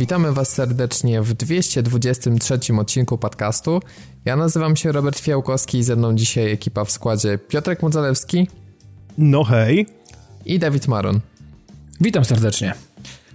Witamy 0.00 0.32
Was 0.32 0.48
serdecznie 0.48 1.22
w 1.22 1.34
223 1.34 2.58
odcinku 2.80 3.18
podcastu. 3.18 3.80
Ja 4.24 4.36
nazywam 4.36 4.76
się 4.76 4.92
Robert 4.92 5.18
Fiałkowski 5.18 5.78
i 5.78 5.84
ze 5.84 5.96
mną 5.96 6.14
dzisiaj 6.14 6.52
ekipa 6.52 6.84
w 6.84 6.90
składzie 6.90 7.38
Piotrek 7.38 7.82
Modzalewski. 7.82 8.48
No 9.18 9.44
hej. 9.44 9.86
I 10.44 10.58
Dawid 10.58 10.88
Maron. 10.88 11.20
Witam 12.00 12.24
serdecznie. 12.24 12.74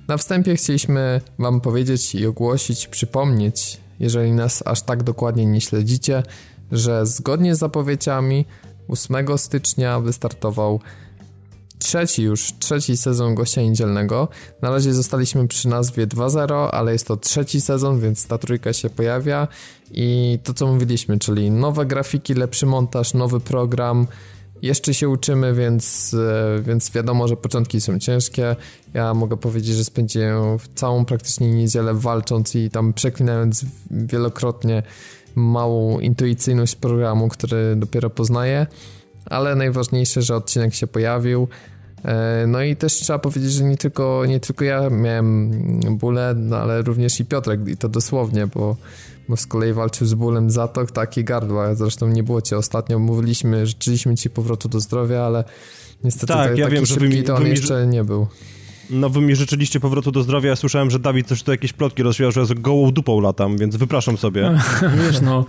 Na 0.07 0.17
wstępie 0.17 0.55
chcieliśmy 0.55 1.21
Wam 1.39 1.61
powiedzieć 1.61 2.15
i 2.15 2.27
ogłosić, 2.27 2.87
przypomnieć, 2.87 3.77
jeżeli 3.99 4.31
nas 4.31 4.63
aż 4.67 4.81
tak 4.81 5.03
dokładnie 5.03 5.45
nie 5.45 5.61
śledzicie, 5.61 6.23
że 6.71 7.05
zgodnie 7.05 7.55
z 7.55 7.59
zapowiedziami 7.59 8.45
8 8.87 9.37
stycznia 9.37 9.99
wystartował 9.99 10.79
trzeci 11.79 12.23
już, 12.23 12.53
trzeci 12.59 12.97
sezon 12.97 13.35
Gościa 13.35 13.61
Niedzielnego. 13.61 14.27
Na 14.61 14.69
razie 14.69 14.93
zostaliśmy 14.93 15.47
przy 15.47 15.67
nazwie 15.67 16.07
2.0, 16.07 16.69
ale 16.71 16.91
jest 16.91 17.07
to 17.07 17.17
trzeci 17.17 17.61
sezon, 17.61 17.99
więc 17.99 18.27
ta 18.27 18.37
trójka 18.37 18.73
się 18.73 18.89
pojawia 18.89 19.47
i 19.91 20.39
to 20.43 20.53
co 20.53 20.67
mówiliśmy, 20.67 21.19
czyli 21.19 21.51
nowe 21.51 21.85
grafiki, 21.85 22.33
lepszy 22.33 22.65
montaż, 22.65 23.13
nowy 23.13 23.39
program, 23.39 24.07
jeszcze 24.61 24.93
się 24.93 25.09
uczymy, 25.09 25.53
więc, 25.53 26.13
e, 26.13 26.61
więc 26.61 26.91
wiadomo, 26.91 27.27
że 27.27 27.37
początki 27.37 27.81
są 27.81 27.99
ciężkie. 27.99 28.55
Ja 28.93 29.13
mogę 29.13 29.37
powiedzieć, 29.37 29.75
że 29.75 29.83
spędziłem 29.83 30.57
całą 30.75 31.05
praktycznie 31.05 31.51
niedzielę 31.51 31.93
walcząc 31.93 32.55
i 32.55 32.69
tam 32.69 32.93
przeklinając 32.93 33.65
wielokrotnie 33.91 34.83
małą 35.35 35.99
intuicyjność 35.99 36.75
programu, 36.75 37.27
który 37.29 37.75
dopiero 37.75 38.09
poznaję, 38.09 38.67
ale 39.25 39.55
najważniejsze, 39.55 40.21
że 40.21 40.35
odcinek 40.35 40.73
się 40.73 40.87
pojawił. 40.87 41.47
E, 42.05 42.45
no 42.47 42.61
i 42.61 42.75
też 42.75 42.93
trzeba 42.93 43.19
powiedzieć, 43.19 43.51
że 43.51 43.63
nie 43.63 43.77
tylko, 43.77 44.23
nie 44.27 44.39
tylko 44.39 44.65
ja 44.65 44.89
miałem 44.89 45.51
bóle, 45.97 46.33
no 46.37 46.57
ale 46.57 46.81
również 46.81 47.19
i 47.19 47.25
Piotrek 47.25 47.67
i 47.67 47.77
to 47.77 47.89
dosłownie, 47.89 48.47
bo, 48.47 48.77
bo 49.29 49.37
z 49.37 49.47
kolei 49.47 49.73
walczył 49.73 50.07
z 50.07 50.13
bólem 50.13 50.51
zatok, 50.51 50.91
tak 50.91 51.17
i 51.17 51.23
gardła. 51.23 51.75
Zresztą 51.75 52.07
nie 52.07 52.23
było 52.23 52.41
cię 52.41 52.57
ostatnio, 52.57 52.99
mówiliśmy, 52.99 53.67
życzyliśmy 53.67 54.15
ci 54.15 54.29
powrotu 54.29 54.69
do 54.69 54.79
zdrowia, 54.79 55.21
ale 55.21 55.43
niestety 56.03 56.27
tak, 56.27 56.49
tak, 56.49 56.57
ja 56.57 56.65
taki 56.65 56.75
wiem, 56.75 56.85
szybki 56.85 57.09
mi, 57.09 57.23
to 57.23 57.35
on 57.35 57.43
mi, 57.43 57.49
jeszcze 57.49 57.87
nie 57.87 58.03
był. 58.03 58.27
No 58.89 59.09
wy 59.09 59.21
mi 59.21 59.35
życzyliście 59.35 59.79
powrotu 59.79 60.11
do 60.11 60.23
zdrowia, 60.23 60.49
ja 60.49 60.55
słyszałem, 60.55 60.91
że 60.91 60.99
Dawid 60.99 61.27
też 61.27 61.43
tu 61.43 61.51
jakieś 61.51 61.73
plotki 61.73 62.03
rozwijał, 62.03 62.31
że 62.31 62.39
ja 62.39 62.45
z 62.45 62.53
gołą 62.53 62.91
dupą 62.91 63.19
latam, 63.21 63.57
więc 63.57 63.75
wypraszam 63.75 64.17
sobie. 64.17 64.59
Wiesz, 65.05 65.21
no, 65.21 65.45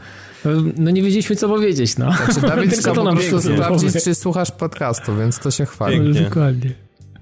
no 0.77 0.91
nie 0.91 1.03
wiedzieliśmy 1.03 1.37
co 1.37 1.49
powiedzieć, 1.49 1.99
no. 1.99 2.13
Znaczy 2.13 2.41
Dawid 2.57 2.75
Tylko 2.75 2.95
to 2.95 3.05
po 3.05 3.05
nam 3.05 3.19
sprawdzić, 3.41 4.05
czy 4.05 4.15
słuchasz 4.15 4.51
podcastu, 4.51 5.17
więc 5.17 5.39
to 5.39 5.51
się 5.51 5.67
chwali. 5.67 5.97
Pięknie. 5.97 6.21
Dokładnie. 6.29 6.71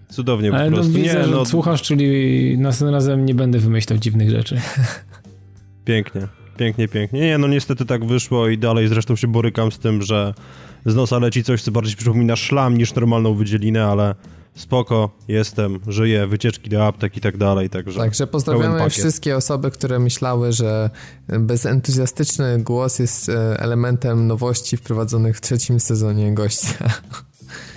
Cudownie 0.09 0.51
po 0.51 0.57
Ale 0.57 0.71
no 0.71 0.77
prostu. 0.77 0.93
widzę, 0.93 1.15
nie, 1.15 1.25
że 1.25 1.31
no, 1.31 1.45
słuchasz, 1.45 1.83
czyli 1.83 2.59
następnym 2.59 2.95
razem 2.95 3.25
nie 3.25 3.35
będę 3.35 3.59
wymyślał 3.59 3.99
dziwnych 3.99 4.31
rzeczy. 4.31 4.61
pięknie, 5.85 6.29
pięknie, 6.57 6.89
pięknie. 6.89 7.21
Nie, 7.21 7.39
no 7.39 7.49
niestety 7.49 7.87
tak 7.87 8.05
wyszło 8.05 8.49
i 8.49 8.59
dalej 8.59 8.89
zresztą 8.89 9.17
się 9.17 9.29
borykam 9.29 9.73
z 9.73 9.79
tym, 9.79 10.03
że 10.03 10.35
z 10.87 10.95
nosa 10.95 11.19
leci 11.19 11.45
coś, 11.45 11.63
co 11.63 11.71
bardziej 11.71 11.97
przypomina 11.97 12.37
szlam 12.37 12.79
niż 12.79 12.95
normalną 12.95 13.35
wydzielinę, 13.35 13.85
ale 13.85 14.15
spoko, 14.55 15.11
jestem, 15.29 15.81
żyję, 15.87 16.27
wycieczki 16.27 16.71
do 16.71 16.87
aptek 16.87 17.17
i 17.17 17.21
tak 17.21 17.37
dalej, 17.37 17.71
także... 17.71 18.01
Także 18.01 18.27
pozdrawiamy 18.27 18.91
wszystkie 18.91 19.37
osoby, 19.37 19.71
które 19.71 19.99
myślały, 19.99 20.53
że 20.53 20.91
bezentuzjastyczny 21.29 22.59
głos 22.59 22.99
jest 22.99 23.29
e, 23.29 23.61
elementem 23.61 24.27
nowości 24.27 24.77
wprowadzonych 24.77 25.37
w 25.37 25.41
trzecim 25.41 25.81
sezonie 25.81 26.35
gościa. 26.35 26.91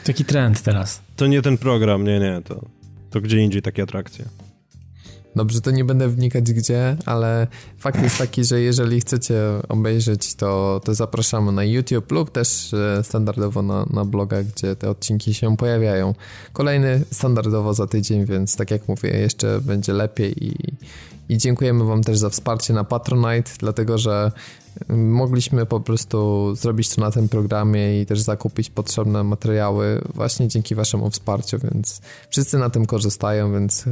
Taki 0.04 0.26
trend 0.26 0.62
teraz. 0.62 1.02
To 1.16 1.28
nie 1.28 1.42
ten 1.42 1.58
program, 1.58 2.04
nie, 2.04 2.20
nie, 2.20 2.42
to, 2.46 2.66
to 3.10 3.22
gdzie 3.22 3.38
indziej 3.38 3.62
takie 3.62 3.84
atrakcje. 3.84 4.26
Dobrze, 5.38 5.62
to 5.62 5.72
nie 5.72 5.86
będę 5.86 6.10
wnikać 6.10 6.54
gdzie, 6.54 6.98
ale 7.06 7.48
fakt 7.78 8.04
jest 8.04 8.18
taki, 8.18 8.44
że 8.44 8.62
jeżeli 8.62 9.02
chcecie 9.02 9.42
obejrzeć, 9.70 10.36
to, 10.36 10.82
to 10.84 10.94
zapraszamy 10.94 11.52
na 11.52 11.64
YouTube 11.64 12.12
lub 12.12 12.32
też 12.32 12.74
e, 12.74 13.04
standardowo 13.04 13.62
na, 13.62 13.86
na 13.90 14.06
bloga, 14.06 14.44
gdzie 14.44 14.76
te 14.76 14.90
odcinki 14.90 15.34
się 15.34 15.58
pojawiają. 15.58 16.16
Kolejny 16.54 17.02
standardowo 17.12 17.74
za 17.74 17.88
tydzień, 17.88 18.26
więc 18.26 18.56
tak 18.56 18.72
jak 18.72 18.88
mówię, 18.88 19.10
jeszcze 19.10 19.62
będzie 19.62 19.94
lepiej 19.94 20.46
i, 20.46 20.56
i 21.30 21.38
dziękujemy 21.38 21.86
Wam 21.86 22.04
też 22.04 22.18
za 22.18 22.30
wsparcie 22.30 22.74
na 22.74 22.84
Patronite, 22.84 23.52
dlatego 23.60 23.98
że 23.98 24.32
mogliśmy 24.90 25.66
po 25.66 25.80
prostu 25.80 26.56
zrobić 26.56 26.90
to 26.90 27.02
na 27.02 27.12
tym 27.12 27.30
programie 27.30 28.02
i 28.02 28.06
też 28.06 28.20
zakupić 28.20 28.70
potrzebne 28.70 29.24
materiały 29.24 30.02
właśnie 30.16 30.48
dzięki 30.48 30.76
Waszemu 30.76 31.10
wsparciu, 31.10 31.58
więc 31.60 32.02
wszyscy 32.30 32.58
na 32.58 32.70
tym 32.70 32.86
korzystają, 32.86 33.54
więc 33.54 33.86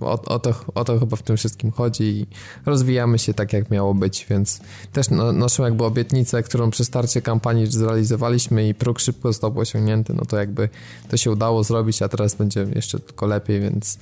o, 0.00 0.22
o, 0.22 0.38
to, 0.38 0.54
o 0.74 0.84
to 0.84 0.98
chyba 0.98 1.16
w 1.16 1.22
tym 1.22 1.36
wszystkim 1.36 1.70
chodzi 1.70 2.04
i 2.04 2.26
rozwijamy 2.66 3.18
się 3.18 3.34
tak, 3.34 3.52
jak 3.52 3.70
miało 3.70 3.94
być, 3.94 4.26
więc 4.30 4.60
też 4.92 5.10
no, 5.10 5.32
naszą 5.32 5.64
jakby 5.64 5.84
obietnicę, 5.84 6.42
którą 6.42 6.70
przy 6.70 6.84
starcie 6.84 7.22
kampanii 7.22 7.66
zrealizowaliśmy 7.66 8.68
i 8.68 8.74
próg 8.74 9.00
szybko 9.00 9.28
został 9.28 9.58
osiągnięty, 9.58 10.14
no 10.14 10.24
to 10.24 10.36
jakby 10.36 10.68
to 11.08 11.16
się 11.16 11.30
udało 11.30 11.64
zrobić, 11.64 12.02
a 12.02 12.08
teraz 12.08 12.34
będzie 12.34 12.66
jeszcze 12.74 13.00
tylko 13.00 13.26
lepiej, 13.26 13.60
więc 13.60 13.98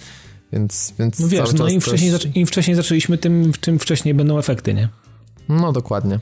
więc, 0.53 0.95
więc 0.99 1.19
No 1.19 1.29
wiesz, 1.29 1.53
no 1.53 1.69
im 1.69 1.81
wcześniej, 1.81 2.13
im 2.35 2.47
wcześniej 2.47 2.77
zaczęliśmy, 2.77 3.19
tym, 3.19 3.53
tym 3.61 3.79
wcześniej 3.79 4.15
będą 4.15 4.39
efekty, 4.39 4.75
nie? 4.75 4.89
No 5.49 5.73
dokładnie. 5.73 6.21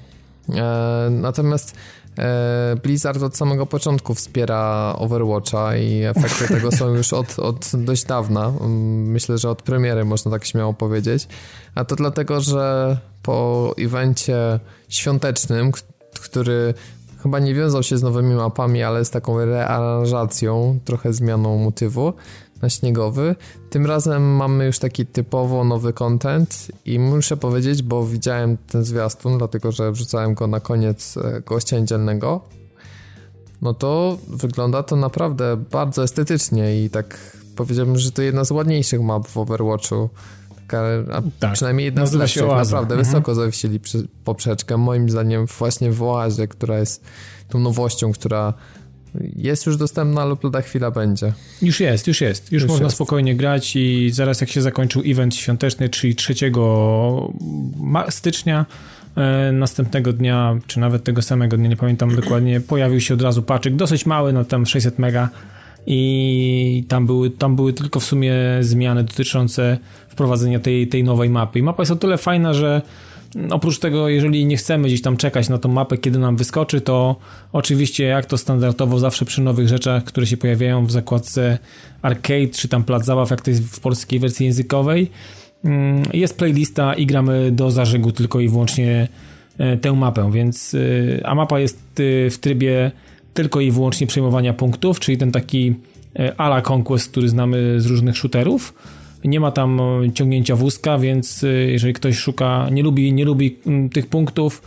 E, 0.55 1.09
natomiast 1.11 1.75
e, 2.19 2.77
Blizzard 2.83 3.23
od 3.23 3.37
samego 3.37 3.67
początku 3.67 4.15
wspiera 4.15 4.95
Overwatcha 4.99 5.77
i 5.77 6.03
efekty 6.03 6.49
tego 6.55 6.73
są 6.73 6.95
już 6.95 7.13
od, 7.13 7.39
od 7.39 7.71
dość 7.75 8.05
dawna. 8.05 8.47
Mm, 8.47 9.11
Myślę, 9.11 9.39
że 9.39 9.51
od 9.51 9.63
premiery 9.63 10.05
można 10.05 10.31
tak 10.31 10.45
śmiało 10.45 10.75
powiedzieć. 10.75 11.29
A 11.75 11.85
to 11.85 11.97
dlatego, 11.97 12.41
że 12.41 12.97
po 13.23 13.75
evencie 13.79 14.61
świątecznym, 14.89 15.73
który 16.23 16.75
chyba 17.23 17.39
nie 17.39 17.55
wiązał 17.55 17.83
się 17.83 17.99
z 17.99 18.03
nowymi 18.03 18.35
mapami, 18.35 18.83
ale 18.83 19.05
z 19.05 19.11
taką 19.11 19.45
rearanżacją, 19.45 20.79
trochę 20.85 21.13
zmianą 21.13 21.59
motywu 21.59 22.13
na 22.63 22.71
śniegowy. 22.71 23.35
Tym 23.71 23.87
razem 23.87 24.37
mamy 24.37 24.67
już 24.67 24.79
taki 24.79 25.07
typowo 25.07 25.65
nowy 25.65 25.93
content 25.93 26.69
i 26.85 26.99
muszę 26.99 27.37
powiedzieć, 27.37 27.83
bo 27.83 28.07
widziałem 28.07 28.57
ten 28.71 28.85
zwiastun, 28.85 29.39
dlatego 29.39 29.73
że 29.73 29.93
wrzucałem 29.93 30.35
go 30.35 30.47
na 30.47 30.61
koniec 30.61 31.17
e, 31.17 31.41
gościa 31.47 31.79
niedzielnego. 31.79 32.41
No 33.63 33.75
to 33.75 34.19
wygląda 34.29 34.83
to 34.83 34.97
naprawdę 34.97 35.57
bardzo 35.71 36.03
estetycznie 36.03 36.85
i 36.85 36.91
tak 36.91 37.37
powiedziałbym, 37.57 37.99
że 37.99 38.13
to 38.13 38.23
jedna 38.23 38.45
z 38.45 38.51
ładniejszych 38.51 39.03
map 39.03 39.29
w 39.29 39.37
Overwatchu. 39.37 40.09
Taka, 40.57 40.83
Tak. 41.39 41.53
przynajmniej 41.53 41.85
jedna 41.85 42.07
z 42.07 42.13
lepszych, 42.13 42.43
naprawdę 42.47 42.95
Mhm. 42.95 43.05
wysoko 43.07 43.35
zawiesili 43.35 43.81
poprzeczkę. 44.25 44.77
Moim 44.77 45.11
zdaniem 45.11 45.47
właśnie 45.47 45.93
w 45.93 46.03
Oazie, 46.03 46.49
która 46.49 46.79
jest 46.79 47.05
tą 47.49 47.59
nowością, 47.59 48.13
która 48.13 48.55
jest 49.37 49.67
już 49.67 49.77
dostępna 49.77 50.25
lub 50.25 50.45
lada 50.45 50.63
chwila 50.63 50.91
będzie. 50.91 51.33
Już 51.63 51.81
jest, 51.81 52.07
już 52.07 52.21
jest. 52.21 52.53
Już, 52.53 52.63
Już 52.63 52.71
można 52.71 52.85
jest. 52.85 52.97
spokojnie 52.97 53.35
grać 53.37 53.77
i 53.77 54.11
zaraz 54.13 54.41
jak 54.41 54.51
się 54.51 54.63
zakończył 54.63 55.03
event 55.07 55.35
świąteczny, 55.35 55.89
czyli 55.89 56.15
3 56.15 56.35
ma- 57.77 58.11
stycznia, 58.11 58.67
e, 59.17 59.53
następnego 59.53 60.13
dnia, 60.13 60.59
czy 60.67 60.81
nawet 60.81 61.05
tego 61.05 61.23
samego 61.23 61.57
dnia, 61.57 61.69
nie 61.69 61.77
pamiętam 61.77 62.17
dokładnie, 62.17 62.61
pojawił 62.61 63.01
się 63.01 63.15
od 63.15 63.23
razu 63.23 63.43
paczyk, 63.43 63.77
dosyć 63.77 64.07
mały, 64.07 64.33
no 64.33 64.45
tam 64.45 64.67
600 64.67 64.99
mega 64.99 65.29
i 65.87 66.85
tam 66.89 67.07
były, 67.07 67.31
tam 67.31 67.57
były 67.57 67.73
tylko 67.73 68.01
w 68.01 68.05
sumie 68.05 68.35
zmiany 68.61 69.05
dotyczące 69.05 69.79
wprowadzenia 70.09 70.61
tej, 70.61 70.89
tej 70.89 71.05
nowej 71.05 71.31
mapy. 71.31 71.59
I 71.59 71.63
mapa 71.63 71.83
jest 71.83 71.93
o 71.93 71.97
tyle 71.97 72.19
fajna, 72.19 72.55
że 72.55 72.83
oprócz 73.51 73.79
tego, 73.79 74.09
jeżeli 74.09 74.47
nie 74.47 74.57
chcemy 74.57 74.89
gdzieś 74.89 75.03
tam 75.03 75.17
czekać 75.17 75.49
na 75.49 75.59
tą 75.59 75.69
mapę, 75.69 75.99
kiedy 75.99 76.19
nam 76.19 76.37
wyskoczy, 76.37 76.81
to 76.81 77.17
oczywiście 77.53 78.05
jak 78.05 78.27
to 78.27 78.39
standardowo 78.39 78.99
zawsze 78.99 79.25
przy 79.25 79.43
nowych 79.43 79.69
rzeczach, 79.69 80.05
które 80.05 80.27
się 80.27 80.37
pojawiają 80.37 80.87
w 80.87 80.93
zakładce 80.93 81.59
arcade, 82.03 82.49
czy 82.49 82.69
tam 82.69 82.85
plac 82.85 83.05
zabaw, 83.05 83.31
jak 83.31 83.41
to 83.41 83.51
jest 83.51 83.63
w 83.63 83.81
polskiej 83.81 84.19
wersji 84.19 84.47
językowej, 84.47 85.11
mm, 85.65 86.03
jest 86.13 86.39
playlista 86.39 86.95
i 86.95 87.07
gramy 87.07 87.51
do 87.53 87.71
zażygu 87.71 88.13
tylko 88.13 88.41
i 88.41 88.49
wyłącznie 88.49 89.09
e, 89.59 89.77
tę 89.77 89.93
mapę, 89.93 90.33
więc 90.33 90.75
e, 90.75 91.27
a 91.27 91.35
mapa 91.35 91.61
jest 91.61 91.79
e, 92.27 92.31
w 92.31 92.39
trybie 92.39 92.91
tylko 93.35 93.61
i 93.61 93.71
wyłącznie 93.71 94.07
przejmowania 94.07 94.53
punktów, 94.53 95.01
czyli 95.01 95.19
ten 95.19 95.33
taki 95.33 95.75
ala 96.37 96.63
Conquest, 96.71 97.11
który 97.11 97.29
znamy 97.29 97.81
z 97.81 97.87
różnych 97.87 98.17
shooterów. 98.17 98.75
Nie 99.27 99.41
ma 99.41 99.51
tam 99.51 99.81
e, 99.81 100.13
ciągnięcia 100.13 100.57
wózka, 100.57 100.99
więc 100.99 101.45
e, 101.45 101.49
jeżeli 101.49 101.95
ktoś 101.95 102.17
szuka, 102.17 102.69
nie 102.73 102.83
lubi, 102.83 103.13
nie 103.13 103.25
lubi 103.25 103.57
mm, 103.67 103.89
tych 103.89 104.07
punktów, 104.07 104.63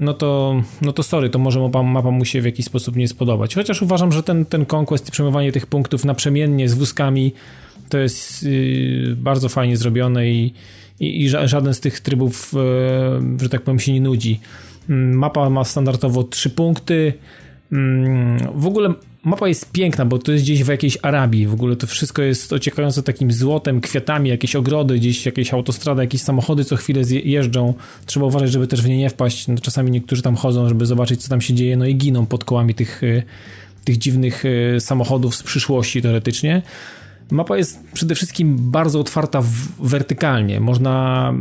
no 0.00 0.14
to, 0.14 0.62
no 0.82 0.92
to 0.92 1.02
sorry, 1.02 1.30
to 1.30 1.38
może 1.38 1.60
mapa, 1.60 1.82
mapa 1.82 2.10
mu 2.10 2.24
się 2.24 2.42
w 2.42 2.44
jakiś 2.44 2.66
sposób 2.66 2.96
nie 2.96 3.08
spodobać. 3.08 3.54
Chociaż 3.54 3.82
uważam, 3.82 4.12
że 4.12 4.22
ten, 4.22 4.46
ten 4.46 4.66
Conquest 4.72 5.08
i 5.08 5.12
przejmowanie 5.12 5.52
tych 5.52 5.66
punktów 5.66 6.04
naprzemiennie 6.04 6.68
z 6.68 6.74
wózkami 6.74 7.32
to 7.88 7.98
jest 7.98 8.42
yy, 8.42 9.16
bardzo 9.16 9.48
fajnie 9.48 9.76
zrobione 9.76 10.28
i, 10.28 10.54
i, 11.00 11.24
i 11.24 11.30
ża- 11.30 11.46
żaden 11.46 11.74
z 11.74 11.80
tych 11.80 12.00
trybów, 12.00 12.52
yy, 12.52 13.38
że 13.42 13.48
tak 13.48 13.62
powiem, 13.62 13.80
się 13.80 13.92
nie 13.92 14.00
nudzi. 14.00 14.40
Mm, 14.90 15.18
Mapa 15.18 15.50
ma 15.50 15.64
standardowo 15.64 16.24
trzy 16.24 16.50
punkty, 16.50 17.12
Mm, 17.72 18.38
w 18.54 18.66
ogóle 18.66 18.94
mapa 19.24 19.48
jest 19.48 19.72
piękna, 19.72 20.04
bo 20.04 20.18
to 20.18 20.32
jest 20.32 20.44
gdzieś 20.44 20.64
w 20.64 20.68
jakiejś 20.68 20.98
Arabii. 21.02 21.46
W 21.46 21.54
ogóle 21.54 21.76
to 21.76 21.86
wszystko 21.86 22.22
jest 22.22 22.52
ociekające 22.52 23.02
takim 23.02 23.32
złotem, 23.32 23.80
kwiatami, 23.80 24.30
jakieś 24.30 24.56
ogrody, 24.56 24.94
gdzieś 24.94 25.26
jakieś 25.26 25.54
autostrada, 25.54 26.02
jakieś 26.02 26.20
samochody 26.20 26.64
co 26.64 26.76
chwilę 26.76 27.02
jeżdżą. 27.24 27.74
Trzeba 28.06 28.26
uważać, 28.26 28.52
żeby 28.52 28.66
też 28.66 28.82
w 28.82 28.88
nie 28.88 28.96
nie 28.96 29.10
wpaść. 29.10 29.48
No, 29.48 29.58
czasami 29.58 29.90
niektórzy 29.90 30.22
tam 30.22 30.36
chodzą, 30.36 30.68
żeby 30.68 30.86
zobaczyć, 30.86 31.22
co 31.22 31.28
tam 31.28 31.40
się 31.40 31.54
dzieje, 31.54 31.76
no 31.76 31.86
i 31.86 31.96
giną 31.96 32.26
pod 32.26 32.44
kołami 32.44 32.74
tych, 32.74 33.02
y, 33.02 33.22
tych 33.84 33.98
dziwnych 33.98 34.44
y, 34.44 34.76
samochodów 34.80 35.36
z 35.36 35.42
przyszłości 35.42 36.02
teoretycznie. 36.02 36.62
Mapa 37.30 37.56
jest 37.56 37.84
przede 37.92 38.14
wszystkim 38.14 38.56
bardzo 38.58 39.00
otwarta 39.00 39.42
wertykalnie. 39.80 40.60
Można, 40.60 41.34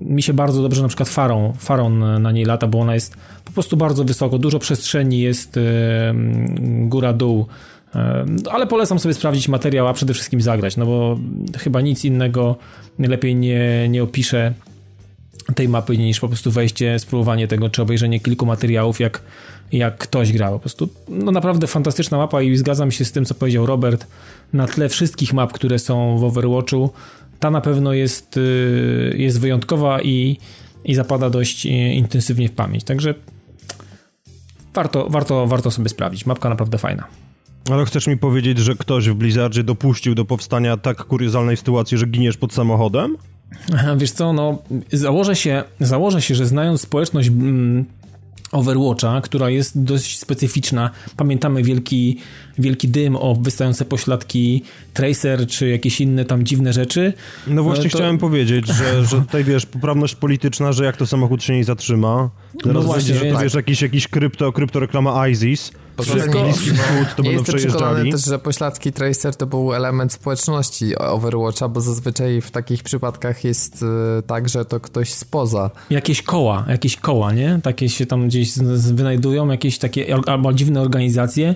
mi 0.00 0.22
się 0.22 0.34
bardzo 0.34 0.62
dobrze 0.62 0.82
na 0.82 0.88
przykład 0.88 1.08
farą, 1.08 1.52
farą 1.58 1.90
na 2.18 2.32
niej 2.32 2.44
lata, 2.44 2.66
bo 2.66 2.80
ona 2.80 2.94
jest 2.94 3.16
po 3.44 3.52
prostu 3.52 3.76
bardzo 3.76 4.04
wysoko, 4.04 4.38
dużo 4.38 4.58
przestrzeni 4.58 5.20
jest 5.20 5.58
góra-dół, 6.82 7.46
ale 8.50 8.66
polecam 8.66 8.98
sobie 8.98 9.14
sprawdzić 9.14 9.48
materiał, 9.48 9.88
a 9.88 9.92
przede 9.92 10.14
wszystkim 10.14 10.40
zagrać, 10.40 10.76
no 10.76 10.86
bo 10.86 11.18
chyba 11.58 11.80
nic 11.80 12.04
innego 12.04 12.56
lepiej 12.98 13.36
nie, 13.36 13.88
nie 13.88 14.02
opiszę 14.02 14.54
tej 15.54 15.68
mapy 15.68 15.98
niż 15.98 16.20
po 16.20 16.28
prostu 16.28 16.50
wejście, 16.50 16.98
spróbowanie 16.98 17.48
tego, 17.48 17.70
czy 17.70 17.82
obejrzenie 17.82 18.20
kilku 18.20 18.46
materiałów, 18.46 19.00
jak, 19.00 19.22
jak 19.72 19.98
ktoś 19.98 20.32
gra. 20.32 20.50
Po 20.50 20.58
prostu 20.58 20.88
no 21.08 21.32
naprawdę 21.32 21.66
fantastyczna 21.66 22.18
mapa 22.18 22.42
i 22.42 22.56
zgadzam 22.56 22.90
się 22.90 23.04
z 23.04 23.12
tym, 23.12 23.24
co 23.24 23.34
powiedział 23.34 23.66
Robert. 23.66 24.06
Na 24.52 24.66
tle 24.66 24.88
wszystkich 24.88 25.32
map, 25.32 25.52
które 25.52 25.78
są 25.78 26.18
w 26.18 26.24
Overwatchu, 26.24 26.90
ta 27.40 27.50
na 27.50 27.60
pewno 27.60 27.92
jest, 27.92 28.36
y, 28.36 29.14
jest 29.18 29.40
wyjątkowa 29.40 30.02
i, 30.02 30.38
i 30.84 30.94
zapada 30.94 31.30
dość 31.30 31.66
y, 31.66 31.68
intensywnie 31.70 32.48
w 32.48 32.52
pamięć. 32.52 32.84
Także 32.84 33.14
warto, 34.74 35.08
warto, 35.08 35.46
warto 35.46 35.70
sobie 35.70 35.88
sprawdzić. 35.88 36.26
Mapka 36.26 36.48
naprawdę 36.48 36.78
fajna. 36.78 37.04
Ale 37.70 37.84
chcesz 37.84 38.06
mi 38.06 38.16
powiedzieć, 38.16 38.58
że 38.58 38.74
ktoś 38.74 39.08
w 39.08 39.14
Blizzardzie 39.14 39.64
dopuścił 39.64 40.14
do 40.14 40.24
powstania 40.24 40.76
tak 40.76 41.04
kuriozalnej 41.04 41.56
sytuacji, 41.56 41.98
że 41.98 42.06
giniesz 42.06 42.36
pod 42.36 42.52
samochodem? 42.52 43.16
Wiesz 43.96 44.10
co, 44.10 44.32
no 44.32 44.58
założę 44.92 45.36
się, 45.36 45.64
założę 45.80 46.22
się 46.22 46.34
że 46.34 46.46
znając 46.46 46.80
społeczność 46.80 47.28
mm, 47.28 47.84
Overwatcha, 48.52 49.20
która 49.20 49.50
jest 49.50 49.82
dość 49.82 50.18
specyficzna. 50.18 50.90
Pamiętamy 51.16 51.62
wielki, 51.62 52.18
wielki 52.58 52.88
dym 52.88 53.16
o 53.16 53.34
wystające 53.34 53.84
pośladki 53.84 54.62
Tracer, 54.94 55.46
czy 55.46 55.68
jakieś 55.68 56.00
inne 56.00 56.24
tam 56.24 56.44
dziwne 56.44 56.72
rzeczy. 56.72 57.12
No 57.46 57.62
właśnie 57.62 57.90
to... 57.90 57.96
chciałem 57.98 58.18
powiedzieć, 58.18 58.66
że, 58.66 59.04
że 59.10 59.20
tutaj 59.20 59.44
wiesz, 59.44 59.66
poprawność 59.66 60.14
polityczna, 60.14 60.72
że 60.72 60.84
jak 60.84 60.96
to 60.96 61.06
samochód 61.06 61.42
się 61.42 61.56
nie 61.56 61.64
zatrzyma, 61.64 62.30
teraz 62.62 62.74
no 62.74 62.82
właśnie, 62.82 63.14
będzie, 63.14 63.28
że 63.28 63.34
tak. 63.34 63.42
wiesz, 63.44 63.54
jakiś, 63.54 63.82
jakiś 63.82 64.08
krypto, 64.08 64.52
kryptoreklama 64.52 65.28
ISIS, 65.28 65.72
wszystko, 65.98 66.42
Bliski 66.42 66.70
Wschód, 66.70 67.16
to 67.16 67.22
nie 67.22 67.28
będą 67.28 67.44
przejeżdżali. 67.44 68.12
też, 68.12 68.24
że 68.24 68.38
pośladki 68.38 68.92
Tracer 68.92 69.36
to 69.36 69.46
był 69.46 69.74
element 69.74 70.12
społeczności 70.12 70.98
Overwatcha, 70.98 71.68
bo 71.68 71.80
zazwyczaj 71.80 72.40
w 72.40 72.50
takich 72.50 72.82
przypadkach 72.82 73.44
jest 73.44 73.82
y, 73.82 73.86
tak, 74.26 74.48
że 74.48 74.64
to 74.64 74.80
ktoś 74.80 75.12
spoza. 75.12 75.70
Jakieś 75.90 76.22
koła, 76.22 76.64
jakieś 76.68 76.96
koła, 76.96 77.32
nie? 77.32 77.60
Takie 77.62 77.88
się 77.88 78.06
tam 78.06 78.28
gdzieś 78.28 78.58
wynajdują, 78.92 79.48
jakieś 79.48 79.78
takie 79.78 80.16
albo 80.26 80.52
dziwne 80.52 80.80
organizacje. 80.80 81.54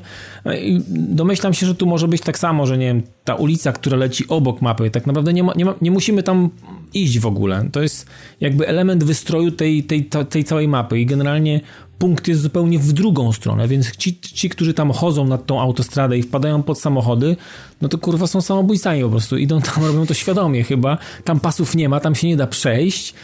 Domyślam 0.88 1.54
się, 1.54 1.66
że 1.66 1.75
tu 1.75 1.87
może 1.87 2.08
być 2.08 2.22
tak 2.22 2.38
samo, 2.38 2.66
że 2.66 2.78
nie 2.78 2.87
wiem, 2.87 3.02
ta 3.25 3.34
ulica, 3.34 3.72
która 3.72 3.96
leci 3.96 4.28
obok 4.28 4.62
mapy, 4.62 4.90
tak 4.90 5.06
naprawdę 5.06 5.32
nie, 5.32 5.42
ma, 5.42 5.52
nie, 5.56 5.64
ma, 5.64 5.75
nie 5.80 5.90
musimy 5.90 6.22
tam 6.22 6.50
iść 6.94 7.19
w 7.19 7.26
ogóle. 7.26 7.69
To 7.72 7.82
jest 7.82 8.06
jakby 8.40 8.69
element 8.69 9.04
wystroju 9.04 9.50
tej, 9.50 9.82
tej, 9.82 10.04
tej 10.30 10.44
całej 10.44 10.69
mapy 10.69 11.00
i 11.00 11.06
generalnie 11.06 11.60
punkt 11.99 12.29
jest 12.29 12.41
zupełnie 12.41 12.79
w 12.79 12.93
drugą 12.93 13.32
stronę, 13.32 13.69
więc 13.69 13.96
ci, 13.96 14.20
ci, 14.20 14.49
którzy 14.49 14.75
tam 14.75 14.93
chodzą 14.93 15.26
nad 15.26 15.46
tą 15.46 15.61
autostradę 15.61 16.19
i 16.19 16.23
wpadają 16.23 16.62
pod 16.62 16.81
samochody, 16.81 17.37
no 17.82 17.88
to 17.88 17.99
kurwa 17.99 18.26
są 18.26 18.41
samobójcami 18.41 19.02
po 19.02 19.08
prostu. 19.08 19.37
Idą 19.37 19.62
tam, 19.62 19.85
robią 19.87 20.06
to 20.06 20.14
świadomie 20.14 20.64
chyba. 20.64 20.99
Tam 21.25 21.41
pasów 21.41 21.75
nie 21.75 21.88
ma, 21.88 22.00
tam 22.00 22.14
się 22.14 22.26
nie 22.26 22.37
da 22.37 22.46
przejść. 22.46 23.14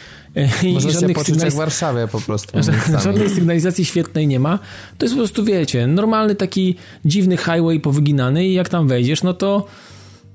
I 0.63 0.73
Możesz 0.73 0.93
żadnych 0.93 1.17
się 1.17 1.23
sygnaliz... 1.23 1.43
jak 1.43 1.53
w 1.53 1.57
Warszawie 1.57 2.07
po 2.07 2.21
prostu. 2.21 2.57
Żadnej 3.03 3.29
sygnalizacji 3.29 3.85
świetnej 3.85 4.27
nie 4.27 4.39
ma. 4.39 4.59
To 4.97 5.05
jest 5.05 5.15
po 5.15 5.19
prostu, 5.19 5.43
wiecie, 5.43 5.87
normalny 5.87 6.35
taki 6.35 6.75
dziwny 7.05 7.37
highway 7.37 7.79
powyginany 7.79 8.47
i 8.47 8.53
jak 8.53 8.69
tam 8.69 8.87
wejdziesz, 8.87 9.23
no 9.23 9.33
to 9.33 9.65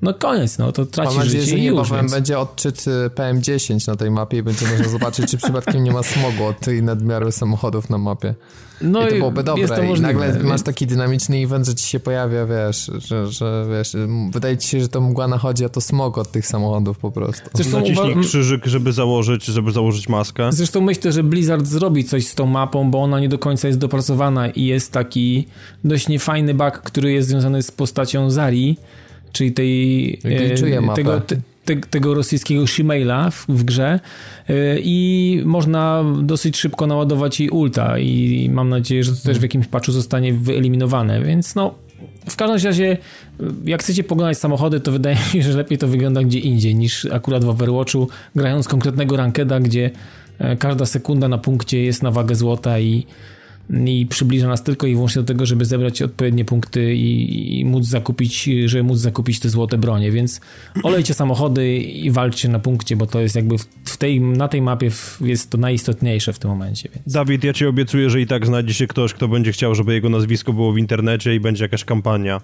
no 0.03 0.15
koniec, 0.15 0.59
no 0.59 0.73
to 0.73 0.87
tracisz 0.87 1.17
Mam 1.17 1.25
nadzieję, 1.25 1.45
życie 1.45 1.57
że 1.57 1.63
niebawem 1.63 2.01
więc... 2.01 2.13
będzie 2.13 2.39
odczyt 2.39 2.85
y, 2.87 3.11
PM10 3.11 3.89
na 3.89 3.97
tej 3.97 4.11
mapie 4.11 4.39
i 4.39 4.43
będzie 4.43 4.67
można 4.67 4.89
zobaczyć, 4.89 5.31
czy 5.31 5.37
przypadkiem 5.37 5.85
nie 5.85 5.93
ma 5.93 6.03
smogu 6.03 6.45
od 6.45 6.61
tej 6.61 6.83
nadmiaru 6.83 7.33
samochodów 7.33 7.91
na 7.91 7.99
mapie. 7.99 8.35
No 8.81 9.07
I 9.07 9.11
to 9.11 9.17
byłoby 9.17 9.43
dobre. 9.43 9.69
To 9.69 9.83
I 9.83 10.01
nagle 10.01 10.33
więc... 10.33 10.45
masz 10.45 10.63
taki 10.63 10.87
dynamiczny 10.87 11.37
event, 11.37 11.67
że 11.67 11.75
ci 11.75 11.89
się 11.89 12.01
pojawia, 12.01 12.47
wiesz, 12.47 12.91
że, 12.99 13.27
że 13.27 13.67
wiesz, 13.71 13.97
wydaje 14.31 14.59
ci 14.59 14.69
się, 14.69 14.81
że 14.81 14.89
to 14.89 15.01
mgła 15.01 15.29
nachodzi, 15.29 15.65
a 15.65 15.69
to 15.69 15.81
smog 15.81 16.19
od 16.19 16.33
tych 16.33 16.47
samochodów 16.47 16.99
po 16.99 17.11
prostu. 17.11 17.51
Zresztą 17.55 17.81
Naciśnij 17.81 18.13
uwa... 18.13 18.21
krzyżyk, 18.21 18.67
żeby 18.67 18.93
założyć, 18.93 19.45
żeby 19.45 19.73
założyć 19.73 20.09
maskę. 20.09 20.53
Zresztą 20.53 20.81
myślę, 20.81 21.13
że 21.13 21.23
Blizzard 21.23 21.67
zrobi 21.67 22.05
coś 22.05 22.27
z 22.27 22.35
tą 22.35 22.47
mapą, 22.47 22.91
bo 22.91 23.03
ona 23.03 23.21
nie 23.21 23.29
do 23.29 23.39
końca 23.39 23.69
jest 23.69 23.81
dopracowana 23.81 24.49
i 24.49 24.65
jest 24.65 24.93
taki 24.93 25.47
dość 25.85 26.09
niefajny 26.09 26.55
bug, 26.55 26.79
który 26.79 27.13
jest 27.13 27.29
związany 27.29 27.63
z 27.63 27.71
postacią 27.71 28.31
Zari, 28.31 28.77
czyli 29.37 29.53
tej, 29.53 30.09
e, 30.25 30.95
tego, 30.95 31.21
te, 31.65 31.77
tego 31.77 32.15
rosyjskiego 32.15 32.67
shemala 32.67 33.31
w, 33.31 33.47
w, 33.49 33.65
grze. 33.65 34.01
E, 34.49 34.79
i 34.79 35.43
można 35.45 36.05
dosyć 36.23 36.57
szybko 36.57 36.87
naładować 36.87 37.41
jej 37.41 37.51
ulta 37.51 37.99
i 37.99 38.51
mam 38.53 38.69
nadzieję, 38.69 39.05
że 39.05 39.13
to 39.13 39.23
też 39.23 39.39
w 39.39 39.43
jakimś 39.43 39.67
patchu 39.67 39.93
zostanie 39.93 40.33
wyeliminowane, 40.33 41.23
więc 41.23 41.55
no 41.55 41.75
w 42.29 42.37
każdym 42.37 42.71
razie, 42.71 42.97
jak 43.65 43.81
chcecie 43.81 44.05
poglądać 44.05 44.39
samochody, 44.39 44.81
to 44.81 44.93
wydaje 44.93 45.17
mi 45.17 45.43
się, 45.43 45.43
że 45.43 45.59
lepiej 45.59 45.79
to 45.79 45.89
wygląda 45.89 46.23
gdzie 46.23 46.39
indziej 46.39 46.75
niż 46.75 47.05
akurat 47.05 47.45
w 47.45 47.49
Overwatchu, 47.49 48.09
grając 48.37 48.69
konkretnego 48.69 49.17
rankeda, 49.17 49.61
gdzie 49.61 49.91
e, 50.39 50.57
każda 50.57 50.87
sekunda 50.87 51.29
na 51.29 51.39
punkcie 51.39 51.83
jest 51.83 52.03
na 52.03 52.11
wagę 52.11 52.35
złota 52.35 52.79
i 52.79 53.07
i 53.71 54.07
przybliża 54.07 54.49
nas 54.49 54.63
tylko 54.63 54.87
i 54.87 54.95
wyłącznie 54.95 55.23
do 55.23 55.29
tego, 55.29 55.47
żeby 55.47 55.65
zebrać 55.65 56.03
odpowiednie 56.03 56.45
punkty 56.45 56.95
i, 56.95 57.61
i 57.61 57.65
móc 57.65 57.85
zakupić, 57.85 58.51
żeby 58.67 58.85
móc 58.85 58.99
zakupić 58.99 59.41
te 59.41 59.49
złote 59.49 59.79
bronie, 59.79 60.13
więc 60.13 60.41
olejcie 60.83 61.15
samochody 61.15 61.77
i 61.79 62.11
walczcie 62.11 62.49
na 62.49 62.59
punkcie, 62.59 62.97
bo 62.97 63.07
to 63.07 63.21
jest 63.21 63.37
jakby 63.37 63.57
w 63.85 63.97
tej, 63.97 64.21
na 64.21 64.49
tej 64.49 64.63
mapie 64.63 64.91
jest 65.21 65.51
to 65.51 65.59
najistotniejsze 65.59 66.33
w 66.33 66.39
tym 66.39 66.51
momencie. 66.51 66.89
Więc. 66.95 67.13
Dawid, 67.13 67.45
ja 67.45 67.53
ci 67.53 67.67
obiecuję, 67.67 68.11
że 68.11 68.21
i 68.21 68.27
tak 68.27 68.47
znajdzie 68.47 68.75
się 68.75 68.87
ktoś, 68.87 69.15
kto 69.15 69.29
będzie 69.29 69.53
chciał, 69.53 69.75
żeby 69.75 69.95
jego 69.95 70.09
nazwisko 70.09 70.53
było 70.53 70.73
w 70.73 70.79
internecie 70.79 71.35
i 71.35 71.41
będzie 71.41 71.65
jakaś 71.65 71.85
kampania. 71.85 72.41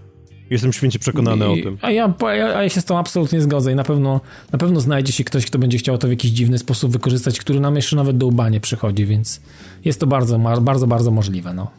Jestem 0.53 0.73
święcie 0.73 0.99
przekonany 0.99 1.47
I, 1.47 1.61
o 1.61 1.65
tym. 1.65 1.79
A 1.83 1.91
ja, 1.91 2.15
a 2.57 2.63
ja 2.63 2.69
się 2.69 2.81
z 2.81 2.85
tą 2.85 2.99
absolutnie 2.99 3.41
zgodzę 3.41 3.73
i 3.73 3.75
na 3.75 3.85
pewno, 3.85 4.21
na 4.53 4.59
pewno 4.59 4.81
znajdzie 4.81 5.13
się 5.13 5.25
ktoś, 5.25 5.47
kto 5.47 5.59
będzie 5.59 5.79
chciał 5.79 5.99
to 5.99 6.07
w 6.07 6.11
jakiś 6.11 6.31
dziwny 6.31 6.59
sposób 6.59 6.93
wykorzystać, 6.93 7.39
który 7.39 7.61
nam 7.61 7.77
jeszcze 7.77 7.97
nawet 7.97 8.17
do 8.17 8.27
łba 8.27 8.49
nie 8.49 8.61
przychodzi, 8.61 9.07
więc 9.07 9.41
jest 9.85 10.01
to 10.01 10.07
bardzo, 10.07 10.39
bardzo, 10.39 10.87
bardzo 10.87 11.11
możliwe. 11.11 11.55
No. 11.55 11.71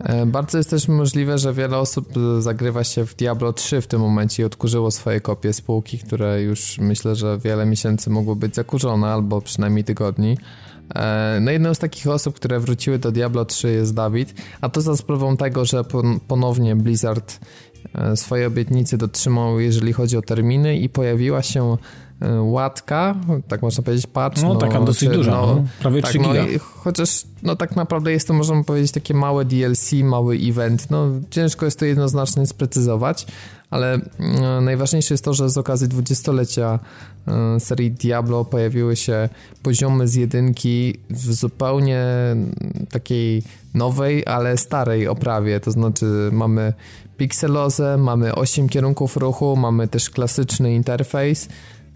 E, 0.00 0.26
bardzo 0.26 0.58
jest 0.58 0.70
też 0.70 0.88
możliwe, 0.88 1.38
że 1.38 1.52
wiele 1.52 1.78
osób 1.78 2.08
zagrywa 2.38 2.84
się 2.84 3.06
w 3.06 3.16
Diablo 3.16 3.52
3 3.52 3.80
w 3.80 3.86
tym 3.86 4.00
momencie 4.00 4.42
i 4.42 4.46
odkurzyło 4.46 4.90
swoje 4.90 5.20
kopie 5.20 5.52
spółki, 5.52 5.98
które 5.98 6.42
już 6.42 6.78
myślę, 6.78 7.16
że 7.16 7.38
wiele 7.38 7.66
miesięcy 7.66 8.10
mogły 8.10 8.36
być 8.36 8.54
zakurzone, 8.54 9.06
albo 9.06 9.40
przynajmniej 9.40 9.84
tygodni. 9.84 10.36
E, 10.94 11.38
no 11.40 11.50
jedną 11.50 11.74
z 11.74 11.78
takich 11.78 12.06
osób, 12.06 12.34
które 12.34 12.60
wróciły 12.60 12.98
do 12.98 13.12
Diablo 13.12 13.44
3 13.44 13.70
jest 13.70 13.94
Dawid, 13.94 14.34
a 14.60 14.68
to 14.68 14.80
za 14.80 14.96
sprawą 14.96 15.36
tego, 15.36 15.64
że 15.64 15.84
ponownie 16.28 16.76
Blizzard 16.76 17.40
e, 17.94 18.16
swoje 18.16 18.46
obietnice 18.46 18.98
dotrzymał, 18.98 19.60
jeżeli 19.60 19.92
chodzi 19.92 20.16
o 20.16 20.22
terminy 20.22 20.76
i 20.76 20.88
pojawiła 20.88 21.42
się 21.42 21.76
e, 22.20 22.40
łatka, 22.40 23.14
tak 23.48 23.62
można 23.62 23.84
powiedzieć, 23.84 24.06
patch. 24.06 24.42
No, 24.42 24.48
no 24.48 24.54
taka 24.54 24.80
dosyć 24.80 25.08
czy, 25.08 25.14
duża, 25.14 25.30
no, 25.30 25.46
no, 25.46 25.64
prawie 25.80 26.02
tak, 26.02 26.10
3 26.10 26.18
giga. 26.18 26.32
No, 26.32 26.58
chociaż 26.58 27.22
no 27.42 27.56
tak 27.56 27.76
naprawdę 27.76 28.12
jest 28.12 28.28
to, 28.28 28.34
można 28.34 28.64
powiedzieć, 28.64 28.92
takie 28.92 29.14
małe 29.14 29.44
DLC, 29.44 29.92
mały 29.92 30.38
event. 30.42 30.90
No 30.90 31.06
ciężko 31.30 31.64
jest 31.64 31.78
to 31.78 31.84
jednoznacznie 31.84 32.46
sprecyzować, 32.46 33.26
ale 33.70 33.94
e, 33.94 34.60
najważniejsze 34.60 35.14
jest 35.14 35.24
to, 35.24 35.34
że 35.34 35.50
z 35.50 35.58
okazji 35.58 35.88
dwudziestolecia 35.88 36.78
serii 37.58 37.90
Diablo 37.90 38.44
pojawiły 38.44 38.96
się 38.96 39.28
poziomy 39.62 40.08
z 40.08 40.14
jedynki 40.14 40.98
w 41.10 41.32
zupełnie 41.34 42.04
takiej 42.90 43.42
nowej, 43.74 44.26
ale 44.26 44.56
starej 44.56 45.08
oprawie, 45.08 45.60
to 45.60 45.70
znaczy 45.70 46.06
mamy 46.32 46.72
pikselozę, 47.16 47.96
mamy 47.96 48.34
8 48.34 48.68
kierunków 48.68 49.16
ruchu, 49.16 49.56
mamy 49.56 49.88
też 49.88 50.10
klasyczny 50.10 50.74
interfejs, 50.74 51.48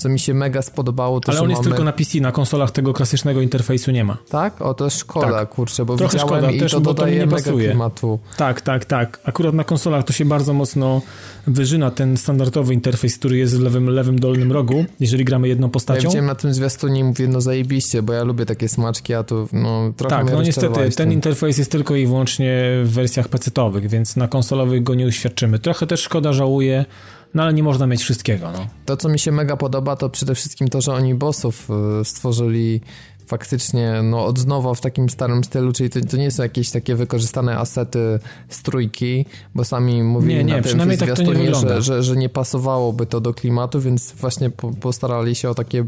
co 0.03 0.09
mi 0.09 0.19
się 0.19 0.35
mega 0.35 0.63
spodobało, 0.63 1.21
to 1.21 1.33
Ale 1.33 1.41
on 1.41 1.51
jest 1.51 1.63
tylko 1.63 1.85
na 1.85 1.93
PC, 1.93 2.21
na 2.21 2.33
konsolach 2.33 2.71
tego 2.71 2.93
klasycznego 2.93 3.41
interfejsu 3.41 3.91
nie 3.91 4.05
ma. 4.05 4.17
Tak? 4.31 4.63
O, 4.63 4.75
to 4.75 4.85
jest 4.85 4.99
szkoda, 4.99 5.31
Tak. 5.33 5.49
kurczę, 5.49 5.85
bo 5.85 5.97
Trochę 5.97 6.13
widziałem 6.19 6.35
szkoda 6.35 6.51
i 6.53 6.59
też, 6.61 6.73
to 6.73 6.81
bo 6.81 6.91
to 6.91 6.95
dodaje 6.95 7.19
nie 7.19 7.27
mega 7.27 7.37
pasuje. 7.37 7.69
klimatu. 7.69 8.19
Tak, 8.37 8.61
tak, 8.61 8.85
tak. 8.85 9.21
Akurat 9.25 9.55
na 9.55 9.65
konsolach 9.65 10.05
to 10.05 10.13
się 10.13 10.25
bardzo 10.25 10.53
mocno 10.55 11.03
wyżyna 11.47 11.91
ten 11.91 12.17
standardowy 12.17 12.75
interfejs, 12.75 13.19
który 13.19 13.37
jest 13.37 13.57
w 13.59 13.61
lewym, 13.63 13.91
lewym 13.91 14.19
dolnym 14.19 14.53
rogu, 14.53 14.85
jeżeli 15.01 15.25
gramy 15.25 15.49
jedną 15.49 15.67
Ja 15.67 15.71
postacią. 15.73 16.09
widziałem 16.09 16.27
na 16.27 16.35
tym 16.35 16.55
zwiastunie 16.55 17.05
mówię, 17.05 17.29
no 17.29 17.41
zajebiście, 17.41 18.03
bo 18.03 18.13
ja 18.13 18.25
lubię 18.25 18.47
takie 18.47 18.69
smaczki, 18.69 19.15
a 19.15 19.23
tu 19.23 19.49
no 19.53 19.93
trochę 19.97 20.17
Tak, 20.17 20.33
no 20.33 20.43
niestety, 20.43 20.81
ten 20.81 20.91
tym. 20.93 21.13
interfejs 21.13 21.59
jest 21.59 21.71
tylko 21.73 21.97
i 21.97 22.07
wyłącznie 22.07 22.63
w 22.85 22.91
wersjach 22.91 23.29
PC-owych, 23.29 23.89
więc 23.89 24.17
na 24.17 24.29
konsolowych 24.29 24.83
go 24.83 24.95
nie 24.95 25.07
uświadczymy. 25.07 25.59
Trochę 25.59 25.87
też 25.87 26.01
szkoda, 26.01 26.33
żałuję, 26.33 26.85
no 27.35 27.43
ale 27.43 27.53
nie 27.53 27.62
można 27.62 27.87
mieć 27.87 28.03
wszystkiego, 28.03 28.51
no. 28.53 28.67
To, 28.87 28.97
co 28.97 29.09
mi 29.09 29.19
się 29.19 29.33
mega 29.33 29.57
podoba, 29.57 29.97
to 29.97 30.11
przede 30.11 30.35
wszystkim 30.35 30.69
to, 30.69 30.81
że 30.81 30.93
oni 30.93 31.15
bossów 31.15 31.69
y, 32.01 32.05
stworzyli 32.05 32.81
faktycznie 33.26 34.00
no, 34.05 34.25
od 34.26 34.47
nowa 34.47 34.75
w 34.75 34.81
takim 34.81 35.09
starym 35.11 35.45
stylu, 35.45 35.73
czyli 35.73 35.91
to, 35.91 36.00
to 36.00 36.17
nie 36.17 36.31
są 36.31 36.43
jakieś 36.43 36.71
takie 36.71 36.95
wykorzystane 36.95 37.59
asety 37.59 38.19
z 38.49 38.62
trójki, 38.62 39.26
bo 39.55 39.64
sami 39.64 40.02
mówili 40.02 40.35
Nie, 40.35 40.45
nie, 40.45 40.50
na 40.52 40.55
tym 40.59 40.64
przynajmniej 40.64 40.99
tak 40.99 41.09
to 41.09 41.12
nie 41.12 41.17
zwiastunie, 41.17 41.45
wygląda. 41.45 41.75
że, 41.75 41.83
że, 41.83 42.02
że 42.02 42.17
nie 42.17 42.29
pasowałoby 42.29 43.07
to 43.07 43.21
do 43.21 43.35
klimatu, 43.35 43.81
więc 43.81 44.12
właśnie 44.12 44.50
po, 44.50 44.71
postarali 44.71 45.35
się 45.35 45.50
o 45.50 45.55
takie 45.55 45.85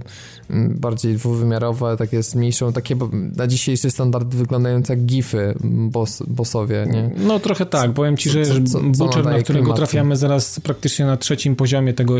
mm, 0.51 0.75
bardziej 0.79 1.15
dwuwymiarowe, 1.15 1.97
takie 1.97 2.23
z 2.23 2.35
mniejszą, 2.35 2.73
takie 2.73 2.97
na 3.37 3.47
dzisiejszy 3.47 3.91
standard 3.91 4.29
wyglądające 4.29 4.93
jak 4.93 5.03
gify 5.05 5.55
boss, 5.65 6.23
bossowie, 6.27 6.87
nie? 6.93 7.11
No 7.17 7.39
trochę 7.41 7.67
tak, 7.67 7.93
powiem 7.93 8.17
ci, 8.17 8.31
że 8.31 8.45
co- 8.47 8.55
co- 8.55 8.79
co 8.79 8.81
Butcher, 9.05 9.25
na 9.25 9.31
którego 9.39 9.45
klimatu? 9.65 9.75
trafiamy 9.77 10.17
zaraz 10.17 10.61
praktycznie 10.61 11.07
na 11.07 11.17
trzecim 11.17 11.57
poziomie 11.57 11.95
tego, 11.95 12.15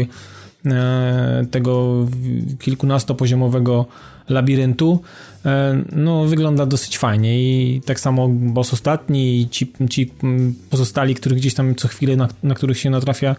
tego 1.51 2.07
kilkunastopoziomowego 2.59 3.87
labiryntu, 4.29 5.03
e, 5.45 5.83
no 5.93 6.25
wygląda 6.25 6.67
dosyć 6.67 6.99
fajnie 6.99 7.43
i 7.43 7.81
tak 7.81 8.01
samo 8.01 8.29
boss 8.29 8.73
ostatni 8.73 9.41
i 9.41 9.49
ci, 9.49 9.73
ci 9.91 10.11
pozostali, 10.71 11.15
których 11.15 11.39
gdzieś 11.39 11.55
tam 11.55 11.75
co 11.75 11.89
chwilę, 11.89 12.17
na, 12.17 12.29
na 12.43 12.55
których 12.55 12.79
się 12.79 12.91
natrafia, 12.91 13.37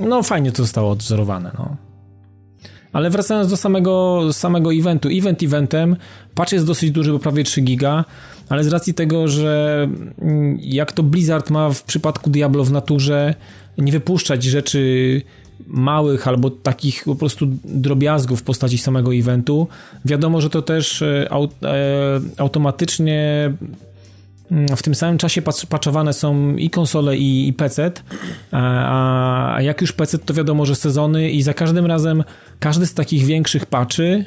no 0.00 0.22
fajnie 0.22 0.52
to 0.52 0.62
zostało 0.62 0.90
odwzorowane, 0.90 1.50
no. 1.58 1.76
Ale 2.92 3.10
wracając 3.10 3.50
do 3.50 3.56
samego, 3.56 4.28
samego 4.32 4.74
eventu. 4.74 5.08
Event 5.12 5.42
eventem, 5.42 5.96
patch 6.34 6.52
jest 6.52 6.66
dosyć 6.66 6.90
duży, 6.90 7.12
bo 7.12 7.18
prawie 7.18 7.44
3 7.44 7.60
giga, 7.60 8.04
ale 8.48 8.64
z 8.64 8.68
racji 8.68 8.94
tego, 8.94 9.28
że 9.28 9.88
mm, 10.18 10.58
jak 10.60 10.92
to 10.92 11.02
Blizzard 11.02 11.50
ma 11.50 11.70
w 11.70 11.82
przypadku 11.82 12.30
Diablo 12.30 12.64
w 12.64 12.72
naturze, 12.72 13.34
nie 13.78 13.92
wypuszczać 13.92 14.44
rzeczy 14.44 15.22
małych 15.66 16.28
albo 16.28 16.50
takich 16.50 17.04
po 17.04 17.14
prostu 17.14 17.46
drobiazgów 17.64 18.40
w 18.40 18.42
postaci 18.42 18.78
samego 18.78 19.14
eventu, 19.14 19.68
wiadomo, 20.04 20.40
że 20.40 20.50
to 20.50 20.62
też 20.62 21.02
e, 21.02 21.30
e, 21.30 21.40
automatycznie 22.38 23.52
mm, 24.50 24.76
w 24.76 24.82
tym 24.82 24.94
samym 24.94 25.18
czasie 25.18 25.42
patch- 25.42 25.66
patchowane 25.66 26.12
są 26.12 26.56
i 26.56 26.70
konsole 26.70 27.16
i, 27.16 27.48
i 27.48 27.52
PC, 27.52 27.92
a, 28.52 29.54
a 29.56 29.62
jak 29.62 29.80
już 29.80 29.92
PC 29.92 30.18
to 30.18 30.34
wiadomo, 30.34 30.66
że 30.66 30.74
sezony 30.74 31.30
i 31.30 31.42
za 31.42 31.54
każdym 31.54 31.86
razem 31.86 32.24
każdy 32.60 32.86
z 32.86 32.94
takich 32.94 33.24
większych 33.24 33.66
patchy, 33.66 34.24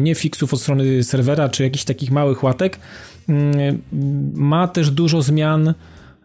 nie 0.00 0.14
fixów 0.14 0.54
od 0.54 0.60
strony 0.60 1.04
serwera 1.04 1.48
czy 1.48 1.62
jakichś 1.62 1.84
takich 1.84 2.10
małych 2.10 2.42
łatek, 2.42 2.78
yy, 3.28 3.34
ma 4.34 4.68
też 4.68 4.90
dużo 4.90 5.22
zmian 5.22 5.74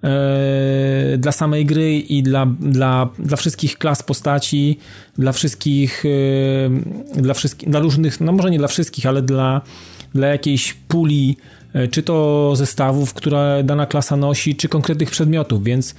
yy, 0.04 1.18
dla 1.18 1.32
samej 1.32 1.66
gry 1.66 1.98
i 1.98 2.24
dla, 2.24 2.46
dla, 2.60 3.10
dla 3.20 3.38
wszystkich 3.38 3.78
klas 3.78 4.04
postaci, 4.04 4.80
dla 5.18 5.32
wszystkich, 5.32 6.04
yy, 7.16 7.22
dla 7.22 7.34
wszystkich, 7.34 7.70
dla 7.70 7.80
różnych, 7.80 8.22
no 8.22 8.32
może 8.32 8.52
nie 8.52 8.58
dla 8.58 8.68
wszystkich, 8.68 9.06
ale 9.06 9.22
dla, 9.22 9.62
dla 10.16 10.28
jakiejś 10.28 10.74
puli, 10.74 11.38
yy, 11.74 11.88
czy 11.88 12.04
to 12.04 12.52
zestawów, 12.56 13.14
które 13.14 13.62
dana 13.66 13.86
klasa 13.86 14.18
nosi, 14.18 14.56
czy 14.56 14.70
konkretnych 14.70 15.12
przedmiotów, 15.12 15.64
więc 15.64 15.96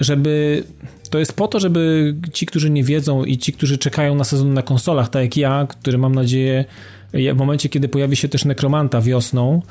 żeby 0.00 0.64
to 1.10 1.18
jest 1.18 1.32
po 1.32 1.48
to, 1.48 1.60
żeby 1.60 2.14
ci, 2.32 2.46
którzy 2.46 2.70
nie 2.70 2.84
wiedzą 2.84 3.24
i 3.24 3.38
ci, 3.38 3.52
którzy 3.52 3.78
czekają 3.78 4.14
na 4.14 4.24
sezon 4.24 4.54
na 4.54 4.62
konsolach, 4.62 5.08
tak 5.08 5.22
jak 5.22 5.36
ja, 5.36 5.66
który 5.70 5.98
mam 5.98 6.14
nadzieję 6.14 6.64
w 7.12 7.36
momencie, 7.36 7.68
kiedy 7.68 7.88
pojawi 7.88 8.16
się 8.16 8.28
też 8.28 8.44
Nekromanta 8.44 9.00
wiosną, 9.00 9.62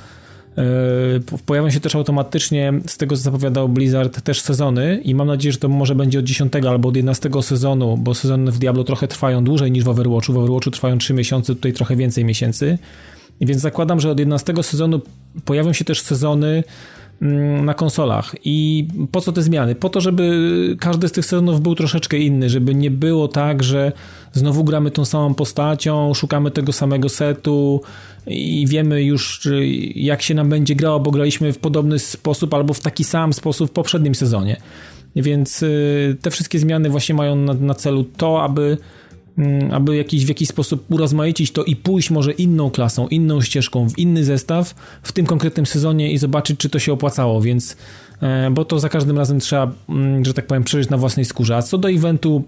pojawią 1.45 1.69
się 1.69 1.79
też 1.79 1.95
automatycznie, 1.95 2.73
z 2.87 2.97
tego 2.97 3.15
co 3.15 3.21
zapowiadał 3.21 3.69
Blizzard, 3.69 4.21
też 4.21 4.41
sezony 4.41 5.01
i 5.03 5.15
mam 5.15 5.27
nadzieję, 5.27 5.53
że 5.53 5.59
to 5.59 5.69
może 5.69 5.95
będzie 5.95 6.19
od 6.19 6.25
10 6.25 6.53
albo 6.55 6.89
od 6.89 6.95
11 6.95 7.29
sezonu, 7.41 7.97
bo 7.97 8.13
sezony 8.13 8.51
w 8.51 8.59
Diablo 8.59 8.83
trochę 8.83 9.07
trwają 9.07 9.43
dłużej 9.43 9.71
niż 9.71 9.83
w 9.83 9.89
Overwatchu. 9.89 10.33
W 10.33 10.37
Overwatchu 10.37 10.71
trwają 10.71 10.97
3 10.97 11.13
miesiące, 11.13 11.55
tutaj 11.55 11.73
trochę 11.73 11.95
więcej 11.95 12.25
miesięcy. 12.25 12.77
Więc 13.41 13.61
zakładam, 13.61 13.99
że 13.99 14.11
od 14.11 14.19
11 14.19 14.53
sezonu 14.61 15.01
pojawią 15.45 15.73
się 15.73 15.85
też 15.85 16.01
sezony 16.01 16.63
mm, 17.21 17.65
na 17.65 17.73
konsolach. 17.73 18.35
I 18.45 18.87
po 19.11 19.21
co 19.21 19.31
te 19.31 19.41
zmiany? 19.41 19.75
Po 19.75 19.89
to, 19.89 20.01
żeby 20.01 20.75
każdy 20.79 21.07
z 21.07 21.11
tych 21.11 21.25
sezonów 21.25 21.61
był 21.61 21.75
troszeczkę 21.75 22.17
inny, 22.17 22.49
żeby 22.49 22.75
nie 22.75 22.91
było 22.91 23.27
tak, 23.27 23.63
że 23.63 23.91
znowu 24.33 24.63
gramy 24.63 24.91
tą 24.91 25.05
samą 25.05 25.33
postacią, 25.33 26.13
szukamy 26.13 26.51
tego 26.51 26.73
samego 26.73 27.09
setu 27.09 27.81
i 28.27 28.65
wiemy 28.67 29.03
już, 29.03 29.49
jak 29.95 30.21
się 30.21 30.33
nam 30.33 30.49
będzie 30.49 30.75
grało, 30.75 30.99
bo 30.99 31.11
graliśmy 31.11 31.53
w 31.53 31.57
podobny 31.57 31.99
sposób 31.99 32.53
albo 32.53 32.73
w 32.73 32.79
taki 32.79 33.03
sam 33.03 33.33
sposób 33.33 33.69
w 33.69 33.73
poprzednim 33.73 34.15
sezonie. 34.15 34.57
Więc 35.15 35.63
y, 35.63 36.17
te 36.21 36.31
wszystkie 36.31 36.59
zmiany 36.59 36.89
właśnie 36.89 37.15
mają 37.15 37.35
na, 37.35 37.53
na 37.53 37.73
celu 37.73 38.03
to, 38.03 38.43
aby 38.43 38.77
mm, 39.37 39.71
aby 39.71 39.95
jakiś, 39.95 40.25
w 40.25 40.29
jakiś 40.29 40.49
sposób 40.49 40.91
urozmaicić 40.91 41.51
to 41.51 41.63
i 41.63 41.75
pójść 41.75 42.11
może 42.11 42.31
inną 42.31 42.71
klasą, 42.71 43.07
inną 43.07 43.41
ścieżką, 43.41 43.89
w 43.89 43.99
inny 43.99 44.23
zestaw 44.23 44.75
w 45.03 45.11
tym 45.11 45.25
konkretnym 45.25 45.65
sezonie 45.65 46.11
i 46.11 46.17
zobaczyć, 46.17 46.59
czy 46.59 46.69
to 46.69 46.79
się 46.79 46.93
opłacało, 46.93 47.41
więc 47.41 47.77
e, 48.21 48.51
bo 48.51 48.65
to 48.65 48.79
za 48.79 48.89
każdym 48.89 49.17
razem 49.17 49.39
trzeba, 49.39 49.71
mm, 49.89 50.25
że 50.25 50.33
tak 50.33 50.47
powiem, 50.47 50.63
przeżyć 50.63 50.89
na 50.89 50.97
własnej 50.97 51.25
skórze. 51.25 51.57
A 51.57 51.61
co 51.61 51.77
do 51.77 51.91
eventu 51.91 52.43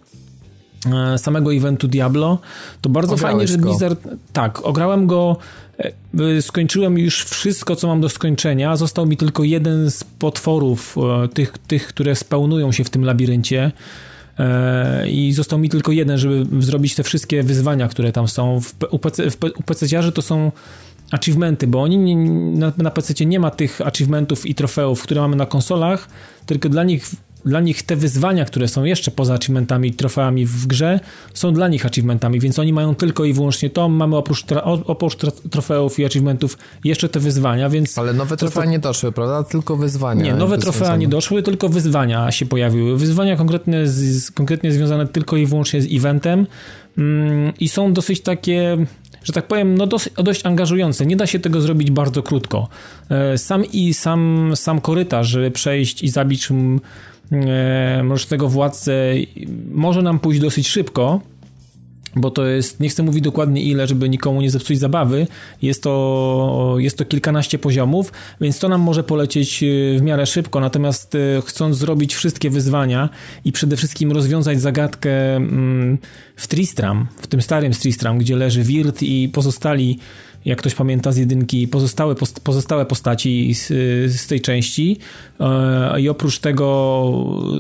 e, 1.14 1.18
samego 1.18 1.54
eventu 1.54 1.88
Diablo, 1.88 2.40
to 2.82 2.90
bardzo 2.90 3.14
Ograłeś 3.14 3.36
fajnie, 3.36 3.48
że 3.48 3.58
go. 3.58 3.70
Blizzard... 3.70 4.08
Tak, 4.34 4.66
ograłem 4.66 5.08
go, 5.08 5.38
skończyłem 6.42 6.98
już 6.98 7.24
wszystko, 7.24 7.76
co 7.76 7.88
mam 7.88 8.02
do 8.02 8.10
skończenia, 8.10 8.76
został 8.76 9.06
mi 9.06 9.18
tylko 9.18 9.44
jeden 9.44 9.92
z 9.92 10.04
potworów, 10.04 10.96
e, 11.24 11.28
tych, 11.28 11.58
tych 11.58 11.88
które 11.88 12.16
spełnują 12.16 12.72
się 12.72 12.84
w 12.84 12.90
tym 12.90 13.06
labiryncie, 13.06 13.72
E, 14.40 15.10
i 15.10 15.34
został 15.34 15.60
mi 15.60 15.70
tylko 15.70 15.92
jeden, 15.92 16.18
żeby 16.18 16.64
zrobić 16.64 16.96
te 16.96 17.04
wszystkie 17.04 17.44
wyzwania, 17.44 17.88
które 17.88 18.12
tam 18.12 18.28
są. 18.28 18.62
W, 18.62 18.74
P- 18.74 18.88
u, 18.88 19.00
PC, 19.00 19.30
w, 19.30 20.12
to 20.14 20.22
są 20.22 20.52
achievementy, 21.12 21.68
bo 21.68 21.82
oni 21.82 21.98
nie, 21.98 22.16
na, 22.60 22.74
na 22.78 22.92
PC 22.92 23.26
nie 23.26 23.40
ma 23.40 23.52
tych 23.52 23.82
achievementów 23.82 24.46
i 24.46 24.56
trofeów, 24.56 25.04
które 25.04 25.22
mamy 25.22 25.36
na 25.36 25.46
konsolach, 25.46 26.10
tylko 26.46 26.70
dla 26.70 26.84
nich 26.84 27.12
dla 27.46 27.60
nich 27.60 27.84
te 27.84 27.96
wyzwania, 27.96 28.46
które 28.46 28.68
są 28.68 28.84
jeszcze 28.84 29.12
poza 29.12 29.34
achievementami 29.34 29.90
i 29.90 29.94
trofeami 29.94 30.46
w 30.46 30.68
grze, 30.68 31.00
są 31.34 31.54
dla 31.54 31.68
nich 31.68 31.86
achievementami, 31.86 32.40
więc 32.40 32.60
oni 32.60 32.74
mają 32.74 32.96
tylko 32.96 33.26
i 33.26 33.34
wyłącznie 33.34 33.70
to. 33.70 33.90
Mamy 33.90 34.16
oprócz, 34.18 34.44
tra, 34.44 34.64
oprócz 34.64 35.16
trofeów 35.52 36.00
i 36.00 36.06
achievementów 36.06 36.58
jeszcze 36.84 37.10
te 37.10 37.20
wyzwania, 37.20 37.70
więc 37.70 37.98
Ale 37.98 38.14
nowe 38.14 38.38
To- 38.38 38.50
trofea 38.50 38.66
nie 38.66 38.80
doszły, 38.80 39.12
prawda? 39.12 39.44
Tylko 39.44 39.76
wyzwania. 39.76 40.24
nie, 40.24 40.34
nowe 40.34 40.58
trofea 40.58 40.78
związane. 40.80 40.98
nie 40.98 41.08
doszły, 41.08 41.44
tylko 41.44 41.70
wyzwania 41.70 42.32
się 42.32 42.46
pojawiły. 42.46 42.98
Wyzwania 42.98 43.36
konkretne, 43.38 43.88
z, 43.88 44.32
konkretnie 44.32 44.72
związane 44.72 45.08
tylko 45.08 45.38
i 45.38 45.46
wyłącznie 45.46 45.82
z 45.82 45.88
eventem 45.92 46.48
mm, 46.98 47.54
i 47.60 47.70
są 47.70 47.94
dosyć 47.94 48.22
takie, 48.22 48.78
że 49.24 49.34
tak 49.34 49.48
powiem, 49.48 49.78
no 49.78 49.88
dosyć, 49.88 50.14
dość 50.24 50.46
angażujące. 50.46 51.06
Nie 51.06 51.16
da 51.16 51.28
się 51.28 51.40
tego 51.40 51.62
zrobić 51.62 51.92
bardzo 51.92 52.24
krótko. 52.24 52.68
E, 53.10 53.38
Sam 53.38 53.66
i 53.66 53.94
sam, 53.94 54.52
sam 54.56 54.82
korytarz, 54.82 55.28
żeby 55.28 55.52
przejść 55.52 56.04
i 56.04 56.10
zabić 56.10 56.52
mm, 56.52 56.80
mrocznego 58.04 58.50
władcę, 58.50 59.14
może 59.72 60.02
nam 60.02 60.20
pójść 60.20 60.42
dosyć 60.42 60.68
szybko, 60.68 61.22
bo 62.16 62.32
to 62.32 62.46
jest, 62.46 62.80
nie 62.80 62.90
chcę 62.90 63.04
mówić 63.04 63.24
dokładnie 63.24 63.64
ile, 63.64 63.88
żeby 63.88 64.10
nikomu 64.10 64.42
nie 64.42 64.52
zepsuć 64.52 64.80
zabawy, 64.80 65.28
jest 65.62 65.84
to, 65.84 66.76
jest 66.78 66.98
to 66.98 67.06
kilkanaście 67.06 67.60
poziomów, 67.60 68.12
więc 68.42 68.60
to 68.60 68.70
nam 68.70 68.82
może 68.82 69.04
polecieć 69.04 69.64
e, 69.64 69.68
w 70.00 70.02
miarę 70.02 70.26
szybko, 70.26 70.60
natomiast 70.60 71.16
e, 71.16 71.42
chcąc 71.46 71.78
zrobić 71.78 72.16
wszystkie 72.16 72.50
wyzwania 72.50 73.10
i 73.46 73.52
przede 73.52 73.78
wszystkim 73.78 74.12
rozwiązać 74.12 74.62
zagadkę 74.62 75.36
mm, 75.36 75.98
w 76.36 76.48
Tristram, 76.48 77.08
w 77.18 77.28
tym 77.28 77.42
starym 77.42 77.74
Tristram, 77.74 78.18
gdzie 78.18 78.36
leży 78.36 78.64
Wirt 78.64 79.04
i 79.04 79.30
pozostali 79.30 80.00
jak 80.46 80.58
ktoś 80.58 80.76
pamięta 80.76 81.12
z 81.12 81.18
jedynki, 81.18 81.68
pozostałe, 81.68 82.16
pozostałe 82.44 82.86
postaci 82.86 83.54
z, 83.54 83.68
z 84.22 84.28
tej 84.28 84.42
części 84.42 84.98
e, 85.40 86.02
i 86.02 86.10
oprócz 86.10 86.40
tego 86.40 87.12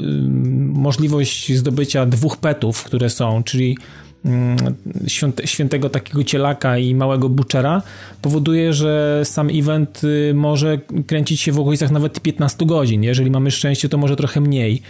mm, 0.04 0.72
możliwość 0.72 1.54
zdobycia 1.54 2.06
dwóch 2.06 2.38
petów, 2.38 2.84
które 2.84 3.10
są, 3.10 3.44
czyli 3.44 3.77
mm, 4.25 4.58
świętego 5.46 5.89
takiego 5.89 6.24
cielaka 6.24 6.77
i 6.77 6.96
małego 6.96 7.30
butchera 7.30 7.82
powoduje, 8.22 8.74
że 8.74 9.22
sam 9.24 9.50
event 9.54 10.01
y, 10.04 10.34
może 10.34 10.80
kręcić 11.08 11.42
się 11.42 11.51
w 11.51 11.60
okolicach 11.60 11.92
nawet 11.92 12.20
15 12.20 12.65
godzin. 12.65 13.04
Jeżeli 13.04 13.32
mamy 13.32 13.51
szczęście, 13.51 13.89
to 13.89 13.98
może 13.98 14.15
trochę 14.15 14.42
mniej. 14.42 14.82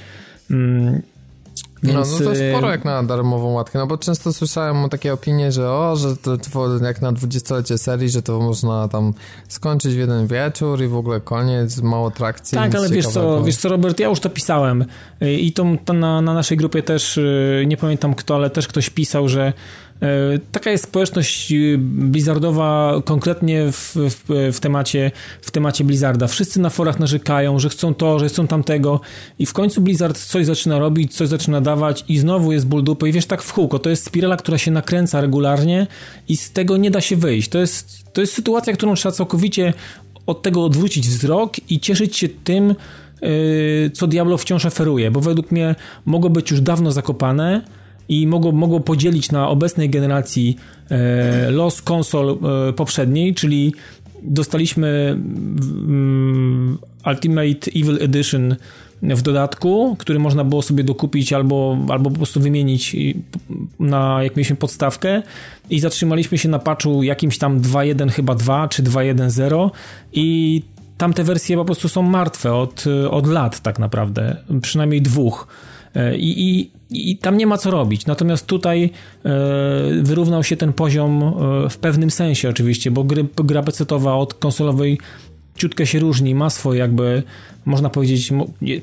Mm, 1.89 1.96
Więc... 1.96 2.20
No, 2.20 2.25
no 2.25 2.32
to 2.32 2.36
sporo 2.36 2.70
jak 2.72 2.86
na 2.86 3.04
darmową 3.04 3.54
łatkę, 3.54 3.80
no 3.80 3.88
bo 3.88 3.98
często 3.98 4.34
słyszałem 4.34 4.89
takie 4.89 5.13
opinie, 5.13 5.51
że 5.51 5.72
o, 5.72 5.96
że 5.96 6.18
to, 6.18 6.38
jak 6.82 7.01
na 7.01 7.12
dwudziestolecie 7.12 7.77
serii, 7.77 8.10
że 8.10 8.22
to 8.22 8.39
można 8.39 8.88
tam 8.88 9.13
skończyć 9.48 9.94
w 9.94 9.98
jeden 9.98 10.27
wieczór 10.27 10.84
i 10.84 10.88
w 10.88 10.96
ogóle 10.96 11.22
koniec, 11.22 11.82
mało 11.82 12.12
trakcji. 12.12 12.58
Tak, 12.58 12.75
ale 12.75 12.89
wiesz 12.89 13.08
co, 13.08 13.44
wiesz 13.44 13.58
co, 13.58 13.70
Robert, 13.70 14.00
ja 14.00 14.08
już 14.08 14.20
to 14.20 14.30
pisałem 14.30 14.86
i 15.22 15.54
to, 15.54 15.65
to 15.86 15.94
na, 15.94 16.22
na 16.22 16.34
naszej 16.34 16.58
grupie 16.58 16.84
też, 16.84 17.20
nie 17.65 17.77
pamiętam 17.77 18.13
kto, 18.13 18.36
ale 18.36 18.50
też 18.50 18.68
ktoś 18.68 18.89
pisał, 18.89 19.30
że 19.30 19.54
taka 20.52 20.72
jest 20.72 20.84
społeczność 20.84 21.52
y, 21.52 21.78
blizzardowa 21.80 23.02
konkretnie 23.06 23.72
w, 23.72 23.96
w, 23.96 24.54
w, 24.54 24.60
temacie, 24.60 25.12
w 25.42 25.52
temacie 25.52 25.84
Blizzarda. 25.84 26.28
Wszyscy 26.28 26.60
na 26.60 26.70
forach 26.70 27.00
narzekają, 27.00 27.60
że 27.60 27.70
chcą 27.70 27.94
to, 27.94 28.20
że 28.20 28.30
chcą 28.30 28.48
tamtego 28.48 29.02
i 29.40 29.46
w 29.46 29.54
końcu 29.54 29.82
Blizzard 29.82 30.18
coś 30.18 30.46
zaczyna 30.46 30.80
robić, 30.80 31.16
coś 31.16 31.28
zaczyna 31.28 31.62
dawać 31.62 32.06
i 32.08 32.18
znowu 32.18 32.52
jest 32.52 32.68
ból 32.68 32.84
dupy 32.84 33.10
i 33.10 33.12
wiesz, 33.12 33.25
tak 33.25 33.42
w 33.42 33.54
kółko. 33.54 33.80
To 33.80 33.90
jest 33.90 34.06
spirala, 34.06 34.38
która 34.38 34.58
się 34.58 34.72
nakręca 34.72 35.22
regularnie 35.22 35.88
i 36.28 36.38
z 36.38 36.52
tego 36.52 36.78
nie 36.78 36.92
da 36.92 37.02
się 37.02 37.16
wyjść. 37.16 37.50
To 37.50 37.58
jest, 37.58 38.14
to 38.14 38.22
jest 38.22 38.34
sytuacja, 38.34 38.74
którą 38.74 38.96
trzeba 38.96 39.14
całkowicie 39.14 39.74
od 40.25 40.42
tego 40.42 40.64
odwrócić 40.64 41.10
wzrok 41.10 41.54
i 41.70 41.80
cieszyć 41.80 42.18
się 42.18 42.30
tym, 42.30 42.75
y, 43.24 43.92
co 43.94 44.08
Diablo 44.08 44.38
wciąż 44.38 44.66
oferuje, 44.66 45.12
bo 45.12 45.22
według 45.22 45.52
mnie 45.52 45.75
mogło 46.06 46.30
być 46.30 46.52
już 46.52 46.62
dawno 46.62 46.92
zakopane, 46.92 47.62
i 48.10 48.28
mogło, 48.28 48.52
mogło 48.52 48.80
podzielić 48.80 49.32
na 49.32 49.50
obecnej 49.50 49.90
generacji 49.90 50.58
e, 50.90 51.52
los 51.52 51.82
konsol 51.82 52.38
e, 52.70 52.74
poprzedniej, 52.74 53.34
czyli 53.34 53.74
dostaliśmy 54.24 55.18
mm, 55.18 56.78
Ultimate 57.08 57.72
Evil 57.76 57.98
Edition 58.04 58.56
w 59.02 59.22
dodatku, 59.22 59.96
który 60.00 60.20
można 60.20 60.44
było 60.44 60.62
sobie 60.62 60.84
dokupić 60.84 61.34
albo, 61.34 61.78
albo 61.90 62.10
po 62.10 62.16
prostu 62.16 62.40
wymienić 62.40 62.96
na 63.80 64.24
jak 64.24 64.36
mieliśmy 64.36 64.56
podstawkę 64.56 65.24
i 65.70 65.80
zatrzymaliśmy 65.80 66.38
się 66.38 66.50
na 66.50 66.60
patchu 66.60 67.04
jakimś 67.04 67.38
tam 67.38 67.62
2.1 67.62 68.10
chyba 68.10 68.36
2 68.36 68.68
czy 68.68 68.84
2.1.0 68.84 69.70
i 70.14 70.62
tamte 70.98 71.24
wersje 71.24 71.58
po 71.58 71.66
prostu 71.66 71.90
są 71.90 72.02
martwe 72.02 72.54
od, 72.54 72.84
od 73.10 73.28
lat 73.28 73.60
tak 73.60 73.80
naprawdę, 73.80 74.38
przynajmniej 74.62 75.02
dwóch. 75.02 75.48
E, 75.96 76.18
I, 76.18 76.60
i, 76.60 76.72
I 77.12 77.18
tam 77.18 77.38
nie 77.38 77.48
ma 77.48 77.58
co 77.58 77.72
robić. 77.72 78.06
Natomiast 78.06 78.46
tutaj 78.46 78.84
e, 79.25 79.30
wyrównał 80.02 80.44
się 80.44 80.58
ten 80.58 80.74
poziom 80.74 81.24
e, 81.24 81.70
w 81.70 81.78
pewnym 81.78 82.12
sensie 82.12 82.50
oczywiście, 82.50 82.92
bo 82.92 83.04
gry, 83.04 83.25
gra 83.36 83.64
pecetowa 83.64 84.16
od 84.16 84.34
konsolowej 84.34 85.00
ciutkę 85.56 85.86
się 85.86 86.00
różni, 86.00 86.36
ma 86.36 86.50
swoje 86.50 86.80
jakby, 86.80 87.24
można 87.66 87.90
powiedzieć, 87.90 88.34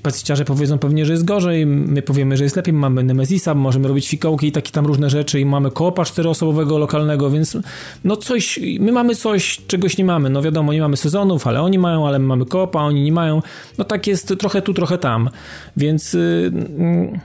pececiarze 0.02 0.44
powiedzą 0.44 0.78
pewnie, 0.78 1.06
że 1.06 1.12
jest 1.12 1.24
gorzej, 1.24 1.66
my 1.66 2.02
powiemy, 2.02 2.36
że 2.36 2.44
jest 2.44 2.56
lepiej, 2.56 2.74
mamy 2.74 3.02
Nemesisa, 3.02 3.54
możemy 3.54 3.88
robić 3.88 4.08
fikołki 4.08 4.46
i 4.46 4.52
takie 4.52 4.70
tam 4.72 4.86
różne 4.86 5.10
rzeczy 5.10 5.40
i 5.40 5.44
mamy 5.44 5.70
koopa 5.70 6.04
czteroosobowego 6.04 6.78
lokalnego, 6.78 7.30
więc 7.30 7.58
no 8.04 8.16
coś, 8.16 8.60
my 8.80 8.92
mamy 8.92 9.14
coś, 9.14 9.60
czegoś 9.66 9.98
nie 9.98 10.04
mamy, 10.04 10.30
no 10.30 10.42
wiadomo, 10.42 10.72
nie 10.72 10.80
mamy 10.80 10.96
sezonów, 10.96 11.46
ale 11.46 11.62
oni 11.62 11.78
mają, 11.78 12.06
ale 12.06 12.18
my 12.18 12.26
mamy 12.26 12.46
koopa, 12.46 12.80
oni 12.80 13.02
nie 13.02 13.12
mają, 13.12 13.42
no 13.78 13.84
tak 13.84 14.06
jest 14.06 14.34
trochę 14.38 14.62
tu, 14.62 14.74
trochę 14.74 14.98
tam, 14.98 15.30
więc 15.76 16.12
yy, 16.12 16.52
yy, 16.78 17.20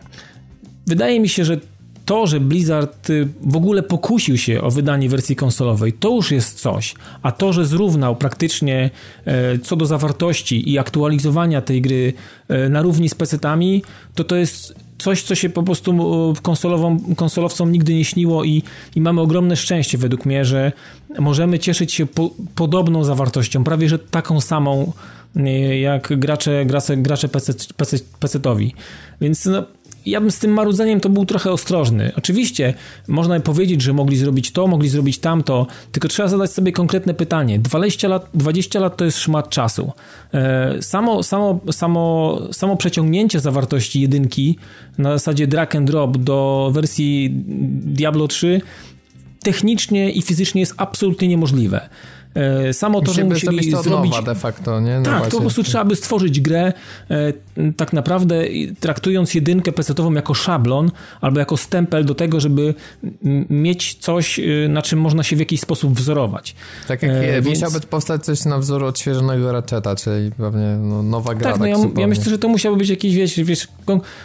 wydaje 0.87 1.19
mi 1.19 1.29
się, 1.29 1.45
że 1.45 1.57
to, 2.07 2.27
że 2.27 2.39
Blizzard 2.39 3.09
y, 3.09 3.27
w 3.41 3.55
ogóle 3.55 3.83
pokusił 3.83 4.37
się 4.37 4.61
o 4.61 4.71
wydanie 4.71 5.09
wersji 5.09 5.35
konsolowej, 5.35 5.93
to 5.93 6.15
już 6.15 6.31
jest 6.31 6.59
coś. 6.59 6.95
A 7.21 7.31
to, 7.31 7.53
że 7.53 7.65
zrównał 7.65 8.15
praktycznie 8.15 8.89
e, 9.25 9.59
co 9.59 9.75
do 9.75 9.85
zawartości 9.85 10.71
i 10.71 10.79
aktualizowania 10.79 11.61
tej 11.61 11.81
gry 11.81 12.13
e, 12.47 12.69
na 12.69 12.81
równi 12.81 13.09
z 13.09 13.15
PC-tami, 13.15 13.81
to 14.15 14.23
to 14.23 14.35
jest 14.35 14.75
coś, 14.97 15.21
co 15.21 15.35
się 15.35 15.49
po 15.49 15.63
prostu 15.63 15.93
konsolową, 16.41 16.99
konsolowcom 17.15 17.71
nigdy 17.71 17.93
nie 17.93 18.05
śniło 18.05 18.43
i, 18.43 18.63
i 18.95 19.01
mamy 19.01 19.21
ogromne 19.21 19.55
szczęście 19.55 19.97
według 19.97 20.25
mnie, 20.25 20.45
że 20.45 20.71
możemy 21.19 21.59
cieszyć 21.59 21.93
się 21.93 22.05
po, 22.05 22.31
podobną 22.55 23.03
zawartością, 23.03 23.63
prawie 23.63 23.89
że 23.89 23.99
taką 23.99 24.41
samą 24.41 24.93
e, 25.35 25.79
jak 25.79 26.19
gracze, 26.19 26.65
gracze, 26.65 26.97
gracze 26.97 27.27
PC, 27.29 27.53
PC, 27.77 27.97
PC-towi. 28.19 28.71
Więc 29.21 29.45
no, 29.45 29.63
ja 30.09 30.21
bym 30.21 30.31
z 30.31 30.39
tym 30.39 30.51
marudzeniem 30.51 30.99
to 30.99 31.09
był 31.09 31.25
trochę 31.25 31.51
ostrożny. 31.51 32.11
Oczywiście 32.17 32.73
można 33.07 33.39
powiedzieć, 33.39 33.81
że 33.81 33.93
mogli 33.93 34.17
zrobić 34.17 34.51
to, 34.51 34.67
mogli 34.67 34.89
zrobić 34.89 35.19
tamto, 35.19 35.67
tylko 35.91 36.07
trzeba 36.07 36.29
zadać 36.29 36.51
sobie 36.51 36.71
konkretne 36.71 37.13
pytanie. 37.13 37.59
20 37.59 38.07
lat, 38.07 38.29
20 38.33 38.79
lat 38.79 38.97
to 38.97 39.05
jest 39.05 39.19
szmat 39.19 39.49
czasu. 39.49 39.91
E, 40.33 40.81
samo, 40.81 41.23
samo, 41.23 41.59
samo, 41.71 42.39
samo 42.51 42.75
przeciągnięcie 42.75 43.39
zawartości 43.39 44.01
jedynki 44.01 44.57
na 44.97 45.11
zasadzie 45.11 45.47
drag 45.47 45.75
and 45.75 45.87
drop 45.87 46.17
do 46.17 46.69
wersji 46.73 47.29
Diablo 47.85 48.27
3 48.27 48.61
technicznie 49.43 50.11
i 50.11 50.21
fizycznie 50.21 50.61
jest 50.61 50.73
absolutnie 50.77 51.27
niemożliwe. 51.27 51.89
E, 52.37 52.73
samo 52.73 53.01
to, 53.01 53.13
że 53.13 53.23
musieli 53.23 53.71
zrobić... 53.71 54.13
De 54.25 54.35
facto, 54.35 54.79
nie? 54.79 54.97
No 54.97 55.05
tak, 55.05 55.13
właśnie. 55.13 55.31
to 55.31 55.37
po 55.37 55.41
prostu 55.41 55.63
trzeba 55.63 55.85
by 55.85 55.95
stworzyć 55.95 56.41
grę 56.41 56.73
e, 57.09 57.33
tak 57.77 57.93
naprawdę 57.93 58.43
traktując 58.79 59.33
jedynkę 59.33 59.71
PC-ową 59.71 60.13
jako 60.13 60.33
szablon 60.33 60.91
albo 61.21 61.39
jako 61.39 61.57
stempel 61.57 62.05
do 62.05 62.15
tego, 62.15 62.39
żeby 62.39 62.73
mieć 63.49 63.95
coś, 63.95 64.39
e, 64.39 64.43
na 64.69 64.81
czym 64.81 64.99
można 64.99 65.23
się 65.23 65.35
w 65.35 65.39
jakiś 65.39 65.61
sposób 65.61 65.93
wzorować. 65.93 66.55
Tak 66.87 67.03
jak 67.03 67.11
e, 67.11 67.41
więc... 67.41 67.47
musiałby 67.47 67.79
powstać 67.79 68.25
coś 68.25 68.45
na 68.45 68.57
wzór 68.57 68.83
odświeżonego 68.83 69.51
Ratcheta, 69.51 69.95
czyli 69.95 70.31
pewnie 70.31 70.77
no, 70.81 71.03
nowa 71.03 71.35
gra. 71.35 71.51
Tak, 71.51 71.59
no 71.59 71.65
tak 71.65 71.95
ja, 71.95 72.01
ja, 72.01 72.07
myślę, 72.07 72.23
że 72.23 72.37
to 72.37 72.47
musiało 72.47 72.75
być 72.75 72.89
jakiś, 72.89 73.15
wiesz, 73.15 73.39
wiesz, 73.39 73.67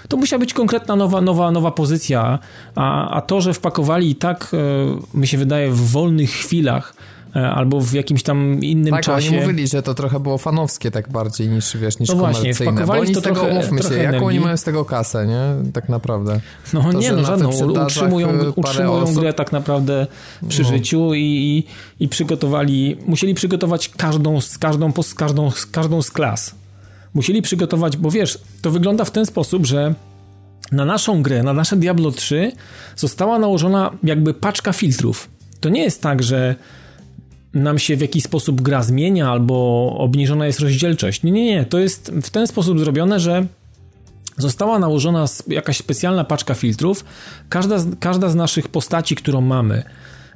to 0.09 0.16
musiała 0.16 0.40
być 0.40 0.55
konkretna 0.55 0.96
nowa, 0.96 1.20
nowa, 1.20 1.51
nowa 1.51 1.70
pozycja, 1.70 2.38
a, 2.75 3.11
a 3.11 3.20
to, 3.20 3.40
że 3.40 3.55
wpakowali 3.55 4.11
i 4.11 4.14
tak, 4.14 4.53
mi 5.14 5.27
się 5.27 5.38
wydaje, 5.38 5.70
w 5.70 5.90
wolnych 5.90 6.31
chwilach 6.31 6.94
albo 7.35 7.81
w 7.81 7.92
jakimś 7.92 8.23
tam 8.23 8.61
innym 8.61 8.95
tak, 8.95 9.05
czasie. 9.05 9.31
Tak, 9.31 9.38
oni 9.38 9.47
mówili, 9.47 9.68
że 9.68 9.83
to 9.83 9.95
trochę 9.95 10.21
było 10.21 10.38
fanowskie 10.38 10.90
tak 10.90 11.09
bardziej 11.09 11.49
niż, 11.49 11.77
wiesz, 11.77 11.99
niż 11.99 12.09
no 12.09 12.14
właśnie, 12.14 12.55
komercyjne. 12.55 12.87
Bo 12.87 12.92
oni 12.92 13.14
to 13.14 13.21
z 13.21 13.23
tego, 13.23 13.37
trochę, 13.37 13.53
umówmy 13.53 13.83
się, 13.83 13.95
jaką 13.95 14.27
oni 14.27 14.40
mają 14.40 14.57
z 14.57 14.62
tego 14.62 14.85
kasę, 14.85 15.27
nie? 15.27 15.73
Tak 15.73 15.88
naprawdę. 15.88 16.40
No 16.73 16.83
to, 16.83 16.92
nie, 16.92 17.12
no 17.12 17.25
żadną. 17.25 17.49
Utrzymują, 17.85 18.29
utrzymują 18.57 18.92
osób... 18.92 19.21
grę 19.21 19.33
tak 19.33 19.53
naprawdę 19.53 20.07
przy 20.49 20.62
no. 20.62 20.68
życiu 20.68 21.14
i, 21.14 21.21
i, 21.21 21.64
i, 22.05 22.09
przygotowali, 22.09 22.97
musieli 23.07 23.35
przygotować 23.35 23.88
każdą, 23.88 24.40
z 24.40 24.59
każdą, 24.59 24.92
z 25.03 25.14
każdą, 25.14 25.51
z 25.51 25.66
każdą 25.66 26.03
z 26.03 26.11
klas. 26.11 26.55
Musieli 27.14 27.42
przygotować, 27.42 27.97
bo 27.97 28.11
wiesz, 28.11 28.38
to 28.62 28.71
wygląda 28.71 29.05
w 29.05 29.11
ten 29.11 29.27
sposób, 29.27 29.66
że 29.66 29.95
na 30.73 30.85
naszą 30.85 31.23
grę, 31.23 31.42
na 31.42 31.53
nasze 31.53 31.77
Diablo 31.77 32.11
3 32.11 32.53
została 32.97 33.38
nałożona 33.38 33.90
jakby 34.03 34.35
paczka 34.35 34.73
filtrów. 34.73 35.29
To 35.61 35.68
nie 35.68 35.83
jest 35.83 36.03
tak, 36.03 36.23
że 36.23 36.55
nam 37.55 37.79
się 37.79 37.97
w 37.97 38.01
jakiś 38.01 38.25
sposób 38.25 38.61
gra 38.61 38.83
zmienia 38.83 39.31
albo 39.31 39.88
obniżona 39.99 40.47
jest 40.47 40.61
rozdzielczość. 40.61 41.23
Nie, 41.23 41.33
nie, 41.33 41.45
nie. 41.45 41.65
To 41.65 41.79
jest 41.79 42.12
w 42.23 42.31
ten 42.31 42.47
sposób 42.47 42.79
zrobione, 42.79 43.21
że 43.21 43.47
została 44.37 44.79
nałożona 44.79 45.25
jakaś 45.49 45.77
specjalna 45.77 46.25
paczka 46.25 46.55
filtrów. 46.55 47.05
Każda 47.49 47.77
każda 48.01 48.29
z 48.29 48.35
naszych 48.35 48.69
postaci, 48.69 49.17
którą 49.17 49.41
mamy 49.41 49.83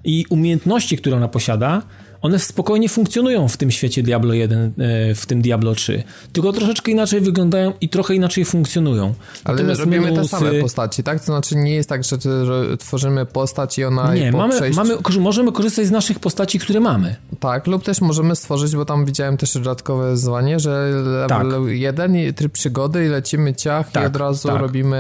i 0.05 0.25
umiejętności, 0.31 0.99
które 0.99 1.17
ona 1.17 1.29
posiada, 1.29 1.83
one 2.27 2.39
spokojnie 2.39 2.89
funkcjonują 2.89 3.49
w 3.49 3.57
tym 3.57 3.71
świecie 3.71 4.03
Diablo 4.03 4.35
1, 4.35 4.73
e, 4.79 5.15
w 5.15 5.27
tym 5.27 5.43
Diablo 5.43 5.75
3. 5.75 6.03
Tylko 6.33 6.53
troszeczkę 6.53 6.93
inaczej 6.93 7.21
wyglądają 7.21 7.73
i 7.81 7.89
trochę 7.89 8.15
inaczej 8.15 8.45
funkcjonują. 8.45 9.15
Ale 9.45 9.57
Natomiast 9.57 9.81
robimy 9.81 10.13
te 10.13 10.25
same 10.25 10.53
postaci, 10.53 11.03
tak? 11.03 11.19
To 11.21 11.27
znaczy 11.27 11.57
nie 11.57 11.75
jest 11.75 11.89
tak, 11.89 12.03
że, 12.05 12.77
tworzymy 12.79 13.27
postać 13.27 13.79
i 13.79 13.85
ona... 13.85 14.15
Nie, 14.15 14.33
mamy, 14.33 14.55
przejść... 14.55 14.77
mamy, 14.77 14.95
możemy 15.21 15.53
korzystać 15.53 15.87
z 15.87 15.91
naszych 15.91 16.19
postaci, 16.19 16.59
które 16.59 16.81
mamy. 16.81 17.17
Tak, 17.41 17.67
lub 17.67 17.85
też 17.85 18.01
możemy 18.01 18.37
stworzyć, 18.37 18.77
bo 18.77 18.85
tam 18.85 19.05
widziałem 19.05 19.37
też 19.37 19.55
dodatkowe 19.55 20.17
zwanie, 20.17 20.61
że 20.61 20.91
level 21.05 21.51
tak. 21.51 21.73
1, 21.73 22.35
tryb 22.35 22.53
przygody 22.53 23.07
i 23.07 23.09
lecimy 23.09 23.55
ciach 23.55 23.91
tak, 23.91 24.03
i 24.03 24.07
od 24.07 24.17
razu 24.17 24.49
tak. 24.49 24.61
robimy 24.61 24.97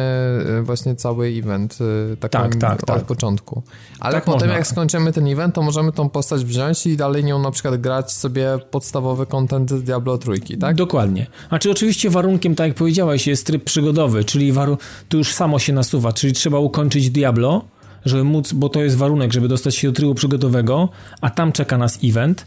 e, 0.58 0.62
właśnie 0.62 0.94
cały 0.94 1.26
event 1.26 1.78
tak, 2.20 2.32
tak, 2.32 2.56
tak, 2.56 2.80
od 2.82 2.86
tak. 2.86 3.04
początku. 3.04 3.62
Ale 4.00 4.14
tak 4.14 4.24
potem 4.24 4.40
można. 4.40 4.54
jak 4.54 4.66
skończymy 4.66 5.12
ten 5.12 5.26
event, 5.26 5.54
to 5.54 5.62
możemy 5.62 5.92
tą 5.92 6.08
postać 6.08 6.44
wziąć 6.44 6.86
i 6.86 6.96
dalej 6.96 7.15
nią 7.24 7.38
na 7.38 7.50
przykład 7.50 7.81
grać 7.81 8.12
sobie 8.12 8.59
podstawowy 8.70 9.26
content 9.26 9.74
Diablo 9.74 10.18
trójki, 10.18 10.59
tak? 10.59 10.76
Dokładnie. 10.76 11.26
A 11.50 11.59
czy 11.59 11.70
oczywiście 11.70 12.11
warunkiem, 12.11 12.55
tak 12.55 12.68
jak 12.68 12.76
powiedziałeś, 12.76 13.26
jest 13.26 13.46
tryb 13.46 13.64
przygodowy, 13.64 14.24
czyli 14.24 14.52
waru- 14.52 14.76
tu 15.09 15.18
już 15.18 15.33
samo 15.33 15.59
się 15.59 15.72
nasuwa, 15.72 16.12
czyli 16.12 16.33
trzeba 16.33 16.59
ukończyć 16.59 17.11
Diablo, 17.11 17.64
żeby 18.05 18.24
móc, 18.24 18.52
bo 18.52 18.68
to 18.68 18.83
jest 18.83 18.96
warunek, 18.96 19.33
żeby 19.33 19.48
dostać 19.48 19.76
się 19.76 19.88
do 19.88 19.94
trybu 19.94 20.14
przygodowego, 20.14 20.88
a 21.20 21.31
tam 21.31 21.52
czeka 21.52 21.79
nas 21.79 21.98
event 22.05 22.46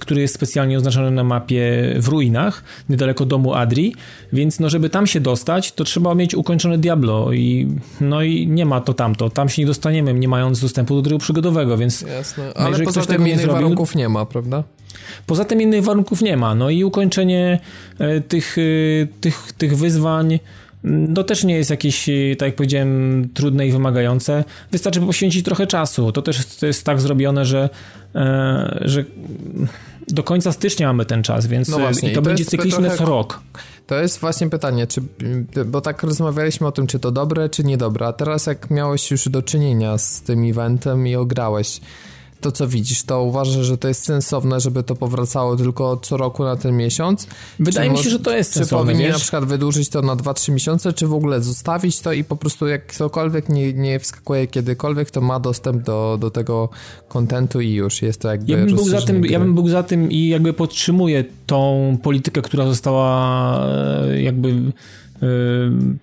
który 0.00 0.20
jest 0.20 0.34
specjalnie 0.34 0.76
oznaczony 0.76 1.10
na 1.10 1.24
mapie 1.24 1.94
w 1.96 2.08
ruinach, 2.08 2.64
niedaleko 2.88 3.24
domu 3.24 3.54
Adri, 3.54 3.94
więc 4.32 4.60
no 4.60 4.70
żeby 4.70 4.90
tam 4.90 5.06
się 5.06 5.20
dostać, 5.20 5.72
to 5.72 5.84
trzeba 5.84 6.14
mieć 6.14 6.34
ukończone 6.34 6.78
Diablo 6.78 7.32
i 7.32 7.68
no 8.00 8.22
i 8.22 8.46
nie 8.46 8.66
ma 8.66 8.80
to 8.80 8.94
tamto, 8.94 9.30
tam 9.30 9.48
się 9.48 9.62
nie 9.62 9.66
dostaniemy, 9.66 10.14
nie 10.14 10.28
mając 10.28 10.60
dostępu 10.60 10.96
do 10.96 11.02
trybu 11.02 11.18
przygodowego, 11.18 11.76
więc 11.76 12.02
Jasne, 12.02 12.52
ale 12.54 12.78
poza 12.78 13.02
tym 13.02 13.28
innych 13.28 13.40
zrobił, 13.40 13.62
warunków 13.62 13.94
nie 13.94 14.08
ma, 14.08 14.26
prawda? 14.26 14.64
Poza 15.26 15.44
tym 15.44 15.62
innych 15.62 15.84
warunków 15.84 16.22
nie 16.22 16.36
ma, 16.36 16.54
no 16.54 16.70
i 16.70 16.84
ukończenie 16.84 17.58
e, 17.98 18.20
tych, 18.20 18.56
e, 18.58 18.62
tych, 19.20 19.52
tych 19.52 19.76
wyzwań 19.76 20.38
to 21.14 21.24
też 21.24 21.44
nie 21.44 21.56
jest 21.56 21.70
jakieś, 21.70 22.08
y, 22.08 22.36
tak 22.38 22.46
jak 22.46 22.56
powiedziałem, 22.56 23.28
trudne 23.34 23.66
i 23.66 23.72
wymagające. 23.72 24.44
Wystarczy 24.72 25.00
poświęcić 25.00 25.44
trochę 25.44 25.66
czasu. 25.66 26.12
To 26.12 26.22
też 26.22 26.46
to 26.46 26.66
jest 26.66 26.84
tak 26.84 27.00
zrobione, 27.00 27.44
że, 27.44 27.70
e, 28.14 28.78
że 28.80 29.04
do 30.08 30.22
końca 30.22 30.52
stycznia 30.52 30.86
mamy 30.86 31.04
ten 31.04 31.22
czas, 31.22 31.46
więc 31.46 31.68
no 31.68 31.78
właśnie, 31.78 32.08
to, 32.08 32.14
to 32.14 32.22
będzie 32.22 32.44
cykliczne 32.44 32.80
trochę... 32.80 32.96
co 32.96 33.04
rok. 33.04 33.40
To 33.86 34.00
jest 34.00 34.18
właśnie 34.18 34.50
pytanie, 34.50 34.86
czy, 34.86 35.00
bo 35.66 35.80
tak 35.80 36.02
rozmawialiśmy 36.02 36.66
o 36.66 36.72
tym, 36.72 36.86
czy 36.86 36.98
to 36.98 37.10
dobre, 37.10 37.48
czy 37.48 37.64
niedobre, 37.64 38.06
a 38.06 38.12
teraz 38.12 38.46
jak 38.46 38.70
miałeś 38.70 39.10
już 39.10 39.28
do 39.28 39.42
czynienia 39.42 39.98
z 39.98 40.22
tym 40.22 40.50
eventem 40.50 41.06
i 41.06 41.16
ograłeś, 41.16 41.80
to, 42.40 42.52
co 42.52 42.68
widzisz, 42.68 43.02
to 43.02 43.22
uważasz, 43.22 43.66
że 43.66 43.78
to 43.78 43.88
jest 43.88 44.04
sensowne, 44.04 44.60
żeby 44.60 44.82
to 44.82 44.94
powracało 44.94 45.56
tylko 45.56 45.96
co 45.96 46.16
roku 46.16 46.44
na 46.44 46.56
ten 46.56 46.76
miesiąc? 46.76 47.26
Wydaje 47.58 47.90
mi 47.90 47.98
się, 47.98 48.10
że 48.10 48.18
to 48.18 48.36
jest 48.36 48.52
czy 48.52 48.58
sensowne. 48.58 48.92
Czy 48.92 48.96
powinni 48.96 49.12
na 49.12 49.18
przykład 49.18 49.44
wydłużyć 49.44 49.88
to 49.88 50.02
na 50.02 50.16
2-3 50.16 50.52
miesiące, 50.52 50.92
czy 50.92 51.06
w 51.06 51.12
ogóle 51.12 51.42
zostawić 51.42 52.00
to 52.00 52.12
i 52.12 52.24
po 52.24 52.36
prostu 52.36 52.66
jak 52.66 52.86
ktokolwiek 52.86 53.48
nie, 53.48 53.72
nie 53.72 53.98
wskakuje 53.98 54.46
kiedykolwiek, 54.46 55.10
to 55.10 55.20
ma 55.20 55.40
dostęp 55.40 55.82
do, 55.82 56.18
do 56.20 56.30
tego 56.30 56.68
kontentu 57.08 57.60
i 57.60 57.72
już 57.72 58.02
jest 58.02 58.20
to 58.20 58.28
jakby 58.28 58.52
ja 58.52 58.58
bym, 58.58 58.74
był 58.74 58.88
za 58.88 59.00
tym, 59.00 59.24
ja 59.24 59.38
bym 59.38 59.54
był 59.54 59.68
za 59.68 59.82
tym 59.82 60.10
i 60.10 60.28
jakby 60.28 60.52
podtrzymuję 60.52 61.24
tą 61.46 61.96
politykę, 62.02 62.42
która 62.42 62.66
została 62.66 63.66
e, 64.06 64.22
jakby 64.22 64.48
e, 64.48 65.26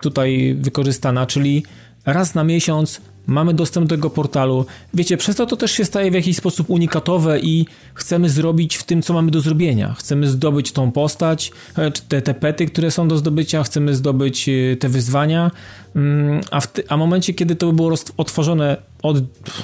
tutaj 0.00 0.56
wykorzystana, 0.60 1.26
czyli 1.26 1.64
raz 2.06 2.34
na 2.34 2.44
miesiąc 2.44 3.00
mamy 3.26 3.54
dostęp 3.54 3.86
do 3.86 3.96
tego 3.96 4.10
portalu. 4.10 4.66
Wiecie, 4.94 5.16
przez 5.16 5.36
to 5.36 5.46
to 5.46 5.56
też 5.56 5.72
się 5.72 5.84
staje 5.84 6.10
w 6.10 6.14
jakiś 6.14 6.36
sposób 6.36 6.70
unikatowe 6.70 7.40
i 7.40 7.66
chcemy 7.94 8.30
zrobić 8.30 8.76
w 8.76 8.82
tym, 8.82 9.02
co 9.02 9.14
mamy 9.14 9.30
do 9.30 9.40
zrobienia. 9.40 9.94
Chcemy 9.98 10.28
zdobyć 10.28 10.72
tą 10.72 10.92
postać, 10.92 11.52
e, 11.76 11.90
te, 11.90 12.22
te 12.22 12.34
pety, 12.34 12.66
które 12.66 12.90
są 12.90 13.08
do 13.08 13.16
zdobycia, 13.16 13.62
chcemy 13.62 13.94
zdobyć 13.94 14.48
e, 14.48 14.76
te 14.76 14.88
wyzwania, 14.88 15.50
mm, 15.96 16.40
a 16.50 16.60
w, 16.60 16.68
a 16.88 16.96
momencie, 16.96 17.34
kiedy 17.34 17.56
to 17.56 17.66
by 17.66 17.72
było 17.72 17.94
otworzone 18.16 18.76
od, 19.02 19.16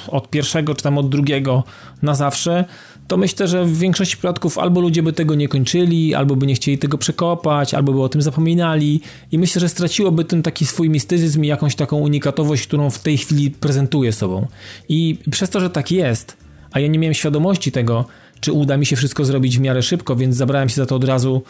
od 0.08 0.30
pierwszego 0.30 0.74
czy 0.74 0.82
tam 0.82 0.98
od 0.98 1.08
drugiego 1.08 1.64
na 2.02 2.14
zawsze, 2.14 2.64
to 3.12 3.16
myślę, 3.16 3.48
że 3.48 3.64
w 3.64 3.78
większości 3.78 4.16
przypadków 4.16 4.58
albo 4.58 4.80
ludzie 4.80 5.02
by 5.02 5.12
tego 5.12 5.34
nie 5.34 5.48
kończyli, 5.48 6.14
albo 6.14 6.36
by 6.36 6.46
nie 6.46 6.54
chcieli 6.54 6.78
tego 6.78 6.98
przekopać, 6.98 7.74
albo 7.74 7.92
by 7.92 8.02
o 8.02 8.08
tym 8.08 8.22
zapominali 8.22 9.00
i 9.32 9.38
myślę, 9.38 9.60
że 9.60 9.68
straciłoby 9.68 10.24
tym 10.24 10.42
taki 10.42 10.66
swój 10.66 10.90
mistycyzm 10.90 11.44
i 11.44 11.46
jakąś 11.46 11.76
taką 11.76 11.96
unikatowość, 11.96 12.66
którą 12.66 12.90
w 12.90 12.98
tej 12.98 13.18
chwili 13.18 13.50
prezentuje 13.50 14.12
sobą. 14.12 14.46
I 14.88 15.18
przez 15.30 15.50
to, 15.50 15.60
że 15.60 15.70
tak 15.70 15.90
jest, 15.90 16.36
a 16.70 16.80
ja 16.80 16.88
nie 16.88 16.98
miałem 16.98 17.14
świadomości 17.14 17.72
tego, 17.72 18.04
czy 18.40 18.52
uda 18.52 18.76
mi 18.76 18.86
się 18.86 18.96
wszystko 18.96 19.24
zrobić 19.24 19.58
w 19.58 19.60
miarę 19.60 19.82
szybko, 19.82 20.16
więc 20.16 20.36
zabrałem 20.36 20.68
się 20.68 20.76
za 20.76 20.86
to 20.86 20.96
od 20.96 21.04
razu, 21.04 21.42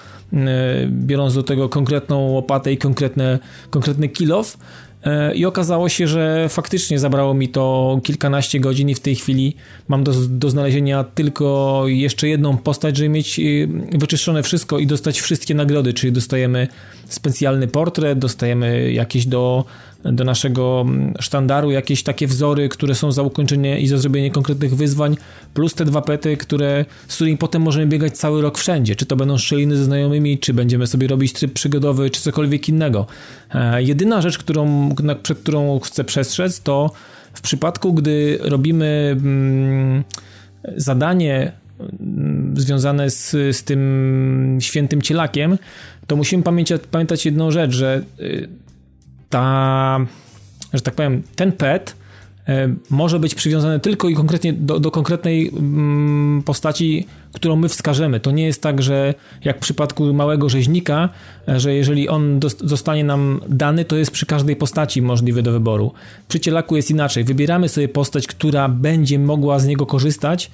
biorąc 0.89 1.35
do 1.35 1.43
tego 1.43 1.69
konkretną 1.69 2.19
łopatę 2.19 2.73
i 2.73 2.79
konkretne, 2.79 3.39
konkretny 3.71 4.09
kilof, 4.09 4.57
E, 4.57 4.92
I 5.35 5.45
okazało 5.45 5.89
się, 5.89 6.07
że 6.07 6.49
faktycznie 6.49 6.99
zabrało 6.99 7.35
mi 7.35 7.49
to 7.49 8.01
kilkanaście 8.03 8.61
godzin 8.61 8.89
i 8.89 8.95
w 8.95 9.01
tej 9.01 9.15
chwili 9.15 9.57
mam 9.89 10.05
do, 10.05 10.13
do 10.29 10.51
znalezienia 10.51 11.05
tylko 11.05 11.85
jeszcze 11.87 12.29
jedną 12.29 12.57
postać, 12.57 12.97
żeby 12.97 13.09
mieć 13.09 13.39
y, 13.39 13.69
wyczyszczone 13.93 14.43
wszystko 14.43 14.79
i 14.79 14.87
dostać 14.87 15.21
wszystkie 15.21 15.55
nagrody, 15.55 15.93
czyli 15.93 16.13
dostajemy 16.13 16.69
specjalny 17.09 17.69
portret, 17.69 18.19
dostajemy 18.19 18.93
jakieś 18.93 19.27
do 19.27 19.65
do 20.05 20.25
naszego 20.25 20.85
mm, 20.87 21.15
sztandaru 21.21 21.71
jakieś 21.71 22.03
takie 22.03 22.27
wzory, 22.27 22.69
które 22.69 22.95
są 22.95 23.13
za 23.13 23.23
ukończenie 23.23 23.81
i 23.81 23.89
za 23.89 23.99
zrobienie 23.99 24.31
konkretnych 24.31 24.77
wyzwań, 24.77 25.17
plus 25.55 25.75
te 25.75 25.85
dwa 25.85 26.03
pety, 26.03 26.37
które, 26.37 26.85
z 27.09 27.15
którymi 27.15 27.37
potem 27.37 27.63
możemy 27.63 27.87
biegać 27.87 28.19
cały 28.19 28.43
rok 28.43 28.59
wszędzie. 28.59 28.97
Czy 28.97 29.07
to 29.07 29.17
będą 29.17 29.39
szczeliny 29.39 29.77
ze 29.77 29.85
znajomymi, 29.85 30.39
czy 30.39 30.55
będziemy 30.55 30.87
sobie 30.87 31.09
robić 31.09 31.33
tryb 31.33 31.53
przygodowy, 31.53 32.11
czy 32.11 32.21
cokolwiek 32.21 32.69
innego. 32.69 33.07
E, 33.55 33.83
jedyna 33.83 34.23
rzecz, 34.23 34.39
którą, 34.39 34.91
przed 35.23 35.39
którą 35.39 35.81
chcę 35.81 36.05
przestrzec, 36.05 36.61
to 36.61 36.91
w 37.35 37.41
przypadku, 37.41 37.93
gdy 37.93 38.39
robimy 38.41 39.17
mm, 39.23 40.05
zadanie 40.77 41.53
mm, 42.01 42.55
związane 42.57 43.11
z, 43.11 43.31
z 43.31 43.65
tym 43.65 44.59
świętym 44.61 45.03
cielakiem, 45.03 45.59
to 46.07 46.17
musimy 46.17 46.43
pamiętać, 46.43 46.83
pamiętać 46.91 47.27
jedną 47.27 47.51
rzecz, 47.51 47.73
że 47.73 48.03
y, 48.21 48.49
ta, 49.33 49.99
że 50.73 50.81
tak 50.81 50.95
powiem, 50.95 51.23
ten 51.37 51.53
pet 51.53 51.97
e, 52.49 52.75
może 52.91 53.19
być 53.19 53.35
przywiązany 53.35 53.81
tylko 53.81 54.09
i 54.09 54.15
konkretnie 54.15 54.53
do, 54.53 54.81
do 54.81 54.91
konkretnej 54.91 55.49
mm, 55.49 56.43
postaci, 56.43 57.07
którą 57.33 57.57
my 57.57 57.69
wskażemy. 57.69 58.21
To 58.21 58.31
nie 58.31 58.45
jest 58.45 58.63
tak, 58.63 58.83
że 58.83 59.15
jak 59.45 59.57
w 59.57 59.61
przypadku 59.61 60.15
małego 60.15 60.49
rzeźnika, 60.49 61.09
e, 61.49 61.61
że 61.61 61.75
jeżeli 61.75 62.09
on 62.09 62.41
zostanie 62.65 63.05
nam 63.05 63.41
dany, 63.49 63.85
to 63.85 63.97
jest 63.97 64.11
przy 64.11 64.27
każdej 64.27 64.57
postaci 64.57 65.03
możliwy 65.03 65.43
do 65.43 65.53
wyboru. 65.53 65.93
Przy 66.29 66.41
cielaku 66.41 66.77
jest 66.77 66.91
inaczej. 66.91 67.25
Wybieramy 67.25 67.69
sobie 67.69 67.89
postać, 67.89 68.27
która 68.27 68.69
będzie 68.69 69.19
mogła 69.19 69.59
z 69.59 69.67
niego 69.67 69.87
korzystać, 69.87 70.51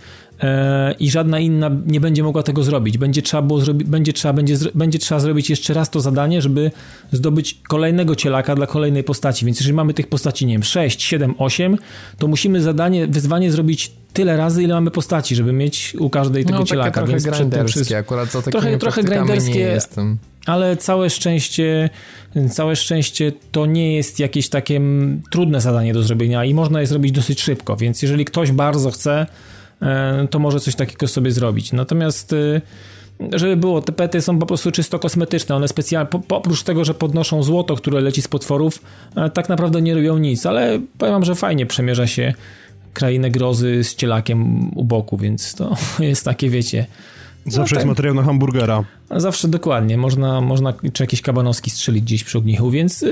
i 0.99 1.11
żadna 1.11 1.41
inna 1.41 1.71
nie 1.87 2.01
będzie 2.01 2.23
mogła 2.23 2.43
tego 2.43 2.63
zrobić. 2.63 2.99
Będzie 2.99 3.23
trzeba, 3.23 3.43
było 3.43 3.61
zrobi- 3.61 3.85
będzie, 3.85 4.13
trzeba, 4.13 4.35
będzie, 4.35 4.57
będzie 4.75 4.99
trzeba 4.99 5.21
zrobić 5.21 5.51
jeszcze 5.51 5.75
raz 5.75 5.91
to 5.91 6.01
zadanie, 6.01 6.43
żeby 6.43 6.71
zdobyć 7.13 7.61
kolejnego 7.69 8.17
cielaka 8.17 8.55
dla 8.55 8.67
kolejnej 8.67 9.05
postaci. 9.05 9.47
Więc 9.47 9.61
jeżeli 9.61 9.75
mamy 9.75 9.95
tych 9.95 10.07
postaci, 10.07 10.47
nie 10.47 10.55
wiem, 10.55 10.63
6, 10.63 11.03
7, 11.03 11.35
8, 11.39 11.77
to 12.19 12.29
musimy 12.29 12.61
zadanie, 12.61 13.07
wyzwanie 13.07 13.53
zrobić 13.53 13.93
tyle 14.13 14.37
razy, 14.37 14.63
ile 14.63 14.75
mamy 14.75 14.91
postaci, 14.91 15.37
żeby 15.37 15.53
mieć 15.53 15.97
u 15.99 16.11
każdej 16.11 16.45
tego 16.45 16.59
no, 16.59 16.65
cielaka. 16.65 17.03
Trochę 17.03 17.19
grinderskie, 17.19 17.99
akurat 17.99 18.33
za 18.33 18.43
trochę, 18.43 18.79
trochę 18.79 19.03
grinderskie, 19.03 19.79
ale 20.47 20.77
całe 20.77 21.11
szczęście, 21.11 21.91
całe 22.51 22.77
szczęście 22.77 23.33
to 23.53 23.67
nie 23.67 23.95
jest 23.97 24.21
jakieś 24.21 24.49
takie 24.49 24.81
trudne 25.31 25.61
zadanie 25.61 25.95
do 25.95 26.03
zrobienia 26.03 26.45
i 26.45 26.55
można 26.55 26.81
je 26.81 26.87
zrobić 26.87 27.13
dosyć 27.13 27.41
szybko, 27.41 27.77
więc 27.77 28.03
jeżeli 28.03 28.25
ktoś 28.25 28.53
bardzo 28.53 28.91
chce, 28.91 29.27
E, 29.31 29.58
to 30.31 30.39
może 30.39 30.61
coś 30.61 30.75
takiego 30.75 31.09
sobie 31.09 31.31
zrobić. 31.31 31.73
Natomiast 31.73 32.33
e, 32.33 32.61
żeby 33.33 33.57
było, 33.57 33.83
te 33.83 33.93
pety 33.93 34.21
są 34.21 34.39
po 34.39 34.47
prostu 34.47 34.71
czysto 34.71 34.99
kosmetyczne, 34.99 35.57
one 35.57 35.69
specjalnie, 35.69 36.11
po, 36.11 36.37
oprócz 36.37 36.63
tego, 36.63 36.85
że 36.85 36.95
podnoszą 36.95 37.43
złoto, 37.43 37.77
które 37.77 38.01
leci 38.01 38.23
z 38.23 38.29
potworów, 38.29 38.83
e, 39.17 39.31
tak 39.31 39.49
naprawdę 39.49 39.83
nie 39.83 39.95
robią 39.95 40.19
nic, 40.19 40.47
ale 40.47 40.81
powiem 40.99 41.15
wam, 41.15 41.25
że 41.25 41.35
fajnie 41.35 41.67
przemierza 41.67 42.07
się 42.07 42.35
krainę 42.93 43.31
grozy 43.31 43.85
z 43.85 43.95
cielakiem 43.95 44.71
u 44.79 44.85
boku, 44.85 45.17
więc 45.17 45.55
to 45.55 45.77
jest 46.01 46.25
takie, 46.25 46.51
wiecie... 46.51 46.87
Zawsze 47.47 47.75
no, 47.75 47.79
jest 47.79 47.89
materiał 47.89 48.15
na 48.15 48.23
hamburgera. 48.23 48.85
Zawsze 49.11 49.49
dokładnie, 49.49 49.99
można, 49.99 50.41
można 50.41 50.75
czy 50.93 51.03
jakieś 51.03 51.23
kabanowski 51.23 51.71
strzelić 51.71 52.05
gdzieś 52.05 52.25
przy 52.25 52.39
ognichu, 52.39 52.71
więc 52.71 53.05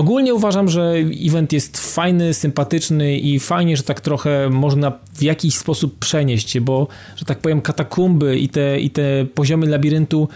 Ogólnie 0.00 0.34
uważam, 0.34 0.68
że 0.68 0.94
event 1.26 1.52
jest 1.52 1.94
fajny, 1.94 2.34
sympatyczny 2.34 3.18
i 3.18 3.40
fajnie, 3.40 3.76
że 3.76 3.82
tak 3.82 4.00
trochę 4.00 4.50
można 4.50 4.92
w 5.14 5.22
jakiś 5.22 5.54
sposób 5.54 5.98
przenieść 5.98 6.50
się, 6.50 6.60
bo, 6.60 6.88
że 7.16 7.24
tak 7.24 7.38
powiem, 7.38 7.60
katakumby 7.60 8.38
i 8.38 8.48
te, 8.48 8.80
i 8.80 8.90
te 8.90 9.02
poziomy 9.34 9.66
labiryntu 9.66 10.28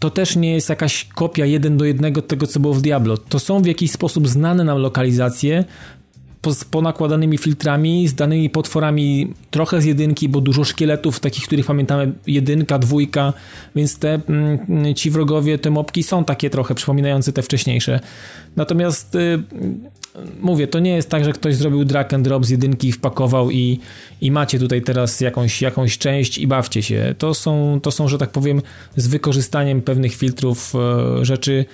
to 0.00 0.10
też 0.10 0.36
nie 0.36 0.54
jest 0.54 0.68
jakaś 0.68 1.04
kopia 1.04 1.46
jeden 1.46 1.76
do 1.76 1.84
jednego 1.84 2.22
tego, 2.22 2.46
co 2.46 2.60
było 2.60 2.74
w 2.74 2.82
Diablo. 2.82 3.16
To 3.16 3.38
są 3.38 3.62
w 3.62 3.66
jakiś 3.66 3.90
sposób 3.90 4.28
znane 4.28 4.64
nam 4.64 4.78
lokalizacje, 4.78 5.64
z 6.46 6.64
ponakładanymi 6.64 7.38
filtrami, 7.38 8.08
z 8.08 8.14
danymi 8.14 8.50
potworami 8.50 9.34
trochę 9.50 9.80
z 9.80 9.84
jedynki, 9.84 10.28
bo 10.28 10.40
dużo 10.40 10.64
szkieletów, 10.64 11.20
takich, 11.20 11.44
których 11.44 11.66
pamiętamy, 11.66 12.12
jedynka, 12.26 12.78
dwójka, 12.78 13.32
więc 13.76 13.98
te 13.98 14.20
mm, 14.28 14.94
ci 14.94 15.10
wrogowie, 15.10 15.58
te 15.58 15.70
mopki 15.70 16.02
są 16.02 16.24
takie 16.24 16.50
trochę 16.50 16.74
przypominające 16.74 17.32
te 17.32 17.42
wcześniejsze. 17.42 18.00
Natomiast 18.56 19.14
y, 19.14 19.42
mówię, 20.40 20.66
to 20.66 20.78
nie 20.78 20.90
jest 20.90 21.10
tak, 21.10 21.24
że 21.24 21.32
ktoś 21.32 21.56
zrobił 21.56 21.84
drag 21.84 22.14
and 22.14 22.24
drop 22.24 22.46
z 22.46 22.50
jedynki, 22.50 22.92
wpakował 22.92 23.50
i, 23.50 23.80
i 24.20 24.30
macie 24.30 24.58
tutaj 24.58 24.82
teraz 24.82 25.20
jakąś, 25.20 25.62
jakąś 25.62 25.98
część 25.98 26.38
i 26.38 26.46
bawcie 26.46 26.82
się. 26.82 27.14
To 27.18 27.34
są, 27.34 27.80
to 27.82 27.90
są, 27.90 28.08
że 28.08 28.18
tak 28.18 28.30
powiem, 28.30 28.62
z 28.96 29.06
wykorzystaniem 29.06 29.82
pewnych 29.82 30.14
filtrów 30.14 30.72
e, 30.74 31.24
rzeczy 31.24 31.64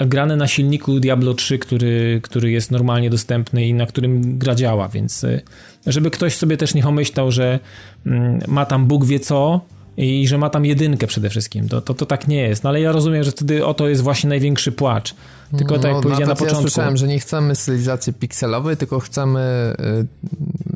grane 0.00 0.36
na 0.36 0.46
silniku 0.46 1.00
Diablo 1.00 1.34
3, 1.34 1.58
który, 1.58 2.20
który 2.22 2.50
jest 2.50 2.70
normalnie 2.70 3.10
dostępny 3.10 3.66
i 3.66 3.74
na 3.74 3.86
którym 3.86 4.38
gra 4.38 4.54
działa, 4.54 4.88
więc 4.88 5.24
e, 5.24 5.40
żeby 5.86 6.10
ktoś 6.10 6.36
sobie 6.36 6.56
też 6.56 6.74
nie 6.74 6.82
pomyślał, 6.82 7.30
że 7.30 7.58
mm, 8.06 8.40
ma 8.48 8.66
tam 8.66 8.86
Bóg 8.86 9.04
wie 9.04 9.20
co, 9.20 9.60
i 9.96 10.28
że 10.28 10.38
ma 10.38 10.50
tam 10.50 10.64
jedynkę 10.64 11.06
przede 11.06 11.30
wszystkim. 11.30 11.68
To, 11.68 11.80
to, 11.80 11.94
to 11.94 12.06
tak 12.06 12.28
nie 12.28 12.40
jest. 12.40 12.64
No 12.64 12.70
ale 12.70 12.80
ja 12.80 12.92
rozumiem, 12.92 13.24
że 13.24 13.30
wtedy 13.30 13.66
oto 13.66 13.88
jest 13.88 14.02
właśnie 14.02 14.28
największszy 14.28 14.72
płacz. 14.72 15.14
Tylko 15.58 15.74
tak 15.74 15.84
jak 15.84 15.94
no, 15.94 16.02
powiedziałem 16.02 16.28
na 16.28 16.34
początku. 16.34 16.56
Ja 16.56 16.60
słyszałem, 16.60 16.96
że 16.96 17.08
nie 17.08 17.18
chcemy 17.18 17.54
stylizacji 17.54 18.12
pikselowej, 18.12 18.76
tylko 18.76 19.00
chcemy 19.00 19.74
y, 19.80 20.06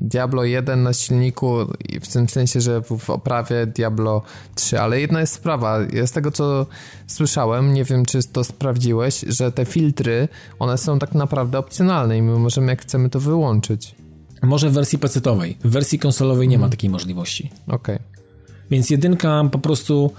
Diablo 0.01 0.45
1 0.45 0.83
na 0.83 0.93
silniku, 0.93 1.57
w 2.03 2.13
tym 2.13 2.29
sensie, 2.29 2.61
że 2.61 2.83
w 2.83 3.11
oprawie 3.11 3.67
Diablo 3.67 4.23
3. 4.55 4.81
Ale 4.81 5.01
jedna 5.01 5.21
jest 5.21 5.33
sprawa, 5.33 5.79
ja 5.93 6.07
z 6.07 6.13
tego 6.13 6.31
co 6.31 6.67
słyszałem, 7.07 7.75
nie 7.75 7.85
wiem 7.85 8.05
czy 8.05 8.19
to 8.33 8.45
sprawdziłeś, 8.45 9.25
że 9.29 9.53
te 9.53 9.65
filtry, 9.65 10.29
one 10.59 10.79
są 10.79 10.99
tak 10.99 11.15
naprawdę 11.15 11.59
opcjonalne 11.59 12.19
i 12.19 12.23
my 12.23 12.39
możemy 12.39 12.73
jak 12.73 12.83
chcemy 12.83 13.11
to 13.11 13.21
wyłączyć. 13.21 13.95
Może 14.43 14.71
w 14.71 14.73
wersji 14.73 14.99
pecetowej. 14.99 15.59
W 15.65 15.71
wersji 15.71 15.99
konsolowej 15.99 16.49
nie 16.49 16.59
ma 16.59 16.65
mhm. 16.65 16.71
takiej 16.71 16.91
możliwości. 16.91 17.51
Okej. 17.67 17.97
Okay. 17.97 18.17
Więc 18.71 18.91
jedynka 18.91 19.49
po 19.53 19.59
prostu 19.59 20.13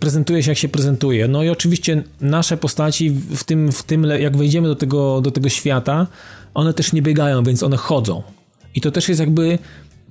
prezentuje 0.00 0.42
się 0.42 0.50
jak 0.50 0.58
się 0.58 0.68
prezentuje. 0.68 1.28
No 1.28 1.42
i 1.42 1.48
oczywiście 1.48 2.02
nasze 2.20 2.56
postaci 2.56 3.10
w 3.10 3.44
tym, 3.44 3.72
w 3.72 3.82
tym 3.82 4.04
jak 4.04 4.36
wejdziemy 4.36 4.68
do 4.68 4.76
tego, 4.76 5.20
do 5.20 5.30
tego 5.30 5.48
świata, 5.48 6.06
one 6.54 6.74
też 6.74 6.92
nie 6.92 7.02
biegają, 7.02 7.44
więc 7.44 7.62
one 7.62 7.76
chodzą. 7.76 8.22
I 8.74 8.80
to 8.80 8.90
też 8.90 9.08
jest 9.08 9.20
jakby 9.20 9.58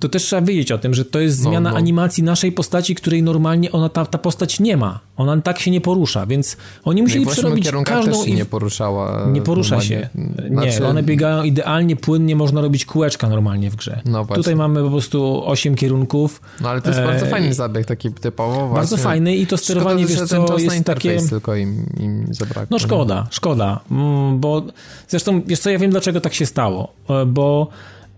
to 0.00 0.08
też 0.08 0.22
trzeba 0.22 0.42
wiedzieć 0.42 0.72
o 0.72 0.78
tym, 0.78 0.94
że 0.94 1.04
to 1.04 1.20
jest 1.20 1.44
no, 1.44 1.50
zmiana 1.50 1.70
no, 1.70 1.74
no. 1.74 1.76
animacji 1.76 2.22
naszej 2.22 2.52
postaci, 2.52 2.94
której 2.94 3.22
normalnie 3.22 3.72
ona 3.72 3.88
ta, 3.88 4.06
ta 4.06 4.18
postać 4.18 4.60
nie 4.60 4.76
ma. 4.76 5.00
Ona 5.16 5.40
tak 5.40 5.58
się 5.58 5.70
nie 5.70 5.80
porusza, 5.80 6.26
więc 6.26 6.56
oni 6.84 7.02
musieli 7.02 7.24
no 7.24 7.30
przerobić 7.30 7.70
każdą... 7.84 8.12
też 8.12 8.24
się 8.24 8.34
nie 8.34 8.44
poruszała. 8.44 9.26
Nie 9.26 9.42
porusza 9.42 9.76
normalnie. 9.76 10.10
się. 10.14 10.44
Nie, 10.50 10.72
znaczy... 10.72 10.86
one 10.86 11.02
biegają 11.02 11.42
idealnie, 11.42 11.96
płynnie, 11.96 12.36
można 12.36 12.60
robić 12.60 12.84
kółeczka 12.84 13.28
normalnie 13.28 13.70
w 13.70 13.76
grze. 13.76 14.00
No 14.04 14.26
Tutaj 14.26 14.56
mamy 14.56 14.82
po 14.82 14.90
prostu 14.90 15.42
8 15.46 15.74
kierunków. 15.74 16.40
No 16.60 16.68
ale 16.68 16.80
to 16.80 16.88
jest 16.88 17.00
e... 17.00 17.04
bardzo 17.04 17.26
fajny 17.26 17.54
zabieg, 17.54 17.86
taki 17.86 18.12
typowo 18.12 18.54
właśnie. 18.54 18.74
Bardzo 18.74 18.96
fajny 18.96 19.36
i 19.36 19.46
to 19.46 19.56
sterowanie, 19.56 20.04
szkoda, 20.04 20.20
wiesz 20.20 20.28
co, 20.28 20.58
jest 20.58 20.84
takie... 20.84 21.18
tylko 21.30 21.56
im, 21.56 21.86
im 22.00 22.26
zabrakło. 22.30 22.66
No 22.70 22.78
szkoda, 22.78 23.26
szkoda, 23.30 23.80
mm, 23.90 24.40
bo 24.40 24.62
zresztą, 25.08 25.42
wiesz 25.46 25.60
co, 25.60 25.70
ja 25.70 25.78
wiem 25.78 25.90
dlaczego 25.90 26.20
tak 26.20 26.34
się 26.34 26.46
stało, 26.46 26.92
e, 27.08 27.26
bo 27.26 27.68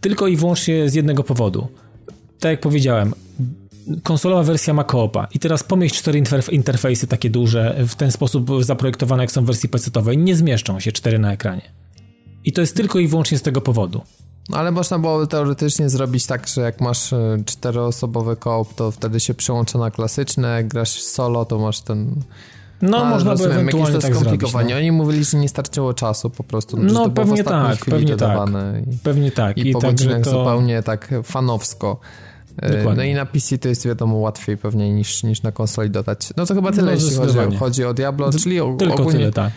tylko 0.02 0.26
i 0.26 0.36
wyłącznie 0.36 0.88
z 0.88 0.94
jednego 0.94 1.24
powodu. 1.24 1.68
Tak 2.40 2.50
jak 2.50 2.60
powiedziałem, 2.60 3.14
konsolowa 4.02 4.42
wersja 4.42 4.74
ma 4.74 4.84
koopa 4.84 5.28
i 5.34 5.38
teraz 5.38 5.62
pomieść 5.62 5.94
cztery 5.94 6.22
interfejsy 6.52 7.06
takie 7.06 7.30
duże, 7.30 7.76
w 7.88 7.94
ten 7.94 8.12
sposób 8.12 8.64
zaprojektowane 8.64 9.22
jak 9.22 9.32
są 9.32 9.42
w 9.42 9.46
wersji 9.46 9.68
PC-owej, 9.68 10.18
nie 10.18 10.36
zmieszczą 10.36 10.80
się 10.80 10.92
cztery 10.92 11.18
na 11.18 11.32
ekranie. 11.32 11.70
I 12.44 12.52
to 12.52 12.60
jest 12.60 12.76
tylko 12.76 12.98
i 12.98 13.08
wyłącznie 13.08 13.38
z 13.38 13.42
tego 13.42 13.60
powodu. 13.60 14.00
No 14.48 14.56
ale 14.56 14.70
można 14.70 14.98
było 14.98 15.26
teoretycznie 15.26 15.90
zrobić 15.90 16.26
tak, 16.26 16.48
że 16.48 16.60
jak 16.60 16.80
masz 16.80 17.12
e, 17.12 17.38
czteroosobowy 17.46 18.36
koop, 18.36 18.74
to 18.74 18.90
wtedy 18.90 19.20
się 19.20 19.34
przyłącza 19.34 19.78
na 19.78 19.90
klasyczne, 19.90 20.48
jak 20.48 20.68
grasz 20.68 21.02
solo, 21.02 21.44
to 21.44 21.58
masz 21.58 21.80
ten 21.80 22.22
no, 22.82 22.98
no 22.98 23.04
można 23.04 23.34
by 23.34 23.44
ewentualnie 23.44 23.98
tak 23.98 24.16
zrobić. 24.16 24.52
No. 24.52 24.76
Oni 24.76 24.92
mówili, 24.92 25.24
że 25.24 25.38
nie 25.38 25.48
starczyło 25.48 25.94
czasu 25.94 26.30
po 26.30 26.44
prostu. 26.44 26.76
No, 26.80 27.10
pewnie 27.10 27.44
tak, 27.44 27.84
pewnie 27.84 28.16
tak. 28.16 28.48
I, 28.92 28.98
pewnie 28.98 29.30
tak. 29.30 29.58
I, 29.58 29.68
I 29.68 29.72
po 29.72 29.80
tak, 29.80 29.90
godzinach 29.90 30.22
to... 30.22 30.30
zupełnie 30.30 30.82
tak 30.82 31.10
fanowsko. 31.24 32.00
E, 32.56 32.76
Dokładnie. 32.76 32.96
No 32.96 33.02
i 33.02 33.14
na 33.14 33.26
PC 33.26 33.58
to 33.58 33.68
jest 33.68 33.86
wiadomo 33.86 34.16
łatwiej 34.16 34.56
pewnie 34.56 34.92
niż, 34.92 35.22
niż 35.22 35.42
na 35.42 35.52
konsoli 35.52 35.90
dodać. 35.90 36.28
No 36.36 36.46
to 36.46 36.54
chyba 36.54 36.72
tyle, 36.72 36.84
no, 36.84 36.92
jeśli 36.92 37.16
chodzi, 37.16 37.56
chodzi 37.56 37.84
o 37.84 37.94
Diablo, 37.94 38.30
czyli 38.32 38.60
Tylko 38.78 38.94
ogólnie 38.94 39.18
tyle, 39.18 39.32
tak. 39.32 39.52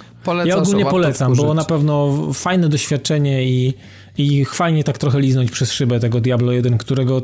Ja 0.45 0.57
ogólnie 0.57 0.85
polecam, 0.85 1.35
było 1.35 1.53
na 1.53 1.63
pewno 1.63 2.13
fajne 2.33 2.69
doświadczenie 2.69 3.43
i, 3.43 3.73
i 4.17 4.45
fajnie 4.45 4.83
tak 4.83 4.97
trochę 4.97 5.19
liznąć 5.19 5.51
przez 5.51 5.71
szybę 5.71 5.99
tego 5.99 6.21
Diablo 6.21 6.51
1, 6.51 6.77
którego 6.77 7.21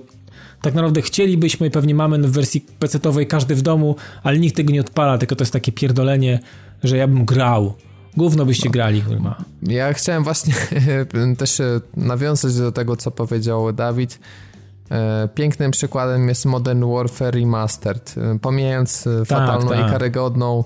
tak 0.62 0.74
naprawdę 0.74 1.02
chcielibyśmy 1.02 1.68
i 1.68 1.72
pewnie 1.72 1.96
mamy 1.96 2.18
w 2.18 2.32
wersji 2.32 2.66
PC-owej 2.80 3.28
każdy 3.28 3.56
w 3.56 3.62
domu, 3.62 3.96
ale 4.24 4.40
nikt 4.40 4.56
tego 4.56 4.74
nie 4.74 4.82
odpala, 4.82 5.18
tylko 5.18 5.36
to 5.36 5.42
jest 5.42 5.54
takie 5.54 5.72
pierdolenie, 5.72 6.40
że 6.84 6.98
ja 6.98 7.08
bym 7.08 7.26
grał. 7.26 7.74
Gówno 8.18 8.46
byście 8.46 8.66
no. 8.70 8.72
grali, 8.72 9.02
kurwa. 9.02 9.44
Ja 9.64 9.94
chciałem 9.94 10.24
właśnie 10.24 10.54
też 11.38 11.60
e, 11.60 11.82
nawiązać 11.98 12.56
do 12.56 12.72
tego, 12.72 12.96
co 12.96 13.12
powiedział 13.12 13.74
Dawid. 13.74 14.20
E, 14.92 15.30
pięknym 15.36 15.72
przykładem 15.72 16.30
jest 16.30 16.46
Modern 16.46 16.86
Warfare 16.94 17.36
Remastered. 17.36 18.16
E, 18.18 18.40
pomijając 18.40 19.04
tak, 19.04 19.28
fatalną 19.28 19.70
tak. 19.70 19.88
i 19.88 19.92
karygodną 19.92 20.64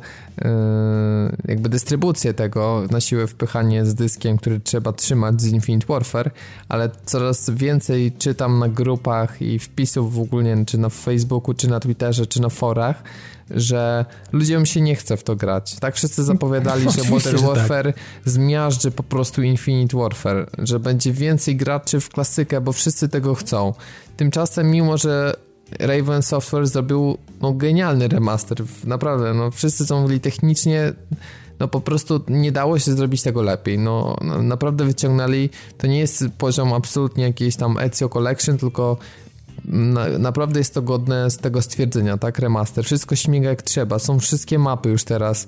jakby 1.47 1.69
dystrybucję 1.69 2.33
tego, 2.33 2.83
na 2.91 3.01
siłę 3.01 3.27
wpychanie 3.27 3.85
z 3.85 3.95
dyskiem, 3.95 4.37
który 4.37 4.59
trzeba 4.59 4.93
trzymać 4.93 5.41
z 5.41 5.45
Infinite 5.45 5.87
Warfare, 5.87 6.31
ale 6.69 6.89
coraz 7.05 7.49
więcej 7.49 8.11
czytam 8.11 8.59
na 8.59 8.69
grupach 8.69 9.41
i 9.41 9.59
wpisów 9.59 10.13
w 10.13 10.19
ogóle, 10.19 10.65
czy 10.65 10.77
na 10.77 10.89
Facebooku, 10.89 11.53
czy 11.53 11.69
na 11.69 11.79
Twitterze, 11.79 12.25
czy 12.25 12.41
na 12.41 12.49
forach, 12.49 13.03
że 13.49 14.05
ludziom 14.31 14.65
się 14.65 14.81
nie 14.81 14.95
chce 14.95 15.17
w 15.17 15.23
to 15.23 15.35
grać. 15.35 15.75
Tak 15.75 15.95
wszyscy 15.95 16.23
zapowiadali, 16.23 16.85
że 16.91 17.03
Modern 17.09 17.37
tak. 17.37 17.45
Warfare 17.45 17.93
tak. 17.93 18.03
zmiażdży 18.25 18.91
po 18.91 19.03
prostu 19.03 19.41
Infinite 19.41 19.97
Warfare, 19.97 20.49
że 20.57 20.79
będzie 20.79 21.11
więcej 21.11 21.55
graczy 21.55 21.99
w 21.99 22.09
klasykę, 22.09 22.61
bo 22.61 22.71
wszyscy 22.71 23.09
tego 23.09 23.35
chcą. 23.35 23.73
Tymczasem, 24.17 24.71
mimo 24.71 24.97
że 24.97 25.35
Raven 25.79 26.21
Software 26.21 26.67
zrobił 26.67 27.17
no, 27.41 27.53
genialny 27.53 28.07
remaster, 28.07 28.57
naprawdę, 28.83 29.33
no 29.33 29.51
wszyscy 29.51 29.85
co 29.85 30.01
mówili 30.01 30.19
technicznie 30.19 30.93
no 31.59 31.67
po 31.67 31.81
prostu 31.81 32.21
nie 32.27 32.51
dało 32.51 32.79
się 32.79 32.91
zrobić 32.91 33.21
tego 33.21 33.41
lepiej. 33.41 33.79
No, 33.79 34.17
no, 34.21 34.41
naprawdę 34.41 34.85
wyciągnęli, 34.85 35.49
to 35.77 35.87
nie 35.87 35.99
jest 35.99 36.23
poziom 36.37 36.73
absolutnie 36.73 37.23
jakiejś 37.23 37.55
tam 37.55 37.77
Ezio 37.77 38.09
Collection, 38.09 38.57
tylko 38.57 38.97
na, 39.67 40.09
naprawdę 40.19 40.59
jest 40.59 40.73
to 40.73 40.81
godne 40.81 41.31
z 41.31 41.37
tego 41.37 41.61
stwierdzenia, 41.61 42.17
tak? 42.17 42.39
Remaster. 42.39 42.85
Wszystko 42.85 43.15
śmiga 43.15 43.49
jak 43.49 43.61
trzeba. 43.61 43.99
Są 43.99 44.19
wszystkie 44.19 44.59
mapy 44.59 44.89
już 44.89 45.03
teraz. 45.03 45.47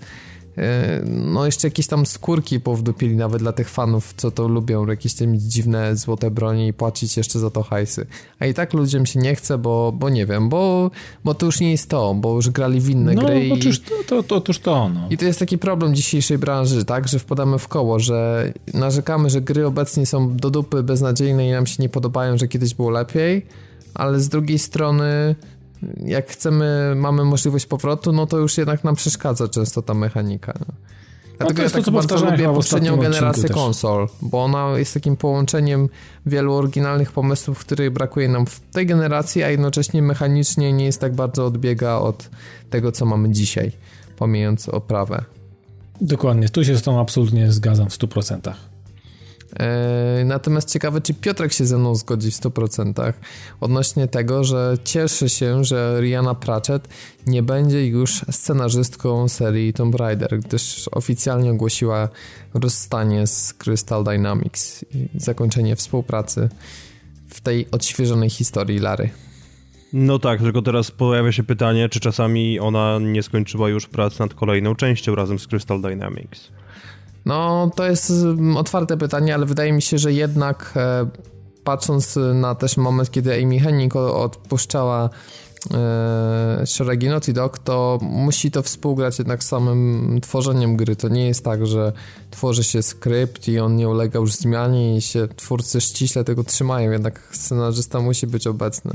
E, 0.58 1.02
no 1.06 1.46
jeszcze 1.46 1.68
jakieś 1.68 1.88
tam 1.88 2.06
skórki 2.06 2.60
powdupili 2.60 3.16
nawet 3.16 3.42
dla 3.42 3.52
tych 3.52 3.70
fanów, 3.70 4.14
co 4.18 4.32
to 4.32 4.48
lubią, 4.48 4.88
jakieś 4.88 5.14
te 5.14 5.26
dziwne 5.38 5.96
złote 5.96 6.32
broni 6.32 6.68
i 6.68 6.74
płacić 6.74 7.18
jeszcze 7.18 7.40
za 7.40 7.50
to 7.50 7.64
hajsy. 7.64 8.06
A 8.40 8.46
i 8.46 8.54
tak 8.54 8.74
ludziom 8.74 9.06
się 9.06 9.20
nie 9.20 9.36
chce, 9.36 9.58
bo, 9.58 9.94
bo 9.96 10.10
nie 10.10 10.26
wiem, 10.26 10.50
bo, 10.50 10.92
bo 11.24 11.34
to 11.34 11.46
już 11.46 11.60
nie 11.60 11.72
jest 11.72 11.90
to, 11.90 12.14
bo 12.14 12.36
już 12.36 12.50
grali 12.50 12.82
w 12.82 12.90
inne 12.90 13.14
no, 13.14 13.22
gry. 13.22 13.48
No 13.50 13.56
otóż 13.56 13.80
to, 13.80 13.96
to, 14.08 14.24
to, 14.24 14.36
otóż 14.36 14.60
to 14.60 14.90
no. 14.90 15.08
I 15.10 15.18
to 15.18 15.26
jest 15.26 15.40
taki 15.40 15.58
problem 15.58 15.96
dzisiejszej 15.96 16.38
branży, 16.38 16.86
tak, 16.86 17.08
że 17.08 17.20
wpadamy 17.20 17.60
w 17.60 17.68
koło, 17.68 18.00
że 18.00 18.52
narzekamy, 18.74 19.30
że 19.30 19.42
gry 19.42 19.66
obecnie 19.66 20.06
są 20.06 20.36
do 20.36 20.50
dupy 20.50 20.84
beznadziejne 20.84 21.48
i 21.48 21.52
nam 21.52 21.66
się 21.66 21.84
nie 21.84 21.90
podobają, 21.90 22.38
że 22.38 22.48
kiedyś 22.48 22.74
było 22.74 22.90
lepiej, 22.90 23.46
ale 23.98 24.20
z 24.20 24.30
drugiej 24.30 24.60
strony 24.60 25.36
jak 26.06 26.30
chcemy, 26.30 26.94
mamy 26.96 27.26
możliwość 27.26 27.66
powrotu, 27.66 28.12
no 28.12 28.26
to 28.26 28.38
już 28.38 28.58
jednak 28.58 28.84
nam 28.84 28.96
przeszkadza 28.96 29.48
często 29.48 29.82
ta 29.82 29.94
mechanika. 29.94 30.54
No. 30.60 30.74
Dlatego 31.38 31.64
ja 31.64 31.70
tak 31.70 31.86
to, 31.86 31.92
bardzo 31.92 32.26
lubię 32.32 32.54
poprzednią 32.54 32.98
generację 32.98 33.50
konsol, 33.50 34.08
bo 34.22 34.44
ona 34.44 34.78
jest 34.78 34.94
takim 34.94 35.18
połączeniem 35.18 35.90
wielu 36.26 36.54
oryginalnych 36.54 37.12
pomysłów, 37.12 37.60
których 37.60 37.94
brakuje 37.94 38.30
nam 38.30 38.46
w 38.46 38.60
tej 38.60 38.86
generacji, 38.86 39.44
a 39.44 39.50
jednocześnie 39.50 40.02
mechanicznie 40.02 40.74
nie 40.74 40.86
jest 40.86 41.02
tak 41.02 41.16
bardzo 41.16 41.46
odbiega 41.46 41.96
od 41.96 42.30
tego, 42.70 42.92
co 42.92 43.06
mamy 43.06 43.30
dzisiaj, 43.30 43.72
pomijając 44.16 44.70
oprawę. 44.70 45.24
Dokładnie, 46.02 46.50
tu 46.50 46.66
się 46.66 46.78
z 46.78 46.82
tą 46.82 47.00
absolutnie 47.00 47.52
zgadzam 47.52 47.90
w 47.90 47.98
100%. 47.98 48.54
E, 49.60 50.24
natomiast 50.26 50.74
ciekawe, 50.74 51.02
czy 51.02 51.14
Piotrek 51.14 51.54
się 51.54 51.66
ze 51.66 51.78
mną 51.78 51.96
zgodzi 51.96 52.32
w 52.32 52.34
100% 52.34 53.14
odnośnie 53.62 54.08
tego, 54.08 54.44
że 54.44 54.78
cieszy 54.84 55.30
się, 55.30 55.64
że 55.64 55.98
Rihanna 56.02 56.36
Pratchett 56.36 56.88
nie 57.28 57.44
będzie 57.44 57.88
już 57.88 58.26
scenarzystką 58.32 59.28
serii 59.28 59.74
Tomb 59.74 59.96
Raider, 59.96 60.40
gdyż 60.40 60.90
oficjalnie 60.92 61.52
ogłosiła 61.52 62.10
rozstanie 62.54 63.28
z 63.28 63.54
Crystal 63.54 64.04
Dynamics 64.04 64.86
i 64.94 65.20
zakończenie 65.20 65.76
współpracy 65.76 66.50
w 67.30 67.42
tej 67.42 67.68
odświeżonej 67.72 68.30
historii 68.30 68.80
Lary. 68.80 69.10
No 69.94 70.20
tak, 70.20 70.40
tylko 70.42 70.62
teraz 70.62 70.92
pojawia 70.92 71.32
się 71.32 71.44
pytanie, 71.44 71.90
czy 71.90 72.00
czasami 72.00 72.60
ona 72.60 73.00
nie 73.00 73.24
skończyła 73.24 73.70
już 73.70 73.88
prac 73.88 74.20
nad 74.20 74.34
kolejną 74.34 74.76
częścią 74.76 75.16
razem 75.16 75.40
z 75.40 75.48
Crystal 75.48 75.82
Dynamics. 75.82 76.52
No, 77.28 77.72
to 77.76 77.86
jest 77.86 78.10
mm, 78.10 78.58
otwarte 78.58 78.98
pytanie, 78.98 79.34
ale 79.34 79.46
wydaje 79.46 79.74
mi 79.74 79.82
się, 79.82 79.98
że 79.98 80.14
jednak 80.14 80.74
e, 80.76 81.08
patrząc 81.64 82.20
na 82.34 82.56
też 82.56 82.78
moment, 82.78 83.12
kiedy 83.12 83.44
Amy 83.44 83.60
Hennig 83.60 83.96
odpuszczała 83.96 85.10
e, 85.74 86.64
szeregi 86.66 87.10
Naughty 87.10 87.34
Dog, 87.34 87.60
to 87.60 88.00
musi 88.02 88.52
to 88.52 88.64
współgrać 88.64 89.20
jednak 89.20 89.44
z 89.44 89.48
samym 89.48 90.20
tworzeniem 90.22 90.78
gry. 90.78 90.96
To 90.96 91.10
nie 91.10 91.28
jest 91.28 91.44
tak, 91.44 91.68
że 91.68 91.94
tworzy 92.32 92.64
się 92.64 92.82
skrypt 92.82 93.48
i 93.48 93.60
on 93.60 93.76
nie 93.76 93.90
ulega 93.90 94.20
już 94.20 94.34
zmianie 94.34 94.98
i 94.98 95.02
się 95.02 95.28
twórcy 95.36 95.82
ściśle 95.82 96.24
tego 96.24 96.44
trzymają, 96.44 96.92
jednak 96.92 97.30
scenarzysta 97.32 98.00
musi 98.00 98.28
być 98.28 98.48
obecny 98.48 98.92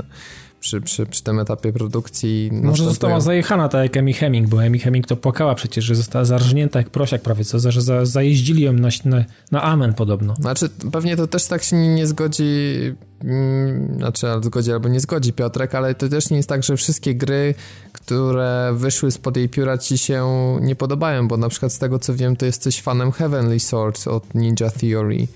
przy, 0.63 0.81
przy, 0.81 1.05
przy 1.05 1.23
tym 1.23 1.39
etapie 1.39 1.73
produkcji. 1.73 2.49
Może 2.53 2.83
została 2.83 3.19
zajechana 3.19 3.69
tak 3.69 3.83
jak 3.83 3.97
Emi 3.97 4.13
Heming, 4.13 4.47
bo 4.47 4.63
Emi 4.63 4.79
Heming 4.79 5.07
to 5.07 5.15
płakała 5.15 5.55
przecież, 5.55 5.85
że 5.85 5.95
została 5.95 6.25
zarżnięta 6.25 6.79
jak 6.79 6.89
prosiak 6.89 7.21
prawie, 7.21 7.45
co, 7.45 7.71
że 7.71 7.81
za, 7.81 8.05
zajeździli 8.05 8.63
ją 8.63 8.73
na, 8.73 8.89
na, 9.05 9.25
na 9.51 9.61
amen 9.63 9.93
podobno. 9.93 10.35
Znaczy, 10.35 10.69
pewnie 10.91 11.15
to 11.17 11.27
też 11.27 11.47
tak 11.47 11.63
się 11.63 11.75
nie, 11.75 11.95
nie 11.95 12.07
zgodzi, 12.07 12.77
mm, 13.23 13.97
znaczy 13.97 14.27
zgodzi 14.41 14.71
albo 14.71 14.89
nie 14.89 14.99
zgodzi 14.99 15.33
Piotrek, 15.33 15.75
ale 15.75 15.95
to 15.95 16.09
też 16.09 16.29
nie 16.29 16.37
jest 16.37 16.49
tak, 16.49 16.63
że 16.63 16.77
wszystkie 16.77 17.15
gry, 17.15 17.55
które 17.91 18.73
wyszły 18.75 19.11
spod 19.11 19.37
jej 19.37 19.49
pióra 19.49 19.77
ci 19.77 19.97
się 19.97 20.27
nie 20.61 20.75
podobają, 20.75 21.27
bo 21.27 21.37
na 21.37 21.49
przykład 21.49 21.73
z 21.73 21.79
tego 21.79 21.99
co 21.99 22.15
wiem, 22.15 22.35
to 22.35 22.45
jesteś 22.45 22.81
fanem 22.81 23.11
Heavenly 23.11 23.59
Sword 23.59 24.07
od 24.07 24.35
Ninja 24.35 24.69
Theory. 24.69 25.27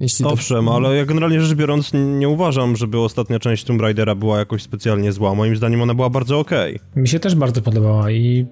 Jeśli 0.00 0.24
Owszem, 0.24 0.64
to... 0.64 0.74
ale 0.74 0.96
ja 0.96 1.04
generalnie 1.04 1.40
rzecz 1.40 1.56
biorąc 1.56 1.90
nie 1.94 2.28
uważam, 2.28 2.76
żeby 2.76 3.00
ostatnia 3.00 3.38
część 3.38 3.64
Tomb 3.64 3.80
Raidera 3.80 4.14
była 4.14 4.38
jakoś 4.38 4.62
specjalnie 4.62 5.12
zła. 5.12 5.34
Moim 5.34 5.56
zdaniem 5.56 5.82
ona 5.82 5.94
była 5.94 6.10
bardzo 6.10 6.38
okej. 6.38 6.76
Okay. 6.76 7.02
Mi 7.02 7.08
się 7.08 7.20
też 7.20 7.34
bardzo 7.34 7.62
podobała 7.62 8.10
i 8.10 8.46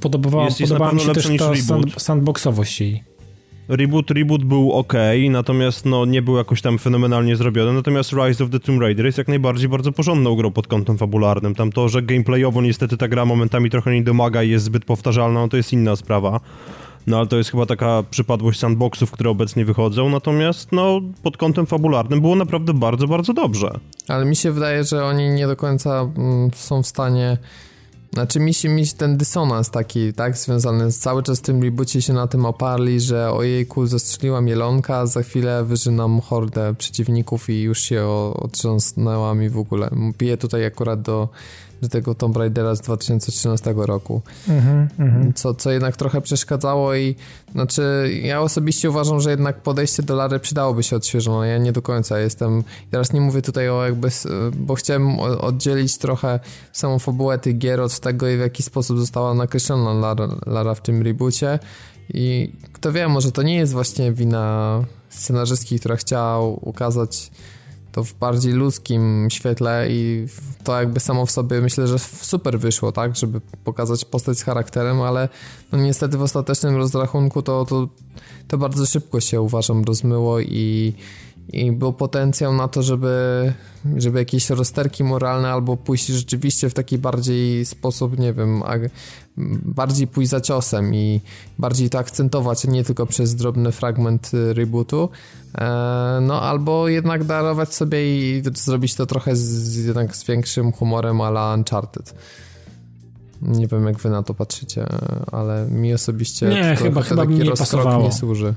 podobała, 0.00 0.44
jest, 0.44 0.60
podobała 0.60 0.92
mi 0.92 1.00
się 1.00 1.12
też 1.12 1.28
ta 1.38 1.56
sand, 1.56 2.02
sandboxowość 2.02 2.80
jej. 2.80 3.04
reboot, 3.68 4.10
reboot 4.10 4.44
był 4.44 4.72
ok, 4.72 4.92
natomiast 5.30 5.86
no, 5.86 6.04
nie 6.04 6.22
był 6.22 6.36
jakoś 6.36 6.62
tam 6.62 6.78
fenomenalnie 6.78 7.36
zrobiony, 7.36 7.72
natomiast 7.72 8.12
Rise 8.12 8.44
of 8.44 8.50
the 8.50 8.60
Tomb 8.60 8.82
Raider 8.82 9.06
jest 9.06 9.18
jak 9.18 9.28
najbardziej 9.28 9.68
bardzo 9.68 9.92
porządną 9.92 10.34
grą 10.36 10.50
pod 10.50 10.66
kątem 10.66 10.98
fabularnym. 10.98 11.54
Tam 11.54 11.72
to, 11.72 11.88
że 11.88 12.02
gameplayowo 12.02 12.62
niestety 12.62 12.96
ta 12.96 13.08
gra 13.08 13.24
momentami 13.24 13.70
trochę 13.70 13.94
nie 13.94 14.02
domaga 14.02 14.42
i 14.42 14.50
jest 14.50 14.64
zbyt 14.64 14.84
powtarzalna, 14.84 15.40
no 15.40 15.48
to 15.48 15.56
jest 15.56 15.72
inna 15.72 15.96
sprawa. 15.96 16.40
No 17.10 17.18
ale 17.18 17.26
to 17.26 17.36
jest 17.36 17.50
chyba 17.50 17.66
taka 17.66 18.02
przypadłość 18.10 18.60
sandboxów, 18.60 19.10
które 19.10 19.30
obecnie 19.30 19.64
wychodzą, 19.64 20.08
natomiast 20.08 20.72
no 20.72 21.00
pod 21.22 21.36
kątem 21.36 21.66
fabularnym 21.66 22.20
było 22.20 22.36
naprawdę 22.36 22.74
bardzo, 22.74 23.06
bardzo 23.06 23.32
dobrze. 23.32 23.78
Ale 24.08 24.24
mi 24.24 24.36
się 24.36 24.52
wydaje, 24.52 24.84
że 24.84 25.04
oni 25.04 25.28
nie 25.28 25.46
do 25.46 25.56
końca 25.56 26.00
mm, 26.00 26.50
są 26.54 26.82
w 26.82 26.86
stanie 26.86 27.38
znaczy 28.12 28.40
mi 28.40 28.54
się, 28.54 28.68
mi 28.68 28.88
ten 28.88 29.16
dysonans 29.16 29.70
taki, 29.70 30.12
tak, 30.12 30.36
związany 30.36 30.92
z 30.92 30.98
cały 30.98 31.22
czas 31.22 31.40
tym 31.40 31.62
reboocie 31.62 32.02
się 32.02 32.12
na 32.12 32.26
tym 32.26 32.46
oparli, 32.46 33.00
że 33.00 33.32
ojejku, 33.32 33.86
zastrzeliła 33.86 34.40
mielonka, 34.40 35.06
za 35.06 35.22
chwilę 35.22 35.64
wyżynam 35.64 36.20
hordę 36.20 36.74
przeciwników 36.74 37.50
i 37.50 37.62
już 37.62 37.80
się 37.80 38.06
otrząsnęła 38.34 39.34
mi 39.34 39.48
w 39.48 39.58
ogóle. 39.58 39.90
Piję 40.18 40.36
tutaj 40.36 40.66
akurat 40.66 41.02
do 41.02 41.28
do 41.82 41.88
tego 41.88 42.14
Tomb 42.14 42.36
Raidera 42.36 42.74
z 42.74 42.80
2013 42.80 43.74
roku. 43.76 44.22
Mm 44.48 44.88
-hmm, 44.98 45.32
co, 45.34 45.54
co 45.54 45.70
jednak 45.70 45.96
trochę 45.96 46.20
przeszkadzało 46.20 46.94
i 46.94 47.16
znaczy 47.52 48.10
ja 48.22 48.40
osobiście 48.40 48.90
uważam, 48.90 49.20
że 49.20 49.30
jednak 49.30 49.62
podejście 49.62 50.02
do 50.02 50.16
Lary 50.16 50.38
przydałoby 50.38 50.82
się 50.82 50.96
odświeżone. 50.96 51.48
Ja 51.48 51.58
nie 51.58 51.72
do 51.72 51.82
końca 51.82 52.18
jestem, 52.18 52.64
teraz 52.90 53.12
nie 53.12 53.20
mówię 53.20 53.42
tutaj 53.42 53.68
o 53.68 53.84
jakby, 53.84 54.08
bo 54.56 54.74
chciałem 54.74 55.20
oddzielić 55.20 55.98
trochę 55.98 56.40
samą 56.72 56.98
fabułę 56.98 57.38
tych 57.38 57.58
gier 57.58 57.80
od 57.80 58.00
tego, 58.00 58.26
w 58.26 58.38
jaki 58.38 58.62
sposób 58.62 58.98
została 58.98 59.34
nakreślona 59.34 59.92
Lara, 59.92 60.28
Lara 60.46 60.74
w 60.74 60.82
tym 60.82 61.02
reboocie 61.02 61.58
i 62.14 62.52
kto 62.72 62.92
wie, 62.92 63.08
może 63.08 63.32
to 63.32 63.42
nie 63.42 63.56
jest 63.56 63.72
właśnie 63.72 64.12
wina 64.12 64.84
scenarzystki, 65.08 65.78
która 65.78 65.96
chciała 65.96 66.40
ukazać 66.40 67.30
to 67.92 68.04
w 68.04 68.14
bardziej 68.14 68.52
ludzkim 68.52 69.28
świetle 69.30 69.86
i 69.90 70.26
to 70.64 70.80
jakby 70.80 71.00
samo 71.00 71.26
w 71.26 71.30
sobie 71.30 71.60
myślę, 71.60 71.86
że 71.86 71.98
super 71.98 72.58
wyszło, 72.58 72.92
tak, 72.92 73.16
żeby 73.16 73.40
pokazać 73.64 74.04
postać 74.04 74.38
z 74.38 74.42
charakterem, 74.42 75.00
ale 75.00 75.28
no 75.72 75.78
niestety 75.78 76.18
w 76.18 76.22
ostatecznym 76.22 76.76
rozrachunku 76.76 77.42
to, 77.42 77.64
to, 77.64 77.88
to 78.48 78.58
bardzo 78.58 78.86
szybko 78.86 79.20
się 79.20 79.40
uważam 79.40 79.84
rozmyło 79.84 80.40
i, 80.40 80.94
i 81.52 81.72
był 81.72 81.92
potencjał 81.92 82.54
na 82.54 82.68
to, 82.68 82.82
żeby, 82.82 83.52
żeby 83.96 84.18
jakieś 84.18 84.50
rozterki 84.50 85.04
moralne 85.04 85.52
albo 85.52 85.76
pójść 85.76 86.06
rzeczywiście 86.06 86.70
w 86.70 86.74
taki 86.74 86.98
bardziej 86.98 87.66
sposób, 87.66 88.18
nie 88.18 88.32
wiem, 88.32 88.62
bardziej 89.64 90.06
pójść 90.06 90.30
za 90.30 90.40
ciosem 90.40 90.94
i 90.94 91.20
bardziej 91.58 91.90
to 91.90 91.98
akcentować, 91.98 92.64
nie 92.64 92.84
tylko 92.84 93.06
przez 93.06 93.34
drobny 93.34 93.72
fragment 93.72 94.30
rebootu, 94.52 95.08
e, 95.58 96.18
no 96.22 96.42
albo 96.42 96.88
jednak 96.88 97.24
darować 97.24 97.74
sobie 97.74 98.18
i 98.18 98.42
zrobić 98.54 98.94
to 98.94 99.06
trochę 99.06 99.36
z, 99.36 99.76
jednak 99.86 100.16
z 100.16 100.24
większym 100.24 100.72
humorem 100.72 101.20
ala 101.20 101.54
Uncharted. 101.54 102.14
Nie 103.42 103.66
wiem, 103.66 103.86
jak 103.86 103.98
wy 103.98 104.10
na 104.10 104.22
to 104.22 104.34
patrzycie, 104.34 104.86
ale 105.32 105.66
mi 105.70 105.94
osobiście 105.94 106.48
nie, 106.48 106.76
chyba, 106.76 107.02
chyba 107.02 107.24
mi 107.24 107.38
nie 107.38 107.50
pasowało. 107.50 108.04
nie 108.04 108.12
służy. 108.12 108.54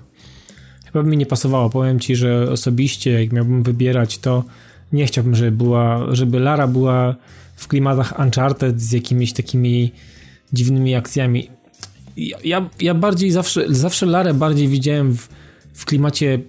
Chyba 0.94 1.06
mi 1.06 1.18
nie 1.18 1.26
pasowało. 1.26 1.70
Powiem 1.70 2.00
ci, 2.00 2.16
że 2.16 2.52
osobiście, 2.52 3.22
jak 3.24 3.32
miałbym 3.32 3.64
wybierać, 3.64 4.18
to 4.18 4.44
nie 4.92 5.06
chciałbym, 5.06 5.36
żeby 5.36 5.52
była, 5.52 6.16
żeby 6.16 6.40
Lara 6.40 6.68
była 6.68 7.16
w 7.56 7.68
klimatach 7.68 8.20
Uncharted 8.20 8.82
z 8.82 8.92
jakimiś 8.92 9.34
takimi 9.34 9.92
dziwnymi 10.54 10.96
akcjami. 10.96 11.50
Ja, 12.44 12.70
ja 12.82 12.94
bardziej 12.94 13.32
zawsze, 13.32 13.66
zawsze 13.70 14.06
Larę 14.06 14.34
bardziej 14.34 14.68
widziałem 14.68 15.18
w, 15.18 15.30
w 15.74 15.86
klimacie 15.86 16.40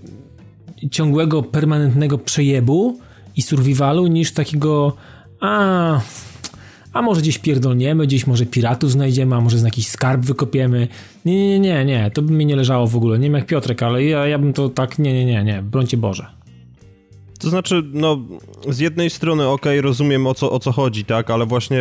ciągłego, 0.90 1.42
permanentnego 1.42 2.18
przejebu 2.18 2.98
i 3.36 3.42
survivalu 3.42 4.06
niż 4.06 4.32
takiego 4.32 4.96
a, 5.40 6.00
a 6.94 7.02
może 7.02 7.20
gdzieś 7.20 7.38
pierdolniemy, 7.38 8.06
gdzieś 8.06 8.26
może 8.26 8.46
piratów 8.46 8.92
znajdziemy, 8.92 9.36
a 9.36 9.40
może 9.40 9.58
z 9.58 9.62
jakiś 9.62 9.88
skarb 9.88 10.24
wykopiemy. 10.24 10.88
Nie, 11.24 11.48
nie, 11.48 11.60
nie, 11.60 11.84
nie, 11.84 12.10
to 12.10 12.22
by 12.22 12.32
mi 12.32 12.46
nie 12.46 12.56
leżało 12.56 12.86
w 12.86 12.96
ogóle. 12.96 13.18
Nie 13.18 13.24
wiem 13.24 13.34
jak 13.34 13.46
Piotrek, 13.46 13.82
ale 13.82 14.04
ja, 14.04 14.26
ja 14.26 14.38
bym 14.38 14.52
to 14.52 14.68
tak, 14.68 14.98
nie, 14.98 15.12
nie, 15.12 15.24
nie, 15.24 15.44
nie, 15.44 15.62
brońcie 15.62 15.96
Boże. 15.96 16.26
To 17.38 17.50
znaczy, 17.50 17.82
no, 17.92 18.18
z 18.68 18.78
jednej 18.78 19.10
strony, 19.10 19.48
okej, 19.48 19.78
okay, 19.78 19.82
rozumiem 19.82 20.26
o 20.26 20.34
co, 20.34 20.50
o 20.50 20.58
co 20.58 20.72
chodzi, 20.72 21.04
tak, 21.04 21.30
ale 21.30 21.46
właśnie 21.46 21.78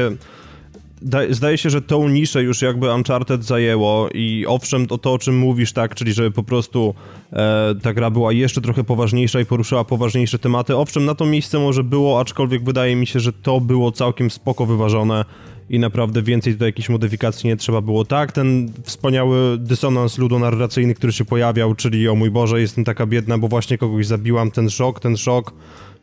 zdaje 1.29 1.57
się, 1.57 1.69
że 1.69 1.81
tą 1.81 2.09
niszę 2.09 2.43
już 2.43 2.61
jakby 2.61 2.93
Uncharted 2.93 3.43
zajęło 3.43 4.09
i 4.13 4.45
owszem, 4.47 4.87
to, 4.87 4.97
to 4.97 5.13
o 5.13 5.19
czym 5.19 5.37
mówisz, 5.37 5.73
tak, 5.73 5.95
czyli 5.95 6.13
żeby 6.13 6.31
po 6.31 6.43
prostu 6.43 6.95
e, 7.33 7.75
ta 7.81 7.93
gra 7.93 8.09
była 8.09 8.33
jeszcze 8.33 8.61
trochę 8.61 8.83
poważniejsza 8.83 9.39
i 9.39 9.45
poruszyła 9.45 9.83
poważniejsze 9.83 10.39
tematy, 10.39 10.75
owszem, 10.75 11.05
na 11.05 11.15
to 11.15 11.25
miejsce 11.25 11.59
może 11.59 11.83
było, 11.83 12.19
aczkolwiek 12.19 12.63
wydaje 12.63 12.95
mi 12.95 13.07
się, 13.07 13.19
że 13.19 13.33
to 13.33 13.61
było 13.61 13.91
całkiem 13.91 14.31
spoko 14.31 14.65
wyważone 14.65 15.25
i 15.69 15.79
naprawdę 15.79 16.21
więcej 16.21 16.53
tutaj 16.53 16.67
jakichś 16.67 16.89
modyfikacji 16.89 17.47
nie 17.47 17.57
trzeba 17.57 17.81
było. 17.81 18.05
Tak, 18.05 18.31
ten 18.31 18.71
wspaniały 18.83 19.57
dysonans 19.57 20.17
ludonarracyjny, 20.17 20.93
który 20.93 21.13
się 21.13 21.25
pojawiał, 21.25 21.75
czyli 21.75 22.07
o 22.07 22.15
mój 22.15 22.31
Boże, 22.31 22.61
jestem 22.61 22.83
taka 22.83 23.05
biedna, 23.05 23.37
bo 23.37 23.47
właśnie 23.47 23.77
kogoś 23.77 24.07
zabiłam, 24.07 24.51
ten 24.51 24.69
szok, 24.69 24.99
ten 24.99 25.17
szok, 25.17 25.53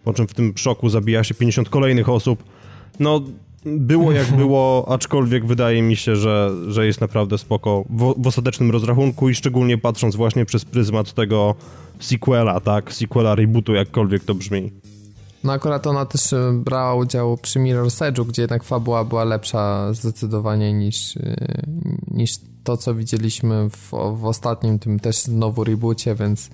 po 0.04 0.12
czym 0.14 0.28
w 0.28 0.34
tym 0.34 0.52
szoku 0.56 0.88
zabija 0.88 1.24
się 1.24 1.34
50 1.34 1.68
kolejnych 1.68 2.08
osób. 2.08 2.44
No, 3.00 3.20
było 3.64 4.12
jak 4.12 4.36
było, 4.36 4.88
aczkolwiek 4.88 5.46
wydaje 5.46 5.82
mi 5.82 5.96
się, 5.96 6.16
że, 6.16 6.50
że 6.68 6.86
jest 6.86 7.00
naprawdę 7.00 7.38
spoko 7.38 7.84
w, 7.90 8.14
w 8.18 8.26
ostatecznym 8.26 8.70
rozrachunku 8.70 9.28
i 9.28 9.34
szczególnie 9.34 9.78
patrząc 9.78 10.16
właśnie 10.16 10.44
przez 10.44 10.64
pryzmat 10.64 11.12
tego 11.12 11.54
sequela, 12.00 12.60
tak? 12.60 12.92
Sequela 12.92 13.34
rebootu, 13.34 13.74
jakkolwiek 13.74 14.24
to 14.24 14.34
brzmi. 14.34 14.72
No 15.44 15.52
akurat 15.52 15.86
ona 15.86 16.06
też 16.06 16.32
e, 16.32 16.52
brała 16.64 16.94
udział 16.94 17.36
przy 17.36 17.58
Mirror's 17.58 18.12
Edge'u, 18.12 18.26
gdzie 18.26 18.42
jednak 18.42 18.64
fabuła 18.64 19.04
była 19.04 19.24
lepsza 19.24 19.92
zdecydowanie 19.92 20.72
niż, 20.72 21.16
e, 21.16 21.36
niż 22.10 22.30
to, 22.64 22.76
co 22.76 22.94
widzieliśmy 22.94 23.70
w, 23.70 23.90
w 24.16 24.24
ostatnim 24.24 24.78
tym 24.78 25.00
też 25.00 25.16
znowu 25.16 25.64
reboocie, 25.64 26.14
więc 26.14 26.50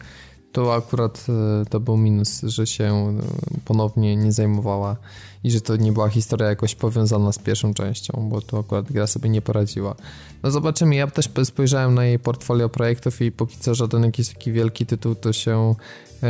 to 0.57 0.75
akurat 0.75 1.27
e, 1.29 1.65
to 1.71 1.81
był 1.81 1.97
minus, 1.97 2.41
że 2.43 2.67
się 2.67 3.19
ponownie 3.65 4.17
nie 4.17 4.33
zajmowała 4.33 4.97
i 5.45 5.51
że 5.51 5.61
to 5.61 5.77
nie 5.77 5.93
była 5.93 6.09
historia 6.09 6.49
jakoś 6.49 6.75
powiązana 6.75 7.33
z 7.33 7.39
pierwszą 7.39 7.75
częścią, 7.75 8.29
bo 8.31 8.41
to 8.41 8.59
akurat 8.59 8.93
gra 8.93 9.07
sobie 9.07 9.31
nie 9.31 9.43
poradziła. 9.43 9.95
No 10.43 10.51
zobaczymy, 10.51 10.95
ja 10.95 11.07
też 11.07 11.31
spojrzałem 11.45 11.95
na 11.95 12.05
jej 12.05 12.19
portfolio 12.19 12.69
projektów 12.69 13.23
i 13.23 13.33
póki 13.33 13.57
co 13.59 13.75
żaden 13.75 14.03
jakiś 14.03 14.29
taki 14.29 14.53
wielki 14.53 14.87
tytuł 14.87 15.15
to 15.15 15.33
się 15.33 15.75
yy, 16.23 16.29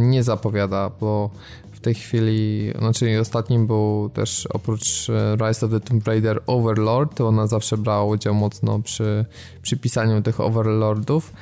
nie 0.00 0.22
zapowiada, 0.22 0.90
bo 1.00 1.30
w 1.72 1.80
tej 1.80 1.94
chwili, 1.94 2.72
znaczy 2.78 3.20
ostatnim 3.20 3.66
był 3.66 4.10
też 4.14 4.46
oprócz 4.46 5.10
e, 5.10 5.36
Rise 5.36 5.66
of 5.66 5.72
the 5.72 5.80
Tomb 5.80 6.06
Raider 6.06 6.42
Overlord, 6.46 7.16
to 7.16 7.28
ona 7.28 7.46
zawsze 7.46 7.76
brała 7.76 8.04
udział 8.04 8.34
mocno 8.34 8.78
przy, 8.78 9.24
przy 9.62 9.76
pisaniu 9.76 10.22
tych 10.22 10.40
Overlordów. 10.40 11.32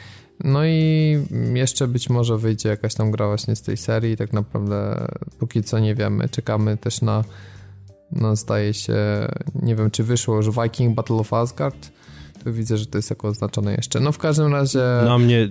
No 0.45 0.67
i 0.67 1.19
jeszcze 1.55 1.89
być 1.89 2.11
może 2.11 2.39
wyjdzie 2.39 2.69
jakaś 2.69 2.95
tam 2.95 3.11
gra 3.11 3.27
właśnie 3.27 3.57
z 3.57 3.63
tej 3.63 3.77
serii. 3.77 4.17
Tak 4.17 4.33
naprawdę 4.33 5.07
póki 5.39 5.63
co 5.63 5.79
nie 5.79 5.95
wiemy. 5.95 6.29
Czekamy 6.29 6.77
też 6.77 7.03
na, 7.03 7.25
no 8.13 8.37
zdaje 8.37 8.75
się, 8.75 8.97
nie 9.63 9.77
wiem 9.77 9.91
czy 9.91 10.05
wyszło 10.05 10.37
już 10.37 10.51
Viking 10.51 10.95
Battle 10.95 11.17
of 11.17 11.33
Asgard. 11.33 11.91
To 12.45 12.53
widzę, 12.53 12.79
że 12.79 12.87
to 12.87 12.99
jest 12.99 13.11
jako 13.11 13.29
oznaczone 13.29 13.75
jeszcze. 13.75 14.01
No 14.01 14.13
w 14.13 14.19
każdym 14.19 14.53
razie... 14.53 14.85
Na 15.05 15.19
mnie... 15.19 15.49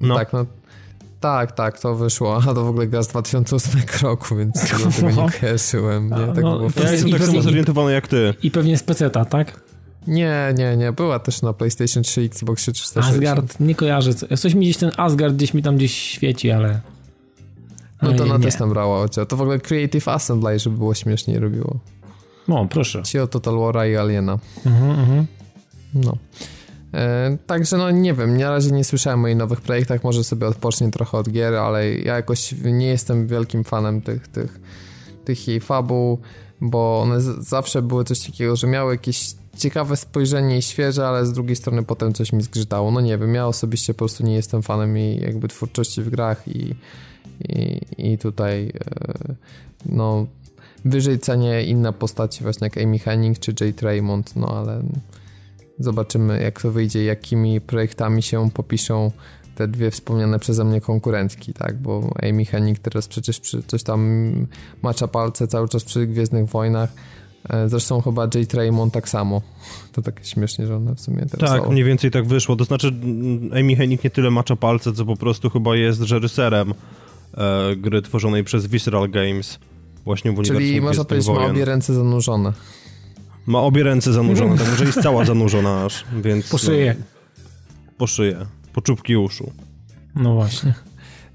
No. 0.00 0.14
Tak, 0.14 0.32
no 0.32 0.46
tak, 1.24 1.52
tak, 1.52 1.80
to 1.80 1.94
wyszło. 1.94 2.36
A 2.36 2.54
to 2.54 2.64
w 2.64 2.68
ogóle 2.68 2.86
gra 2.86 3.02
z 3.02 3.08
2008 3.08 3.80
roku, 4.02 4.36
więc 4.36 4.70
do 4.70 4.90
tego 4.90 5.10
nie 5.10 5.30
kojarzyłem. 5.40 6.10
Nie? 6.10 6.16
Tak 6.34 6.44
no, 6.44 6.58
było 6.58 6.70
ja 6.84 6.92
jestem 6.92 7.10
tak 7.10 7.22
samo 7.22 7.42
zorientowany 7.42 7.92
jak 7.92 8.08
ty. 8.08 8.34
I 8.42 8.50
pewnie 8.50 8.78
z 8.78 8.82
peceta, 8.82 9.24
tak? 9.24 9.63
Nie, 10.06 10.54
nie, 10.58 10.76
nie. 10.76 10.92
Była 10.92 11.18
też 11.18 11.42
na 11.42 11.52
PlayStation 11.52 12.02
3, 12.02 12.20
Xbox 12.20 12.62
360. 12.62 13.06
Asgard, 13.06 13.60
nie 13.60 13.74
kojarzę. 13.74 14.14
Coś 14.14 14.54
mi 14.54 14.60
gdzieś 14.66 14.76
ten 14.76 14.90
Asgard 14.96 15.34
gdzieś 15.34 15.54
mi 15.54 15.62
tam 15.62 15.76
gdzieś 15.76 15.94
świeci, 15.94 16.50
ale... 16.50 16.80
No 18.02 18.12
to 18.12 18.24
na 18.24 18.38
też 18.38 18.54
tam 18.54 18.70
brała 18.70 19.08
To 19.08 19.36
w 19.36 19.40
ogóle 19.40 19.60
Creative 19.60 20.08
Assembly, 20.08 20.58
żeby 20.58 20.76
było 20.76 20.94
śmieszniej 20.94 21.38
robiło. 21.38 21.78
No, 22.48 22.66
proszę. 22.70 23.02
Ci 23.02 23.18
o 23.18 23.26
Total 23.26 23.54
War'a 23.54 23.90
i 23.92 23.96
Aliena. 23.96 24.38
Mhm, 24.66 24.90
mhm. 24.90 25.26
No. 25.94 26.16
E, 26.94 27.38
także 27.46 27.76
no 27.76 27.90
nie 27.90 28.14
wiem, 28.14 28.36
na 28.36 28.50
razie 28.50 28.70
nie 28.70 28.84
słyszałem 28.84 29.24
o 29.24 29.26
jej 29.26 29.36
nowych 29.36 29.60
projektach, 29.60 30.04
może 30.04 30.24
sobie 30.24 30.46
odpocznie 30.46 30.90
trochę 30.90 31.18
od 31.18 31.30
gier, 31.30 31.54
ale 31.54 31.92
ja 31.94 32.16
jakoś 32.16 32.54
nie 32.64 32.86
jestem 32.86 33.26
wielkim 33.26 33.64
fanem 33.64 34.00
tych, 34.00 34.28
tych, 34.28 34.60
tych 35.24 35.48
jej 35.48 35.60
fabuł, 35.60 36.18
bo 36.60 37.00
one 37.02 37.20
zawsze 37.38 37.82
były 37.82 38.04
coś 38.04 38.20
takiego, 38.20 38.56
że 38.56 38.66
miały 38.66 38.94
jakieś 38.94 39.34
ciekawe 39.56 39.96
spojrzenie 39.96 40.58
i 40.58 40.62
świeże, 40.62 41.06
ale 41.06 41.26
z 41.26 41.32
drugiej 41.32 41.56
strony 41.56 41.82
potem 41.82 42.12
coś 42.12 42.32
mi 42.32 42.42
zgrzytało. 42.42 42.90
No 42.90 43.00
nie 43.00 43.18
wiem, 43.18 43.34
ja 43.34 43.46
osobiście 43.46 43.94
po 43.94 43.98
prostu 43.98 44.26
nie 44.26 44.34
jestem 44.34 44.62
fanem 44.62 44.96
jej 44.96 45.20
jakby 45.20 45.48
twórczości 45.48 46.02
w 46.02 46.10
grach 46.10 46.48
i, 46.48 46.74
i, 47.48 47.80
i 47.98 48.18
tutaj 48.18 48.72
e, 48.74 49.34
no 49.86 50.26
wyżej 50.84 51.18
cenię 51.18 51.62
inne 51.62 51.92
postaci 51.92 52.42
właśnie 52.42 52.64
jak 52.66 52.78
Amy 52.78 52.98
Henning 52.98 53.38
czy 53.38 53.54
Jade 53.60 53.82
Raymond, 53.86 54.36
no 54.36 54.48
ale 54.48 54.82
Zobaczymy, 55.78 56.42
jak 56.42 56.62
to 56.62 56.70
wyjdzie, 56.70 57.04
jakimi 57.04 57.60
projektami 57.60 58.22
się 58.22 58.50
popiszą 58.50 59.10
te 59.54 59.68
dwie 59.68 59.90
wspomniane 59.90 60.38
przeze 60.38 60.64
mnie 60.64 60.80
konkurentki, 60.80 61.54
tak? 61.54 61.78
Bo 61.78 62.10
Amy 62.22 62.44
Hennig 62.44 62.78
teraz 62.78 63.08
przecież 63.08 63.40
przy, 63.40 63.62
coś 63.62 63.82
tam 63.82 64.32
macza 64.82 65.08
palce 65.08 65.48
cały 65.48 65.68
czas 65.68 65.84
przy 65.84 66.06
Gwiezdnych 66.06 66.48
Wojnach. 66.50 66.92
E, 67.48 67.68
zresztą 67.68 68.00
chyba 68.00 68.28
Jay 68.34 68.46
Raymond 68.54 68.94
tak 68.94 69.08
samo. 69.08 69.42
To 69.92 70.02
tak 70.02 70.20
śmiesznie, 70.26 70.66
że 70.66 70.76
one 70.76 70.94
w 70.94 71.00
sumie 71.00 71.26
teraz 71.30 71.50
Tak, 71.50 71.62
są. 71.62 71.72
mniej 71.72 71.84
więcej 71.84 72.10
tak 72.10 72.26
wyszło. 72.26 72.56
To 72.56 72.64
znaczy 72.64 72.92
Amy 73.60 73.76
Hennig 73.76 74.04
nie 74.04 74.10
tyle 74.10 74.30
macza 74.30 74.56
palce, 74.56 74.92
co 74.92 75.04
po 75.04 75.16
prostu 75.16 75.50
chyba 75.50 75.76
jest 75.76 76.00
reżyserem 76.10 76.74
e, 77.34 77.76
gry 77.76 78.02
tworzonej 78.02 78.44
przez 78.44 78.66
Visceral 78.66 79.10
Games. 79.10 79.58
Właśnie 80.04 80.32
w 80.32 80.38
uniwersum 80.38 80.56
Czyli 80.56 80.80
można 80.80 81.04
powiedzieć, 81.04 81.28
ma 81.28 81.46
obie 81.46 81.64
ręce 81.64 81.94
zanurzone. 81.94 82.52
Ma 83.46 83.60
obie 83.60 83.82
ręce 83.82 84.12
zanurzone, 84.12 84.58
tak 84.58 84.70
może 84.70 84.84
jest 84.84 85.02
cała 85.02 85.24
zanurzona 85.24 85.84
aż, 85.84 86.04
więc... 86.22 86.48
Po 86.50 86.58
szyję. 86.58 86.94
No, 86.98 87.04
po 87.98 88.06
szyję. 88.06 88.46
Po 88.72 88.80
czubki 88.82 89.16
uszu. 89.16 89.52
No 90.14 90.34
właśnie. 90.34 90.74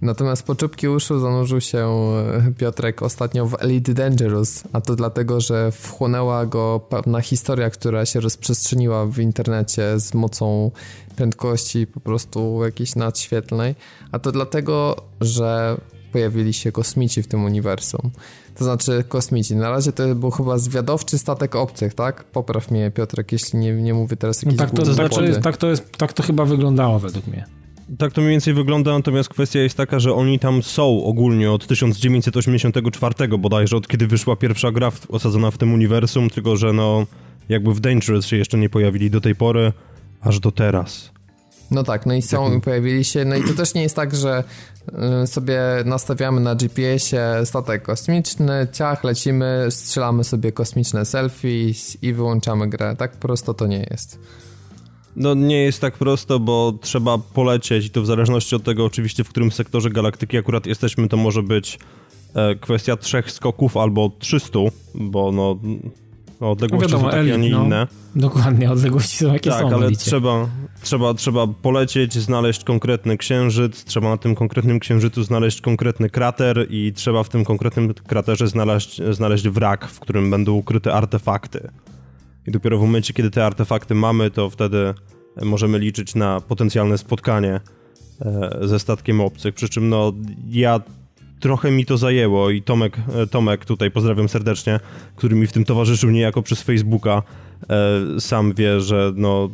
Natomiast 0.02 0.43
po 0.43 0.56
czubki 0.56 0.88
uszu 0.88 1.20
zanurzył 1.20 1.62
się 1.62 1.78
e, 1.78 2.52
Piotrek 2.58 3.02
ostatnio 3.02 3.45
w 3.45 3.56
Elite 3.60 3.93
Dangerous, 3.93 4.64
a 4.74 4.82
to 4.82 4.95
dlatego, 4.95 5.41
że 5.41 5.72
wchłonęła 5.72 6.45
go 6.45 6.80
pewna 6.89 7.22
historia, 7.22 7.70
która 7.70 8.06
się 8.06 8.20
rozprzestrzeniła 8.20 9.06
w 9.06 9.20
internecie 9.20 10.00
z 10.00 10.14
mocą 10.14 10.72
prędkości 11.16 11.88
po 11.88 12.00
prostu 12.00 12.64
jakiejś 12.66 12.95
nadświetlnej, 12.95 13.76
a 14.12 14.20
to 14.20 14.32
dlatego, 14.32 14.95
że 15.22 15.78
pojawili 16.12 16.54
się 16.54 16.72
kosmici 16.72 17.24
w 17.24 17.28
tym 17.28 17.45
uniwersum. 17.45 18.12
To 18.56 18.64
znaczy 18.64 19.04
kosmici. 19.08 19.56
Na 19.56 19.70
razie 19.72 19.91
to 19.91 20.16
był 20.16 20.32
chyba 20.32 20.58
zwiadowczy 20.58 21.18
statek 21.18 21.56
obcych, 21.56 21.93
tak? 21.93 22.24
Popraw 22.24 22.72
mnie 22.72 22.91
Piotrek, 22.91 23.32
jeśli 23.32 23.60
nie, 23.60 23.74
nie 23.74 23.93
mówię 23.93 24.18
teraz 24.18 24.45
No 24.45 24.52
jakiejś 24.52 24.60
tak, 24.60 24.70
to, 24.70 24.76
głupoty. 24.76 24.93
znaczy, 24.93 25.41
tak, 25.41 25.58
to 25.58 25.68
jest, 25.68 25.91
tak 25.97 26.14
to 26.14 26.24
chyba 26.24 26.45
wyglądało 26.45 27.00
według 27.00 27.28
mnie. 27.28 27.59
Tak 27.98 28.14
to 28.14 28.22
mniej 28.22 28.32
więcej 28.32 28.54
wygląda, 28.54 28.94
natomiast 28.94 29.30
kwestia 29.30 29.60
jest 29.60 29.78
taka, 29.78 30.00
że 30.00 30.14
oni 30.14 30.40
tam 30.40 30.64
są 30.64 31.04
ogólnie 31.04 31.52
od 31.52 31.68
1984 31.68 33.38
bodajże, 33.38 33.78
od 33.78 33.88
kiedy 33.88 34.08
wyszła 34.08 34.36
pierwsza 34.36 34.72
gra 34.72 34.92
w, 34.92 35.12
osadzona 35.12 35.52
w 35.52 35.58
tym 35.58 35.74
uniwersum, 35.74 36.30
tylko 36.30 36.58
że 36.58 36.74
no 36.74 37.06
jakby 37.50 37.74
w 37.74 37.80
Dangerous 37.80 38.26
się 38.26 38.38
jeszcze 38.38 38.58
nie 38.58 38.70
pojawili 38.70 39.12
do 39.12 39.22
tej 39.22 39.36
pory, 39.36 39.74
aż 40.22 40.40
do 40.40 40.52
teraz. 40.52 41.12
No 41.72 41.84
tak, 41.84 42.06
no 42.06 42.14
i 42.14 42.22
są 42.22 42.58
i 42.58 42.62
pojawili 42.62 43.04
się. 43.04 43.26
No 43.26 43.36
i 43.36 43.44
to 43.44 43.54
też 43.54 43.74
nie 43.74 43.82
jest 43.82 43.96
tak, 43.96 44.16
że 44.16 44.44
y, 45.24 45.28
sobie 45.28 45.62
nastawiamy 45.86 46.42
na 46.42 46.56
GPS-ie 46.56 47.46
statek 47.46 47.82
kosmiczny, 47.82 48.68
ciach, 48.74 49.04
lecimy, 49.04 49.68
strzelamy 49.70 50.24
sobie 50.24 50.52
kosmiczne 50.52 51.06
selfie 51.06 51.74
i 52.02 52.14
wyłączamy 52.14 52.70
grę. 52.70 52.96
Tak 52.96 53.12
prosto 53.12 53.54
to 53.54 53.68
nie 53.68 53.88
jest. 53.92 54.20
No 55.16 55.34
nie 55.34 55.64
jest 55.64 55.82
tak 55.82 55.97
prosto, 55.97 56.39
bo 56.39 56.74
trzeba 56.82 57.18
polecieć 57.18 57.86
i 57.86 57.89
to 57.89 58.01
w 58.01 58.05
zależności 58.05 58.55
od 58.55 58.64
tego 58.64 58.86
oczywiście, 58.86 59.24
w 59.24 59.30
którym 59.30 59.51
sektorze 59.51 59.89
galaktyki 59.89 60.38
akurat 60.38 60.66
jesteśmy, 60.66 61.07
to 61.07 61.18
może 61.18 61.43
być 61.43 61.80
e, 62.36 62.55
kwestia 62.55 62.97
trzech 62.97 63.32
skoków 63.32 63.78
albo 63.78 64.12
300, 64.20 64.60
bo 64.95 65.32
no, 65.32 65.57
no 66.41 66.51
odległości 66.51 66.91
No 66.93 66.97
wiadomo, 66.97 67.12
są 67.12 67.18
takie, 67.18 67.34
a 67.34 67.38
nie 67.38 67.43
elit, 67.43 67.51
no. 67.51 67.64
inne. 67.64 67.88
Dokładnie, 68.16 68.72
odległości 68.72 69.18
są 69.18 69.34
jakie 69.34 69.49
Tak, 69.49 69.62
są. 69.62 69.70
w 69.70 69.74
ale 69.74 69.91
trzeba, 69.91 70.47
trzeba, 70.82 71.14
trzeba 71.14 71.47
polecieć, 71.47 72.14
znaleźć 72.14 72.64
konkretny 72.64 73.18
księżyc, 73.18 73.84
trzeba 73.84 74.10
na 74.10 74.18
tym 74.18 74.36
konkretnym 74.36 74.80
księżycu 74.80 75.24
znaleźć 75.24 75.62
konkretny 75.62 76.10
krater 76.10 76.68
i 76.70 76.93
trzeba 76.93 77.24
w 77.24 77.30
tym 77.30 77.45
konkretnym 77.45 77.93
kraterze 77.93 78.47
znaleźć, 78.47 79.01
znaleźć 79.12 79.49
wrak, 79.49 79.88
w 79.88 79.99
którym 79.99 80.30
będą 80.32 80.51
ukryte 80.51 80.93
artefakty. 80.93 81.70
I 82.48 82.52
dopiero 82.52 82.78
w 82.78 82.82
momencie, 82.82 83.14
kiedy 83.14 83.32
te 83.32 83.46
artefakty 83.46 83.96
mamy, 83.96 84.32
to 84.32 84.50
wtedy 84.50 84.94
możemy 85.42 85.80
liczyć 85.80 86.16
na 86.16 86.42
potencjalne 86.42 86.98
spotkanie 86.98 87.60
e, 88.22 88.60
ze 88.62 88.80
statkiem 88.80 89.22
obcych. 89.22 89.56
Przy 89.56 89.70
czym 89.70 89.90
no 89.90 90.14
ja 90.50 90.80
trochę 91.40 91.72
mi 91.72 91.86
to 91.86 91.98
zajęło 91.98 92.50
i 92.50 92.62
Tomek, 92.62 92.98
e, 93.16 93.28
Tomek 93.28 93.66
tutaj 93.66 93.92
pozdrawiam 93.92 94.30
serdecznie, 94.30 94.80
który 95.16 95.36
mi 95.36 95.48
w 95.48 95.52
tym 95.52 95.66
towarzyszył 95.66 96.10
niejako 96.10 96.42
przez 96.42 96.62
Facebooka, 96.62 97.24
e, 97.70 98.20
sam 98.20 98.54
wie, 98.54 98.82
że 98.82 99.14
no 99.16 99.50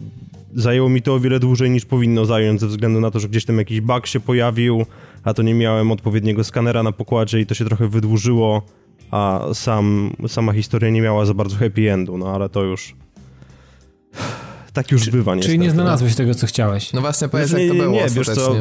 zajęło 0.56 0.90
mi 0.90 1.02
to 1.02 1.14
o 1.14 1.20
wiele 1.20 1.40
dłużej 1.40 1.70
niż 1.70 1.86
powinno 1.86 2.26
zająć 2.26 2.62
ze 2.62 2.68
względu 2.68 3.00
na 3.00 3.12
to, 3.12 3.20
że 3.20 3.30
gdzieś 3.30 3.46
tam 3.46 3.58
jakiś 3.58 3.82
bug 3.82 4.08
się 4.08 4.20
pojawił, 4.20 4.86
a 5.24 5.34
to 5.34 5.44
nie 5.44 5.54
miałem 5.54 5.92
odpowiedniego 5.92 6.44
skanera 6.44 6.84
na 6.84 6.92
pokładzie 6.92 7.40
i 7.40 7.46
to 7.46 7.56
się 7.56 7.66
trochę 7.66 7.88
wydłużyło, 7.88 8.62
a 9.16 9.54
sam, 9.54 10.16
sama 10.28 10.54
historia 10.54 10.90
nie 10.90 11.02
miała 11.02 11.26
za 11.26 11.34
bardzo 11.34 11.56
happy 11.56 11.92
endu, 11.92 12.18
no 12.18 12.28
ale 12.28 12.50
to 12.50 12.64
już 12.64 12.96
tak 14.74 14.92
już 14.92 15.10
bywa 15.10 15.36
niestety. 15.36 15.54
Czyli 15.54 15.60
nie 15.60 15.72
znalazłeś 15.72 16.16
tego, 16.16 16.36
co 16.36 16.48
chciałeś. 16.48 16.94
No 16.94 17.02
właśnie, 17.02 17.28
powiedz 17.28 17.50
Znaczy, 17.50 17.64
jak 17.64 17.72
to 17.72 17.76
nie, 17.76 17.82
było 17.84 17.96
nie, 17.96 18.10
wiesz 18.10 18.28
co. 18.28 18.56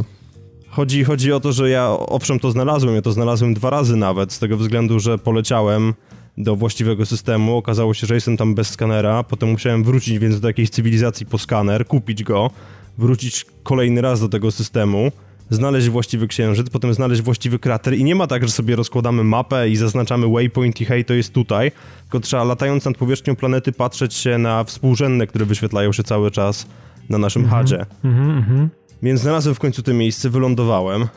Chodzi, 0.69 1.05
chodzi 1.05 1.33
o 1.33 1.41
to, 1.41 1.53
że 1.53 1.71
ja 1.71 1.89
owszem 1.91 2.41
to 2.41 2.51
znalazłem, 2.51 2.95
ja 2.95 3.03
to 3.03 3.13
znalazłem 3.13 3.55
dwa 3.55 3.71
razy 3.71 3.97
nawet, 3.97 4.33
z 4.33 4.39
tego 4.39 4.57
względu, 4.57 5.01
że 5.01 5.19
poleciałem 5.19 5.95
do 6.39 6.57
właściwego 6.57 7.07
systemu, 7.07 7.57
okazało 7.57 7.95
się, 7.95 8.07
że 8.07 8.15
jestem 8.15 8.37
tam 8.37 8.55
bez 8.55 8.69
skanera, 8.71 9.23
potem 9.23 9.51
musiałem 9.51 9.85
wrócić 9.85 10.19
więc 10.19 10.41
do 10.41 10.49
jakiejś 10.49 10.71
cywilizacji 10.71 11.27
po 11.27 11.39
skaner, 11.39 11.87
kupić 11.87 12.23
go, 12.23 12.51
wrócić 12.99 13.47
kolejny 13.63 14.01
raz 14.01 14.21
do 14.21 14.29
tego 14.29 14.51
systemu, 14.51 15.13
znaleźć 15.51 15.89
właściwy 15.89 16.29
księżyc, 16.29 16.71
potem 16.71 16.95
znaleźć 16.95 17.23
właściwy 17.23 17.59
krater 17.59 17.95
i 17.95 18.05
nie 18.05 18.15
ma 18.15 18.27
tak, 18.27 18.43
że 18.43 18.51
sobie 18.51 18.77
rozkładamy 18.77 19.25
mapę 19.25 19.69
i 19.69 19.77
zaznaczamy 19.77 20.29
waypoint 20.29 20.81
i 20.81 20.85
hej, 20.85 21.05
to 21.05 21.15
jest 21.15 21.33
tutaj, 21.33 21.73
tylko 22.03 22.21
trzeba 22.21 22.45
latając 22.45 22.85
nad 22.85 22.97
powierzchnią 22.97 23.37
planety 23.37 23.73
patrzeć 23.73 24.15
się 24.15 24.39
na 24.39 24.65
współrzędne, 24.65 25.27
które 25.27 25.45
wyświetlają 25.45 25.93
się 25.93 26.03
cały 26.03 26.31
czas 26.31 26.67
na 27.09 27.19
naszym 27.19 27.49
hadzie. 27.49 27.87
Mhm, 28.05 28.39
mhm. 28.39 28.71
Więc 29.03 29.21
znalazłem 29.21 29.55
w 29.55 29.59
końcu 29.59 29.83
to 29.83 29.95
miejsce, 29.95 30.31
wylądowałem, 30.31 31.03
e, 31.03 31.09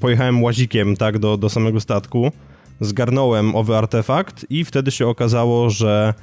pojechałem 0.00 0.42
łazikiem 0.42 0.96
tak 0.96 1.18
do, 1.18 1.36
do 1.36 1.50
samego 1.50 1.80
statku, 1.80 2.32
zgarnąłem 2.80 3.56
owy 3.56 3.76
artefakt 3.76 4.46
i 4.50 4.64
wtedy 4.64 4.90
się 4.90 5.06
okazało, 5.06 5.70
że 5.70 6.14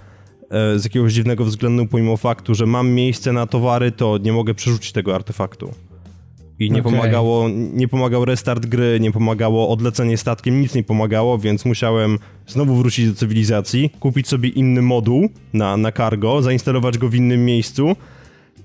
e, 0.50 0.80
z 0.80 0.84
jakiegoś 0.84 1.14
dziwnego 1.14 1.46
względu 1.46 1.86
pomimo 1.86 2.18
faktu, 2.18 2.56
że 2.56 2.66
mam 2.66 2.90
miejsce 2.90 3.34
na 3.34 3.48
towary, 3.48 3.92
to 3.92 4.18
nie 4.18 4.34
mogę 4.34 4.54
przerzucić 4.54 4.92
tego 4.92 5.16
artefaktu. 5.16 5.74
I 6.60 6.72
nie, 6.72 6.80
Okej. 6.80 6.92
pomagało, 6.92 7.50
nie 7.74 7.88
pomagał 7.88 8.26
restart 8.26 8.66
gry, 8.66 9.00
nie 9.00 9.12
pomagało 9.12 9.70
odlecenie 9.70 10.18
statkiem, 10.18 10.62
nic 10.62 10.76
nie 10.76 10.84
pomagało, 10.84 11.38
więc 11.38 11.66
musiałem 11.66 12.20
znowu 12.48 12.76
wrócić 12.76 13.08
do 13.08 13.16
cywilizacji, 13.16 13.90
kupić 14.00 14.28
sobie 14.28 14.50
inny 14.50 14.82
moduł 14.82 15.30
na, 15.54 15.78
na 15.78 15.92
cargo, 15.92 16.42
zainstalować 16.42 16.98
go 16.98 17.10
w 17.10 17.16
innym 17.16 17.46
miejscu 17.46 17.96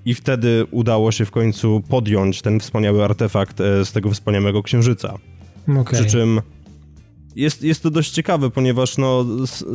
i 0.04 0.14
wtedy 0.14 0.66
udało 0.70 1.12
się 1.12 1.24
w 1.24 1.30
końcu 1.30 1.82
podjąć 1.88 2.42
ten 2.42 2.60
wspaniały 2.60 3.04
artefakt 3.04 3.60
e, 3.60 3.84
z 3.84 3.92
tego 3.92 4.10
wspaniałego 4.10 4.62
księżyca. 4.62 5.18
Okej. 5.68 6.00
Przy 6.00 6.10
czym 6.10 6.40
jest, 7.36 7.62
jest 7.62 7.82
to 7.82 7.90
dość 7.90 8.10
ciekawe, 8.10 8.50
ponieważ 8.50 8.98
no, 8.98 9.24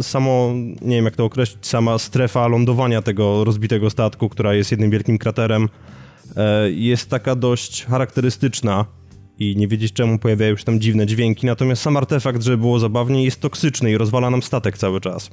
samo, 0.01 0.53
nie 0.81 0.95
wiem 0.95 1.05
jak 1.05 1.15
to 1.15 1.25
określić, 1.25 1.67
sama 1.67 1.97
strefa 1.97 2.47
lądowania 2.47 3.01
tego 3.01 3.43
rozbitego 3.43 3.89
statku, 3.89 4.29
która 4.29 4.53
jest 4.53 4.71
jednym 4.71 4.89
wielkim 4.89 5.17
kraterem, 5.17 5.69
jest 6.69 7.09
taka 7.09 7.35
dość 7.35 7.85
charakterystyczna 7.85 8.85
i 9.39 9.55
nie 9.55 9.67
wiedzieć 9.67 9.93
czemu 9.93 10.19
pojawiają 10.19 10.57
się 10.57 10.63
tam 10.63 10.79
dziwne 10.79 11.05
dźwięki, 11.05 11.45
natomiast 11.45 11.81
sam 11.81 11.97
artefakt, 11.97 12.43
żeby 12.43 12.57
było 12.57 12.79
zabawniej, 12.79 13.25
jest 13.25 13.41
toksyczny 13.41 13.91
i 13.91 13.97
rozwala 13.97 14.29
nam 14.29 14.43
statek 14.43 14.77
cały 14.77 15.01
czas. 15.01 15.29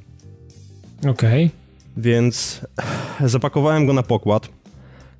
Okej. 1.07 1.49
Więc 1.97 2.61
zapakowałem 3.25 3.85
go 3.85 3.93
na 3.93 4.03
pokład 4.03 4.49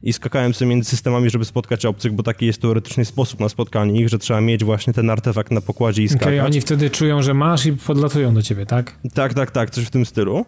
i 0.04 0.14
skakałem 0.14 0.54
sobie 0.54 0.70
między 0.70 0.90
systemami, 0.90 1.30
żeby 1.30 1.46
spotkać 1.46 1.86
obcych, 1.86 2.14
bo 2.14 2.24
taki 2.24 2.46
jest 2.46 2.62
teoretycznie 2.62 3.06
sposób 3.06 3.40
na 3.40 3.50
spotkanie 3.50 4.02
ich, 4.02 4.10
że 4.10 4.20
trzeba 4.20 4.42
mieć 4.42 4.64
właśnie 4.64 4.94
ten 4.94 5.10
artefakt 5.10 5.52
na 5.52 5.62
pokładzie 5.62 6.04
i 6.04 6.06
Okej, 6.06 6.18
skakać. 6.18 6.40
oni 6.40 6.62
wtedy 6.62 6.90
czują, 6.90 7.22
że 7.22 7.34
masz 7.34 7.66
i 7.66 7.74
podlatują 7.74 8.34
do 8.34 8.42
ciebie, 8.42 8.66
tak? 8.66 8.96
Tak, 9.14 9.34
tak, 9.34 9.52
tak, 9.52 9.70
coś 9.70 9.86
w 9.86 9.90
tym 9.90 10.06
stylu. 10.06 10.46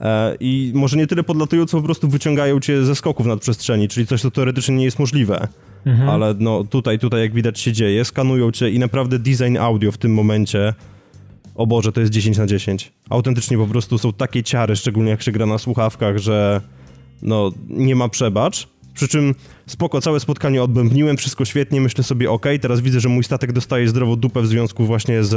E, 0.00 0.36
I 0.40 0.72
może 0.74 0.96
nie 0.96 1.06
tyle 1.06 1.22
podlatują, 1.22 1.66
co 1.66 1.76
po 1.76 1.82
prostu 1.82 2.08
wyciągają 2.08 2.60
cię 2.60 2.84
ze 2.84 2.94
skoków 2.94 3.26
nad 3.26 3.40
przestrzeni, 3.40 3.88
czyli 3.88 4.06
coś, 4.06 4.22
co 4.22 4.30
teoretycznie 4.30 4.76
nie 4.76 4.84
jest 4.84 4.98
możliwe. 4.98 5.48
Mhm. 5.86 6.08
Ale 6.08 6.34
no 6.38 6.64
tutaj, 6.64 6.98
tutaj 6.98 7.20
jak 7.20 7.34
widać 7.34 7.60
się 7.60 7.72
dzieje, 7.72 8.04
skanują 8.04 8.52
cię 8.52 8.70
i 8.70 8.78
naprawdę 8.78 9.18
design 9.18 9.56
audio 9.56 9.92
w 9.92 9.98
tym 9.98 10.14
momencie, 10.14 10.74
o 11.54 11.66
Boże, 11.66 11.92
to 11.92 12.00
jest 12.00 12.12
10 12.12 12.38
na 12.38 12.46
10. 12.46 12.92
Autentycznie 13.10 13.58
po 13.58 13.66
prostu 13.66 13.98
są 13.98 14.12
takie 14.12 14.42
ciary, 14.42 14.76
szczególnie 14.76 15.10
jak 15.10 15.22
się 15.22 15.32
gra 15.32 15.46
na 15.46 15.58
słuchawkach, 15.58 16.18
że 16.18 16.60
no 17.22 17.52
nie 17.68 17.96
ma 17.96 18.08
przebacz. 18.08 18.68
Przy 18.98 19.08
czym 19.08 19.34
spoko, 19.66 20.00
całe 20.00 20.20
spotkanie 20.20 20.62
odbębniłem, 20.62 21.16
wszystko 21.16 21.44
świetnie, 21.44 21.80
myślę 21.80 22.04
sobie 22.04 22.30
ok, 22.30 22.46
teraz 22.60 22.80
widzę, 22.80 23.00
że 23.00 23.08
mój 23.08 23.24
statek 23.24 23.52
dostaje 23.52 23.88
zdrowo 23.88 24.16
dupę 24.16 24.42
w 24.42 24.46
związku 24.46 24.86
właśnie 24.86 25.24
z, 25.24 25.30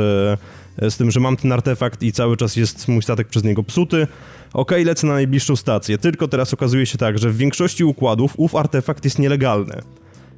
z 0.82 0.98
tym, 0.98 1.12
że 1.12 1.20
mam 1.20 1.38
ten 1.38 1.52
artefakt 1.52 2.04
i 2.04 2.12
cały 2.12 2.38
czas 2.38 2.56
jest 2.56 2.88
mój 2.88 3.04
statek 3.04 3.28
przez 3.28 3.44
niego 3.44 3.64
psuty. 3.64 4.08
Ok, 4.54 4.72
lecę 4.86 5.08
na 5.08 5.14
najbliższą 5.14 5.56
stację, 5.56 5.98
tylko 5.98 6.28
teraz 6.28 6.54
okazuje 6.54 6.86
się 6.86 6.98
tak, 6.98 7.20
że 7.20 7.30
w 7.30 7.38
większości 7.38 7.84
układów 7.84 8.34
ów 8.38 8.56
artefakt 8.56 9.04
jest 9.06 9.20
nielegalny. 9.20 9.82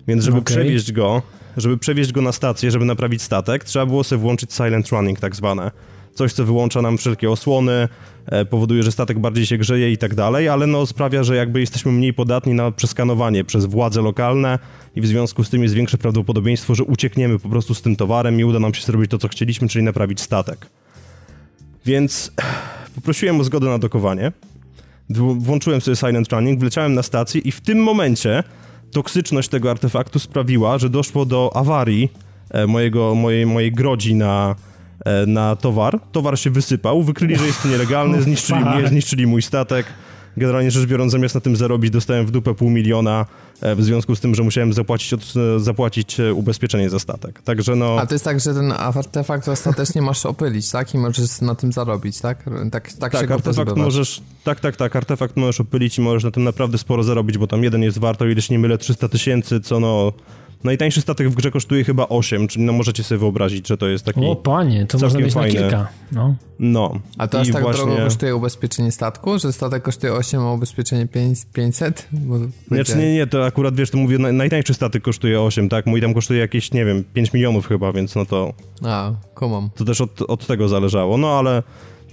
Więc 0.07 0.23
żeby 0.23 0.37
Okej. 0.37 0.55
przewieźć 0.55 0.91
go, 0.91 1.21
żeby 1.57 1.77
przewieźć 1.77 2.11
go 2.11 2.21
na 2.21 2.31
stację, 2.31 2.71
żeby 2.71 2.85
naprawić 2.85 3.21
statek, 3.21 3.63
trzeba 3.63 3.85
było 3.85 4.03
sobie 4.03 4.21
włączyć 4.21 4.53
silent 4.53 4.89
running 4.89 5.19
tak 5.19 5.35
zwane. 5.35 5.71
Coś, 6.13 6.33
co 6.33 6.45
wyłącza 6.45 6.81
nam 6.81 6.97
wszelkie 6.97 7.31
osłony, 7.31 7.87
e, 8.25 8.45
powoduje, 8.45 8.83
że 8.83 8.91
statek 8.91 9.19
bardziej 9.19 9.45
się 9.45 9.57
grzeje 9.57 9.91
i 9.91 9.97
tak 9.97 10.15
dalej, 10.15 10.49
ale 10.49 10.67
no 10.67 10.85
sprawia, 10.85 11.23
że 11.23 11.35
jakby 11.35 11.59
jesteśmy 11.59 11.91
mniej 11.91 12.13
podatni 12.13 12.53
na 12.53 12.71
przeskanowanie 12.71 13.43
przez 13.43 13.65
władze 13.65 14.01
lokalne 14.01 14.59
i 14.95 15.01
w 15.01 15.07
związku 15.07 15.43
z 15.43 15.49
tym 15.49 15.63
jest 15.63 15.75
większe 15.75 15.97
prawdopodobieństwo, 15.97 16.75
że 16.75 16.83
uciekniemy 16.83 17.39
po 17.39 17.49
prostu 17.49 17.73
z 17.73 17.81
tym 17.81 17.95
towarem 17.95 18.39
i 18.39 18.43
uda 18.43 18.59
nam 18.59 18.73
się 18.73 18.83
zrobić 18.83 19.11
to, 19.11 19.17
co 19.17 19.27
chcieliśmy, 19.27 19.67
czyli 19.67 19.85
naprawić 19.85 20.21
statek. 20.21 20.67
Więc 21.85 22.31
poprosiłem 22.95 23.39
o 23.39 23.43
zgodę 23.43 23.67
na 23.67 23.79
dokowanie, 23.79 24.31
włączyłem 25.37 25.81
sobie 25.81 25.95
Silent 25.95 26.31
Running, 26.31 26.59
wleciałem 26.59 26.93
na 26.93 27.03
stację 27.03 27.41
i 27.41 27.51
w 27.51 27.61
tym 27.61 27.83
momencie 27.83 28.43
toksyczność 28.91 29.49
tego 29.49 29.71
artefaktu 29.71 30.19
sprawiła, 30.19 30.77
że 30.77 30.89
doszło 30.89 31.25
do 31.25 31.51
awarii 31.55 32.11
e, 32.49 32.67
mojego, 32.67 33.15
mojej, 33.15 33.45
mojej 33.45 33.71
grodzi 33.71 34.15
na, 34.15 34.55
na 35.27 35.55
towar. 35.55 35.99
Towar 36.11 36.39
się 36.39 36.49
wysypał, 36.49 37.03
wykryli, 37.03 37.35
że 37.35 37.45
jest 37.45 37.63
to 37.63 37.67
nielegalne, 37.67 38.21
zniszczyli 38.21 38.65
mnie, 38.65 38.87
zniszczyli 38.87 39.27
mój 39.27 39.41
statek. 39.41 39.85
Generalnie 40.37 40.71
rzecz 40.71 40.85
biorąc, 40.85 41.11
zamiast 41.11 41.35
na 41.35 41.41
tym 41.41 41.55
zarobić, 41.55 41.91
dostałem 41.91 42.25
w 42.25 42.31
dupę 42.31 42.53
pół 42.53 42.69
miliona 42.69 43.25
e, 43.61 43.75
w 43.75 43.83
związku 43.83 44.15
z 44.15 44.19
tym, 44.19 44.35
że 44.35 44.43
musiałem 44.43 44.73
zapłacić, 44.73 45.13
od, 45.13 45.33
zapłacić 45.57 46.17
ubezpieczenie 46.33 46.89
za 46.89 46.99
statek. 46.99 47.41
Także 47.41 47.75
no... 47.75 47.97
A 47.99 48.05
to 48.05 48.15
jest 48.15 48.25
tak, 48.25 48.39
że 48.39 48.53
ten 48.53 48.71
artefakt 48.71 49.47
ostatecznie 49.47 50.01
masz 50.01 50.25
opylić, 50.25 50.71
tak? 50.71 50.93
I 50.93 50.97
możesz 50.97 51.41
na 51.41 51.55
tym 51.55 51.71
zarobić, 51.71 52.21
tak? 52.21 52.43
Tak, 52.71 52.93
tak, 52.93 53.11
tak 53.11 53.31
artefakt 53.31 53.75
możesz, 53.75 54.21
tak, 54.43 54.59
tak, 54.59 54.75
tak, 54.75 54.95
artefakt 54.95 55.37
możesz 55.37 55.61
opylić 55.61 55.97
i 55.97 56.01
możesz 56.01 56.23
na 56.23 56.31
tym 56.31 56.43
naprawdę 56.43 56.77
sporo 56.77 57.03
zarobić, 57.03 57.37
bo 57.37 57.47
tam 57.47 57.63
jeden 57.63 57.83
jest 57.83 57.97
warto, 57.97 58.25
ile 58.25 58.41
się 58.41 58.53
nie 58.53 58.59
mylę, 58.59 58.77
300 58.77 59.09
tysięcy, 59.09 59.61
co 59.61 59.79
no 59.79 60.13
Najtańszy 60.63 61.01
statek 61.01 61.29
w 61.29 61.35
grze 61.35 61.51
kosztuje 61.51 61.83
chyba 61.83 62.07
8, 62.09 62.47
czyli 62.47 62.65
no 62.65 62.73
możecie 62.73 63.03
sobie 63.03 63.19
wyobrazić, 63.19 63.67
że 63.67 63.77
to 63.77 63.87
jest 63.87 64.05
taki 64.05 64.25
O 64.25 64.35
panie, 64.35 64.85
to 64.85 64.97
można 64.97 65.19
mieć 65.19 65.33
fajny. 65.33 65.53
na 65.53 65.61
kilka. 65.61 65.87
No. 66.11 66.35
no. 66.59 66.99
A 67.17 67.27
to 67.27 67.39
aż 67.39 67.51
tak 67.51 67.61
właśnie... 67.61 67.85
drogo 67.85 68.03
kosztuje 68.03 68.35
ubezpieczenie 68.35 68.91
statku, 68.91 69.39
że 69.39 69.53
statek 69.53 69.83
kosztuje 69.83 70.13
8, 70.13 70.41
a 70.41 70.51
ubezpieczenie 70.51 71.07
500? 71.53 72.07
Bo 72.11 72.39
znaczy 72.67 72.97
nie, 72.97 73.13
nie, 73.13 73.27
to 73.27 73.45
akurat 73.45 73.75
wiesz, 73.75 73.89
to 73.89 73.97
mówię, 73.97 74.17
najtańszy 74.17 74.73
statek 74.73 75.03
kosztuje 75.03 75.41
8, 75.41 75.69
tak? 75.69 75.85
Mój 75.85 76.01
tam 76.01 76.13
kosztuje 76.13 76.39
jakieś, 76.39 76.71
nie 76.71 76.85
wiem, 76.85 77.03
5 77.13 77.33
milionów 77.33 77.67
chyba, 77.67 77.93
więc 77.93 78.15
no 78.15 78.25
to... 78.25 78.53
A, 78.85 79.11
kumam. 79.35 79.69
To 79.75 79.85
też 79.85 80.01
od, 80.01 80.21
od 80.21 80.47
tego 80.47 80.67
zależało, 80.67 81.17
no 81.17 81.39
ale 81.39 81.63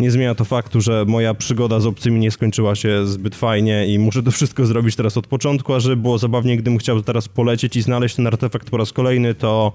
nie 0.01 0.11
zmienia 0.11 0.34
to 0.34 0.44
faktu, 0.44 0.80
że 0.80 1.05
moja 1.09 1.34
przygoda 1.34 1.80
z 1.80 1.86
obcymi 1.86 2.20
nie 2.20 2.30
skończyła 2.30 2.74
się 2.74 3.07
zbyt 3.07 3.34
fajnie 3.34 3.86
i 3.86 3.98
muszę 3.98 4.22
to 4.22 4.30
wszystko 4.30 4.66
zrobić 4.66 4.96
teraz 4.96 5.16
od 5.16 5.26
początku, 5.26 5.74
a 5.74 5.80
żeby 5.80 5.96
było 5.96 6.18
zabawnie, 6.18 6.57
gdybym 6.57 6.78
chciał 6.78 7.03
teraz 7.03 7.28
polecieć 7.28 7.76
i 7.76 7.82
znaleźć 7.82 8.16
ten 8.16 8.26
artefakt 8.26 8.70
po 8.70 8.76
raz 8.76 8.92
kolejny, 8.92 9.34
to 9.34 9.72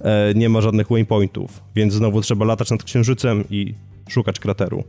e, 0.00 0.34
nie 0.34 0.48
ma 0.48 0.60
żadnych 0.60 0.88
waypointów, 0.88 1.60
więc 1.74 1.94
znowu 1.94 2.20
trzeba 2.20 2.44
latać 2.44 2.70
nad 2.70 2.82
księżycem 2.82 3.44
i 3.50 3.74
szukać 4.08 4.40
krateru. 4.40 4.84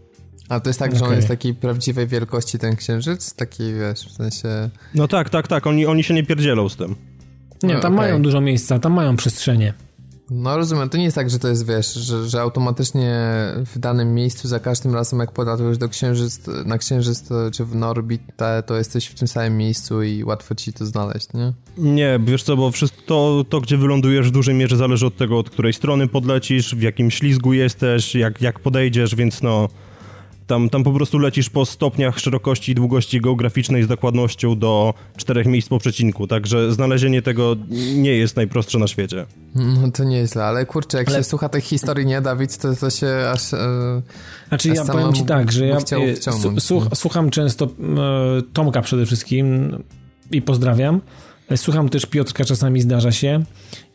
A 0.49 0.59
to 0.59 0.69
jest 0.69 0.79
tak, 0.79 0.89
okay. 0.89 0.99
że 0.99 1.05
on 1.05 1.15
jest 1.15 1.27
takiej 1.27 1.53
prawdziwej 1.53 2.07
wielkości 2.07 2.59
ten 2.59 2.75
księżyc? 2.75 3.35
Taki, 3.35 3.63
wiesz, 3.73 4.07
w 4.07 4.11
sensie... 4.11 4.69
No 4.95 5.07
tak, 5.07 5.29
tak, 5.29 5.47
tak, 5.47 5.67
oni, 5.67 5.85
oni 5.85 6.03
się 6.03 6.13
nie 6.13 6.23
pierdzielą 6.23 6.69
z 6.69 6.75
tym. 6.75 6.95
Nie, 7.63 7.73
tam 7.73 7.79
okay. 7.79 7.91
mają 7.91 8.21
dużo 8.21 8.41
miejsca, 8.41 8.79
tam 8.79 8.93
mają 8.93 9.15
przestrzenie. 9.15 9.73
No 10.29 10.57
rozumiem, 10.57 10.89
to 10.89 10.97
nie 10.97 11.03
jest 11.03 11.15
tak, 11.15 11.29
że 11.29 11.39
to 11.39 11.47
jest, 11.47 11.67
wiesz, 11.67 11.93
że, 11.93 12.29
że 12.29 12.41
automatycznie 12.41 13.15
w 13.65 13.79
danym 13.79 14.13
miejscu 14.13 14.47
za 14.47 14.59
każdym 14.59 14.93
razem 14.93 15.19
jak 15.19 15.31
podatujesz 15.31 15.77
do 15.77 15.89
księżyc, 15.89 16.47
na 16.65 16.77
księżyc 16.77 17.29
czy 17.53 17.65
w 17.65 17.83
orbitę, 17.83 18.63
to 18.65 18.77
jesteś 18.77 19.07
w 19.07 19.13
tym 19.13 19.27
samym 19.27 19.57
miejscu 19.57 20.03
i 20.03 20.23
łatwo 20.23 20.55
ci 20.55 20.73
to 20.73 20.85
znaleźć, 20.85 21.27
nie? 21.33 21.53
Nie, 21.77 22.19
wiesz 22.25 22.43
co, 22.43 22.57
bo 22.57 22.71
wszystko 22.71 23.01
to, 23.05 23.45
to, 23.49 23.61
gdzie 23.61 23.77
wylądujesz 23.77 24.27
w 24.27 24.31
dużej 24.31 24.55
mierze 24.55 24.77
zależy 24.77 25.05
od 25.05 25.17
tego, 25.17 25.39
od 25.39 25.49
której 25.49 25.73
strony 25.73 26.07
podlecisz, 26.07 26.75
w 26.75 26.81
jakim 26.81 27.11
ślizgu 27.11 27.53
jesteś, 27.53 28.15
jak, 28.15 28.41
jak 28.41 28.59
podejdziesz, 28.59 29.15
więc 29.15 29.41
no 29.41 29.67
tam, 30.47 30.69
tam 30.69 30.83
po 30.83 30.91
prostu 30.91 31.19
lecisz 31.19 31.49
po 31.49 31.65
stopniach 31.65 32.19
szerokości 32.19 32.71
i 32.71 32.75
długości 32.75 33.21
geograficznej 33.21 33.83
z 33.83 33.87
dokładnością 33.87 34.59
do 34.59 34.93
czterech 35.17 35.47
miejsc 35.47 35.69
po 35.69 35.79
przecinku, 35.79 36.27
także 36.27 36.73
znalezienie 36.73 37.21
tego 37.21 37.55
nie 37.95 38.11
jest 38.11 38.35
najprostsze 38.35 38.79
na 38.79 38.87
świecie. 38.87 39.25
No 39.55 39.91
to 39.91 40.03
nieźle, 40.03 40.43
ale 40.43 40.65
kurczę, 40.65 40.97
jak 40.97 41.07
ale... 41.07 41.17
się 41.17 41.23
słucha 41.23 41.49
tych 41.49 41.63
historii, 41.63 42.05
nie 42.05 42.21
Dawid, 42.21 42.57
to, 42.57 42.75
to 42.75 42.89
się 42.89 43.07
aż... 43.33 43.53
E, 43.53 44.01
znaczy 44.47 44.69
ja 44.69 44.85
powiem 44.85 45.13
ci 45.13 45.25
tak, 45.25 45.51
że 45.51 45.67
ja 45.67 45.77
e, 45.77 46.61
słuch, 46.61 46.87
słucham 46.93 47.29
często 47.29 47.65
e, 47.65 47.69
Tomka 48.53 48.81
przede 48.81 49.05
wszystkim 49.05 49.75
i 50.31 50.41
pozdrawiam. 50.41 51.01
Słucham 51.55 51.89
też 51.89 52.05
Piotrka, 52.05 52.45
czasami 52.45 52.81
zdarza 52.81 53.11
się. 53.11 53.43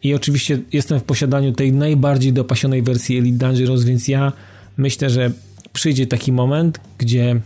I 0.02 0.14
oczywiście 0.14 0.58
jestem 0.72 1.00
w 1.00 1.02
posiadaniu 1.02 1.52
tej 1.52 1.72
najbardziej 1.72 2.32
dopasionej 2.32 2.82
wersji 2.82 3.18
Elite 3.18 3.38
Dangerous, 3.38 3.84
więc 3.84 4.08
ja 4.08 4.32
myślę, 4.76 5.10
że 5.10 5.30
przyjdzie 5.72 6.06
taki 6.06 6.32
moment, 6.32 6.80
gdzie 6.98 7.40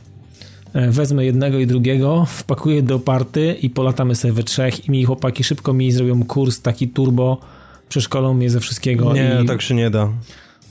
e, 0.72 0.90
wezmę 0.90 1.24
jednego 1.24 1.58
i 1.58 1.66
drugiego, 1.66 2.26
wpakuję 2.28 2.82
do 2.82 2.98
party 2.98 3.56
i 3.62 3.70
polatamy 3.70 4.14
sobie 4.14 4.32
we 4.32 4.42
trzech 4.42 4.88
i 4.88 4.90
mi 4.90 5.04
chłopaki 5.04 5.44
szybko 5.44 5.72
mi 5.72 5.92
zrobią 5.92 6.24
kurs 6.24 6.60
taki 6.60 6.88
turbo, 6.88 7.40
przeszkolą 7.88 8.34
mnie 8.34 8.50
ze 8.50 8.60
wszystkiego. 8.60 9.12
Nie, 9.12 9.40
i... 9.44 9.46
tak 9.46 9.62
się 9.62 9.74
nie 9.74 9.90
da. 9.90 10.08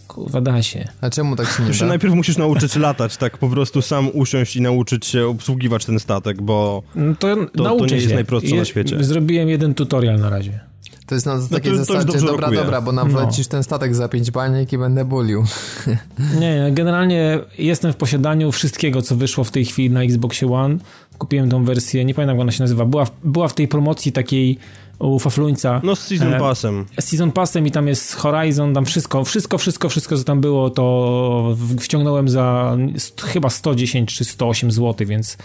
Kurwa, 0.08 0.42
da 0.42 0.62
się. 0.62 0.88
A 1.02 1.10
czemu 1.10 1.36
tak 1.36 1.48
się 1.48 1.64
nie 1.64 1.72
da? 1.80 1.86
najpierw 1.86 2.14
musisz 2.14 2.38
nauczyć 2.38 2.76
latać, 2.88 3.18
tak 3.18 3.38
po 3.38 3.50
prostu 3.50 3.82
sam 3.82 4.10
usiąść 4.14 4.56
i 4.56 4.62
nauczyć 4.62 5.06
się 5.06 5.28
obsługiwać 5.28 5.86
ten 5.86 6.00
statek, 6.00 6.42
bo 6.42 6.84
no 6.96 7.16
to, 7.20 7.36
to, 7.46 7.76
to, 7.78 7.86
nie 7.86 7.96
jest 7.96 8.14
najprostsze 8.14 8.56
Je, 8.56 8.60
na 8.60 8.66
świecie. 8.66 9.04
Zrobiłem 9.04 9.50
jeden 9.50 9.74
tutorial 9.74 10.20
na 10.20 10.30
razie. 10.30 10.60
To 11.06 11.16
jest 11.16 11.26
na 11.26 11.38
no 11.38 11.48
takiej 11.48 11.72
to, 11.72 11.78
zasadzie, 11.78 12.20
to 12.20 12.26
dobra, 12.26 12.52
dobra, 12.52 12.82
bo 12.82 12.92
nam 12.92 13.12
no. 13.12 13.30
ten 13.50 13.64
statek 13.64 13.96
za 13.96 14.10
pięć 14.10 14.32
baniek 14.32 14.74
i 14.74 14.78
będę 14.78 15.06
bulił. 15.06 15.44
Nie, 16.40 16.70
generalnie 16.72 17.40
jestem 17.58 17.94
w 17.94 17.96
posiadaniu 17.96 18.52
wszystkiego, 18.52 19.02
co 19.02 19.16
wyszło 19.16 19.44
w 19.44 19.52
tej 19.52 19.66
chwili 19.66 19.90
na 19.90 20.04
Xboxie 20.04 20.54
One. 20.54 20.78
Kupiłem 21.18 21.50
tą 21.50 21.66
wersję, 21.66 22.06
nie 22.06 22.14
pamiętam 22.14 22.38
jak 22.38 22.42
ona 22.42 22.52
się 22.52 22.64
nazywa, 22.64 22.86
była 22.86 23.06
w, 23.06 23.12
była 23.24 23.48
w 23.48 23.54
tej 23.54 23.68
promocji 23.68 24.12
takiej 24.12 24.60
u 25.00 25.20
Fafluńca. 25.20 25.82
No 25.84 25.96
z 25.96 26.00
Season 26.00 26.34
e, 26.34 26.40
Passem. 26.40 26.86
Z 27.00 27.04
Season 27.04 27.32
Passem 27.32 27.68
i 27.68 27.72
tam 27.72 27.88
jest 27.88 28.16
Horizon, 28.16 28.74
tam 28.74 28.86
wszystko, 28.86 29.24
wszystko, 29.24 29.58
wszystko, 29.58 29.90
wszystko, 29.90 30.18
co 30.18 30.24
tam 30.24 30.42
było, 30.42 30.70
to 30.70 31.56
wciągnąłem 31.80 32.30
za 32.30 32.78
chyba 33.24 33.50
110 33.50 34.16
czy 34.16 34.26
108 34.26 34.72
zł, 34.72 35.08
więc 35.08 35.38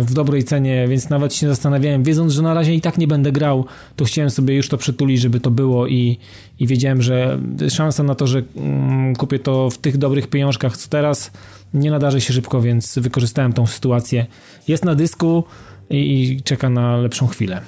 w 0.00 0.14
dobrej 0.14 0.44
cenie, 0.44 0.88
więc 0.88 1.08
nawet 1.08 1.34
się 1.34 1.48
zastanawiałem, 1.48 2.02
wiedząc, 2.02 2.32
że 2.32 2.42
na 2.42 2.54
razie 2.54 2.74
i 2.74 2.80
tak 2.80 2.98
nie 2.98 3.06
będę 3.06 3.32
grał, 3.32 3.64
to 3.96 4.04
chciałem 4.04 4.30
sobie 4.30 4.54
już 4.54 4.68
to 4.68 4.78
przytulić, 4.78 5.20
żeby 5.20 5.40
to 5.40 5.50
było 5.50 5.86
i, 5.86 6.18
i 6.60 6.66
wiedziałem, 6.66 7.02
że 7.02 7.38
szansa 7.70 8.02
na 8.02 8.14
to, 8.14 8.26
że 8.26 8.42
mm, 8.56 9.16
kupię 9.16 9.38
to 9.38 9.70
w 9.70 9.78
tych 9.78 9.98
dobrych 9.98 10.26
pieniążkach 10.26 10.76
co 10.76 10.88
teraz, 10.88 11.30
nie 11.74 11.90
nadarzy 11.90 12.20
się 12.20 12.32
szybko, 12.32 12.60
więc 12.60 12.98
wykorzystałem 12.98 13.52
tą 13.52 13.66
sytuację. 13.66 14.26
Jest 14.68 14.84
na 14.84 14.94
dysku 14.94 15.44
i, 15.90 16.22
i 16.22 16.42
czeka 16.42 16.70
na 16.70 16.96
lepszą 16.96 17.26
chwilę. 17.26 17.60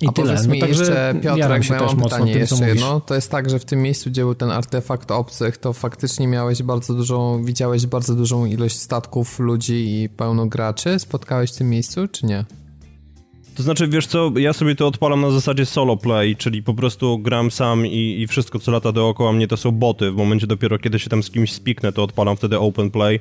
I 0.00 0.08
A 0.08 0.12
tyle. 0.12 0.28
powiedz 0.28 0.46
mi 0.46 0.58
no, 0.58 0.66
jeszcze, 0.66 1.14
Piotrek, 1.22 1.68
bo 1.68 1.74
ja 1.74 1.80
mam 1.80 2.02
pytanie 2.02 2.32
tym, 2.32 2.40
jeszcze 2.40 2.68
jedno. 2.68 3.00
To 3.00 3.14
jest 3.14 3.30
tak, 3.30 3.50
że 3.50 3.58
w 3.58 3.64
tym 3.64 3.82
miejscu, 3.82 4.10
gdzie 4.10 4.22
był 4.22 4.34
ten 4.34 4.50
artefakt 4.50 5.10
obcych, 5.10 5.56
to 5.56 5.72
faktycznie 5.72 6.26
miałeś 6.26 6.62
bardzo 6.62 6.94
dużą, 6.94 7.44
widziałeś 7.44 7.86
bardzo 7.86 8.14
dużą 8.14 8.46
ilość 8.46 8.76
statków, 8.76 9.38
ludzi 9.38 10.02
i 10.02 10.08
pełno 10.08 10.46
graczy. 10.46 10.98
Spotkałeś 10.98 11.52
w 11.52 11.56
tym 11.56 11.70
miejscu, 11.70 12.08
czy 12.08 12.26
nie? 12.26 12.44
To 13.54 13.62
znaczy, 13.62 13.88
wiesz 13.88 14.06
co, 14.06 14.32
ja 14.36 14.52
sobie 14.52 14.74
to 14.74 14.86
odpalam 14.86 15.20
na 15.20 15.30
zasadzie 15.30 15.66
solo 15.66 15.96
play, 15.96 16.36
czyli 16.36 16.62
po 16.62 16.74
prostu 16.74 17.18
gram 17.18 17.50
sam 17.50 17.86
i, 17.86 18.20
i 18.20 18.26
wszystko, 18.26 18.58
co 18.58 18.72
lata 18.72 18.92
dookoła 18.92 19.32
mnie, 19.32 19.48
to 19.48 19.56
są 19.56 19.72
boty. 19.72 20.10
W 20.10 20.16
momencie 20.16 20.46
dopiero, 20.46 20.78
kiedy 20.78 20.98
się 20.98 21.10
tam 21.10 21.22
z 21.22 21.30
kimś 21.30 21.52
spiknę, 21.52 21.92
to 21.92 22.02
odpalam 22.02 22.36
wtedy 22.36 22.58
open 22.58 22.90
play 22.90 23.20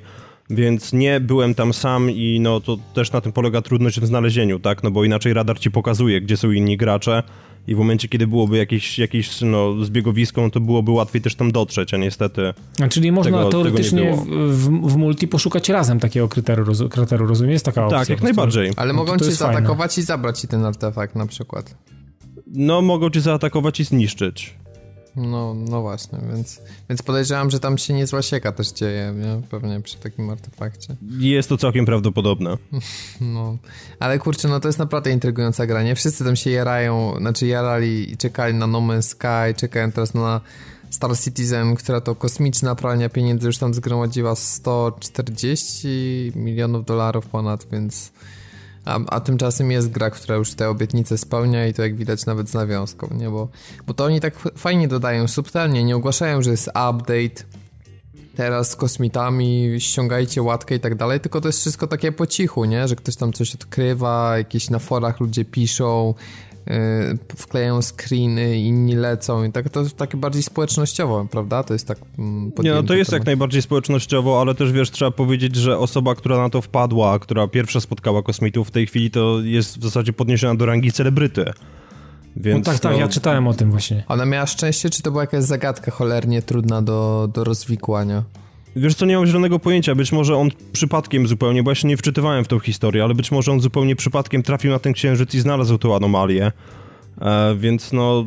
więc 0.50 0.93
nie 0.93 1.20
byłem 1.20 1.56
tam 1.56 1.74
sam 1.74 2.12
i 2.12 2.39
no 2.39 2.60
to 2.60 2.78
też 2.93 3.12
na 3.12 3.22
tym 3.22 3.32
polega 3.32 3.62
trudność 3.62 4.00
w 4.00 4.06
znalezieniu, 4.06 4.60
tak, 4.60 4.84
no 4.84 4.91
bo 4.91 5.04
inaczej 5.04 5.34
radar 5.34 5.60
ci 5.60 5.72
pokazuje, 5.72 6.22
gdzie 6.22 6.38
są 6.38 6.52
inni 6.52 6.78
gracze 6.78 7.24
i 7.68 7.76
w 7.76 7.78
momencie, 7.78 8.08
kiedy 8.08 8.28
byłoby 8.28 8.58
jakieś, 8.58 9.00
jakieś 9.00 9.41
no, 9.41 9.86
zbiegowisko, 9.86 10.41
no 10.41 10.50
to 10.50 10.60
byłoby 10.60 10.91
łatwiej 10.91 11.22
też 11.22 11.36
tam 11.36 11.52
dotrzeć, 11.52 11.93
a 11.93 11.98
niestety 11.98 12.54
a 12.84 12.88
Czyli 12.88 13.12
można 13.12 13.38
tego, 13.38 13.50
teoretycznie 13.50 14.12
tego 14.12 14.26
w, 14.50 14.91
w, 14.91 14.96
multi 14.96 15.28
poszukać 15.28 15.70
razem 15.70 16.00
takiego 16.00 16.30
krateru, 16.30 16.89
krateru 16.89 17.28
rozumiem? 17.28 17.52
Jest 17.52 17.66
taka 17.66 17.86
opcja. 17.86 18.00
Tak, 18.00 18.10
jak 18.10 18.22
najbardziej. 18.22 18.72
Ale 18.76 18.93
no 18.93 19.00
mogą 19.00 19.18
cię 19.18 19.32
zaatakować 19.32 19.91
fajne. 19.91 20.04
i 20.04 20.06
zabrać 20.06 20.39
ci 20.39 20.48
ten 20.48 20.66
artefakt 20.66 21.16
na 21.16 21.26
przykład. 21.26 21.76
No, 22.48 22.82
mogą 22.82 23.10
cię 23.10 23.22
zaatakować 23.22 23.80
i 23.80 23.84
zniszczyć. 23.84 24.56
No, 25.18 25.53
no 25.53 25.82
właśnie, 25.82 26.20
więc, 26.34 26.61
więc 26.89 27.01
podejrzewam, 27.01 27.51
że 27.51 27.59
tam 27.59 27.78
się 27.78 27.93
niezła 27.93 28.22
sieka 28.22 28.51
też 28.51 28.72
dzieje, 28.72 29.13
nie? 29.18 29.47
pewnie 29.47 29.82
przy 29.82 29.97
takim 29.97 30.30
artefakcie. 30.30 30.95
Jest 31.18 31.49
to 31.49 31.57
całkiem 31.57 31.86
prawdopodobne. 31.86 32.57
No, 33.22 33.57
ale 33.99 34.20
kurczę, 34.20 34.47
no 34.47 34.59
to 34.59 34.68
jest 34.68 34.80
naprawdę 34.80 35.11
intrygująca 35.11 35.66
gra, 35.66 35.84
nie? 35.84 35.95
Wszyscy 35.95 36.24
tam 36.24 36.36
się 36.36 36.49
jarają, 36.49 37.16
znaczy 37.18 37.47
jarali 37.47 38.11
i 38.11 38.18
czekali 38.18 38.53
na 38.53 38.68
No 38.68 38.80
Man's 38.80 39.01
Sky, 39.01 39.59
czekają 39.59 39.91
teraz 39.91 40.13
na 40.13 40.41
Star 40.89 41.18
Citizen, 41.18 41.76
która 41.76 42.01
to 42.01 42.16
kosmiczna 42.16 42.76
pralnia 42.76 43.09
pieniędzy 43.09 43.47
już 43.47 43.57
tam 43.57 43.74
zgromadziła 43.74 44.36
140 44.36 46.32
milionów 46.36 46.86
dolarów 46.86 47.28
ponad, 47.28 47.68
więc 47.72 48.11
A, 48.86 49.00
a 49.08 49.20
tymczasem 49.20 49.72
jest 49.72 49.92
gra, 49.92 50.10
która 50.10 50.36
już 50.36 50.54
te 50.54 50.70
obietnice 50.70 51.18
spełnia 51.18 51.68
i 51.68 51.74
to 51.74 51.82
jak 51.82 51.96
widać 51.96 52.26
nawet 52.26 52.50
z 52.50 52.54
nawiązką, 52.54 53.10
nie? 53.18 53.30
Bo, 53.30 53.48
bo 53.88 53.94
to 53.94 54.06
oni 54.06 54.22
tak 54.22 54.40
fajnie 54.58 54.88
dodają, 54.88 55.28
subtelnie, 55.28 55.84
nie 55.84 55.96
ogłaszają, 55.96 56.42
że 56.42 56.52
jest 56.52 56.68
update, 56.68 57.44
teraz 58.36 58.70
z 58.72 58.76
kosmitami, 58.76 59.76
ściągajcie 59.80 60.42
łatkę 60.42 60.76
i 60.76 60.80
tak 60.80 60.96
dalej, 60.96 61.20
tylko 61.20 61.42
to 61.42 61.48
jest 61.48 61.60
wszystko 61.60 61.88
takie 61.88 62.12
po 62.12 62.28
cichu, 62.28 62.66
nie? 62.66 62.88
Że 62.88 62.96
ktoś 62.96 63.16
tam 63.16 63.34
coś 63.34 63.56
odkrywa, 63.56 64.38
jakieś 64.38 64.70
na 64.70 64.80
forach 64.80 65.20
ludzie 65.20 65.46
piszą, 65.46 66.14
wklejają 67.38 67.82
screeny, 67.82 68.57
inni 68.57 68.95
lecą 68.95 69.43
i 69.43 69.51
tak 69.51 69.70
to 69.70 69.84
takie 69.97 70.18
bardziej 70.18 70.43
społecznościowo, 70.43 71.28
prawda? 71.32 71.63
To 71.63 71.74
jest 71.74 71.88
tak 71.88 71.97
mm, 72.20 72.51
Nie, 72.63 72.74
no 72.74 72.84
to 72.84 72.93
jest 72.93 73.09
temat. 73.09 73.22
jak 73.22 73.26
najbardziej 73.26 73.61
społecznościowo, 73.61 74.41
ale 74.41 74.55
też 74.55 74.72
wiesz, 74.72 74.91
trzeba 74.91 75.11
powiedzieć, 75.11 75.55
że 75.55 75.78
osoba, 75.78 76.16
która 76.16 76.38
na 76.38 76.49
to 76.49 76.61
wpadła, 76.61 77.20
która 77.20 77.47
pierwsza 77.47 77.80
spotkała 77.80 78.24
kosmitów 78.24 78.68
w 78.68 78.72
tej 78.72 78.88
chwili, 78.88 79.11
to 79.11 79.39
jest 79.43 79.80
w 79.80 79.84
zasadzie 79.84 80.13
podniesiona 80.13 80.55
do 80.55 80.66
rangi 80.66 80.91
celebryty. 80.91 81.53
Więc 82.36 82.68
no 82.68 82.74
tak, 82.74 82.82
tak, 82.82 82.97
ja 82.97 83.07
czytałem 83.07 83.47
o 83.47 83.53
tym 83.53 83.72
właśnie. 83.72 84.03
Ona 84.07 84.26
miała 84.26 84.45
szczęście, 84.45 84.89
czy 84.89 85.01
to 85.01 85.11
była 85.11 85.24
jakaś 85.24 85.43
zagadka 85.43 85.91
cholernie 85.91 86.41
trudna 86.41 86.82
do, 86.82 87.30
do 87.34 87.43
rozwikłania? 87.43 88.24
Wiesz 88.76 88.96
co, 88.96 89.06
nie 89.06 89.18
mam 89.18 89.26
zielonego 89.26 89.60
pojęcia, 89.60 89.96
być 89.96 90.12
może 90.12 90.36
on 90.36 90.50
przypadkiem 90.74 91.28
zupełnie, 91.28 91.64
bo 91.64 91.72
ja 91.72 91.76
się 91.76 91.88
nie 91.88 91.98
wczytywałem 91.98 92.44
w 92.44 92.48
tą 92.48 92.60
historię, 92.60 93.04
ale 93.04 93.16
być 93.16 93.32
może 93.32 93.52
on 93.52 93.62
zupełnie 93.62 93.96
przypadkiem 93.96 94.44
trafił 94.44 94.72
na 94.72 94.80
ten 94.80 94.94
księżyc 94.94 95.36
i 95.36 95.40
znalazł 95.40 95.78
tą 95.78 95.96
anomalię. 95.96 96.52
E, 97.22 97.56
więc 97.56 97.94
no, 97.94 98.26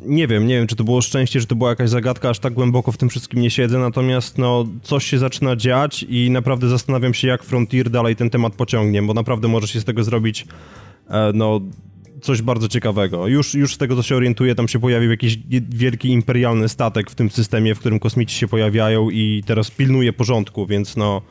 nie 0.00 0.26
wiem, 0.26 0.46
nie 0.46 0.54
wiem, 0.54 0.66
czy 0.66 0.76
to 0.76 0.84
było 0.84 1.00
szczęście, 1.00 1.40
czy 1.40 1.46
to 1.46 1.54
była 1.54 1.70
jakaś 1.70 1.90
zagadka, 1.90 2.28
aż 2.28 2.38
tak 2.38 2.52
głęboko 2.52 2.92
w 2.92 2.96
tym 2.96 3.08
wszystkim 3.08 3.40
nie 3.40 3.50
siedzę, 3.50 3.78
natomiast 3.78 4.38
no, 4.38 4.66
coś 4.82 5.04
się 5.04 5.18
zaczyna 5.18 5.56
dziać 5.56 6.02
i 6.08 6.30
naprawdę 6.30 6.68
zastanawiam 6.68 7.14
się, 7.14 7.28
jak 7.28 7.42
Frontier 7.42 7.90
dalej 7.90 8.16
ten 8.16 8.30
temat 8.30 8.54
pociągnie, 8.54 9.02
bo 9.02 9.14
naprawdę 9.14 9.48
może 9.48 9.68
się 9.68 9.80
z 9.80 9.84
tego 9.84 10.04
zrobić 10.04 10.46
e, 11.08 11.32
no, 11.34 11.60
coś 12.22 12.42
bardzo 12.42 12.68
ciekawego. 12.68 13.26
Już, 13.26 13.54
już 13.54 13.74
z 13.74 13.78
tego, 13.78 13.96
co 13.96 14.02
się 14.02 14.16
orientuję, 14.16 14.54
tam 14.54 14.68
się 14.68 14.78
pojawił 14.78 15.10
jakiś 15.10 15.38
wielki 15.68 16.08
imperialny 16.08 16.68
statek 16.68 17.10
w 17.10 17.14
tym 17.14 17.30
systemie, 17.30 17.74
w 17.74 17.78
którym 17.78 17.98
kosmici 17.98 18.36
się 18.36 18.48
pojawiają 18.48 19.10
i 19.10 19.42
teraz 19.46 19.70
pilnuje 19.70 20.12
porządku, 20.12 20.66
więc 20.66 20.96
no... 20.96 21.22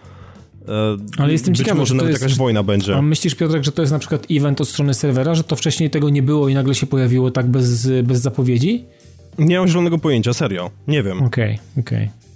E, 0.67 0.97
Ale 1.17 1.31
jestem 1.31 1.51
być 1.51 1.59
ciekawy, 1.59 1.79
może 1.79 1.95
nawet 1.95 2.09
jest, 2.09 2.21
jakaś 2.21 2.38
wojna 2.38 2.63
będzie. 2.63 2.95
A 2.95 3.01
myślisz, 3.01 3.35
Piotrek, 3.35 3.63
że 3.63 3.71
to 3.71 3.81
jest 3.81 3.91
na 3.91 3.99
przykład 3.99 4.27
event 4.31 4.61
od 4.61 4.69
strony 4.69 4.93
serwera, 4.93 5.35
że 5.35 5.43
to 5.43 5.55
wcześniej 5.55 5.89
tego 5.89 6.09
nie 6.09 6.23
było 6.23 6.49
i 6.49 6.53
nagle 6.53 6.75
się 6.75 6.88
pojawiło 6.88 7.31
tak 7.31 7.47
bez, 7.47 7.89
bez 8.03 8.21
zapowiedzi? 8.21 8.85
Nie 9.38 9.59
mam 9.59 9.67
zielonego 9.67 9.97
pojęcia, 9.97 10.33
serio. 10.33 10.71
Nie 10.88 11.03
wiem. 11.03 11.23
Okej, 11.23 11.53
okay, 11.53 11.83
okej. 11.83 12.03
Okay. 12.03 12.27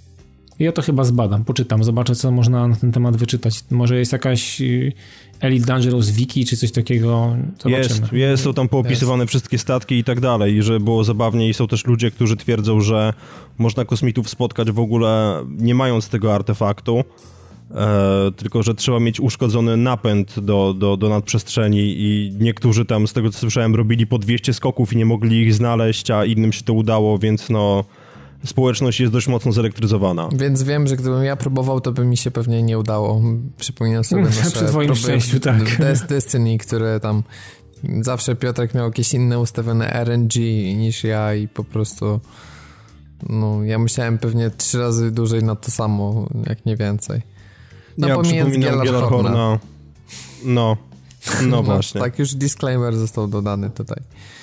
Ja 0.58 0.72
to 0.72 0.82
chyba 0.82 1.04
zbadam, 1.04 1.44
poczytam, 1.44 1.84
zobaczę, 1.84 2.14
co 2.14 2.30
można 2.30 2.68
na 2.68 2.76
ten 2.76 2.92
temat 2.92 3.16
wyczytać. 3.16 3.64
Może 3.70 3.98
jest 3.98 4.12
jakaś 4.12 4.62
Elite 5.42 5.66
Dangerous 5.66 6.10
Wiki 6.10 6.44
czy 6.44 6.56
coś 6.56 6.72
takiego. 6.72 7.36
Zobaczymy. 7.62 7.78
Jest, 7.78 8.12
jest, 8.12 8.44
są 8.44 8.54
tam 8.54 8.68
poopisywane 8.68 9.22
jest. 9.22 9.28
wszystkie 9.28 9.58
statki 9.58 9.98
i 9.98 10.04
tak 10.04 10.20
dalej, 10.20 10.54
i 10.54 10.62
że 10.62 10.80
było 10.80 11.04
zabawnie 11.04 11.48
i 11.48 11.54
są 11.54 11.68
też 11.68 11.86
ludzie, 11.86 12.10
którzy 12.10 12.36
twierdzą, 12.36 12.80
że 12.80 13.14
można 13.58 13.84
kosmitów 13.84 14.30
spotkać 14.30 14.70
w 14.70 14.78
ogóle 14.78 15.42
nie 15.48 15.74
mając 15.74 16.08
tego 16.08 16.34
artefaktu, 16.34 17.04
e, 17.70 18.30
tylko 18.36 18.62
że 18.62 18.74
trzeba 18.74 19.00
mieć 19.00 19.20
uszkodzony 19.20 19.76
napęd 19.76 20.40
do, 20.40 20.74
do, 20.74 20.96
do 20.96 21.08
nadprzestrzeni 21.08 21.94
i 21.98 22.32
niektórzy 22.40 22.84
tam, 22.84 23.08
z 23.08 23.12
tego 23.12 23.30
co 23.30 23.38
słyszałem, 23.38 23.74
robili 23.74 24.06
po 24.06 24.18
200 24.18 24.54
skoków 24.54 24.92
i 24.92 24.96
nie 24.96 25.06
mogli 25.06 25.42
ich 25.42 25.54
znaleźć, 25.54 26.10
a 26.10 26.24
innym 26.24 26.52
się 26.52 26.62
to 26.62 26.72
udało, 26.72 27.18
więc 27.18 27.50
no 27.50 27.84
społeczność 28.44 29.00
jest 29.00 29.12
dość 29.12 29.28
mocno 29.28 29.52
zelektryzowana. 29.52 30.28
Więc 30.34 30.62
wiem, 30.62 30.86
że 30.86 30.96
gdybym 30.96 31.24
ja 31.24 31.36
próbował, 31.36 31.80
to 31.80 31.92
by 31.92 32.04
mi 32.04 32.16
się 32.16 32.30
pewnie 32.30 32.62
nie 32.62 32.78
udało. 32.78 33.22
Przypominam 33.58 34.04
sobie 34.04 34.22
nasze 34.42 34.50
Przy 34.50 34.64
twoim 34.64 34.94
szczęściu, 34.94 35.40
tak. 35.40 35.76
Des 35.78 36.06
Destiny, 36.06 36.58
które 36.58 37.00
tam 37.00 37.22
zawsze 38.00 38.36
Piotrek 38.36 38.74
miał 38.74 38.84
jakieś 38.84 39.14
inne 39.14 39.38
ustawione 39.38 40.04
RNG 40.04 40.34
niż 40.76 41.04
ja 41.04 41.34
i 41.34 41.48
po 41.48 41.64
prostu 41.64 42.20
no, 43.28 43.64
ja 43.64 43.78
myślałem 43.78 44.18
pewnie 44.18 44.50
trzy 44.50 44.78
razy 44.78 45.10
dłużej 45.10 45.44
na 45.44 45.56
to 45.56 45.70
samo, 45.70 46.28
jak 46.46 46.66
nie 46.66 46.76
więcej. 46.76 47.22
No 47.98 48.08
ja 48.08 48.14
pomijając 48.14 48.58
Gielarhorna. 48.58 49.58
No, 50.44 50.76
no 51.50 51.62
właśnie. 51.62 52.00
tak, 52.00 52.18
już 52.18 52.34
disclaimer 52.34 52.96
został 52.96 53.28
dodany 53.28 53.70
tutaj. 53.70 54.02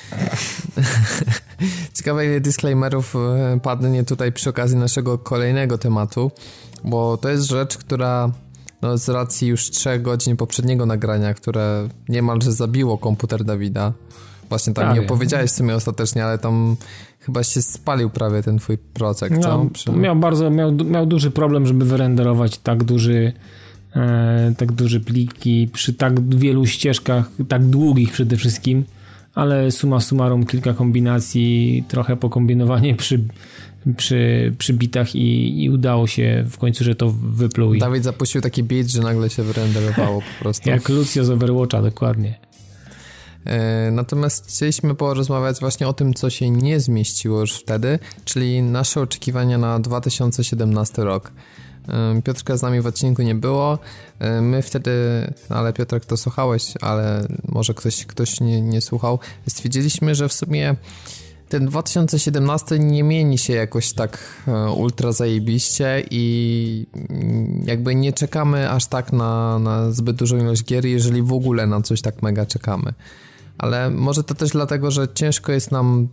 Ciekawe 1.93 2.25
ile 2.25 2.41
disclaimerów 2.41 3.15
e, 3.15 3.59
padnie 3.63 4.03
tutaj 4.03 4.31
przy 4.31 4.49
okazji 4.49 4.77
naszego 4.77 5.17
kolejnego 5.17 5.77
tematu, 5.77 6.31
bo 6.83 7.17
to 7.17 7.29
jest 7.29 7.47
rzecz, 7.47 7.77
która 7.77 8.31
no, 8.81 8.97
z 8.97 9.09
racji 9.09 9.47
już 9.47 9.69
3 9.71 9.99
godzin 9.99 10.37
poprzedniego 10.37 10.85
nagrania, 10.85 11.33
które 11.33 11.87
niemalże 12.09 12.51
zabiło 12.51 12.97
komputer 12.97 13.43
Dawida. 13.43 13.93
Właśnie 14.49 14.73
tam 14.73 14.85
prawie. 14.85 14.99
nie 14.99 15.05
opowiedziałeś 15.05 15.51
sobie 15.51 15.75
ostatecznie, 15.75 16.25
ale 16.25 16.37
tam 16.37 16.75
chyba 17.19 17.43
się 17.43 17.61
spalił 17.61 18.09
prawie 18.09 18.43
ten 18.43 18.57
twój 18.57 18.77
procek, 18.77 19.31
miał, 19.31 19.69
Przy... 19.69 19.91
miał 19.91 20.15
bardzo, 20.15 20.49
miał, 20.49 20.71
miał 20.71 21.05
duży 21.05 21.31
problem, 21.31 21.65
żeby 21.65 21.85
wyrenderować 21.85 22.57
tak 22.57 22.83
duży 22.83 23.33
e, 23.95 24.53
tak 24.57 24.71
duże 24.71 24.99
pliki 24.99 25.69
przy 25.73 25.93
tak 25.93 26.35
wielu 26.35 26.65
ścieżkach, 26.65 27.29
tak 27.47 27.65
długich 27.65 28.11
przede 28.11 28.37
wszystkim 28.37 28.83
ale 29.39 29.71
suma 29.71 29.99
summarum 29.99 30.45
kilka 30.45 30.73
kombinacji, 30.73 31.83
trochę 31.87 32.17
pokombinowanie 32.17 32.95
przy, 32.95 33.23
przy, 33.97 34.53
przy 34.57 34.73
bitach 34.73 35.15
i, 35.15 35.63
i 35.63 35.69
udało 35.69 36.07
się 36.07 36.45
w 36.49 36.57
końcu, 36.57 36.83
że 36.83 36.95
to 36.95 37.09
wypluł. 37.09 37.77
Dawid 37.77 38.03
zapuścił 38.03 38.41
taki 38.41 38.63
bit, 38.63 38.91
że 38.91 39.01
nagle 39.01 39.29
się 39.29 39.43
wyrenderowało 39.43 40.21
po 40.21 40.43
prostu. 40.43 40.69
Jak 40.69 40.89
Lucio 40.89 41.25
z 41.25 41.29
Overwatcha, 41.29 41.81
dokładnie. 41.81 42.39
E, 43.45 43.91
natomiast 43.91 44.47
chcieliśmy 44.47 44.95
porozmawiać 44.95 45.59
właśnie 45.59 45.87
o 45.87 45.93
tym, 45.93 46.13
co 46.13 46.29
się 46.29 46.49
nie 46.49 46.79
zmieściło 46.79 47.39
już 47.39 47.53
wtedy, 47.53 47.99
czyli 48.25 48.61
nasze 48.61 49.01
oczekiwania 49.01 49.57
na 49.57 49.79
2017 49.79 51.03
rok. 51.03 51.31
Piotrka 52.23 52.57
z 52.57 52.61
nami 52.61 52.81
w 52.81 52.87
odcinku 52.87 53.21
nie 53.21 53.35
było. 53.35 53.79
My 54.41 54.61
wtedy, 54.61 54.91
ale 55.49 55.73
Piotrek 55.73 56.05
to 56.05 56.17
słuchałeś, 56.17 56.73
ale 56.81 57.27
może 57.47 57.73
ktoś, 57.73 58.05
ktoś 58.05 58.41
nie, 58.41 58.61
nie 58.61 58.81
słuchał. 58.81 59.19
Stwierdziliśmy, 59.47 60.15
że 60.15 60.29
w 60.29 60.33
sumie 60.33 60.75
ten 61.49 61.65
2017 61.65 62.79
nie 62.79 63.03
mieni 63.03 63.37
się 63.37 63.53
jakoś 63.53 63.93
tak 63.93 64.43
e, 64.47 64.71
ultra 64.71 65.11
zajebiście 65.11 66.03
i 66.11 66.85
jakby 67.63 67.95
nie 67.95 68.13
czekamy 68.13 68.69
aż 68.69 68.85
tak 68.85 69.13
na, 69.13 69.59
na 69.59 69.91
zbyt 69.91 70.15
dużą 70.15 70.37
ilość 70.37 70.63
gier, 70.63 70.85
jeżeli 70.85 71.21
w 71.21 71.33
ogóle 71.33 71.67
na 71.67 71.81
coś 71.81 72.01
tak 72.01 72.21
mega 72.21 72.45
czekamy. 72.45 72.93
Ale 73.57 73.89
może 73.89 74.23
to 74.23 74.35
też 74.35 74.49
dlatego, 74.49 74.91
że 74.91 75.07
ciężko 75.13 75.51
jest 75.51 75.71
nam 75.71 76.07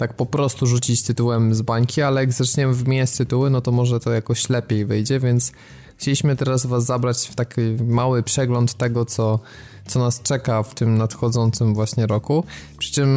tak 0.00 0.14
po 0.14 0.26
prostu 0.26 0.66
rzucić 0.66 1.02
tytułem 1.02 1.54
z 1.54 1.62
bańki, 1.62 2.02
ale 2.02 2.20
jak 2.20 2.32
zaczniemy 2.32 2.74
wymieniać 2.74 3.10
tytuły, 3.10 3.50
no 3.50 3.60
to 3.60 3.72
może 3.72 4.00
to 4.00 4.12
jakoś 4.12 4.48
lepiej 4.48 4.86
wyjdzie, 4.86 5.20
więc 5.20 5.52
chcieliśmy 5.96 6.36
teraz 6.36 6.66
was 6.66 6.84
zabrać 6.84 7.28
w 7.28 7.34
taki 7.34 7.60
mały 7.86 8.22
przegląd 8.22 8.74
tego, 8.74 9.04
co, 9.04 9.40
co 9.86 9.98
nas 9.98 10.22
czeka 10.22 10.62
w 10.62 10.74
tym 10.74 10.98
nadchodzącym 10.98 11.74
właśnie 11.74 12.06
roku. 12.06 12.44
Przy 12.78 12.92
czym 12.92 13.10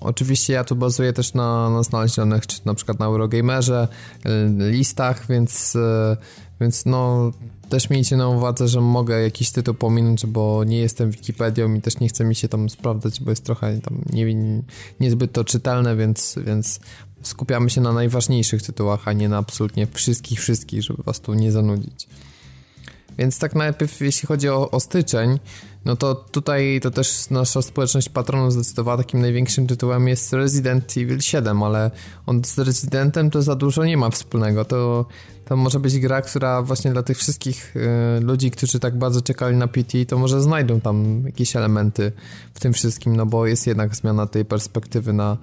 oczywiście 0.00 0.52
ja 0.52 0.64
tu 0.64 0.76
bazuję 0.76 1.12
też 1.12 1.34
na, 1.34 1.70
na 1.70 1.82
znalezionych, 1.82 2.46
czy 2.46 2.60
na 2.64 2.74
przykład 2.74 2.98
na 2.98 3.06
Eurogamerze, 3.06 3.88
listach, 4.58 5.26
więc, 5.26 5.76
więc 6.60 6.86
no 6.86 7.30
też 7.68 7.90
miejcie 7.90 8.16
na 8.16 8.28
uwadze, 8.28 8.68
że 8.68 8.80
mogę 8.80 9.22
jakiś 9.22 9.50
tytuł 9.50 9.74
pominąć, 9.74 10.26
bo 10.26 10.64
nie 10.64 10.78
jestem 10.78 11.10
Wikipedią 11.10 11.74
i 11.74 11.80
też 11.80 12.00
nie 12.00 12.08
chce 12.08 12.24
mi 12.24 12.34
się 12.34 12.48
tam 12.48 12.70
sprawdzać, 12.70 13.20
bo 13.20 13.30
jest 13.30 13.44
trochę 13.44 13.80
tam 13.80 14.02
nie, 14.12 14.26
niezbyt 15.00 15.32
to 15.32 15.44
czytelne, 15.44 15.96
więc, 15.96 16.38
więc 16.46 16.80
skupiamy 17.22 17.70
się 17.70 17.80
na 17.80 17.92
najważniejszych 17.92 18.62
tytułach, 18.62 19.08
a 19.08 19.12
nie 19.12 19.28
na 19.28 19.38
absolutnie 19.38 19.86
wszystkich, 19.86 20.40
wszystkich, 20.40 20.82
żeby 20.82 21.02
was 21.02 21.20
tu 21.20 21.34
nie 21.34 21.52
zanudzić. 21.52 22.08
Więc 23.18 23.38
tak 23.38 23.54
najpierw, 23.54 24.00
jeśli 24.00 24.28
chodzi 24.28 24.48
o, 24.48 24.70
o 24.70 24.80
styczeń, 24.80 25.38
no 25.86 25.96
to 25.96 26.14
tutaj 26.14 26.80
to 26.82 26.90
też 26.90 27.30
nasza 27.30 27.62
społeczność 27.62 28.08
patronów 28.08 28.52
zdecydowała 28.52 28.96
takim 28.96 29.20
największym 29.20 29.66
tytułem 29.66 30.08
jest 30.08 30.32
Resident 30.32 30.96
Evil 30.96 31.20
7, 31.20 31.62
ale 31.62 31.90
on 32.26 32.44
z 32.44 32.58
Residentem 32.58 33.30
to 33.30 33.42
za 33.42 33.54
dużo 33.54 33.84
nie 33.84 33.96
ma 33.96 34.10
wspólnego. 34.10 34.64
To, 34.64 35.06
to 35.44 35.56
może 35.56 35.80
być 35.80 35.98
gra, 35.98 36.22
która 36.22 36.62
właśnie 36.62 36.92
dla 36.92 37.02
tych 37.02 37.18
wszystkich 37.18 37.76
y, 37.76 38.20
ludzi, 38.20 38.50
którzy 38.50 38.80
tak 38.80 38.98
bardzo 38.98 39.22
czekali 39.22 39.56
na 39.56 39.68
PT, 39.68 40.06
to 40.06 40.18
może 40.18 40.42
znajdą 40.42 40.80
tam 40.80 41.22
jakieś 41.26 41.56
elementy 41.56 42.12
w 42.54 42.60
tym 42.60 42.72
wszystkim, 42.72 43.16
no 43.16 43.26
bo 43.26 43.46
jest 43.46 43.66
jednak 43.66 43.96
zmiana 43.96 44.26
tej 44.26 44.44
perspektywy 44.44 45.12
na, 45.12 45.36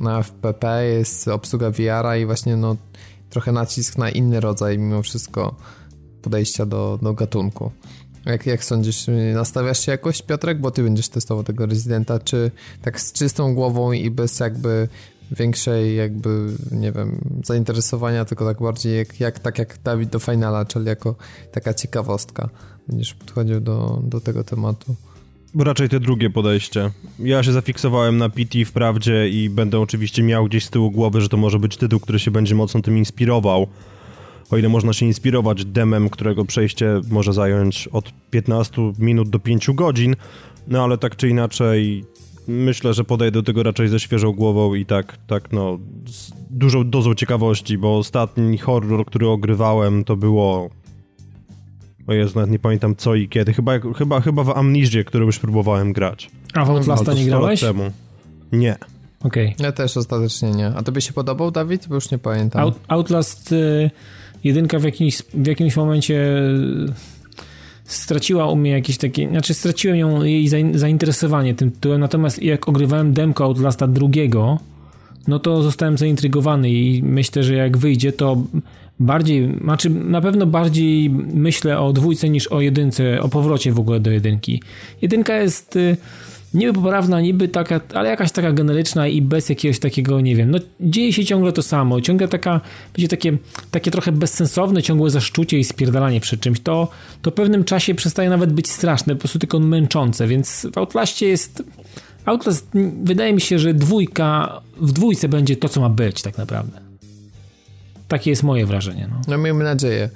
na 0.00 0.22
FPP, 0.22 0.86
jest 0.86 1.28
obsługa 1.28 1.70
VR-a 1.70 2.16
i 2.16 2.26
właśnie 2.26 2.56
no 2.56 2.76
trochę 3.30 3.52
nacisk 3.52 3.98
na 3.98 4.10
inny 4.10 4.40
rodzaj 4.40 4.78
mimo 4.78 5.02
wszystko 5.02 5.54
podejścia 6.22 6.66
do, 6.66 6.98
do 7.02 7.14
gatunku. 7.14 7.70
Jak, 8.26 8.46
jak 8.46 8.64
sądzisz, 8.64 9.06
nastawiasz 9.34 9.86
się 9.86 9.92
jakoś, 9.92 10.22
Piotrek, 10.22 10.60
bo 10.60 10.70
ty 10.70 10.82
będziesz 10.82 11.08
testował 11.08 11.44
tego 11.44 11.66
rezydenta, 11.66 12.18
czy 12.18 12.50
tak 12.82 13.00
z 13.00 13.12
czystą 13.12 13.54
głową 13.54 13.92
i 13.92 14.10
bez 14.10 14.40
jakby 14.40 14.88
większej 15.30 15.96
jakby, 15.96 16.46
nie 16.70 16.92
wiem, 16.92 17.20
zainteresowania, 17.44 18.24
tylko 18.24 18.46
tak 18.46 18.62
bardziej 18.62 18.96
jak, 18.96 19.20
jak 19.20 19.38
tak 19.38 19.58
jak 19.58 19.78
Dawid 19.84 20.08
do 20.08 20.18
finala, 20.18 20.64
czyli 20.64 20.86
jako 20.86 21.14
taka 21.52 21.74
ciekawostka 21.74 22.48
będziesz 22.88 23.14
podchodził 23.14 23.60
do, 23.60 24.00
do 24.04 24.20
tego 24.20 24.44
tematu? 24.44 24.94
Raczej 25.58 25.88
te 25.88 26.00
drugie 26.00 26.30
podejście. 26.30 26.90
Ja 27.18 27.42
się 27.42 27.52
zafiksowałem 27.52 28.18
na 28.18 28.28
PT 28.28 28.64
wprawdzie 28.64 29.28
i 29.28 29.50
będę 29.50 29.80
oczywiście 29.80 30.22
miał 30.22 30.44
gdzieś 30.44 30.64
z 30.64 30.70
tyłu 30.70 30.90
głowy, 30.90 31.20
że 31.20 31.28
to 31.28 31.36
może 31.36 31.58
być 31.58 31.76
tytuł, 31.76 32.00
który 32.00 32.18
się 32.18 32.30
będzie 32.30 32.54
mocno 32.54 32.82
tym 32.82 32.98
inspirował. 32.98 33.66
O 34.52 34.56
ile 34.56 34.68
można 34.68 34.92
się 34.92 35.06
inspirować 35.06 35.64
demem, 35.64 36.10
którego 36.10 36.44
przejście 36.44 37.00
może 37.10 37.32
zająć 37.32 37.88
od 37.88 38.12
15 38.30 38.92
minut 38.98 39.30
do 39.30 39.38
5 39.38 39.70
godzin, 39.74 40.16
no 40.68 40.84
ale 40.84 40.98
tak 40.98 41.16
czy 41.16 41.28
inaczej 41.28 42.04
myślę, 42.48 42.94
że 42.94 43.04
podejdę 43.04 43.38
do 43.38 43.42
tego 43.42 43.62
raczej 43.62 43.88
ze 43.88 44.00
świeżą 44.00 44.32
głową 44.32 44.74
i 44.74 44.86
tak, 44.86 45.16
tak 45.26 45.52
no, 45.52 45.78
z 46.06 46.32
dużą 46.50 46.90
dozą 46.90 47.14
ciekawości, 47.14 47.78
bo 47.78 47.98
ostatni 47.98 48.58
horror, 48.58 49.06
który 49.06 49.28
ogrywałem, 49.28 50.04
to 50.04 50.16
było 50.16 50.70
o 52.06 52.12
Jezu, 52.12 52.32
nawet 52.34 52.50
nie 52.50 52.58
pamiętam 52.58 52.96
co 52.96 53.14
i 53.14 53.28
kiedy. 53.28 53.52
Chyba, 53.52 53.72
chyba, 53.96 54.20
chyba 54.20 54.44
w 54.44 54.50
Amnizie, 54.50 55.04
który 55.04 55.24
już 55.24 55.38
próbowałem 55.38 55.92
grać. 55.92 56.30
A 56.54 56.64
w 56.64 56.70
Outlasta 56.70 57.14
nie 57.14 57.24
grałeś? 57.24 57.60
Temu. 57.60 57.90
Nie. 58.52 58.76
Okej. 59.20 59.48
Okay. 59.48 59.66
Ja 59.66 59.72
też 59.72 59.96
ostatecznie 59.96 60.50
nie. 60.50 60.66
A 60.66 60.82
tobie 60.82 61.00
się 61.00 61.12
podobał, 61.12 61.50
Dawid? 61.50 61.88
Bo 61.88 61.94
już 61.94 62.10
nie 62.10 62.18
pamiętam. 62.18 62.62
Out, 62.62 62.80
Outlast 62.88 63.52
y, 63.52 63.90
jedynka 64.44 64.78
w 64.78 64.84
jakimś, 64.84 65.22
w 65.34 65.46
jakimś 65.46 65.76
momencie 65.76 66.14
y, 66.14 66.92
straciła 67.84 68.46
u 68.46 68.56
mnie 68.56 68.70
jakieś 68.70 68.98
takie, 68.98 69.28
znaczy 69.28 69.54
straciłem 69.54 69.96
ją, 69.96 70.22
jej 70.22 70.48
zainteresowanie 70.74 71.54
tym 71.54 71.70
tytułem, 71.70 72.00
natomiast 72.00 72.42
jak 72.42 72.68
ogrywałem 72.68 73.14
demko 73.14 73.44
Outlasta 73.44 73.86
drugiego, 73.86 74.58
no 75.28 75.38
to 75.38 75.62
zostałem 75.62 75.98
zaintrygowany 75.98 76.70
i 76.70 77.02
myślę, 77.02 77.42
że 77.42 77.54
jak 77.54 77.76
wyjdzie, 77.76 78.12
to 78.12 78.42
bardziej, 79.00 79.54
znaczy 79.60 79.90
na 79.90 80.20
pewno 80.20 80.46
bardziej 80.46 81.10
myślę 81.34 81.80
o 81.80 81.92
dwójce 81.92 82.28
niż 82.28 82.46
o 82.46 82.60
jedynce, 82.60 83.22
o 83.22 83.28
powrocie 83.28 83.72
w 83.72 83.80
ogóle 83.80 84.00
do 84.00 84.10
jedynki. 84.10 84.62
Jedynka 85.02 85.36
jest 85.36 85.76
y, 85.76 85.96
niby 86.54 86.72
poprawna, 86.72 87.20
niby 87.20 87.48
taka, 87.48 87.80
ale 87.94 88.08
jakaś 88.08 88.32
taka 88.32 88.52
generyczna 88.52 89.08
i 89.08 89.22
bez 89.22 89.48
jakiegoś 89.48 89.78
takiego, 89.78 90.20
nie 90.20 90.36
wiem, 90.36 90.50
no 90.50 90.58
dzieje 90.80 91.12
się 91.12 91.24
ciągle 91.24 91.52
to 91.52 91.62
samo, 91.62 92.00
ciągle 92.00 92.28
taka, 92.28 92.60
będzie 92.94 93.08
takie, 93.08 93.36
takie 93.70 93.90
trochę 93.90 94.12
bezsensowne, 94.12 94.82
ciągłe 94.82 95.10
zaszczucie 95.10 95.58
i 95.58 95.64
spierdalanie 95.64 96.20
przed 96.20 96.40
czymś, 96.40 96.60
to, 96.60 96.88
to 97.22 97.30
w 97.30 97.34
pewnym 97.34 97.64
czasie 97.64 97.94
przestaje 97.94 98.30
nawet 98.30 98.52
być 98.52 98.70
straszne, 98.70 99.14
po 99.14 99.20
prostu 99.20 99.38
tylko 99.38 99.60
męczące, 99.60 100.26
więc 100.26 100.66
w 100.72 100.78
Outlaście 100.78 101.28
jest... 101.28 101.62
Outlast, 102.24 102.68
wydaje 103.02 103.32
mi 103.32 103.40
się, 103.40 103.58
że 103.58 103.74
dwójka, 103.74 104.60
w 104.76 104.92
dwójce 104.92 105.28
będzie 105.28 105.56
to, 105.56 105.68
co 105.68 105.80
ma 105.80 105.88
być 105.88 106.22
tak 106.22 106.38
naprawdę. 106.38 106.80
Takie 108.08 108.30
jest 108.30 108.42
moje 108.42 108.66
wrażenie. 108.66 109.08
No, 109.10 109.20
no 109.28 109.38
miejmy 109.38 109.64
nadzieję. 109.64 110.10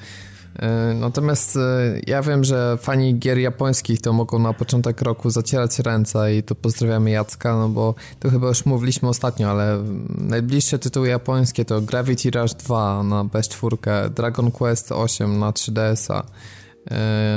E, 0.59 0.95
natomiast 0.95 1.57
e, 1.57 1.61
ja 2.07 2.23
wiem, 2.23 2.45
że 2.45 2.79
fani 2.81 3.19
gier 3.19 3.39
japońskich 3.39 4.01
to 4.01 4.13
mogą 4.13 4.39
na 4.39 4.53
początek 4.53 5.03
roku 5.03 5.31
zacierać 5.31 5.79
ręce 5.79 6.37
i 6.37 6.43
tu 6.43 6.55
pozdrawiamy 6.55 7.11
Jacka, 7.11 7.57
no 7.57 7.69
bo 7.69 7.95
to 8.21 8.31
chyba 8.31 8.49
już 8.49 8.67
mówiliśmy 8.67 9.09
ostatnio, 9.09 9.51
ale 9.51 9.85
najbliższe 10.19 10.79
tytuły 10.79 11.09
japońskie 11.09 11.65
to 11.65 11.81
Gravity 11.81 12.31
Rush 12.31 12.55
2 12.55 13.03
na 13.03 13.25
PS4, 13.25 14.11
Dragon 14.11 14.51
Quest 14.51 14.93
8 14.93 15.39
na 15.39 15.51
3DS-a, 15.51 16.21
e, 16.21 16.25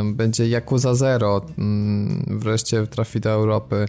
będzie 0.04 0.44
Yakuza 0.48 0.96
Zero 0.96 1.46
mm, 1.58 2.40
wreszcie 2.40 2.88
trafi 2.88 3.20
do 3.20 3.30
Europy, 3.30 3.86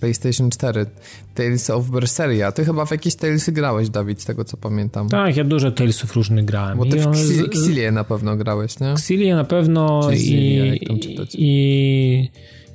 PlayStation 0.00 0.50
4, 0.50 0.86
Tales 1.34 1.70
of 1.70 1.90
Berseria. 1.90 2.52
Ty 2.52 2.64
chyba 2.64 2.84
w 2.84 2.90
jakieś 2.90 3.14
Talesy 3.14 3.52
grałeś, 3.52 3.88
Dawid, 3.88 4.22
z 4.22 4.24
tego 4.24 4.44
co 4.44 4.56
pamiętam. 4.56 5.08
Tak, 5.08 5.36
ja 5.36 5.44
dużo 5.44 5.70
Talesów 5.70 6.16
różnych 6.16 6.44
grałem. 6.44 6.78
Bo 6.78 6.86
ty 6.86 6.96
I 6.96 7.00
w 7.00 7.44
Xilię 7.46 7.92
na 7.92 8.04
pewno 8.04 8.36
grałeś, 8.36 8.80
nie? 8.80 8.92
Xilię 8.92 9.34
na 9.34 9.44
pewno 9.44 10.10
i, 10.12 10.16
i, 10.16 11.08
i 11.34 12.30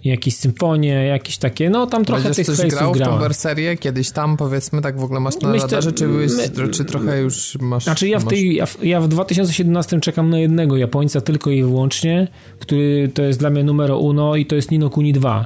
jakieś 0.10 0.36
symfonie, 0.36 1.06
jakieś 1.06 1.38
takie, 1.38 1.70
no 1.70 1.88
tam 1.88 2.06
trochę 2.06 2.24
Będziesz 2.24 2.45
tych 2.45 2.58
coś 2.58 2.68
grał 2.68 2.93
w 2.93 2.99
tą 2.99 3.20
Berserię? 3.20 3.78
Kiedyś 3.78 4.12
tam, 4.12 4.38
powiedzmy, 4.38 4.82
tak 4.82 4.99
w 4.99 5.03
ogóle 5.03 5.20
masz 5.20 5.39
na 5.39 5.49
Myślę, 5.49 5.68
radarze, 5.68 5.91
czy, 5.91 6.08
my, 6.08 6.30
czy 6.72 6.86
trochę 6.86 7.22
już 7.22 7.58
masz... 7.62 7.84
Znaczy 7.84 8.08
ja 8.08 8.20
w, 8.20 8.26
tej, 8.26 8.56
ja, 8.56 8.66
w, 8.66 8.84
ja 8.84 9.01
w 9.01 9.08
2017 9.08 9.99
czekam 9.99 10.30
na 10.30 10.39
jednego 10.39 10.78
Japońca 10.78 11.22
tylko 11.22 11.51
i 11.51 11.64
wyłącznie, 11.64 12.28
który 12.60 13.12
to 13.14 13.22
jest 13.22 13.39
dla 13.39 13.49
mnie 13.49 13.64
numero 13.64 13.99
uno 13.99 14.36
i 14.36 14.45
to 14.45 14.56
jest 14.56 14.72
Nino 14.72 14.89
Kuni 14.89 15.14
2 15.14 15.45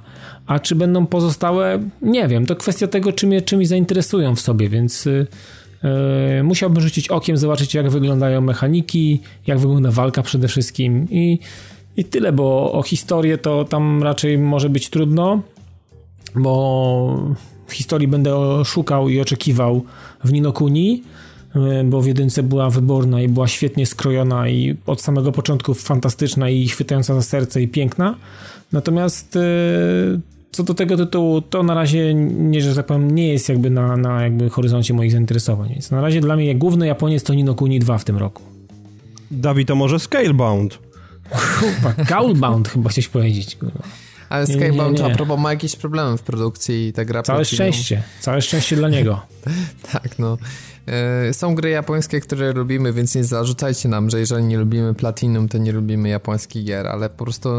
a 0.49 0.60
czy 0.60 0.76
będą 0.76 1.05
pozostałe, 1.05 1.80
nie 2.01 2.28
wiem. 2.28 2.45
To 2.45 2.55
kwestia 2.55 2.88
tego, 2.88 3.14
czy 3.14 3.28
mnie 3.28 3.41
czymś 3.41 3.68
zainteresują 3.68 4.36
w 4.36 4.39
sobie, 4.39 4.70
więc 4.70 5.05
yy, 5.05 6.43
musiałbym 6.43 6.84
rzucić 6.84 7.07
okiem, 7.07 7.38
zobaczyć, 7.38 7.74
jak 7.74 7.89
wyglądają 7.89 8.41
mechaniki, 8.41 9.22
jak 9.47 9.60
wygląda 9.60 9.91
walka 9.91 10.24
przede 10.24 10.47
wszystkim 10.47 11.07
i, 11.10 11.39
i 12.00 12.04
tyle, 12.04 12.32
bo 12.32 12.72
o 12.72 12.84
historię 12.84 13.38
to 13.38 13.66
tam 13.66 14.04
raczej 14.04 14.38
może 14.38 14.70
być 14.70 14.89
trudno, 14.89 15.41
bo 16.36 17.36
historii 17.70 18.08
będę 18.08 18.66
szukał 18.66 19.10
i 19.10 19.20
oczekiwał 19.20 19.84
w 20.24 20.34
Ninokuni, 20.34 21.04
y, 21.56 21.84
bo 21.84 22.02
w 22.02 22.08
jedynce 22.08 22.43
była 22.43 22.70
wyborna 22.70 23.22
i 23.22 23.28
była 23.28 23.47
świetnie 23.47 23.86
skrojona 23.86 24.50
i 24.50 24.78
od 24.86 25.02
samego 25.02 25.32
początku 25.32 25.74
fantastyczna 25.74 26.50
i 26.50 26.68
chwytająca 26.68 27.16
za 27.16 27.22
serce 27.22 27.62
i 27.62 27.68
piękna. 27.68 28.16
Natomiast 28.72 29.36
yy, 29.36 30.22
co 30.52 30.64
do 30.64 30.74
tego 30.74 30.97
tytułu, 30.97 31.41
to 31.41 31.64
na 31.64 31.74
razie, 31.74 32.14
nie, 32.14 32.62
że 32.62 32.76
tak 32.76 32.86
powiem, 32.86 33.16
nie 33.16 33.34
jest 33.34 33.50
jakby 33.50 33.70
na, 33.70 33.97
na 33.97 34.24
jakby 34.24 34.50
horyzoncie 34.50 34.93
moich 34.93 35.12
zainteresowań. 35.12 35.70
Więc 35.70 35.91
na 35.91 36.02
razie 36.02 36.22
dla 36.22 36.36
mnie 36.36 36.56
główny 36.56 36.88
Japoniec 36.88 37.24
to 37.24 37.34
Nino 37.34 37.56
Kuni 37.56 37.80
2 37.80 37.97
w 37.97 38.06
tym 38.06 38.18
roku. 38.18 38.43
Dawid, 39.32 39.68
to 39.68 39.76
może 39.76 40.00
Scalebound? 40.00 40.89
Chyba, 41.32 41.94
Goulbound 42.04 42.70
chyba 42.70 42.90
chciałeś 42.90 43.08
powiedzieć. 43.08 43.58
Ale 44.30 44.48
Scalebound 44.48 45.02
a 45.02 45.10
propos 45.10 45.40
ma 45.40 45.52
jakieś 45.52 45.76
problemy 45.76 46.18
w 46.18 46.22
produkcji 46.22 46.88
i 46.88 46.94
ta 46.94 47.06
gra... 47.06 47.24
Całe 47.24 47.46
szczęście, 47.46 48.04
całe 48.20 48.42
szczęście 48.42 48.76
dla 48.76 48.90
niego. 48.90 49.22
tak, 49.92 50.20
no. 50.20 50.38
E, 50.88 51.34
są 51.34 51.56
gry 51.56 51.70
japońskie, 51.70 52.20
które 52.20 52.54
lubimy, 52.54 52.94
więc 52.94 53.16
nie 53.16 53.24
zarzucajcie 53.24 53.90
nam, 53.90 54.10
że 54.10 54.20
jeżeli 54.20 54.44
nie 54.44 54.58
lubimy 54.58 54.94
Platinum, 54.94 55.50
to 55.50 55.58
nie 55.58 55.72
lubimy 55.72 56.10
japońskich 56.10 56.66
gier, 56.66 56.88
ale 56.88 57.10
po 57.10 57.24
prostu 57.24 57.50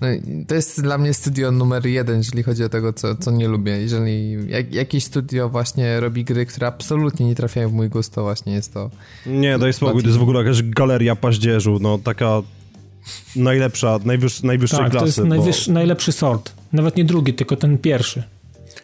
no, 0.00 0.06
to 0.48 0.54
jest 0.54 0.82
dla 0.82 0.98
mnie 0.98 1.14
studio 1.14 1.52
numer 1.52 1.86
jeden, 1.86 2.16
jeżeli 2.16 2.42
chodzi 2.42 2.64
o 2.64 2.68
tego, 2.68 2.92
co, 2.92 3.16
co 3.16 3.30
nie 3.30 3.48
lubię. 3.48 3.72
Jeżeli 3.72 4.36
jak, 4.50 4.74
jakieś 4.74 5.04
studio 5.04 5.48
właśnie 5.48 6.00
robi 6.00 6.24
gry, 6.24 6.46
które 6.46 6.66
absolutnie 6.66 7.26
nie 7.26 7.34
trafiają 7.34 7.68
w 7.68 7.72
mój 7.72 7.88
gust, 7.88 8.14
to 8.14 8.22
właśnie 8.22 8.52
jest 8.52 8.74
to... 8.74 8.90
Nie, 9.26 9.58
daj 9.58 9.72
spokój, 9.72 10.02
to 10.02 10.08
jest 10.08 10.18
w 10.18 10.22
ogóle 10.22 10.38
jakaś 10.38 10.62
galeria 10.62 11.16
paździerzu, 11.16 11.78
no 11.80 11.98
taka 11.98 12.42
najlepsza, 13.36 13.98
najwyż, 14.04 14.42
najwyższej 14.42 14.78
tak, 14.78 14.90
klasy. 14.90 15.28
to 15.28 15.46
jest 15.46 15.66
bo... 15.66 15.72
najlepszy 15.72 16.12
sort. 16.12 16.52
Nawet 16.72 16.96
nie 16.96 17.04
drugi, 17.04 17.34
tylko 17.34 17.56
ten 17.56 17.78
pierwszy. 17.78 18.22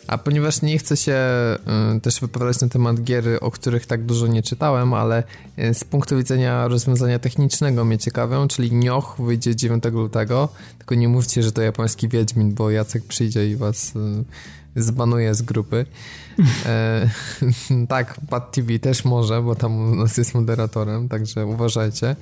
A 0.07 0.19
ponieważ 0.19 0.63
nie 0.63 0.79
chcę 0.79 0.97
się 0.97 1.17
y, 1.97 2.01
też 2.01 2.21
wypowiadać 2.21 2.61
na 2.61 2.69
temat 2.69 3.03
gier, 3.03 3.25
o 3.41 3.51
których 3.51 3.87
tak 3.87 4.05
dużo 4.05 4.27
nie 4.27 4.43
czytałem, 4.43 4.95
ale 4.95 5.23
y, 5.59 5.75
z 5.75 5.85
punktu 5.85 6.17
widzenia 6.17 6.69
rozwiązania 6.69 7.19
technicznego 7.19 7.85
mnie 7.85 7.99
ciekawią, 7.99 8.49
czyli 8.49 8.73
Nioch 8.73 9.17
wyjdzie 9.19 9.57
9 9.57 9.85
lutego, 9.93 10.49
tylko 10.79 10.95
nie 10.95 11.09
mówcie, 11.09 11.43
że 11.43 11.53
to 11.53 11.63
japoński 11.63 12.09
Wiedźmin, 12.09 12.55
bo 12.55 12.71
Jacek 12.71 13.05
przyjdzie 13.05 13.49
i 13.49 13.57
was 13.57 13.97
y, 13.97 14.25
zbanuje 14.77 15.35
z 15.35 15.43
grupy. 15.43 15.87
e, 16.67 17.11
tak, 17.89 18.21
Bad 18.31 18.53
TV 18.53 18.79
też 18.79 19.05
może, 19.05 19.43
bo 19.43 19.55
tam 19.55 19.93
u 19.93 19.95
nas 19.95 20.17
jest 20.17 20.35
moderatorem, 20.35 21.09
także 21.09 21.47
uważajcie. 21.47 22.17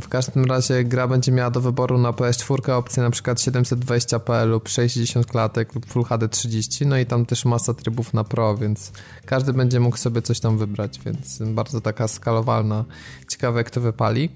W 0.00 0.08
każdym 0.08 0.44
razie 0.44 0.84
gra 0.84 1.08
będzie 1.08 1.32
miała 1.32 1.50
do 1.50 1.60
wyboru 1.60 1.98
na 1.98 2.12
PS4 2.12 2.70
opcję 2.70 3.02
na 3.02 3.10
przykład 3.10 3.38
720p 3.38 4.46
lub 4.46 4.68
60 4.68 5.26
klatek 5.26 5.74
lub 5.74 5.86
Full 5.86 6.04
HD 6.04 6.28
30, 6.28 6.86
no 6.86 6.98
i 6.98 7.06
tam 7.06 7.26
też 7.26 7.44
masa 7.44 7.74
trybów 7.74 8.14
na 8.14 8.24
Pro, 8.24 8.56
więc 8.56 8.92
każdy 9.26 9.52
będzie 9.52 9.80
mógł 9.80 9.96
sobie 9.96 10.22
coś 10.22 10.40
tam 10.40 10.58
wybrać, 10.58 11.00
więc 11.06 11.38
bardzo 11.42 11.80
taka 11.80 12.08
skalowalna. 12.08 12.84
Ciekawe 13.28 13.60
jak 13.60 13.70
to 13.70 13.80
wypali. 13.80 14.30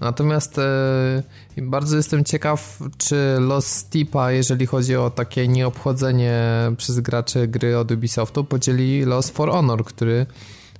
Natomiast 0.00 0.58
e, 0.58 1.22
bardzo 1.62 1.96
jestem 1.96 2.24
ciekaw, 2.24 2.78
czy 2.98 3.36
los 3.40 3.66
Steepa, 3.66 4.32
jeżeli 4.32 4.66
chodzi 4.66 4.96
o 4.96 5.10
takie 5.10 5.48
nieobchodzenie 5.48 6.42
przez 6.76 7.00
graczy 7.00 7.48
gry 7.48 7.78
od 7.78 7.90
Ubisoftu, 7.90 8.44
podzieli 8.44 9.04
los 9.04 9.30
For 9.30 9.50
Honor, 9.50 9.84
który 9.84 10.26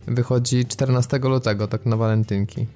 wychodzi 0.06 0.66
14 0.66 1.18
lutego, 1.18 1.68
tak 1.68 1.86
na 1.86 1.96
walentynki. 1.96 2.66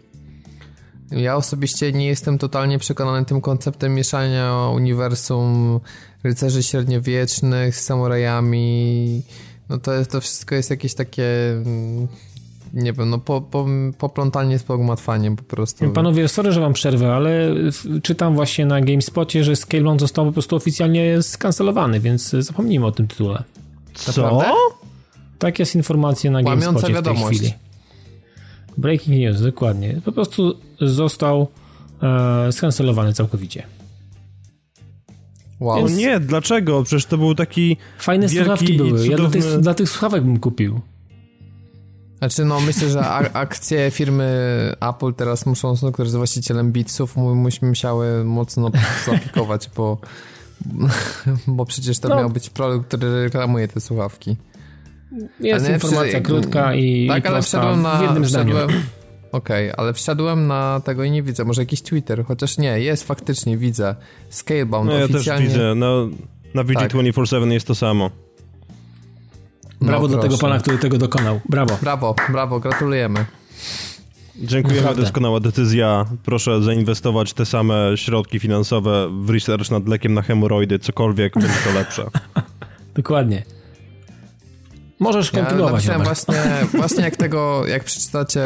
Ja 1.11 1.37
osobiście 1.37 1.93
nie 1.93 2.07
jestem 2.07 2.39
totalnie 2.39 2.79
przekonany 2.79 3.25
tym 3.25 3.41
konceptem 3.41 3.95
mieszania 3.95 4.69
uniwersum 4.75 5.81
rycerzy 6.25 6.63
średniowiecznych 6.63 7.77
z 7.77 7.85
samurajami. 7.85 9.23
No 9.69 9.79
to, 9.79 9.93
to 10.11 10.21
wszystko 10.21 10.55
jest 10.55 10.71
jakieś 10.71 10.95
takie 10.95 11.53
mm, 11.53 12.09
nie 12.75 12.93
wiem, 12.93 13.11
no 13.11 13.19
po, 13.19 13.41
po, 13.41 13.67
poplątanie 13.99 14.59
z 14.59 14.63
pogmatwaniem 14.63 15.37
po 15.37 15.43
prostu. 15.43 15.91
Panowie, 15.91 16.29
sorry, 16.29 16.53
że 16.53 16.61
wam 16.61 16.73
przerwę, 16.73 17.15
ale 17.15 17.55
czytam 18.03 18.35
właśnie 18.35 18.67
na 18.67 18.81
GameSpotie, 18.81 19.45
że 19.45 19.57
Scalebound 19.57 20.01
został 20.01 20.27
po 20.27 20.33
prostu 20.33 20.57
oficjalnie 20.57 21.23
skancelowany, 21.23 22.01
więc 22.01 22.31
zapomnijmy 22.31 22.87
o 22.87 22.93
tym 22.93 23.09
tytule. 23.09 23.45
Co? 23.95 24.43
Tak 25.39 25.59
jest 25.59 25.75
informacja 25.75 26.31
na 26.31 26.43
GameSpocie 26.43 26.95
w 26.95 27.03
tej 27.03 27.17
chwili. 27.17 27.53
Breaking 28.79 29.19
news, 29.19 29.43
dokładnie. 29.43 30.01
Po 30.05 30.13
prostu 30.13 30.55
został 30.81 31.49
e, 32.03 32.53
skancelowany 32.53 33.13
całkowicie. 33.13 33.63
Wow. 35.61 35.79
Więc... 35.79 35.91
No 35.91 35.97
nie, 35.97 36.21
dlaczego? 36.21 36.83
Przecież 36.83 37.07
to 37.07 37.19
był 37.19 37.35
taki 37.35 37.77
Fajne 37.99 38.29
słuchawki 38.29 38.75
były, 38.75 38.91
cudowny... 38.91 39.11
ja 39.11 39.17
dla 39.17 39.31
tych, 39.31 39.61
dla 39.61 39.75
tych 39.75 39.89
słuchawek 39.89 40.25
bym 40.25 40.41
kupił. 40.41 40.81
Znaczy, 42.19 42.45
no 42.45 42.61
myślę, 42.61 42.89
że 42.89 43.09
akcje 43.33 43.91
firmy 43.91 44.27
Apple 44.81 45.15
teraz 45.15 45.47
muszą, 45.47 45.77
które 45.93 46.07
jest 46.07 46.17
właścicielem 46.17 46.73
Beatsów, 46.73 47.17
musiały 47.63 48.25
mocno 48.25 48.71
zaaplikować, 49.07 49.71
bo, 49.77 49.99
bo 51.47 51.65
przecież 51.65 51.99
to 51.99 52.09
no. 52.09 52.17
miał 52.17 52.31
być 52.31 52.51
produkt, 52.51 52.89
który 52.89 53.23
reklamuje 53.23 53.69
te 53.69 53.81
słuchawki. 53.81 54.37
Jest 55.41 55.69
informacja 55.69 56.21
krótka 56.21 56.75
i 56.75 57.09
Tak, 57.09 57.25
i 57.25 57.29
ale 57.29 57.43
wszedłem 57.43 57.83
na... 57.83 57.99
W 57.99 58.03
jednym 58.03 58.25
wszedłem, 58.25 58.69
Okej, 59.33 59.71
okay, 59.71 59.77
ale 59.77 59.93
wszedłem 59.93 60.47
na 60.47 60.81
tego 60.85 61.05
i 61.05 61.11
nie 61.11 61.23
widzę. 61.23 61.45
Może 61.45 61.63
jakiś 61.63 61.83
Twitter, 61.83 62.25
chociaż 62.25 62.59
nie, 62.59 62.81
jest 62.81 63.05
faktycznie, 63.05 63.57
widzę. 63.57 63.95
Scalebound 64.31 64.91
no, 64.91 64.99
ja 64.99 65.05
oficjalnie... 65.05 65.47
też 65.47 65.55
widzę, 65.55 65.75
no, 65.75 66.09
na 66.55 66.65
VG247 66.65 67.41
tak. 67.43 67.53
jest 67.53 67.67
to 67.67 67.75
samo. 67.75 68.11
Brawo 69.81 70.03
no, 70.03 70.09
dla 70.09 70.23
tego 70.23 70.39
pana, 70.39 70.59
który 70.59 70.79
tego 70.79 70.99
dokonał. 70.99 71.41
Brawo. 71.49 71.79
Brawo, 71.83 72.15
brawo, 72.33 72.61
gratulujemy. 72.61 73.25
Dziękujemy, 74.37 74.81
Naprawdę. 74.81 75.03
doskonała 75.03 75.41
decyzja. 75.41 76.05
Proszę 76.25 76.63
zainwestować 76.63 77.33
te 77.33 77.47
same 77.47 77.93
środki 77.97 78.41
finansowe 78.41 79.09
w 79.25 79.31
research 79.31 79.71
nad 79.71 79.89
lekiem 79.89 80.15
na 80.15 80.23
hemoroidy, 80.23 80.79
cokolwiek 80.79 81.35
będzie 81.35 81.57
to 81.65 81.79
lepsze. 81.79 82.07
Dokładnie. 82.95 83.43
Możesz 85.01 85.31
kontynuować. 85.31 85.85
Ja 85.85 85.99
właśnie, 85.99 86.35
właśnie 86.75 87.05
jak 87.05 87.17
tego, 87.17 87.67
jak 87.67 87.85
przeczytacie 87.85 88.43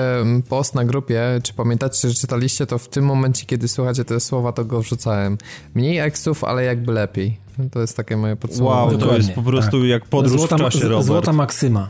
post 0.48 0.74
na 0.74 0.84
grupie, 0.84 1.22
czy 1.42 1.54
pamiętacie, 1.54 2.08
że 2.08 2.14
czytaliście, 2.14 2.66
to 2.66 2.78
w 2.78 2.88
tym 2.88 3.04
momencie, 3.04 3.46
kiedy 3.46 3.68
słuchacie 3.68 4.04
te 4.04 4.20
słowa, 4.20 4.52
to 4.52 4.64
go 4.64 4.80
wrzucałem. 4.80 5.38
Mniej 5.74 5.98
eksów, 5.98 6.44
ale 6.44 6.64
jakby 6.64 6.92
lepiej. 6.92 7.38
To 7.72 7.80
jest 7.80 7.96
takie 7.96 8.16
moje 8.16 8.36
podsumowanie. 8.36 8.98
Wow, 8.98 9.08
to 9.08 9.16
jest 9.16 9.32
po 9.32 9.42
prostu 9.42 9.80
tak. 9.80 9.88
jak 9.88 10.04
podróż 10.06 10.38
złota, 10.38 10.56
w 10.56 10.60
czasie, 10.60 10.88
Robert. 10.88 11.06
Złota 11.06 11.32
maksyma. 11.32 11.88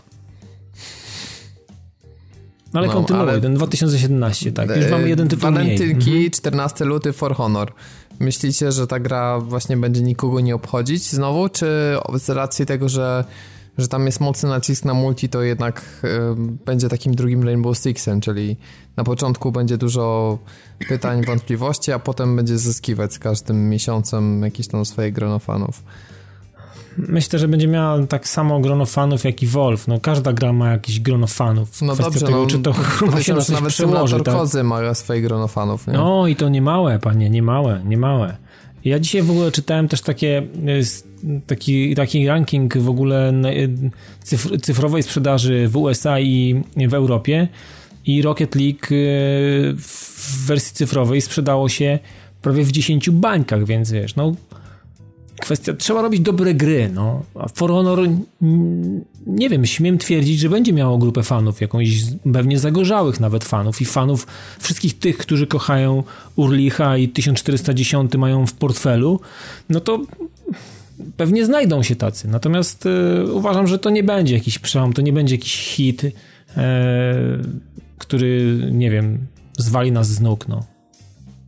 No 2.73 2.81
ale 2.81 2.87
no, 2.87 2.95
kontynuuj, 2.95 3.23
ale... 3.23 3.41
ten 3.41 3.55
2017, 3.55 4.53
tak. 4.53 4.77
Już 4.77 4.91
mamy 4.91 5.09
jeden 5.09 5.29
tytuł 5.29 5.43
Walentynki, 5.43 6.11
mniej. 6.11 6.31
14 6.31 6.75
mhm. 6.75 6.91
luty 6.91 7.12
For 7.12 7.35
Honor. 7.35 7.73
Myślicie, 8.21 8.73
że 8.73 8.87
ta 8.87 9.01
gra 9.01 9.41
właśnie 9.41 9.77
będzie 9.77 10.03
nikogo 10.03 10.41
nie 10.41 10.55
obchodzić 10.55 11.11
znowu, 11.11 11.49
czy 11.49 11.97
z 12.15 12.29
racji 12.29 12.67
tego, 12.67 12.89
że 12.89 13.25
że 13.79 13.89
tam 13.89 14.07
jest 14.07 14.20
mocny 14.20 14.49
nacisk 14.49 14.85
na 14.85 14.95
multi, 14.95 15.29
to 15.29 15.43
jednak 15.43 15.83
y, 16.05 16.09
będzie 16.66 16.89
takim 16.89 17.14
drugim 17.14 17.45
Rainbow 17.45 17.79
Sixem, 17.79 18.20
czyli 18.20 18.57
na 18.97 19.05
początku 19.05 19.53
będzie 19.53 19.77
dużo 19.77 20.39
pytań, 20.89 21.25
wątpliwości, 21.27 21.93
a 21.93 21.99
potem 21.99 22.37
będzie 22.37 22.59
zyskiwać 22.59 23.14
z 23.14 23.18
każdym 23.18 23.68
miesiącem 23.68 24.43
jakieś 24.43 24.68
tam 24.68 24.85
swoje 24.85 25.12
grono 25.12 25.39
fanów. 25.39 25.83
Myślę, 26.99 27.39
że 27.39 27.49
będzie 27.49 27.68
miała 27.68 28.07
tak 28.07 28.29
samo 28.29 28.61
grono 28.61 28.87
fanów 28.87 29.25
jak 29.25 29.43
i 29.43 29.47
Wolf. 29.47 29.89
No, 29.89 30.01
każda 30.01 30.33
gra 30.33 30.53
ma 30.53 30.70
jakiś 30.70 31.01
grono 31.01 31.27
fanów. 31.27 31.83
No 31.83 31.93
Kwestia 31.93 32.05
dobrze, 32.11 32.27
tego, 32.27 32.41
no, 32.41 32.47
czy 32.47 32.59
to 32.59 32.72
chyba 32.72 33.22
się 33.22 33.35
na 33.35 33.41
nawet 33.49 33.72
przełoży. 33.72 34.20
Tak? 34.20 34.35
Kozy 34.35 34.64
ma 34.64 34.95
swoje 34.95 35.22
grono 35.22 35.49
fanów. 35.49 35.87
Nie? 35.87 35.93
No 35.93 36.27
i 36.27 36.37
to 36.37 36.49
nie 36.49 36.62
małe, 36.62 36.99
panie, 36.99 37.31
nie 37.31 37.43
małe, 37.43 37.83
nie 37.85 37.99
małe. 37.99 38.37
Ja 38.85 38.99
dzisiaj 38.99 39.22
w 39.22 39.30
ogóle 39.30 39.53
czytałem 39.53 39.89
też 39.89 40.01
takie, 40.01 40.39
e, 40.39 41.41
taki, 41.47 41.95
taki 41.95 42.26
ranking 42.26 42.78
w 42.78 42.89
ogóle 42.89 43.32
cyfr, 44.22 44.61
cyfrowej 44.61 45.03
sprzedaży 45.03 45.68
w 45.68 45.76
USA 45.76 46.20
i 46.20 46.62
w 46.89 46.95
Europie. 46.95 47.49
I 48.07 48.22
Rocket 48.22 48.55
League 48.55 48.87
e, 48.87 48.97
w 49.76 50.47
wersji 50.47 50.74
cyfrowej 50.74 51.20
sprzedało 51.20 51.68
się 51.68 51.99
prawie 52.43 52.64
w 52.64 52.72
10 52.72 53.11
bańkach, 53.11 53.66
więc 53.66 53.91
wiesz, 53.93 54.16
no 54.16 54.35
kwestia, 55.45 55.74
trzeba 55.74 56.03
robić 56.03 56.20
dobre 56.20 56.55
gry, 56.55 56.90
no. 56.95 57.22
A 57.34 57.49
For 57.49 57.70
Honor, 57.70 57.99
nie 59.26 59.51
wiem, 59.51 59.66
śmiem 59.66 59.99
twierdzić, 59.99 60.38
że 60.40 60.49
będzie 60.49 60.72
miało 60.72 60.99
grupę 60.99 61.22
fanów, 61.22 61.61
jakąś 61.61 61.88
pewnie 62.32 62.59
zagorzałych 62.59 63.20
nawet 63.20 63.45
fanów 63.45 63.80
i 63.80 63.84
fanów 63.84 64.26
wszystkich 64.61 64.99
tych, 64.99 65.18
którzy 65.18 65.47
kochają 65.47 66.03
Urlicha 66.36 66.97
i 66.97 67.09
1410 67.09 68.14
mają 68.14 68.47
w 68.47 68.53
portfelu, 68.53 69.20
no 69.68 69.80
to 69.80 70.01
pewnie 71.16 71.47
znajdą 71.47 71.82
się 71.82 71.97
tacy. 71.97 72.28
Natomiast 72.28 72.86
y, 72.86 73.32
uważam, 73.32 73.66
że 73.66 73.78
to 73.78 73.90
nie 73.90 74.03
będzie 74.03 74.34
jakiś 74.34 74.59
przełom, 74.59 74.92
to 74.92 75.03
nie 75.03 75.12
będzie 75.12 75.34
jakiś 75.34 75.57
hit, 75.57 76.05
y, 76.05 76.12
który, 77.99 78.59
nie 78.72 78.90
wiem, 78.90 79.18
zwali 79.59 79.92
nas 79.92 80.09
z 80.09 80.20
nóg, 80.20 80.49
no. 80.49 80.74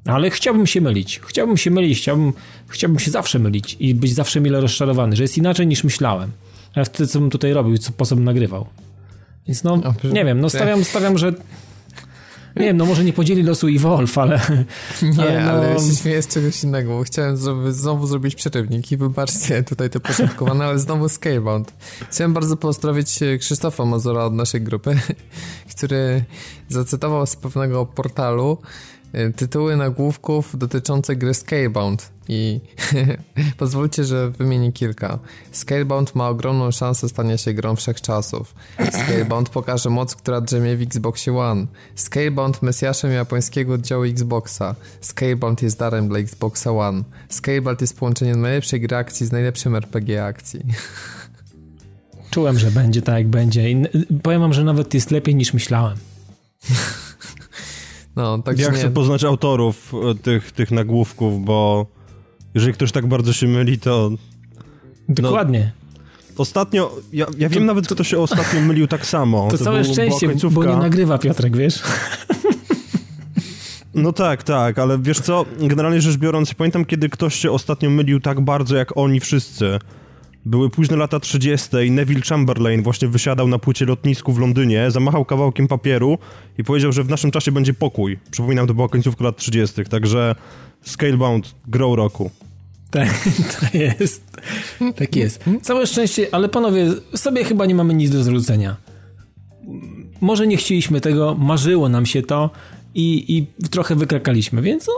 Ale 0.07 0.30
chciałbym 0.30 0.66
się 0.66 0.80
mylić. 0.80 1.20
Chciałbym 1.26 1.57
się 1.57 1.70
mylić, 1.70 1.99
chciałbym, 1.99 2.32
chciałbym 2.69 2.99
się 2.99 3.11
zawsze 3.11 3.39
mylić 3.39 3.77
i 3.81 3.95
być 3.95 4.14
zawsze 4.14 4.41
mile 4.41 4.61
rozczarowany, 4.61 5.17
że 5.17 5.23
jest 5.23 5.39
inaczej 5.39 5.67
niż 5.67 5.85
myślałem. 5.85 6.31
A 6.75 6.85
wtedy 6.85 7.07
co 7.07 7.21
bym 7.21 7.31
tutaj 7.31 7.53
robił, 7.53 7.79
co, 7.79 7.93
po 7.93 8.07
co 8.07 8.14
bym 8.17 8.25
nagrywał. 8.25 8.67
Więc 9.47 9.64
no, 9.64 9.83
nie 10.12 10.25
wiem, 10.25 10.41
no 10.41 10.51
stawiam, 10.51 10.85
stawiam, 10.85 11.19
że 11.19 11.33
nie 12.57 12.67
wiem, 12.67 12.77
no 12.77 12.87
może 12.87 13.05
nie 13.05 13.12
podzieli 13.12 13.43
losu 13.43 13.69
i 13.69 13.79
Wolf, 13.79 14.19
ale... 14.19 14.41
Nie, 15.03 15.23
ale, 15.23 15.45
no... 15.45 15.53
ale 15.53 15.81
się 15.81 15.97
śmieję 15.97 16.23
z 16.23 16.29
czegoś 16.29 16.64
innego, 16.64 16.99
bo 16.99 17.05
chciałem 17.05 17.37
znowu 17.73 18.07
zrobić 18.07 18.35
przerywnik 18.35 18.93
i 18.93 18.97
wybaczcie 18.97 19.62
tutaj 19.62 19.91
te 19.91 20.01
początkowane, 20.01 20.64
ale 20.64 20.79
znowu 20.79 21.09
Scalebound. 21.09 21.73
Chciałem 22.11 22.33
bardzo 22.33 22.57
pozdrowić 22.57 23.23
e, 23.23 23.39
Krzysztofa 23.39 23.85
Mazura 23.85 24.25
od 24.25 24.35
naszej 24.35 24.61
grupy, 24.61 24.99
który 25.77 26.25
zacytował 26.69 27.27
z 27.27 27.37
pewnego 27.37 27.87
portalu, 27.87 28.59
tytuły 29.37 29.77
nagłówków 29.77 30.59
dotyczące 30.59 31.17
gry 31.17 31.35
Scalebound 31.35 32.11
i 32.29 32.61
pozwólcie, 33.59 34.05
że 34.05 34.31
wymienię 34.31 34.73
kilka. 34.73 35.19
Scalebound 35.53 36.14
ma 36.14 36.29
ogromną 36.29 36.71
szansę 36.71 37.09
stania 37.09 37.37
się 37.37 37.53
grą 37.53 37.77
wszechczasów. 37.77 38.55
Scalebound 38.91 39.49
pokaże 39.49 39.91
moc, 39.91 40.14
która 40.14 40.41
drzemie 40.41 40.77
w 40.77 40.83
Xboxie 40.83 41.39
One. 41.39 41.67
Scalebound 41.95 42.62
mesjaszem 42.62 43.12
japońskiego 43.12 43.75
oddziału 43.75 44.05
Xboxa. 44.05 44.75
Scalebound 45.01 45.62
jest 45.62 45.79
darem 45.79 46.09
dla 46.09 46.19
Xboxa 46.19 46.73
One. 46.73 47.03
Scalebound 47.29 47.81
jest 47.81 47.99
połączeniem 47.99 48.41
najlepszej 48.41 48.81
gry 48.81 48.97
akcji 48.97 49.27
z 49.27 49.33
najlepszym 49.33 49.77
RPG 49.77 50.25
akcji. 50.25 50.61
Czułem, 52.31 52.59
że 52.59 52.71
będzie 52.71 53.03
tak 53.03 53.14
jak 53.14 53.29
będzie 53.29 53.71
i 53.71 53.87
powiem 54.23 54.41
wam, 54.41 54.53
że 54.53 54.64
nawet 54.64 54.95
jest 54.95 55.11
lepiej 55.11 55.35
niż 55.35 55.55
myślałem. 55.55 55.97
No, 58.17 58.39
tak 58.39 58.59
ja 58.59 58.71
chcę 58.71 58.91
poznać 58.91 59.25
autorów 59.25 59.93
e, 60.11 60.14
tych, 60.14 60.53
tych 60.53 60.71
nagłówków, 60.71 61.45
bo 61.45 61.87
jeżeli 62.55 62.73
ktoś 62.73 62.93
tak 62.93 63.07
bardzo 63.07 63.33
się 63.33 63.49
myli, 63.49 63.79
to... 63.79 64.11
Dokładnie. 65.09 65.73
No, 66.29 66.43
ostatnio, 66.43 66.97
ja, 67.12 67.27
ja 67.39 67.49
wiem 67.49 67.62
to, 67.62 67.67
nawet, 67.67 67.87
kto 67.89 68.05
się 68.05 68.19
ostatnio 68.19 68.61
mylił 68.61 68.87
tak 68.87 69.07
samo. 69.07 69.49
To, 69.51 69.59
to 69.59 69.64
całe 69.64 69.83
był, 69.83 69.93
szczęście, 69.93 70.29
bo 70.51 70.64
nie 70.64 70.77
nagrywa 70.77 71.19
Piotrek, 71.19 71.57
wiesz? 71.57 71.83
No 73.97 74.12
tak, 74.12 74.43
tak, 74.43 74.79
ale 74.79 74.99
wiesz 74.99 75.21
co, 75.21 75.45
generalnie 75.61 76.01
rzecz 76.01 76.17
biorąc, 76.17 76.55
pamiętam, 76.55 76.85
kiedy 76.85 77.09
ktoś 77.09 77.35
się 77.35 77.51
ostatnio 77.51 77.91
mylił 77.91 78.21
tak 78.21 78.41
bardzo, 78.41 78.77
jak 78.77 78.97
oni 78.97 79.21
wszyscy. 79.21 79.79
Były 80.47 80.70
późne 80.70 80.97
lata 80.97 81.20
30. 81.20 81.68
i 81.86 81.90
Neville 81.90 82.20
Chamberlain 82.22 82.82
właśnie 82.82 83.09
wysiadał 83.09 83.49
na 83.49 83.59
płycie 83.59 83.84
lotnisku 83.84 84.32
w 84.32 84.38
Londynie, 84.38 84.90
zamachał 84.90 85.24
kawałkiem 85.24 85.68
papieru 85.68 86.18
i 86.59 86.64
powiedział, 86.64 86.92
że 86.92 87.05
w 87.05 87.09
naszym 87.09 87.30
czasie 87.30 87.53
będzie 87.53 87.74
pokój. 87.74 88.18
Przypominam, 88.30 88.66
to 88.66 88.74
była 88.74 88.88
końcówka 88.88 89.24
lat 89.24 89.36
30., 89.36 89.84
także 89.84 90.34
Scalebound, 90.82 91.55
grow 91.68 91.97
roku. 91.97 92.30
Tak, 92.90 93.28
to 93.61 93.78
jest. 93.78 94.40
Tak 94.97 95.16
jest. 95.16 95.44
Całe 95.62 95.86
szczęście, 95.86 96.26
ale 96.32 96.49
panowie, 96.49 96.86
sobie 97.14 97.44
chyba 97.44 97.66
nie 97.66 97.74
mamy 97.74 97.94
nic 97.94 98.11
do 98.11 98.24
zwrócenia. 98.24 98.76
Może 100.20 100.47
nie 100.47 100.57
chcieliśmy 100.57 101.01
tego, 101.01 101.34
marzyło 101.34 101.88
nam 101.88 102.07
się 102.07 102.22
to 102.22 102.51
i, 102.94 103.36
i 103.36 103.66
trochę 103.68 103.94
wykrakaliśmy, 103.94 104.62
więc 104.62 104.86
no, 104.86 104.94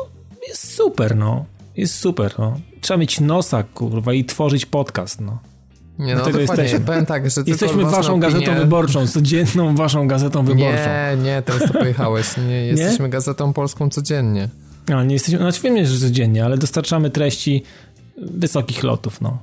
jest 0.49 0.75
super, 0.75 1.17
no. 1.17 1.45
Jest 1.77 1.95
super, 1.95 2.35
no 2.39 2.61
trzeba 2.81 2.99
mieć 2.99 3.21
nosa, 3.21 3.63
kurwa, 3.63 4.13
i 4.13 4.25
tworzyć 4.25 4.67
podcast, 4.67 5.21
no. 5.21 5.39
Nie, 5.99 6.15
no 6.15 6.15
Dlatego 6.15 6.41
jesteśmy. 6.41 6.81
Powiem 6.81 7.07
tak, 7.07 7.31
że 7.31 7.43
jesteśmy 7.47 7.85
waszą 7.85 8.13
opinie... 8.13 8.21
gazetą 8.21 8.55
wyborczą, 8.55 9.07
codzienną 9.07 9.75
waszą 9.75 10.09
gazetą 10.09 10.45
wyborczą. 10.45 10.67
Nie, 10.67 11.17
nie, 11.23 11.43
teraz 11.43 11.73
to 11.73 11.79
pojechałeś. 11.79 12.37
Nie, 12.37 12.67
jesteśmy 12.73 13.05
nie? 13.05 13.11
gazetą 13.11 13.53
polską 13.53 13.91
codziennie. 13.91 14.49
No, 14.89 15.05
nie 15.05 15.15
jesteśmy, 15.15 15.39
znaczy 15.39 15.63
wiem, 15.63 15.87
że 15.87 15.99
codziennie, 15.99 16.45
ale 16.45 16.59
dostarczamy 16.59 17.11
treści 17.11 17.63
wysokich 18.17 18.83
lotów, 18.83 19.21
no. 19.21 19.39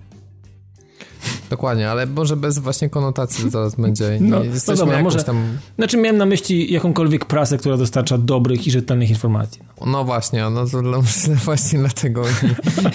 Dokładnie, 1.55 1.89
ale 1.89 2.05
może 2.05 2.37
bez 2.37 2.59
właśnie 2.59 2.89
konotacji 2.89 3.49
zaraz 3.49 3.75
będzie. 3.75 4.05
No, 4.25 4.39
no 4.67 4.75
dobra, 4.75 5.03
może. 5.03 5.23
Tam... 5.23 5.57
Znaczy 5.75 5.97
miałem 5.97 6.17
na 6.17 6.25
myśli 6.25 6.73
jakąkolwiek 6.73 7.25
prasę, 7.25 7.57
która 7.57 7.77
dostarcza 7.77 8.17
dobrych 8.17 8.67
i 8.67 8.71
rzetelnych 8.71 9.09
informacji. 9.09 9.61
No, 9.79 9.85
no 9.85 10.03
właśnie, 10.03 10.49
no 10.49 10.65
to 10.67 10.81
właśnie 11.45 11.79
dlatego 11.79 12.21
nie, 12.21 12.49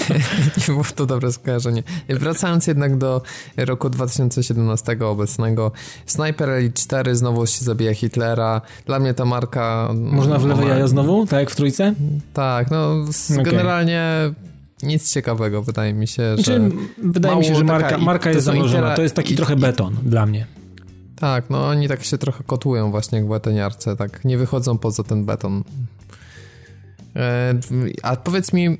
nie 0.58 0.64
było 0.66 0.84
to 0.94 1.06
dobre 1.06 1.32
skojarzenie. 1.32 1.82
Wracając 2.08 2.66
jednak 2.66 2.98
do 2.98 3.22
roku 3.56 3.90
2017 3.90 4.96
obecnego, 5.00 5.72
Sniper 6.06 6.50
Elite 6.50 6.82
4 6.82 7.16
znowu 7.16 7.46
się 7.46 7.64
zabija 7.64 7.94
Hitlera. 7.94 8.60
Dla 8.86 8.98
mnie 8.98 9.14
ta 9.14 9.24
marka... 9.24 9.88
Można 9.94 10.38
w 10.38 10.46
lewe 10.46 10.64
jaja 10.64 10.88
znowu? 10.88 11.26
Tak 11.26 11.40
jak 11.40 11.50
w 11.50 11.56
trójce? 11.56 11.94
Tak, 12.32 12.70
no 12.70 12.92
okay. 13.32 13.44
generalnie 13.44 14.32
nic 14.82 15.12
ciekawego, 15.12 15.62
wydaje 15.62 15.94
mi 15.94 16.06
się, 16.08 16.22
że... 16.36 16.42
Znaczy, 16.42 16.70
wydaje 16.98 17.36
mi 17.36 17.44
się, 17.44 17.54
że 17.54 17.64
marka, 17.64 17.98
marka 17.98 18.30
jest 18.30 18.48
intera- 18.48 18.96
To 18.96 19.02
jest 19.02 19.14
taki 19.14 19.34
i- 19.34 19.36
trochę 19.36 19.54
i- 19.54 19.56
beton 19.56 19.96
dla 20.02 20.26
mnie. 20.26 20.46
Tak, 21.16 21.50
no 21.50 21.68
oni 21.68 21.88
tak 21.88 22.04
się 22.04 22.18
trochę 22.18 22.44
kotłują 22.44 22.90
właśnie 22.90 23.18
jak 23.18 23.28
betoniarce, 23.28 23.96
tak 23.96 24.24
nie 24.24 24.38
wychodzą 24.38 24.78
poza 24.78 25.02
ten 25.02 25.24
beton. 25.24 25.64
E, 27.16 27.54
a 28.02 28.16
powiedz 28.16 28.52
mi, 28.52 28.66
mm, 28.66 28.78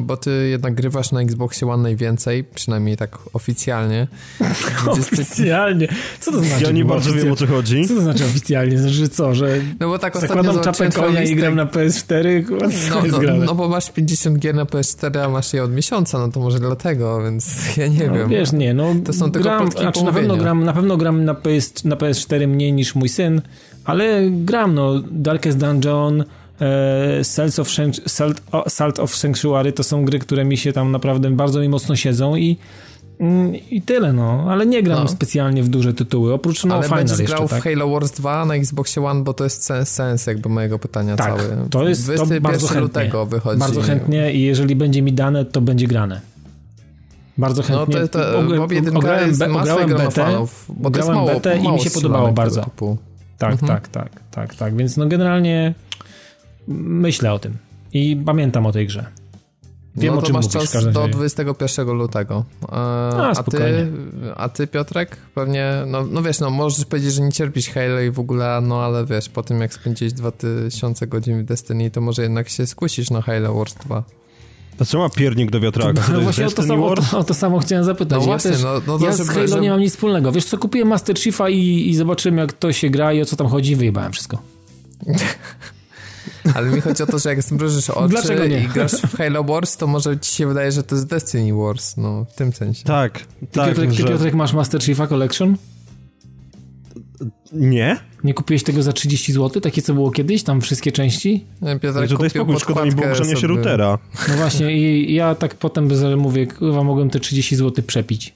bo 0.00 0.16
ty 0.16 0.48
jednak 0.50 0.74
grywasz 0.74 1.12
na 1.12 1.20
Xboxie 1.20 1.68
One 1.68 1.82
najwięcej, 1.82 2.44
przynajmniej 2.44 2.96
tak 2.96 3.18
oficjalnie. 3.32 4.06
Oficjalnie. 4.86 5.88
Co 6.20 6.32
to 6.32 6.40
znaczy? 6.40 6.64
Ja 6.64 6.70
nie 6.70 6.84
bardzo 6.84 7.12
wiem 7.12 7.32
o 7.32 7.36
co 7.36 7.46
chodzi. 7.46 7.88
Co 7.88 7.94
to 7.94 8.00
znaczy 8.00 8.24
oficjalnie? 8.24 8.78
Znaczy, 8.78 8.94
że 8.94 9.08
co, 9.08 9.34
że 9.34 9.60
No 9.80 9.88
bo 9.88 9.98
tak 9.98 10.16
ostatnio 10.16 10.42
zakładam 10.42 10.64
czapę 10.64 10.90
konia 10.90 11.22
i 11.22 11.34
gram 11.36 11.54
na 11.54 11.66
PS4? 11.66 12.46
Kurwa, 12.46 12.66
co 12.68 12.74
No, 13.00 13.06
jest 13.06 13.18
no, 13.22 13.36
no 13.44 13.54
bo 13.54 13.68
masz 13.68 13.90
50 13.90 14.38
gier 14.38 14.54
na 14.54 14.64
PS4, 14.64 15.18
a 15.18 15.28
masz 15.28 15.52
je 15.52 15.62
od 15.64 15.72
miesiąca, 15.72 16.18
no 16.18 16.28
to 16.28 16.40
może 16.40 16.60
dlatego, 16.60 17.22
więc 17.22 17.56
ja 17.76 17.86
nie 17.86 18.06
No, 18.06 18.14
wiem. 18.14 18.28
wiesz, 18.28 18.52
nie, 18.52 18.74
no 18.74 18.94
To 19.04 19.12
są 19.12 19.30
tylko 19.30 19.48
gram, 19.48 19.60
plotki 19.60 19.80
i 19.80 19.82
znaczy, 19.82 20.04
na 20.04 20.12
pewno 20.12 20.36
gram, 20.36 20.64
na 20.64 20.72
pewno 20.72 20.96
gram 20.96 21.24
na, 21.24 21.34
PS, 21.34 21.84
na 21.84 21.96
PS4 21.96 22.48
mniej 22.48 22.72
niż 22.72 22.94
mój 22.94 23.08
syn, 23.08 23.42
ale 23.84 24.30
gram, 24.30 24.74
no, 24.74 25.00
Darkest 25.10 25.58
Dungeon, 25.58 26.24
Salt 27.22 27.58
of, 27.58 27.68
Salt, 28.68 28.98
of 28.98 29.16
Sanctuary 29.16 29.72
to 29.72 29.82
są 29.82 30.04
gry, 30.04 30.18
które 30.18 30.44
mi 30.44 30.56
się 30.56 30.72
tam 30.72 30.90
naprawdę 30.90 31.30
bardzo 31.30 31.60
mi 31.60 31.68
mocno 31.68 31.96
siedzą 31.96 32.36
i 32.36 32.56
mm, 33.20 33.54
i 33.70 33.82
tyle, 33.82 34.12
no, 34.12 34.46
ale 34.48 34.66
nie 34.66 34.82
gram 34.82 35.02
No. 35.02 35.08
specjalnie 35.08 35.62
w 35.62 35.68
duże 35.68 35.92
tytuły, 35.94 36.32
oprócz 36.32 36.64
no 36.64 36.74
Ale 36.74 36.84
Final 36.84 36.98
będziesz 36.98 37.18
jeszcze, 37.18 37.36
grał 37.36 37.48
tak? 37.48 37.60
w 37.60 37.64
Halo 37.64 37.88
Wars 37.90 38.10
2 38.12 38.44
na 38.44 38.54
Xboxie 38.54 39.04
One, 39.04 39.22
bo 39.24 39.34
to 39.34 39.44
jest 39.44 39.64
sens, 39.64 39.88
sens 39.88 40.26
jakby 40.26 40.48
mojego 40.48 40.78
pytania 40.78 41.16
Tak, 41.16 41.26
cały. 41.26 41.68
to 41.70 41.88
jest 41.88 42.06
to 42.06 42.12
21 42.12 42.42
bardzo 42.42 42.66
chętnie. 42.66 42.80
lutego 42.82 43.26
wychodzi. 43.26 43.58
Bardzo 43.58 43.82
chętnie 43.82 44.32
i 44.32 44.42
jeżeli 44.42 44.76
będzie 44.76 45.02
mi 45.02 45.12
dane, 45.12 45.44
to 45.44 45.60
będzie 45.60 45.86
grane. 45.86 46.20
Bardzo 47.38 47.62
No 47.70 47.78
chętnie. 47.78 48.08
to, 48.08 48.08
to 48.08 48.42
1 48.74 48.96
ograłem 48.96 49.28
jest 49.28 49.42
ograłem 49.42 49.88
betę, 49.90 50.10
fanów, 50.10 50.64
bo 50.68 50.90
to 50.90 51.12
mało, 51.12 51.26
betę 51.28 51.58
i 51.58 51.68
mi 51.72 51.80
się 51.80 51.90
podobało 51.90 52.32
bardzo. 52.32 52.62
typu. 52.64 52.96
Tak, 53.38 53.52
Mhm. 53.52 53.72
tak, 53.72 53.88
tak, 53.88 54.10
tak, 54.30 54.54
tak. 54.54 54.76
Więc 54.76 54.96
no 54.96 55.06
generalnie 55.06 55.74
myślę 56.68 57.32
o 57.32 57.38
tym 57.38 57.56
i 57.92 58.16
pamiętam 58.26 58.66
o 58.66 58.72
tej 58.72 58.86
grze. 58.86 59.06
Wiem 59.96 60.12
no 60.12 60.18
o 60.18 60.20
to 60.20 60.26
czym 60.26 60.34
masz 60.34 60.54
mówisz 60.54 60.70
czas 60.70 60.84
do 60.92 61.00
razie. 61.00 61.12
21 61.12 61.96
lutego. 61.96 62.44
E, 62.62 62.74
a, 62.76 63.34
ty, 63.34 63.40
spokojnie. 63.40 63.86
a 64.36 64.48
ty, 64.48 64.66
Piotrek, 64.66 65.16
pewnie, 65.34 65.72
no, 65.86 66.06
no 66.10 66.22
wiesz, 66.22 66.40
no 66.40 66.50
możesz 66.50 66.84
powiedzieć, 66.84 67.12
że 67.14 67.22
nie 67.22 67.32
cierpisz 67.32 67.68
Halo 67.68 68.00
i 68.00 68.10
w 68.10 68.18
ogóle, 68.20 68.60
no 68.62 68.82
ale 68.82 69.06
wiesz, 69.06 69.28
po 69.28 69.42
tym 69.42 69.60
jak 69.60 69.74
spędziłeś 69.74 70.12
2000 70.12 71.06
godzin 71.06 71.42
w 71.42 71.44
Destiny, 71.44 71.90
to 71.90 72.00
może 72.00 72.22
jednak 72.22 72.48
się 72.48 72.66
skusisz 72.66 73.10
na 73.10 73.22
Halo 73.22 73.54
Wars 73.54 73.74
2. 73.74 74.04
A 74.80 74.84
co 74.84 74.98
ma 74.98 75.08
piernik 75.08 75.50
do 75.50 75.60
wiatraka? 75.60 76.02
To 76.02 76.12
No 76.12 76.18
jest 76.18 76.24
właśnie 76.24 76.46
o 76.46 76.50
to, 76.50 76.62
samo, 76.62 76.86
o, 76.86 76.94
to, 76.94 77.18
o 77.18 77.24
to 77.24 77.34
samo 77.34 77.58
chciałem 77.58 77.84
zapytać. 77.84 78.18
No 78.18 78.20
ja 78.20 78.26
właśnie, 78.26 78.50
też, 78.50 78.62
no- 78.62 78.80
no 78.86 78.98
to 78.98 79.04
ja 79.04 79.12
z 79.12 79.28
Halo 79.28 79.58
nie 79.58 79.70
mam 79.70 79.80
nic 79.80 79.92
wspólnego. 79.92 80.32
Wiesz 80.32 80.44
co, 80.44 80.58
kupiłem 80.58 80.88
Master 80.88 81.18
Chiefa 81.18 81.48
i, 81.48 81.88
i 81.88 81.96
zobaczyłem 81.96 82.38
jak 82.38 82.52
to 82.52 82.72
się 82.72 82.90
gra 82.90 83.12
i 83.12 83.22
o 83.22 83.24
co 83.24 83.36
tam 83.36 83.46
chodzi 83.46 83.72
i 83.72 83.76
wyjebałem 83.76 84.12
wszystko. 84.12 84.38
Ale 86.54 86.70
mi 86.70 86.80
chodzi 86.80 87.02
o 87.02 87.06
to, 87.06 87.18
że 87.18 87.28
jak 87.28 87.42
zmrużysz 87.42 87.90
oczy 87.90 88.08
Dlaczego 88.08 88.46
nie? 88.46 88.64
i 88.64 88.68
grasz 88.68 88.92
w 88.92 89.16
Halo 89.16 89.44
Wars, 89.44 89.76
to 89.76 89.86
może 89.86 90.18
ci 90.18 90.34
się 90.34 90.46
wydaje, 90.46 90.72
że 90.72 90.82
to 90.82 90.94
jest 90.94 91.06
Destiny 91.06 91.54
Wars, 91.54 91.96
no 91.96 92.24
w 92.24 92.34
tym 92.34 92.52
sensie. 92.52 92.84
Tak, 92.84 93.18
Ty, 93.18 93.46
tak, 93.46 93.68
Piotrek, 93.68 93.90
ty 93.90 93.96
że... 93.96 94.08
Piotrek 94.08 94.34
masz 94.34 94.52
Master 94.52 94.82
Chiefa 94.82 95.06
Collection? 95.06 95.56
Nie? 97.52 97.96
Nie 98.24 98.34
kupiłeś 98.34 98.62
tego 98.62 98.82
za 98.82 98.92
30 98.92 99.32
zł? 99.32 99.60
Takie 99.62 99.82
co 99.82 99.94
było 99.94 100.10
kiedyś? 100.10 100.42
Tam 100.42 100.60
wszystkie 100.60 100.92
części? 100.92 101.44
Piotrek 101.60 101.94
Także 101.94 102.16
to 102.16 102.24
jest 102.24 102.36
kupił 102.38 102.58
spokój, 102.58 102.60
szkoda 102.60 102.84
mi 102.84 102.92
było 102.92 103.14
sobie. 103.14 103.46
routera. 103.46 103.98
No 104.28 104.34
właśnie 104.34 104.72
i 104.72 105.14
ja 105.14 105.34
tak 105.34 105.54
potem 105.54 105.88
mówię, 106.16 106.46
kurwa 106.46 106.82
mogłem 106.82 107.10
te 107.10 107.20
30 107.20 107.56
zł 107.56 107.84
przepić. 107.86 108.34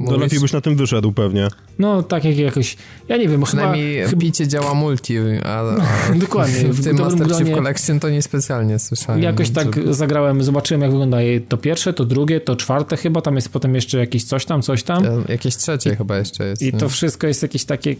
To 0.00 0.04
Mówisz, 0.04 0.20
lepiej 0.20 0.40
byś 0.40 0.52
na 0.52 0.60
tym 0.60 0.76
wyszedł 0.76 1.12
pewnie. 1.12 1.48
No 1.78 2.02
tak 2.02 2.24
jak 2.24 2.38
jakoś, 2.38 2.76
ja 3.08 3.16
nie 3.16 3.22
wiem, 3.28 3.32
chyba, 3.32 3.46
Przynajmniej 3.46 4.04
chyba 4.06 4.20
picie 4.20 4.48
działa 4.48 4.74
multi, 4.74 5.16
a, 5.44 5.60
a 5.60 6.14
dokładnie, 6.14 6.54
w 6.58 6.84
tym 6.84 6.96
dobrym 6.96 7.18
Master 7.18 7.26
Chief 7.36 7.38
gronie- 7.48 7.54
Collection 7.54 8.00
to 8.00 8.10
niespecjalnie 8.10 8.78
słyszałem. 8.78 9.22
jakoś 9.22 9.50
tak 9.50 9.74
żeby- 9.74 9.94
zagrałem, 9.94 10.42
zobaczyłem 10.42 10.80
jak 10.82 10.90
wygląda 10.90 11.18
to 11.48 11.56
pierwsze, 11.56 11.92
to 11.92 12.04
drugie, 12.04 12.40
to 12.40 12.56
czwarte 12.56 12.96
chyba, 12.96 13.20
tam 13.20 13.36
jest 13.36 13.48
potem 13.48 13.74
jeszcze 13.74 13.98
jakieś 13.98 14.24
coś 14.24 14.44
tam, 14.44 14.62
coś 14.62 14.82
tam. 14.82 15.04
E, 15.06 15.22
Jakieś 15.28 15.56
trzecie 15.56 15.96
chyba 15.96 16.18
jeszcze 16.18 16.44
jest. 16.46 16.62
I 16.62 16.64
nie? 16.64 16.72
to 16.72 16.88
wszystko 16.88 17.26
jest 17.26 17.42
jakieś 17.42 17.64
takie. 17.64 17.96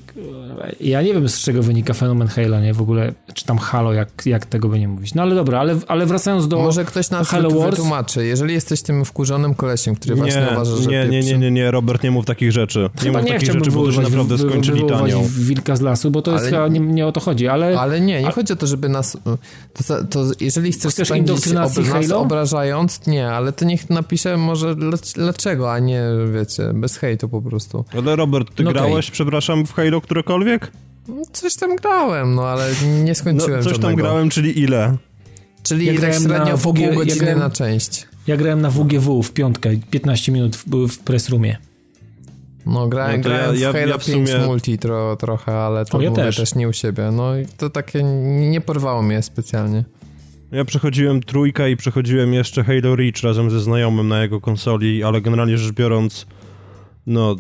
Ja 0.80 1.02
nie 1.02 1.14
wiem, 1.14 1.28
z 1.28 1.40
czego 1.40 1.62
wynika 1.62 1.94
fenomen 1.94 2.28
Halo, 2.28 2.60
nie 2.60 2.74
w 2.74 2.80
ogóle, 2.80 3.12
czy 3.34 3.44
tam 3.44 3.58
Halo, 3.58 3.92
jak, 3.92 4.08
jak 4.26 4.46
tego 4.46 4.68
by 4.68 4.78
nie 4.78 4.88
mówić. 4.88 5.14
No 5.14 5.22
ale 5.22 5.34
dobra, 5.34 5.60
ale, 5.60 5.76
ale 5.88 6.06
wracając 6.06 6.48
do. 6.48 6.58
Może 6.58 6.84
ktoś 6.84 7.10
nas 7.10 7.28
Halo 7.28 7.50
Wars? 7.50 7.70
wytłumaczy. 7.70 8.26
Jeżeli 8.26 8.54
jesteś 8.54 8.82
tym 8.82 9.04
wkurzonym 9.04 9.54
kolesiem, 9.54 9.94
który 9.94 10.14
właśnie 10.14 10.40
Nie, 10.40 10.48
uważa, 10.52 10.76
że 10.76 10.90
nie, 10.90 11.08
nie, 11.08 11.20
nie, 11.20 11.38
nie, 11.38 11.50
nie, 11.50 11.70
Robert, 11.90 12.04
nie 12.04 12.10
mów 12.10 12.26
takich 12.26 12.52
rzeczy. 12.52 12.90
Nie 13.04 13.12
mów 13.12 13.22
nie 13.24 13.32
takich 13.32 13.52
rzeczy, 13.52 13.70
bo 13.70 13.92
to 13.92 14.00
naprawdę 14.02 14.38
skończyli 14.38 14.82
tanio. 14.86 15.22
wilka 15.38 15.76
z 15.76 15.80
lasu, 15.80 16.10
bo 16.10 16.22
to 16.22 16.30
jest 16.32 16.42
Ale- 16.44 16.50
chyba 16.50 16.68
nie, 16.68 16.80
nie 16.80 17.06
o 17.06 17.12
to 17.12 17.20
chodzi, 17.20 17.48
ale. 17.48 17.80
Ale 17.80 18.00
nie, 18.00 18.22
nie 18.22 18.30
chodzi 18.30 18.52
o 18.52 18.56
to, 18.56 18.66
żeby 18.66 18.88
nas... 18.88 19.16
To, 19.88 20.04
to 20.04 20.24
jeżeli 20.40 20.72
chcesz, 20.72 20.92
Chcesz 20.92 21.08
spędzić 21.08 21.28
indoktrynacji 21.28 21.82
ob, 21.82 21.88
nas 21.88 22.10
obrażając, 22.12 23.06
nie, 23.06 23.28
ale 23.28 23.52
to 23.52 23.64
niech 23.64 23.90
napisze 23.90 24.36
może 24.36 24.74
dlac- 24.74 25.14
dlaczego, 25.14 25.72
a 25.72 25.78
nie, 25.78 26.02
wiecie, 26.34 26.70
bez 26.74 26.96
hejtu 26.96 27.28
po 27.28 27.42
prostu. 27.42 27.84
Ale 27.98 28.16
Robert, 28.16 28.54
ty 28.54 28.62
No 28.62 28.72
grałeś, 28.72 29.10
przepraszam, 29.10 29.66
w 29.66 29.72
Halo 29.72 30.00
którekolwiek? 30.00 30.72
Coś 31.32 31.54
tam 31.56 31.76
grałem, 31.76 32.34
no 32.34 32.42
ale 32.42 32.70
nie 33.04 33.08
No, 33.08 33.14
skończyłem 33.14 33.62
coś 33.62 33.72
tam 33.72 33.82
żadnego. 33.82 34.02
grałem, 34.02 34.30
czyli 34.30 34.60
ile? 34.60 34.96
Czyli 35.62 35.86
Ja 35.86 35.92
tak 35.92 36.00
grałem 36.00 36.22
średnio 36.22 36.56
WG 36.56 36.62
pół 36.62 36.76
ja 36.78 36.94
godziny 36.94 37.16
grałem- 37.26 37.38
na 37.38 37.50
część. 37.50 38.06
Ja 38.26 38.36
grałem 38.36 38.60
na 38.60 38.70
WGW 38.70 39.22
w 39.22 39.32
piątkę, 39.32 39.70
15 39.90 40.32
minut 40.32 40.56
w, 40.56 40.88
w 40.88 40.98
press 40.98 41.28
roomie. 41.28 41.56
No, 42.70 42.88
grałem, 42.88 43.20
No 43.24 43.30
ja- 43.30 43.36
grałem 43.36 43.56
ja- 43.60 43.70
w 43.70 43.74
Halo 43.74 43.86
ja 43.86 43.98
w 43.98 44.04
5 44.06 44.28
sumie- 44.30 44.46
multi 44.46 44.78
tro, 44.78 45.16
trochę, 45.16 45.52
ale 45.52 45.84
to 45.84 45.98
O, 45.98 46.00
ja 46.00 46.10
mówię 46.10 46.22
też. 46.22 46.36
też. 46.36 46.54
nie 46.54 46.68
u 46.68 46.72
siebie. 46.72 47.10
No 47.12 47.36
i 47.38 47.46
to 47.56 47.70
takie 47.70 48.02
nie 48.50 48.60
porwało 48.60 49.02
mnie 49.02 49.22
specjalnie. 49.22 49.84
Ja 50.52 50.64
przechodziłem 50.64 51.20
trójkę 51.22 51.70
i 51.70 51.76
przechodziłem 51.76 52.34
jeszcze 52.34 52.64
Halo 52.64 52.96
Reach 52.96 53.22
razem 53.22 53.50
ze 53.50 53.60
znajomym 53.60 54.08
na 54.08 54.22
jego 54.22 54.40
konsoli, 54.40 55.04
ale 55.04 55.20
generalnie 55.20 55.58
rzecz 55.58 55.74
biorąc, 55.74 56.26
no 57.06 57.36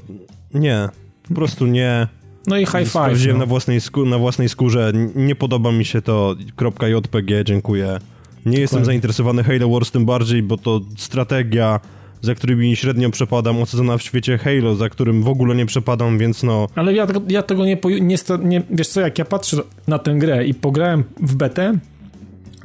nie, 0.54 0.88
po 1.28 1.34
prostu 1.34 1.66
nie. 1.66 2.08
No 2.46 2.56
i 2.56 2.60
high 2.66 2.72
five. 2.78 2.88
Sprawdziłem 2.88 3.36
No. 3.38 3.44
na, 3.44 3.46
własnej 3.48 3.80
na 4.06 4.18
własnej 4.18 4.48
skórze, 4.48 4.92
nie 5.14 5.34
podoba 5.34 5.72
mi 5.72 5.84
się 5.84 6.02
to, 6.02 6.34
kropka 6.56 6.88
JPG, 6.88 7.44
dziękuję. 7.44 7.98
Nie 8.46 8.60
jestem 8.60 8.84
zainteresowany 8.84 9.44
Halo 9.44 9.68
Wars 9.70 9.90
tym 9.90 10.04
bardziej, 10.06 10.42
bo 10.42 10.56
to 10.58 10.80
strategia, 10.96 11.80
za 12.22 12.34
którymi 12.34 12.76
średnio 12.76 13.10
przepadam, 13.10 13.62
osadzona 13.62 13.98
w 13.98 14.02
świecie 14.02 14.38
Halo, 14.38 14.74
za 14.74 14.88
którym 14.88 15.22
w 15.22 15.28
ogóle 15.28 15.54
nie 15.54 15.66
przepadam, 15.66 16.18
więc 16.18 16.42
no... 16.42 16.66
Ale 16.74 16.94
ja, 16.94 17.06
tego- 17.06 17.22
ja 17.28 17.42
tego 17.42 17.64
nie, 17.64 17.78
nie, 18.00 18.16
nie... 18.42 18.62
Wiesz 18.70 18.88
co, 18.88 19.00
jak 19.00 19.18
ja 19.18 19.24
patrzę 19.24 19.56
na 19.86 19.98
tę 19.98 20.14
grę 20.14 20.46
i 20.46 20.54
pograłem 20.54 21.04
w 21.22 21.34
betę, 21.34 21.78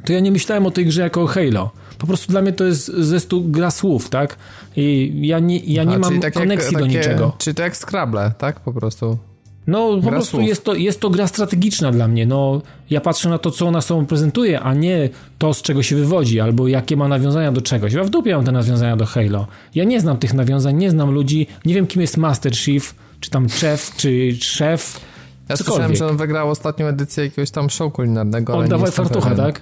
to 0.04 0.12
ja 0.12 0.20
nie 0.20 0.30
myślałem 0.30 0.66
o 0.66 0.70
tej 0.70 0.86
grze 0.86 1.00
jako 1.02 1.22
o 1.22 1.26
Halo. 1.26 1.70
Po 1.98 2.06
prostu 2.06 2.32
dla 2.32 2.42
mnie 2.42 2.52
to 2.52 2.64
jest 2.64 2.86
zestaw 2.86 3.38
gra 3.42 3.70
słów, 3.70 4.08
tak? 4.10 4.36
I 4.76 5.12
ja 5.22 5.38
nie, 5.38 5.58
ja 5.58 5.84
nie 5.84 5.94
A, 5.96 5.98
mam 5.98 6.14
tak 6.14 6.22
jak- 6.22 6.34
koneksji 6.34 6.72
do 6.76 6.82
takie- 6.82 6.98
niczego. 6.98 7.32
Czyli 7.38 7.54
to 7.54 7.62
jak 7.62 7.76
Scrabble, 7.76 8.32
tak? 8.38 8.60
Po 8.60 8.72
prostu. 8.72 9.18
No 9.66 9.94
po 9.94 10.00
Gra 10.00 10.10
prostu 10.10 10.36
słów. 10.36 10.48
jest 10.48 10.64
to, 10.64 10.74
jest 10.74 11.00
to 11.00 11.10
gra 11.10 11.26
strategiczna 11.26 11.92
dla 11.92 12.08
mnie. 12.08 12.26
No, 12.26 12.62
ja 12.90 13.00
patrzę 13.00 13.28
na 13.28 13.38
to, 13.38 13.50
co 13.50 13.66
ona 13.66 13.80
sobą 13.80 14.06
prezentuje, 14.06 14.60
a 14.60 14.74
nie 14.74 15.08
to, 15.38 15.54
z 15.54 15.62
czego 15.62 15.82
się 15.82 15.96
wywodzi, 15.96 16.40
albo 16.40 16.68
jakie 16.68 16.96
ma 16.96 17.08
nawiązania 17.08 17.52
do 17.52 17.60
czegoś. 17.60 17.92
Ja 17.92 18.04
w 18.04 18.10
dupie 18.10 18.34
mam 18.36 18.44
te 18.44 18.52
nawiązania 18.52 18.96
do 18.96 19.06
Halo. 19.06 19.46
Ja 19.74 19.84
nie 19.84 20.00
znam 20.00 20.16
tych 20.18 20.34
nawiązań, 20.34 20.76
nie 20.76 20.90
znam 20.90 21.10
ludzi, 21.10 21.46
nie 21.64 21.74
wiem 21.74 21.86
kim 21.86 22.02
jest 22.02 22.16
Master 22.16 22.56
Chief, 22.56 22.94
czy 23.20 23.30
tam 23.30 23.48
Chef, 23.48 23.92
czy 23.96 24.36
Szef. 24.40 25.00
Ja 25.48 25.56
Cokolwiek. 25.56 25.74
słyszałem, 25.86 25.96
że 25.96 26.06
on 26.06 26.16
wygrał 26.16 26.50
ostatnią 26.50 26.86
edycję 26.86 27.24
jakiegoś 27.24 27.50
tam 27.50 27.70
show 27.70 27.92
kulinarnego, 27.92 28.56
Oddawaj 28.56 28.90
fartucha, 28.92 29.34
tak? 29.34 29.60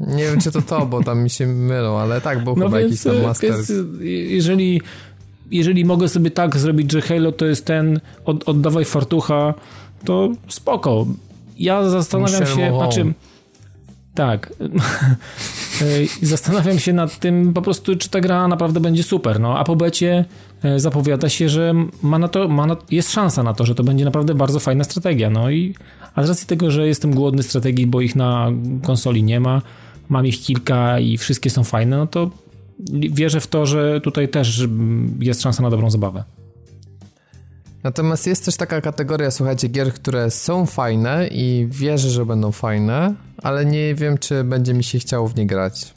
Nie 0.00 0.24
wiem, 0.24 0.40
czy 0.40 0.52
to 0.52 0.62
to, 0.62 0.86
bo 0.86 1.02
tam 1.04 1.22
mi 1.22 1.30
się 1.30 1.46
mylą, 1.46 1.98
ale 1.98 2.20
tak, 2.20 2.44
był 2.44 2.56
No 2.56 2.64
chyba 2.66 2.80
jakiś 2.80 2.90
więc, 2.90 3.04
tam 3.04 3.16
e, 3.16 3.22
master. 3.26 3.50
więc 3.50 3.70
e, 3.70 4.04
jeżeli, 4.06 4.80
jeżeli 5.50 5.84
mogę 5.84 6.08
sobie 6.08 6.30
tak 6.30 6.56
zrobić, 6.56 6.92
że 6.92 7.00
Halo 7.00 7.32
to 7.32 7.46
jest 7.46 7.64
ten 7.64 8.00
od, 8.24 8.48
oddawaj 8.48 8.84
fartucha, 8.84 9.54
to 10.04 10.30
spoko. 10.48 11.06
Ja 11.58 11.88
zastanawiam 11.88 12.46
się, 12.46 12.76
znaczy 12.76 13.14
tak, 14.14 14.52
zastanawiam 16.22 16.78
się 16.78 16.92
nad 16.92 17.18
tym 17.18 17.52
po 17.52 17.62
prostu, 17.62 17.96
czy 17.96 18.10
ta 18.10 18.20
gra 18.20 18.48
naprawdę 18.48 18.80
będzie 18.80 19.02
super, 19.02 19.40
no, 19.40 19.58
a 19.58 19.64
po 19.64 19.76
becie 19.76 20.24
e, 20.62 20.80
zapowiada 20.80 21.28
się, 21.28 21.48
że 21.48 21.74
ma 22.02 22.18
na 22.18 22.28
to, 22.28 22.48
ma 22.48 22.66
na, 22.66 22.76
jest 22.90 23.12
szansa 23.12 23.42
na 23.42 23.54
to, 23.54 23.66
że 23.66 23.74
to 23.74 23.84
będzie 23.84 24.04
naprawdę 24.04 24.34
bardzo 24.34 24.60
fajna 24.60 24.84
strategia, 24.84 25.30
no 25.30 25.50
i 25.50 25.74
a 26.14 26.22
z 26.22 26.28
racji 26.28 26.46
tego, 26.46 26.70
że 26.70 26.86
jestem 26.86 27.14
głodny 27.14 27.42
strategii, 27.42 27.86
bo 27.86 28.00
ich 28.00 28.16
na 28.16 28.50
konsoli 28.82 29.22
nie 29.22 29.40
ma, 29.40 29.62
mam 30.08 30.26
ich 30.26 30.40
kilka 30.40 30.98
i 30.98 31.18
wszystkie 31.18 31.50
są 31.50 31.64
fajne, 31.64 31.96
no 31.96 32.06
to 32.06 32.30
wierzę 32.90 33.40
w 33.40 33.46
to, 33.46 33.66
że 33.66 34.00
tutaj 34.00 34.28
też 34.28 34.68
jest 35.20 35.42
szansa 35.42 35.62
na 35.62 35.70
dobrą 35.70 35.90
zabawę. 35.90 36.24
Natomiast 37.84 38.26
jest 38.26 38.44
też 38.44 38.56
taka 38.56 38.80
kategoria, 38.80 39.30
słuchajcie, 39.30 39.68
gier, 39.68 39.94
które 39.94 40.30
są 40.30 40.66
fajne 40.66 41.28
i 41.28 41.68
wierzę, 41.70 42.10
że 42.10 42.26
będą 42.26 42.52
fajne, 42.52 43.14
ale 43.42 43.64
nie 43.64 43.94
wiem, 43.94 44.18
czy 44.18 44.44
będzie 44.44 44.74
mi 44.74 44.84
się 44.84 44.98
chciało 44.98 45.28
w 45.28 45.36
nie 45.36 45.46
grać. 45.46 45.94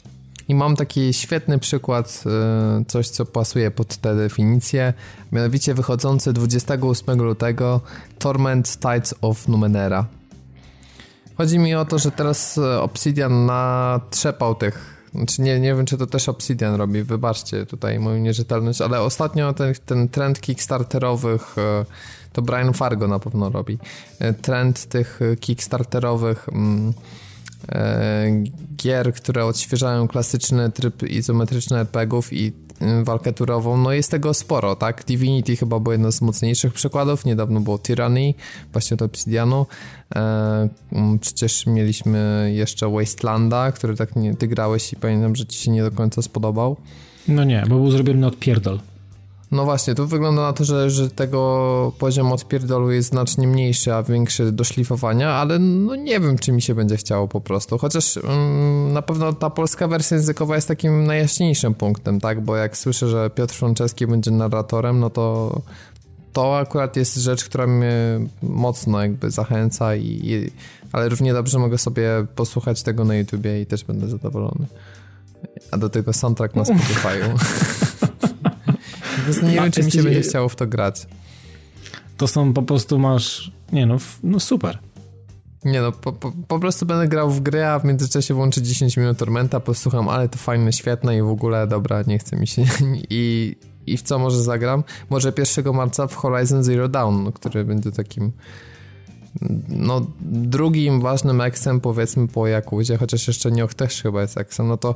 I 0.48 0.54
mam 0.54 0.76
taki 0.76 1.12
świetny 1.12 1.58
przykład, 1.58 2.24
e, 2.26 2.84
coś 2.88 3.08
co 3.08 3.26
pasuje 3.26 3.70
pod 3.70 3.96
tę 3.96 4.16
definicję, 4.16 4.94
mianowicie 5.32 5.74
wychodzący 5.74 6.32
28 6.32 7.22
lutego 7.22 7.80
Torment 8.18 8.78
Tides 8.78 9.14
of 9.20 9.48
Numenera. 9.48 10.06
Chodzi 11.36 11.58
mi 11.58 11.74
o 11.74 11.84
to, 11.84 11.98
że 11.98 12.10
teraz 12.10 12.58
e, 12.58 12.80
Obsidian 12.80 13.46
natrzepał 13.46 14.54
tych 14.54 14.97
znaczy 15.18 15.42
nie, 15.42 15.60
nie 15.60 15.74
wiem, 15.74 15.86
czy 15.86 15.98
to 15.98 16.06
też 16.06 16.28
Obsidian 16.28 16.74
robi, 16.74 17.02
wybaczcie 17.02 17.66
tutaj 17.66 17.98
moją 17.98 18.18
nierzetelność, 18.18 18.80
ale 18.80 19.00
ostatnio 19.00 19.52
ten, 19.52 19.74
ten 19.86 20.08
trend 20.08 20.40
kickstarterowych, 20.40 21.58
e, 21.58 21.84
to 22.32 22.42
Brian 22.42 22.72
Fargo 22.72 23.08
na 23.08 23.18
pewno 23.18 23.50
robi, 23.50 23.78
e, 24.18 24.32
trend 24.32 24.86
tych 24.86 25.20
kickstarterowych 25.40 26.48
mm, 26.48 26.92
gier, 28.76 29.14
które 29.14 29.44
odświeżają 29.44 30.08
klasyczny 30.08 30.70
tryb 30.70 31.02
izometryczny 31.02 31.78
RPGów 31.78 32.32
i 32.32 32.52
walkę 33.04 33.32
turową, 33.32 33.76
no 33.76 33.92
jest 33.92 34.10
tego 34.10 34.34
sporo, 34.34 34.76
tak? 34.76 35.04
Divinity 35.04 35.56
chyba 35.56 35.80
było 35.80 35.92
jedno 35.92 36.12
z 36.12 36.20
mocniejszych 36.20 36.72
przykładów, 36.72 37.24
niedawno 37.24 37.60
było 37.60 37.78
Tyranny, 37.78 38.34
właśnie 38.72 38.94
od 38.94 39.02
Obsidianu, 39.02 39.66
e, 40.14 40.68
mm, 40.92 41.18
przecież 41.18 41.66
mieliśmy 41.66 42.52
jeszcze 42.54 42.92
Wastelanda, 42.92 43.72
który 43.72 43.96
tak 43.96 44.16
nie, 44.16 44.34
ty 44.34 44.48
grałeś 44.48 44.92
i 44.92 44.96
pamiętam, 44.96 45.36
że 45.36 45.46
ci 45.46 45.58
się 45.58 45.70
nie 45.70 45.82
do 45.82 45.90
końca 45.90 46.22
spodobał. 46.22 46.76
No 47.28 47.44
nie, 47.44 47.64
bo 47.68 47.76
był 47.76 47.90
zrobiony 47.90 48.26
od 48.26 48.38
pierdol. 48.38 48.78
No 49.50 49.64
właśnie, 49.64 49.94
tu 49.94 50.06
wygląda 50.06 50.42
na 50.42 50.52
to, 50.52 50.64
że, 50.64 50.90
że 50.90 51.10
tego 51.10 51.92
poziom 51.98 52.32
odpierdolu 52.32 52.90
jest 52.90 53.08
znacznie 53.08 53.48
mniejszy, 53.48 53.94
a 53.94 54.02
większy 54.02 54.52
do 54.52 54.64
szlifowania, 54.64 55.30
ale 55.30 55.58
no 55.58 55.96
nie 55.96 56.20
wiem, 56.20 56.38
czy 56.38 56.52
mi 56.52 56.62
się 56.62 56.74
będzie 56.74 56.96
chciało 56.96 57.28
po 57.28 57.40
prostu. 57.40 57.78
Chociaż 57.78 58.16
mm, 58.16 58.92
na 58.92 59.02
pewno 59.02 59.32
ta 59.32 59.50
polska 59.50 59.88
wersja 59.88 60.16
językowa 60.16 60.54
jest 60.54 60.68
takim 60.68 61.04
najjaśniejszym 61.04 61.74
punktem, 61.74 62.20
tak? 62.20 62.40
Bo 62.40 62.56
jak 62.56 62.76
słyszę, 62.76 63.08
że 63.08 63.30
Piotr 63.30 63.54
Franceski 63.54 64.06
będzie 64.06 64.30
narratorem, 64.30 65.00
no 65.00 65.10
to 65.10 65.54
to 66.32 66.58
akurat 66.58 66.96
jest 66.96 67.16
rzecz, 67.16 67.44
która 67.44 67.66
mnie 67.66 68.20
mocno 68.42 69.02
jakby 69.02 69.30
zachęca 69.30 69.94
i, 69.94 70.20
i 70.24 70.50
ale 70.92 71.08
równie 71.08 71.32
dobrze 71.32 71.58
mogę 71.58 71.78
sobie 71.78 72.26
posłuchać 72.34 72.82
tego 72.82 73.04
na 73.04 73.16
YouTubie 73.16 73.60
i 73.60 73.66
też 73.66 73.84
będę 73.84 74.08
zadowolony. 74.08 74.66
A 75.70 75.78
do 75.78 75.88
tego 75.88 76.12
soundtrack 76.12 76.54
na 76.54 76.62
Spotify'u. 76.62 77.38
nie 79.42 79.54
wiem, 79.54 79.72
czy 79.72 79.82
mi 79.82 79.90
się 79.90 80.02
będzie 80.02 80.20
chciało 80.20 80.48
w 80.48 80.56
to 80.56 80.66
grać. 80.66 81.06
To 82.16 82.28
są 82.28 82.52
po 82.52 82.62
prostu 82.62 82.98
masz. 82.98 83.52
Nie 83.72 83.86
no, 83.86 83.96
no 84.22 84.40
super. 84.40 84.78
Nie 85.64 85.80
no, 85.80 85.92
po, 85.92 86.12
po, 86.12 86.32
po, 86.48 86.58
prostu 86.58 86.86
będę 86.86 87.08
grał 87.08 87.30
w 87.30 87.40
grę, 87.40 87.72
a 87.72 87.78
w 87.78 87.84
międzyczasie 87.84 88.34
włączę 88.34 88.62
10 88.62 88.96
minut 88.96 89.18
Tormenta, 89.18 89.60
posłucham, 89.60 90.08
ale 90.08 90.28
to 90.28 90.38
fajne, 90.38 90.72
świetne 90.72 91.16
i 91.16 91.22
w 91.22 91.28
ogóle 91.28 91.66
dobra, 91.66 92.02
nie 92.06 92.18
chce 92.18 92.36
mi 92.36 92.46
się. 92.46 92.64
I, 93.10 93.56
i 93.86 93.96
w 93.96 94.02
co 94.02 94.18
może 94.18 94.42
zagram? 94.42 94.84
Może 95.10 95.32
1 95.56 95.74
marca 95.74 96.06
w 96.06 96.14
Horizon 96.14 96.64
Zero 96.64 96.88
Dawn, 96.88 97.32
który 97.32 97.64
będzie 97.64 97.92
takim 97.92 98.32
no 99.68 100.06
drugim 100.20 101.00
ważnym 101.00 101.40
eksem 101.40 101.80
powiedzmy 101.80 102.28
po 102.28 102.46
Jakuzie, 102.46 102.96
chociaż 102.96 103.28
jeszcze 103.28 103.50
Nioh 103.50 103.74
też 103.74 104.02
chyba 104.02 104.22
jest 104.22 104.38
eksem, 104.38 104.68
no 104.68 104.76
to 104.76 104.94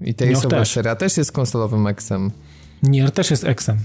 i 0.00 0.14
tej 0.14 0.36
seria 0.64 0.96
też 0.96 1.16
jest 1.16 1.32
konsolowym 1.32 1.86
eksem. 1.86 2.30
Nier 2.82 3.10
też 3.10 3.30
jest 3.30 3.44
eksem. 3.44 3.78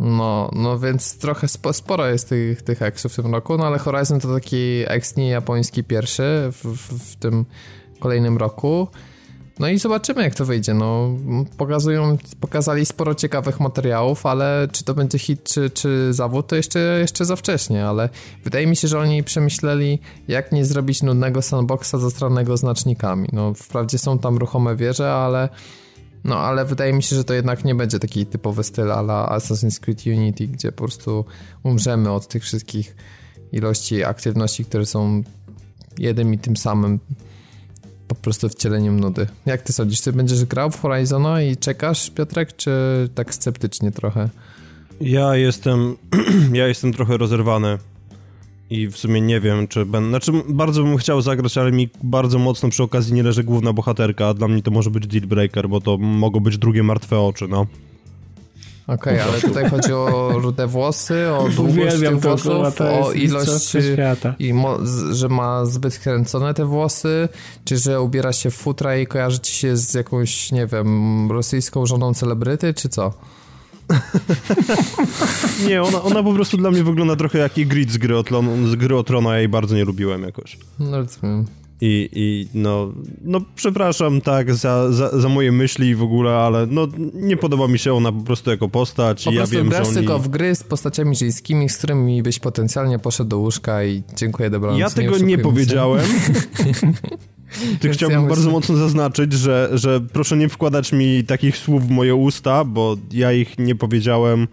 No, 0.00 0.50
no 0.52 0.78
więc 0.78 1.18
trochę 1.18 1.48
spo, 1.48 1.72
sporo 1.72 2.06
jest 2.06 2.28
tych, 2.28 2.62
tych 2.62 2.82
eksów 2.82 3.12
w 3.12 3.16
tym 3.16 3.32
roku, 3.34 3.56
no 3.56 3.66
ale 3.66 3.78
Horizon 3.78 4.20
to 4.20 4.34
taki 4.34 4.82
eks 4.86 5.16
nie 5.16 5.28
japoński 5.28 5.84
pierwszy 5.84 6.48
w, 6.52 6.64
w, 6.64 7.12
w, 7.12 7.16
tym 7.16 7.44
kolejnym 8.00 8.36
roku. 8.36 8.88
No 9.58 9.68
i 9.68 9.78
zobaczymy 9.78 10.22
jak 10.22 10.34
to 10.34 10.44
wyjdzie, 10.44 10.74
no 10.74 11.16
pokazują, 11.56 12.18
pokazali 12.40 12.86
sporo 12.86 13.14
ciekawych 13.14 13.60
materiałów, 13.60 14.26
ale 14.26 14.68
czy 14.72 14.84
to 14.84 14.94
będzie 14.94 15.18
hit 15.18 15.42
czy, 15.44 15.70
czy 15.70 16.12
zawód 16.12 16.46
to 16.46 16.56
jeszcze, 16.56 16.98
jeszcze 17.00 17.24
za 17.24 17.36
wcześnie, 17.36 17.86
ale 17.86 18.08
wydaje 18.44 18.66
mi 18.66 18.76
się, 18.76 18.88
że 18.88 18.98
oni 18.98 19.22
przemyśleli 19.22 19.98
jak 20.28 20.52
nie 20.52 20.64
zrobić 20.64 21.02
nudnego 21.02 21.42
sandboxa 21.42 21.98
zastranego 21.98 22.56
znacznikami. 22.56 23.28
No 23.32 23.54
wprawdzie 23.54 23.98
są 23.98 24.18
tam 24.18 24.38
ruchome 24.38 24.76
wieże, 24.76 25.12
ale 25.12 25.48
no 26.26 26.38
ale 26.38 26.64
wydaje 26.64 26.92
mi 26.92 27.02
się, 27.02 27.16
że 27.16 27.24
to 27.24 27.34
jednak 27.34 27.64
nie 27.64 27.74
będzie 27.74 27.98
taki 27.98 28.26
typowy 28.26 28.64
styl 28.64 28.92
ala 28.92 29.38
Assassin's 29.38 29.80
Creed 29.80 30.06
Unity, 30.06 30.46
gdzie 30.46 30.72
po 30.72 30.84
prostu 30.84 31.24
umrzemy 31.62 32.12
od 32.12 32.28
tych 32.28 32.42
wszystkich 32.42 32.96
ilości 33.52 34.04
aktywności, 34.04 34.64
które 34.64 34.86
są 34.86 35.22
jednym 35.98 36.34
i 36.34 36.38
tym 36.38 36.56
samym 36.56 37.00
po 38.08 38.14
prostu 38.14 38.48
wcieleniem 38.48 39.00
nudy. 39.00 39.26
Jak 39.46 39.62
ty 39.62 39.72
sądzisz, 39.72 40.00
ty 40.00 40.12
będziesz 40.12 40.44
grał 40.44 40.70
w 40.70 40.80
Horizona 40.80 41.42
i 41.42 41.56
czekasz, 41.56 42.10
Piotrek, 42.10 42.56
czy 42.56 42.70
tak 43.14 43.34
sceptycznie 43.34 43.92
trochę? 43.92 44.28
Ja 45.00 45.36
jestem, 45.36 45.96
ja 46.52 46.66
jestem 46.66 46.92
trochę 46.92 47.16
rozerwany 47.16 47.78
i 48.70 48.88
w 48.88 48.96
sumie 48.96 49.20
nie 49.20 49.40
wiem, 49.40 49.68
czy 49.68 49.86
będę. 49.86 50.08
Znaczy, 50.08 50.32
bardzo 50.48 50.82
bym 50.82 50.96
chciał 50.96 51.22
zagrać, 51.22 51.58
ale 51.58 51.72
mi 51.72 51.88
bardzo 52.02 52.38
mocno 52.38 52.68
przy 52.68 52.82
okazji 52.82 53.14
nie 53.14 53.22
leży 53.22 53.44
główna 53.44 53.72
bohaterka, 53.72 54.28
a 54.28 54.34
dla 54.34 54.48
mnie 54.48 54.62
to 54.62 54.70
może 54.70 54.90
być 54.90 55.06
deal 55.06 55.26
breaker, 55.26 55.68
bo 55.68 55.80
to 55.80 55.98
mogą 55.98 56.40
być 56.40 56.58
drugie 56.58 56.82
martwe 56.82 57.20
oczy, 57.20 57.48
no. 57.48 57.66
Okej, 58.86 59.20
okay, 59.20 59.32
ale 59.32 59.40
tutaj 59.40 59.70
chodzi 59.70 59.92
o 59.92 60.32
rude 60.34 60.66
włosy, 60.66 61.28
o 61.30 61.48
długość 61.56 61.98
tych 61.98 62.20
włosów, 62.20 62.80
o 62.80 63.12
ilość, 63.12 63.76
i 64.38 64.54
że 65.10 65.28
ma 65.28 65.64
zbyt 65.64 65.98
kręcone 65.98 66.54
te 66.54 66.64
włosy, 66.64 67.28
czy 67.64 67.76
że 67.76 68.00
ubiera 68.00 68.32
się 68.32 68.50
w 68.50 68.54
futra 68.54 68.96
i 68.96 69.06
kojarzy 69.06 69.38
ci 69.38 69.52
się 69.52 69.76
z 69.76 69.94
jakąś, 69.94 70.52
nie 70.52 70.66
wiem, 70.66 71.32
rosyjską 71.32 71.86
żoną 71.86 72.14
celebryty, 72.14 72.74
czy 72.74 72.88
co? 72.88 73.12
nie, 75.68 75.82
ona, 75.82 76.02
ona 76.02 76.22
po 76.22 76.32
prostu 76.32 76.56
dla 76.56 76.70
mnie 76.70 76.84
wygląda 76.84 77.16
trochę 77.16 77.38
jak 77.38 77.58
Ygritte 77.58 77.92
z 77.92 77.98
gry, 77.98 78.16
o 78.16 78.24
z 78.66 78.74
gry 78.74 78.96
o 78.96 79.02
Trona, 79.02 79.32
ja 79.32 79.38
jej 79.38 79.48
bardzo 79.48 79.76
nie 79.76 79.84
lubiłem 79.84 80.22
jakoś. 80.22 80.58
No, 80.78 80.96
rozumiem. 80.96 81.46
I, 81.80 82.08
I 82.12 82.48
no, 82.54 82.92
no 83.24 83.40
przepraszam 83.54 84.20
tak 84.20 84.54
za, 84.54 84.92
za, 84.92 85.20
za, 85.20 85.28
moje 85.28 85.52
myśli 85.52 85.94
w 85.94 86.02
ogóle, 86.02 86.34
ale 86.34 86.66
no 86.66 86.88
nie 87.14 87.36
podoba 87.36 87.68
mi 87.68 87.78
się 87.78 87.94
ona 87.94 88.12
po 88.12 88.20
prostu 88.20 88.50
jako 88.50 88.68
postać. 88.68 89.24
Po 89.24 89.30
ja 89.30 89.36
prostu 89.36 89.56
wiem, 89.56 89.68
grasz 89.68 89.82
że 89.82 89.88
oni... 89.88 89.94
tylko 89.94 90.18
w 90.18 90.28
gry 90.28 90.54
z 90.54 90.62
postaciami 90.62 91.16
żeńskimi, 91.16 91.68
z 91.68 91.78
którymi 91.78 92.22
byś 92.22 92.38
potencjalnie 92.38 92.98
poszedł 92.98 93.30
do 93.30 93.38
łóżka 93.38 93.84
i 93.84 94.02
dziękuję 94.16 94.50
dobranoc. 94.50 94.78
Ja 94.78 94.90
tego 94.90 95.18
nie, 95.18 95.24
nie 95.24 95.38
powiedziałem. 95.38 96.06
Ty 97.80 97.90
chciałbym 97.90 98.22
ja 98.22 98.28
bardzo 98.28 98.50
mocno 98.50 98.76
zaznaczyć, 98.76 99.32
że, 99.32 99.70
że 99.72 100.00
proszę 100.00 100.36
nie 100.36 100.48
wkładać 100.48 100.92
mi 100.92 101.24
takich 101.24 101.56
słów 101.56 101.86
w 101.86 101.90
moje 101.90 102.14
usta, 102.14 102.64
bo 102.64 102.96
ja 103.12 103.32
ich 103.32 103.58
nie 103.58 103.74
powiedziałem, 103.74 104.48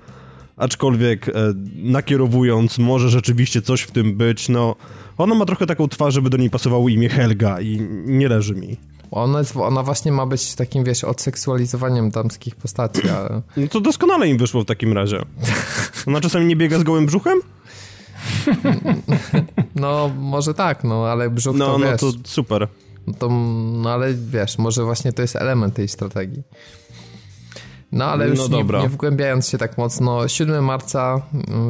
aczkolwiek 0.58 1.30
e, 1.30 1.32
nakierowując, 1.76 2.78
może 2.78 3.10
rzeczywiście 3.10 3.62
coś 3.62 3.82
w 3.82 3.92
tym 3.92 4.18
być, 4.18 4.50
no 4.50 4.76
ona 5.18 5.36
ma 5.36 5.46
trochę 5.46 5.66
taką 5.66 5.88
twarz, 5.88 6.14
żeby 6.14 6.30
do 6.30 6.38
niej 6.38 6.50
pasowało 6.50 6.90
imię 6.90 7.10
Helga 7.10 7.62
i 7.62 7.88
nie 8.06 8.28
leży 8.28 8.56
mi. 8.56 8.78
Ona, 9.12 9.40
jest, 9.40 9.58
ona 9.58 9.84
właśnie 9.84 10.12
ma 10.12 10.26
być 10.26 10.56
takim, 10.56 10.84
wiesz, 10.84 11.04
odseksualizowaniem 11.04 12.12
damskich 12.12 12.56
postaci, 12.56 13.10
ale... 13.10 13.42
No 13.58 13.68
to 13.68 13.82
doskonale 13.82 14.28
im 14.28 14.38
wyszło 14.38 14.62
w 14.62 14.66
takim 14.66 14.94
razie. 14.94 15.20
Ona 16.08 16.22
czasami 16.22 16.46
nie 16.46 16.56
biega 16.56 16.80
z 16.80 16.84
gołym 16.84 17.06
brzuchem? 17.06 17.40
No, 19.76 20.12
może 20.20 20.54
tak, 20.54 20.84
no, 20.84 21.08
ale 21.08 21.30
brzuch 21.30 21.56
no, 21.56 21.66
to, 21.66 21.78
no 21.78 21.86
wiesz... 21.86 22.02
No 22.02 22.12
to 22.12 22.18
super. 22.24 22.68
No 23.08 23.14
to, 23.14 23.30
no 23.30 23.90
ale 23.90 24.14
wiesz, 24.14 24.58
może 24.58 24.84
właśnie 24.84 25.14
to 25.14 25.22
jest 25.22 25.36
element 25.36 25.76
tej 25.76 25.88
strategii. 25.88 26.44
No 27.92 28.06
ale 28.06 28.28
już 28.28 28.50
no 28.50 28.58
nie, 28.58 28.64
nie, 28.64 28.90
wgłębiając 28.90 29.50
się 29.50 29.58
tak 29.58 29.78
mocno, 29.78 30.28
7 30.28 30.66
marca, 30.66 31.22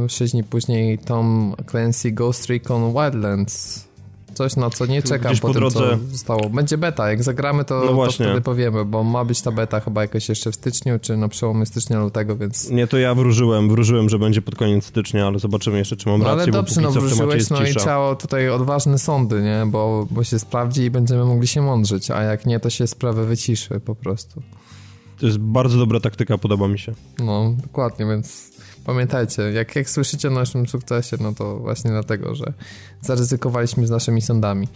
6 0.08 0.22
mm, 0.22 0.30
dni 0.32 0.44
później 0.44 0.98
Tom 0.98 1.56
Clancy 1.70 2.12
Ghost 2.12 2.46
Recon 2.46 2.94
Wildlands. 2.94 3.88
Coś 4.34 4.56
na 4.56 4.70
co 4.70 4.86
nie 4.86 5.02
czekam 5.02 5.32
Gdzieś 5.32 5.42
po, 5.42 5.48
po 5.48 5.54
drodze... 5.54 5.90
tym, 5.90 6.00
co 6.00 6.12
zostało. 6.12 6.50
Będzie 6.50 6.78
beta, 6.78 7.10
jak 7.10 7.24
zagramy 7.24 7.66
to, 7.66 7.84
no 7.86 8.06
to 8.06 8.12
wtedy 8.12 8.42
powiemy, 8.42 8.86
bo 8.86 9.04
ma 9.04 9.26
być 9.26 9.42
ta 9.42 9.52
beta 9.52 9.80
chyba 9.80 10.02
jakoś 10.02 10.30
jeszcze 10.30 10.52
w 10.52 10.56
styczniu, 10.56 11.00
czy 11.00 11.18
na 11.18 11.28
przełomie 11.28 11.66
stycznia 11.66 12.00
lutego, 12.00 12.38
więc... 12.38 12.70
Nie, 12.70 12.88
to 12.88 12.98
ja 12.98 13.16
wróżyłem, 13.16 13.70
wróżyłem, 13.70 14.10
że 14.10 14.20
będzie 14.20 14.42
pod 14.42 14.56
koniec 14.56 14.86
stycznia, 14.86 15.28
ale 15.28 15.40
zobaczymy 15.40 15.78
jeszcze, 15.78 15.96
czy 15.96 16.10
mam 16.10 16.20
no, 16.20 16.26
rację, 16.26 16.44
ale 16.44 16.52
dobrze, 16.52 16.82
no 16.82 16.92
wróżyłeś, 16.92 17.50
no 17.50 17.66
i 17.66 17.76
trzeba 17.76 18.16
tutaj 18.16 18.50
odważne 18.50 19.00
sądy, 19.00 19.42
nie, 19.42 19.64
bo, 19.68 20.08
bo 20.12 20.24
się 20.24 20.40
sprawdzi 20.40 20.82
i 20.82 20.92
będziemy 20.92 21.26
mogli 21.26 21.48
się 21.48 21.62
mądrzyć, 21.62 22.12
a 22.12 22.22
jak 22.22 22.46
nie, 22.46 22.60
to 22.60 22.70
się 22.70 22.88
sprawę 22.88 23.26
wyciszy 23.26 23.80
po 23.80 23.96
prostu. 23.96 24.42
To 25.20 25.26
jest 25.26 25.38
bardzo 25.38 25.78
dobra 25.78 26.00
taktyka, 26.00 26.38
podoba 26.38 26.68
mi 26.68 26.80
się. 26.80 26.94
No, 27.20 27.54
dokładnie, 27.62 28.06
więc 28.06 28.53
pamiętajcie, 28.86 29.42
jak, 29.42 29.76
jak 29.76 29.90
słyszycie 29.90 30.28
o 30.28 30.32
naszym 30.32 30.68
sukcesie, 30.68 31.18
no 31.20 31.34
to 31.34 31.58
właśnie 31.58 31.92
dlatego, 31.92 32.36
że 32.36 32.54
zaryzykowaliśmy 33.02 33.88
z 33.88 33.90
naszymi 33.90 34.22
sądami. 34.22 34.68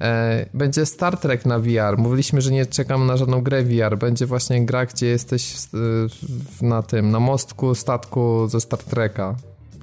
E, 0.00 0.46
będzie 0.54 0.86
Star 0.86 1.18
Trek 1.18 1.46
na 1.46 1.58
VR. 1.58 1.98
Mówiliśmy, 1.98 2.40
że 2.40 2.50
nie 2.50 2.66
czekamy 2.66 3.04
na 3.04 3.16
żadną 3.16 3.42
grę 3.42 3.62
VR. 3.62 3.98
Będzie 3.98 4.26
właśnie 4.26 4.66
gra, 4.66 4.86
gdzie 4.86 5.06
jesteś 5.06 5.54
na 6.62 6.82
tym, 6.82 7.10
na 7.10 7.20
mostku 7.20 7.74
statku 7.74 8.48
ze 8.48 8.60
Star 8.60 8.78
Treka. 8.78 9.36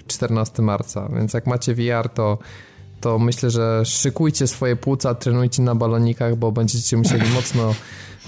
14 0.07 0.61
marca, 0.61 1.10
więc 1.15 1.34
jak 1.34 1.47
macie 1.47 1.76
VR, 1.76 2.10
to 2.10 2.38
to 3.01 3.19
myślę, 3.19 3.49
że 3.49 3.85
szykujcie 3.85 4.47
swoje 4.47 4.76
płuca, 4.76 5.15
trenujcie 5.15 5.61
na 5.61 5.76
balonikach, 5.76 6.35
bo 6.35 6.51
będziecie 6.51 6.97
musieli 6.97 7.30
mocno 7.35 7.76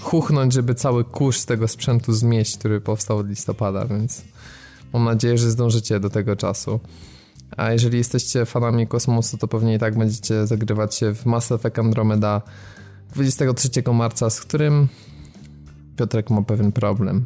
chuchnąć, 0.01 0.53
żeby 0.53 0.75
cały 0.75 1.03
kurz 1.03 1.45
tego 1.45 1.67
sprzętu 1.67 2.13
zmieść, 2.13 2.57
który 2.57 2.81
powstał 2.81 3.17
od 3.17 3.27
listopada, 3.27 3.85
więc 3.85 4.21
mam 4.93 5.05
nadzieję, 5.05 5.37
że 5.37 5.51
zdążycie 5.51 5.99
do 5.99 6.09
tego 6.09 6.35
czasu. 6.35 6.79
A 7.57 7.71
jeżeli 7.71 7.97
jesteście 7.97 8.45
fanami 8.45 8.87
kosmosu, 8.87 9.37
to 9.37 9.47
pewnie 9.47 9.75
i 9.75 9.79
tak 9.79 9.97
będziecie 9.97 10.47
zagrywać 10.47 10.95
się 10.95 11.15
w 11.15 11.25
Mass 11.25 11.51
Effect 11.51 11.79
Andromeda 11.79 12.41
23 13.13 13.69
marca, 13.93 14.29
z 14.29 14.41
którym 14.41 14.87
Piotrek 15.95 16.29
ma 16.29 16.41
pewien 16.41 16.71
problem. 16.71 17.25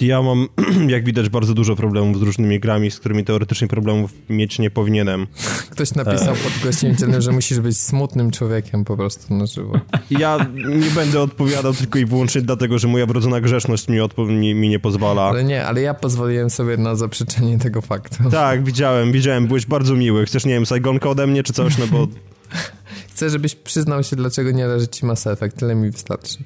Ja 0.00 0.22
mam, 0.22 0.48
jak 0.88 1.04
widać, 1.04 1.28
bardzo 1.28 1.54
dużo 1.54 1.76
problemów 1.76 2.18
z 2.18 2.22
różnymi 2.22 2.60
grami, 2.60 2.90
z 2.90 3.00
którymi 3.00 3.24
teoretycznie 3.24 3.68
problemów 3.68 4.10
mieć 4.28 4.58
nie 4.58 4.70
powinienem. 4.70 5.26
Ktoś 5.70 5.94
napisał 5.94 6.34
pod 6.34 6.64
gościem 6.64 6.96
że 7.18 7.32
musisz 7.32 7.60
być 7.60 7.78
smutnym 7.78 8.30
człowiekiem 8.30 8.84
po 8.84 8.96
prostu 8.96 9.34
na 9.34 9.46
żywo. 9.46 9.80
Ja 10.10 10.46
nie 10.54 10.90
będę 10.90 11.20
odpowiadał 11.20 11.74
tylko 11.74 11.98
i 11.98 12.04
wyłącznie 12.04 12.42
dlatego, 12.42 12.78
że 12.78 12.88
moja 12.88 13.06
wrodzona 13.06 13.40
grzeszność 13.40 13.88
mi, 13.88 13.98
mi, 14.28 14.54
mi 14.54 14.68
nie 14.68 14.78
pozwala. 14.78 15.22
Ale 15.22 15.44
nie, 15.44 15.66
ale 15.66 15.80
ja 15.80 15.94
pozwoliłem 15.94 16.50
sobie 16.50 16.76
na 16.76 16.94
zaprzeczenie 16.94 17.58
tego 17.58 17.80
faktu. 17.80 18.30
Tak, 18.30 18.64
widziałem, 18.64 19.12
widziałem, 19.12 19.46
byłeś 19.46 19.66
bardzo 19.66 19.94
miły. 19.94 20.26
Chcesz, 20.26 20.44
nie 20.44 20.52
wiem, 20.52 20.66
Saigonka 20.66 21.08
ode 21.08 21.26
mnie 21.26 21.42
czy 21.42 21.52
coś, 21.52 21.78
no 21.78 21.86
bo... 21.86 22.08
Chcę, 23.14 23.30
żebyś 23.30 23.54
przyznał 23.54 24.02
się, 24.02 24.16
dlaczego 24.16 24.50
nie 24.50 24.66
leży 24.66 24.88
ci 24.88 25.06
Mass 25.06 25.26
Effect, 25.26 25.56
tyle 25.56 25.74
mi 25.74 25.90
wystarczy. 25.90 26.38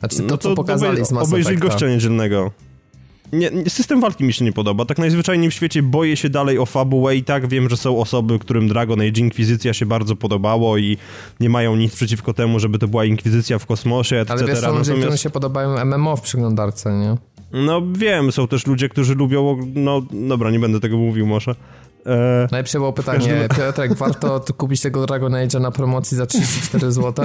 Znaczy 0.00 0.16
to, 0.16 0.22
no 0.22 0.28
to 0.28 0.38
co 0.38 0.54
pokazali 0.54 0.92
obej, 0.92 1.06
z 1.06 1.12
Mass 1.12 1.28
Obejrzyj 1.28 1.56
gościa 1.56 1.88
niedzielnego. 1.88 2.50
Nie, 3.32 3.50
system 3.68 4.00
walki 4.00 4.24
mi 4.24 4.32
się 4.32 4.44
nie 4.44 4.52
podoba. 4.52 4.84
Tak 4.84 4.98
najzwyczajniej 4.98 5.50
w 5.50 5.54
świecie 5.54 5.82
boję 5.82 6.16
się 6.16 6.28
dalej 6.28 6.58
o 6.58 6.66
fabułę 6.66 7.16
i 7.16 7.24
tak 7.24 7.48
wiem, 7.48 7.68
że 7.68 7.76
są 7.76 7.98
osoby, 7.98 8.38
którym 8.38 8.68
Dragon 8.68 9.00
Age 9.00 9.20
Inkwizycja 9.20 9.74
się 9.74 9.86
bardzo 9.86 10.16
podobało 10.16 10.78
i 10.78 10.96
nie 11.40 11.50
mają 11.50 11.76
nic 11.76 11.96
przeciwko 11.96 12.34
temu, 12.34 12.58
żeby 12.58 12.78
to 12.78 12.88
była 12.88 13.04
Inkwizycja 13.04 13.58
w 13.58 13.66
kosmosie, 13.66 14.16
etc. 14.16 14.34
Ale 14.38 14.46
wiesz, 14.46 14.58
są 14.58 14.78
ludzie, 14.78 14.94
którym 14.94 15.16
się 15.16 15.30
podobają 15.30 15.84
MMO 15.84 16.16
w 16.16 16.20
przeglądarce, 16.20 16.92
nie? 16.92 17.16
No 17.52 17.82
wiem, 17.92 18.32
są 18.32 18.48
też 18.48 18.66
ludzie, 18.66 18.88
którzy 18.88 19.14
lubią, 19.14 19.56
no 19.74 20.02
dobra, 20.10 20.50
nie 20.50 20.58
będę 20.58 20.80
tego 20.80 20.96
mówił 20.96 21.26
może, 21.26 21.54
E, 22.06 22.48
Najlepsze 22.50 22.78
było 22.78 22.92
pytanie, 22.92 23.18
każdym... 23.18 23.48
Piotrek, 23.48 23.94
warto 23.94 24.44
kupić 24.56 24.80
tego 24.80 25.06
Dragon 25.06 25.32
Age'a 25.32 25.60
na 25.60 25.70
promocji 25.70 26.16
za 26.16 26.26
34 26.26 26.92
zł? 26.92 27.24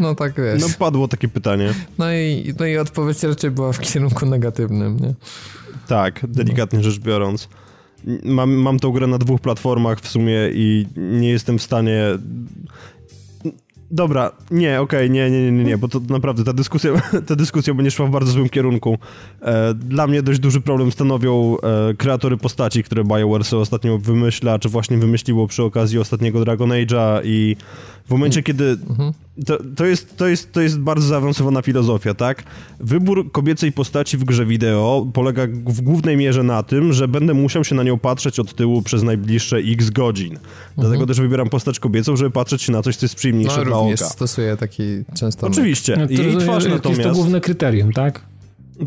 no 0.00 0.14
tak 0.14 0.34
wiesz. 0.36 0.62
No 0.62 0.68
padło 0.78 1.08
takie 1.08 1.28
pytanie. 1.28 1.74
No 1.98 2.12
i, 2.12 2.54
no 2.58 2.66
i 2.66 2.76
odpowiedź 2.78 3.22
raczej 3.22 3.50
była 3.50 3.72
w 3.72 3.80
kierunku 3.80 4.26
negatywnym, 4.26 4.96
nie? 5.00 5.14
Tak, 5.86 6.20
delikatnie 6.28 6.78
no. 6.78 6.84
rzecz 6.84 6.98
biorąc. 6.98 7.48
Mam, 8.24 8.50
mam 8.50 8.78
tą 8.78 8.92
grę 8.92 9.06
na 9.06 9.18
dwóch 9.18 9.40
platformach 9.40 10.00
w 10.00 10.08
sumie 10.08 10.50
i 10.52 10.86
nie 10.96 11.30
jestem 11.30 11.58
w 11.58 11.62
stanie 11.62 12.04
Dobra, 13.92 14.32
nie, 14.50 14.80
okej, 14.80 15.00
okay, 15.00 15.10
nie, 15.10 15.30
nie, 15.30 15.52
nie, 15.52 15.64
nie, 15.64 15.78
bo 15.78 15.88
to 15.88 16.00
naprawdę 16.08 16.44
ta 16.44 16.52
dyskusja, 16.52 16.90
ta 17.28 17.36
dyskusja 17.36 17.74
będzie 17.74 17.90
szła 17.90 18.06
w 18.06 18.10
bardzo 18.10 18.32
złym 18.32 18.48
kierunku. 18.48 18.98
E, 19.42 19.74
dla 19.74 20.06
mnie 20.06 20.22
dość 20.22 20.38
duży 20.38 20.60
problem 20.60 20.92
stanowią 20.92 21.56
e, 21.90 21.94
kreatory 21.94 22.36
postaci, 22.36 22.82
które 22.84 23.04
BioWare 23.04 23.44
sobie 23.44 23.62
ostatnio 23.62 23.98
wymyśla, 23.98 24.58
czy 24.58 24.68
właśnie 24.68 24.96
wymyśliło 24.96 25.46
przy 25.46 25.62
okazji 25.62 25.98
ostatniego 25.98 26.44
Dragon 26.44 26.70
Age'a 26.70 27.20
i 27.24 27.56
w 28.10 28.12
momencie, 28.12 28.42
kiedy... 28.42 28.64
Mhm. 28.64 29.12
To, 29.46 29.58
to, 29.76 29.86
jest, 29.86 30.16
to, 30.16 30.26
jest, 30.26 30.52
to 30.52 30.60
jest 30.60 30.80
bardzo 30.80 31.06
zaawansowana 31.06 31.62
filozofia, 31.62 32.14
tak? 32.14 32.42
Wybór 32.80 33.32
kobiecej 33.32 33.72
postaci 33.72 34.16
w 34.16 34.24
grze 34.24 34.46
wideo 34.46 35.06
polega 35.12 35.46
w 35.66 35.80
głównej 35.80 36.16
mierze 36.16 36.42
na 36.42 36.62
tym, 36.62 36.92
że 36.92 37.08
będę 37.08 37.34
musiał 37.34 37.64
się 37.64 37.74
na 37.74 37.82
nią 37.82 37.98
patrzeć 37.98 38.38
od 38.38 38.54
tyłu 38.54 38.82
przez 38.82 39.02
najbliższe 39.02 39.56
x 39.56 39.90
godzin. 39.90 40.38
Dlatego 40.74 40.94
mhm. 40.94 41.08
też 41.08 41.20
wybieram 41.20 41.48
postać 41.48 41.80
kobiecą, 41.80 42.16
żeby 42.16 42.30
patrzeć 42.30 42.62
się 42.62 42.72
na 42.72 42.82
coś, 42.82 42.96
co 42.96 43.06
jest 43.06 43.14
przyjemniejsze 43.14 43.58
no, 43.58 43.64
dla 43.64 43.78
oka. 43.78 43.96
stosuję 43.96 44.56
taki 44.56 44.82
często... 45.14 45.46
Oczywiście. 45.46 45.96
No, 45.96 46.22
Jej 46.22 46.36
twarz 46.36 46.64
natomiast... 46.64 46.98
Jest 46.98 47.10
to 47.10 47.14
główne 47.14 47.40
kryterium, 47.40 47.92
tak? 47.92 48.29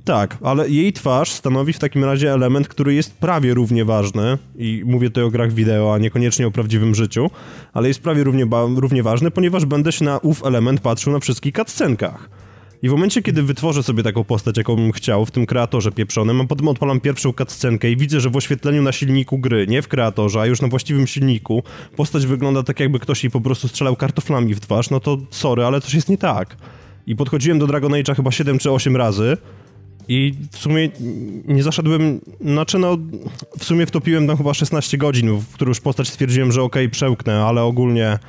Tak, 0.02 0.38
ale 0.41 0.70
jej 0.70 0.94
twarz 0.94 1.32
stanowi 1.32 1.74
w 1.74 1.80
takim 1.80 2.03
razie 2.03 2.34
element, 2.34 2.68
który 2.68 2.94
jest 2.94 3.18
prawie 3.18 3.53
równie 3.53 3.86
ważny 3.86 4.38
i 4.57 4.84
mówię 4.86 5.10
tutaj 5.10 5.24
o 5.24 5.30
grach 5.30 5.53
wideo, 5.53 5.94
a 5.94 5.98
niekoniecznie 5.98 6.48
o 6.48 6.52
prawdziwym 6.52 6.95
życiu, 6.95 7.30
ale 7.74 7.88
jest 7.88 8.02
prawie 8.02 8.24
równie, 8.24 8.45
równie 8.76 9.03
ważny, 9.03 9.32
ponieważ 9.32 9.65
będę 9.65 9.91
się 9.91 10.06
na 10.06 10.18
ów 10.18 10.45
element 10.45 10.82
patrzył 10.82 11.14
na 11.14 11.20
wszystkich 11.20 11.53
cutscenkach. 11.53 12.30
I 12.84 12.90
w 12.90 12.91
momencie, 12.91 13.22
kiedy 13.22 13.44
wytworzę 13.44 13.84
sobie 13.84 14.03
taką 14.03 14.24
postać, 14.24 14.57
jaką 14.57 14.76
bym 14.76 14.91
chciał, 14.91 15.26
w 15.26 15.32
tym 15.32 15.45
kreatorze 15.45 15.91
pieprzonym, 15.91 16.41
a 16.41 16.45
potem 16.45 16.68
odpalam 16.68 16.99
pierwszą 16.99 17.34
cutscenkę 17.34 17.91
i 17.91 17.98
widzę, 17.98 18.20
że 18.20 18.30
w 18.30 18.36
oświetleniu 18.36 18.82
na 18.82 18.91
silniku 18.91 19.38
gry, 19.38 19.68
nie 19.68 19.82
w 19.82 19.88
kreatorze, 19.88 20.41
a 20.41 20.45
już 20.45 20.61
na 20.61 20.68
właściwym 20.68 21.07
silniku, 21.07 21.64
postać 21.95 22.26
wygląda 22.26 22.64
tak, 22.64 22.80
jakby 22.80 22.99
ktoś 22.99 23.24
jej 23.24 23.32
po 23.32 23.41
prostu 23.41 23.68
strzelał 23.68 23.95
kartoflami 23.95 24.53
w 24.53 24.60
twarz, 24.60 24.90
no 24.90 24.99
to 24.99 25.18
sorry, 25.30 25.65
ale 25.65 25.82
coś 25.82 25.94
jest 25.94 26.10
nie 26.10 26.18
tak. 26.18 26.57
I 27.07 27.15
podchodziłem 27.15 27.60
do 27.60 27.68
Dragon 27.68 27.91
Age'a 27.91 28.15
chyba 28.15 28.32
7 28.32 28.60
czy 28.60 28.72
8 28.72 28.98
razy, 28.98 29.38
i 30.07 30.34
w 30.51 30.57
sumie 30.57 30.89
nie 31.45 31.63
zaszedłem, 31.63 32.21
znaczy 32.41 32.80
no, 32.80 32.97
w 33.59 33.63
sumie 33.63 33.85
wtopiłem 33.85 34.27
tam 34.27 34.38
chyba 34.38 34.53
16 34.53 34.97
godzin, 34.97 35.38
w 35.38 35.53
których 35.53 35.69
już 35.69 35.81
postać 35.81 36.07
stwierdziłem, 36.07 36.51
że 36.51 36.61
okej, 36.61 36.85
okay, 36.85 36.91
przełknę, 36.91 37.43
ale 37.43 37.63
ogólnie 37.63 38.19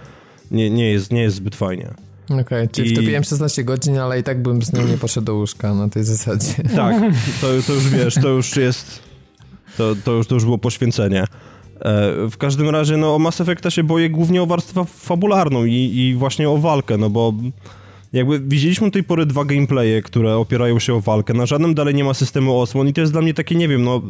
nie, 0.50 0.70
nie, 0.70 0.90
jest, 0.90 1.12
nie 1.12 1.22
jest 1.22 1.36
zbyt 1.36 1.56
fajnie. 1.56 1.94
Okej, 2.24 2.42
okay, 2.42 2.68
czyli 2.68 2.90
I... 2.90 2.94
wtopiłem 2.94 3.24
16 3.24 3.64
godzin, 3.64 3.98
ale 3.98 4.20
i 4.20 4.22
tak 4.22 4.42
bym 4.42 4.62
z 4.62 4.72
nią 4.72 4.86
nie 4.86 4.98
poszedł 4.98 5.24
do 5.24 5.34
łóżka 5.34 5.74
na 5.74 5.88
tej 5.88 6.04
zasadzie. 6.04 6.52
Tak, 6.76 7.02
to, 7.40 7.46
to 7.66 7.72
już 7.72 7.88
wiesz, 7.88 8.14
to 8.14 8.28
już 8.28 8.56
jest, 8.56 9.02
to, 9.76 9.94
to, 10.04 10.12
już, 10.12 10.26
to 10.26 10.34
już 10.34 10.44
było 10.44 10.58
poświęcenie. 10.58 11.20
E, 11.22 11.26
w 12.30 12.36
każdym 12.36 12.70
razie, 12.70 12.96
no, 12.96 13.14
o 13.14 13.18
Mass 13.18 13.40
Effecta 13.40 13.70
się 13.70 13.84
boję 13.84 14.10
głównie 14.10 14.42
o 14.42 14.46
warstwę 14.46 14.84
fabularną 14.84 15.64
i, 15.64 15.72
i 15.72 16.14
właśnie 16.14 16.50
o 16.50 16.58
walkę, 16.58 16.96
no 16.96 17.10
bo 17.10 17.32
jakby 18.14 18.40
widzieliśmy 18.40 18.86
do 18.86 18.90
tej 18.90 19.04
pory 19.04 19.26
dwa 19.26 19.44
gameplaye, 19.44 20.02
które 20.02 20.36
opierają 20.36 20.78
się 20.78 20.94
o 20.94 21.00
walkę. 21.00 21.34
Na 21.34 21.46
żadnym 21.46 21.74
dalej 21.74 21.94
nie 21.94 22.04
ma 22.04 22.14
systemu 22.14 22.60
osłon 22.60 22.88
i 22.88 22.92
to 22.92 23.00
jest 23.00 23.12
dla 23.12 23.22
mnie 23.22 23.34
takie, 23.34 23.54
nie 23.54 23.68
wiem, 23.68 23.84
no 23.84 24.02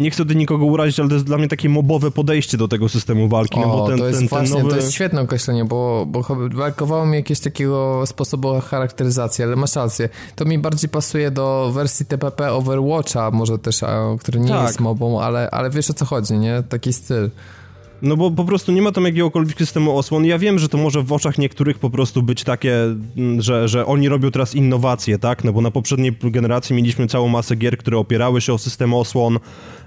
nie 0.00 0.10
chcę 0.10 0.24
do 0.24 0.34
nikogo 0.34 0.64
urazić, 0.64 1.00
ale 1.00 1.08
to 1.08 1.14
jest 1.14 1.26
dla 1.26 1.38
mnie 1.38 1.48
takie 1.48 1.68
mobowe 1.68 2.10
podejście 2.10 2.56
do 2.56 2.68
tego 2.68 2.88
systemu 2.88 3.28
walki. 3.28 3.58
O, 3.58 3.60
no 3.60 3.68
bo 3.68 3.88
ten, 3.88 3.98
to 3.98 4.06
jest 4.06 4.18
ten, 4.18 4.28
właśnie, 4.28 4.48
ten 4.48 4.58
nowy... 4.58 4.70
to 4.70 4.76
jest 4.76 4.92
świetne 4.92 5.20
określenie, 5.20 5.64
bo, 5.64 6.06
bo 6.06 6.24
brakowało 6.50 7.06
mi 7.06 7.16
jakiegoś 7.16 7.40
takiego 7.40 8.06
sposobu 8.06 8.60
charakteryzacji, 8.60 9.44
ale 9.44 9.56
masz 9.56 9.76
rację. 9.76 10.08
To 10.36 10.44
mi 10.44 10.58
bardziej 10.58 10.90
pasuje 10.90 11.30
do 11.30 11.70
wersji 11.74 12.06
TPP 12.06 12.52
Overwatcha, 12.52 13.30
może 13.30 13.58
też, 13.58 13.80
który 14.20 14.40
nie 14.40 14.48
tak. 14.48 14.66
jest 14.66 14.80
mobą, 14.80 15.20
ale, 15.20 15.50
ale 15.50 15.70
wiesz 15.70 15.90
o 15.90 15.94
co 15.94 16.04
chodzi, 16.04 16.32
nie? 16.32 16.62
Taki 16.68 16.92
styl. 16.92 17.30
No 18.02 18.16
bo 18.16 18.30
po 18.30 18.44
prostu 18.44 18.72
nie 18.72 18.82
ma 18.82 18.92
tam 18.92 19.04
jakiegokolwiek 19.04 19.58
systemu 19.58 19.98
osłon. 19.98 20.24
Ja 20.24 20.38
wiem, 20.38 20.58
że 20.58 20.68
to 20.68 20.78
może 20.78 21.02
w 21.02 21.12
oczach 21.12 21.38
niektórych 21.38 21.78
po 21.78 21.90
prostu 21.90 22.22
być 22.22 22.44
takie, 22.44 22.74
mm, 23.16 23.42
że, 23.42 23.68
że 23.68 23.86
oni 23.86 24.08
robią 24.08 24.30
teraz 24.30 24.54
innowacje, 24.54 25.18
tak? 25.18 25.44
No 25.44 25.52
bo 25.52 25.60
na 25.60 25.70
poprzedniej 25.70 26.16
generacji 26.22 26.76
mieliśmy 26.76 27.06
całą 27.06 27.28
masę 27.28 27.56
gier, 27.56 27.78
które 27.78 27.98
opierały 27.98 28.40
się 28.40 28.52
o 28.52 28.58
system 28.58 28.94
osłon. 28.94 29.38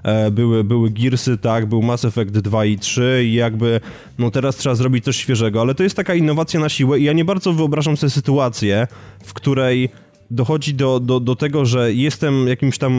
E, 0.03 0.31
były, 0.31 0.63
były 0.63 0.89
Gearsy, 0.89 1.37
tak? 1.37 1.65
Był 1.65 1.81
Mass 1.81 2.05
Effect 2.05 2.31
2 2.31 2.65
i 2.65 2.79
3 2.79 3.23
i 3.25 3.33
jakby, 3.33 3.81
no 4.19 4.31
teraz 4.31 4.55
trzeba 4.55 4.75
zrobić 4.75 5.03
coś 5.05 5.17
świeżego. 5.17 5.61
Ale 5.61 5.75
to 5.75 5.83
jest 5.83 5.95
taka 5.95 6.15
innowacja 6.15 6.59
na 6.59 6.69
siłę 6.69 6.99
i 6.99 7.03
ja 7.03 7.13
nie 7.13 7.25
bardzo 7.25 7.53
wyobrażam 7.53 7.97
sobie 7.97 8.09
sytuację, 8.09 8.87
w 9.23 9.33
której 9.33 9.89
dochodzi 10.31 10.73
do, 10.73 10.99
do, 10.99 11.19
do 11.19 11.35
tego, 11.35 11.65
że 11.65 11.93
jestem 11.93 12.47
jakimś 12.47 12.77
tam 12.77 12.93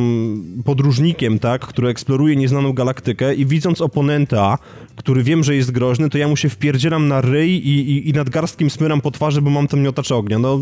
podróżnikiem, 0.65 1.39
tak, 1.39 1.67
który 1.67 1.89
eksploruje 1.89 2.37
nieznaną 2.37 2.73
galaktykę 2.73 3.35
i 3.35 3.47
widząc 3.47 3.81
oponenta, 3.81 4.59
który 4.97 5.23
wiem, 5.23 5.45
że 5.45 5.57
jest 5.57 5.71
groźny, 5.71 6.11
to 6.11 6.19
ja 6.19 6.29
mu 6.29 6.37
się 6.37 6.49
wpierdzielam 6.49 7.09
na 7.09 7.21
ryj 7.21 7.51
i, 7.51 7.91
i, 7.91 8.09
i 8.09 8.13
nadgarstkiem 8.13 8.71
smyram 8.71 9.01
po 9.01 9.11
twarzy, 9.11 9.43
bo 9.43 9.51
mam 9.51 9.69
tam 9.69 9.81
miotacz 9.81 10.13
ognia. 10.13 10.39
No, 10.39 10.61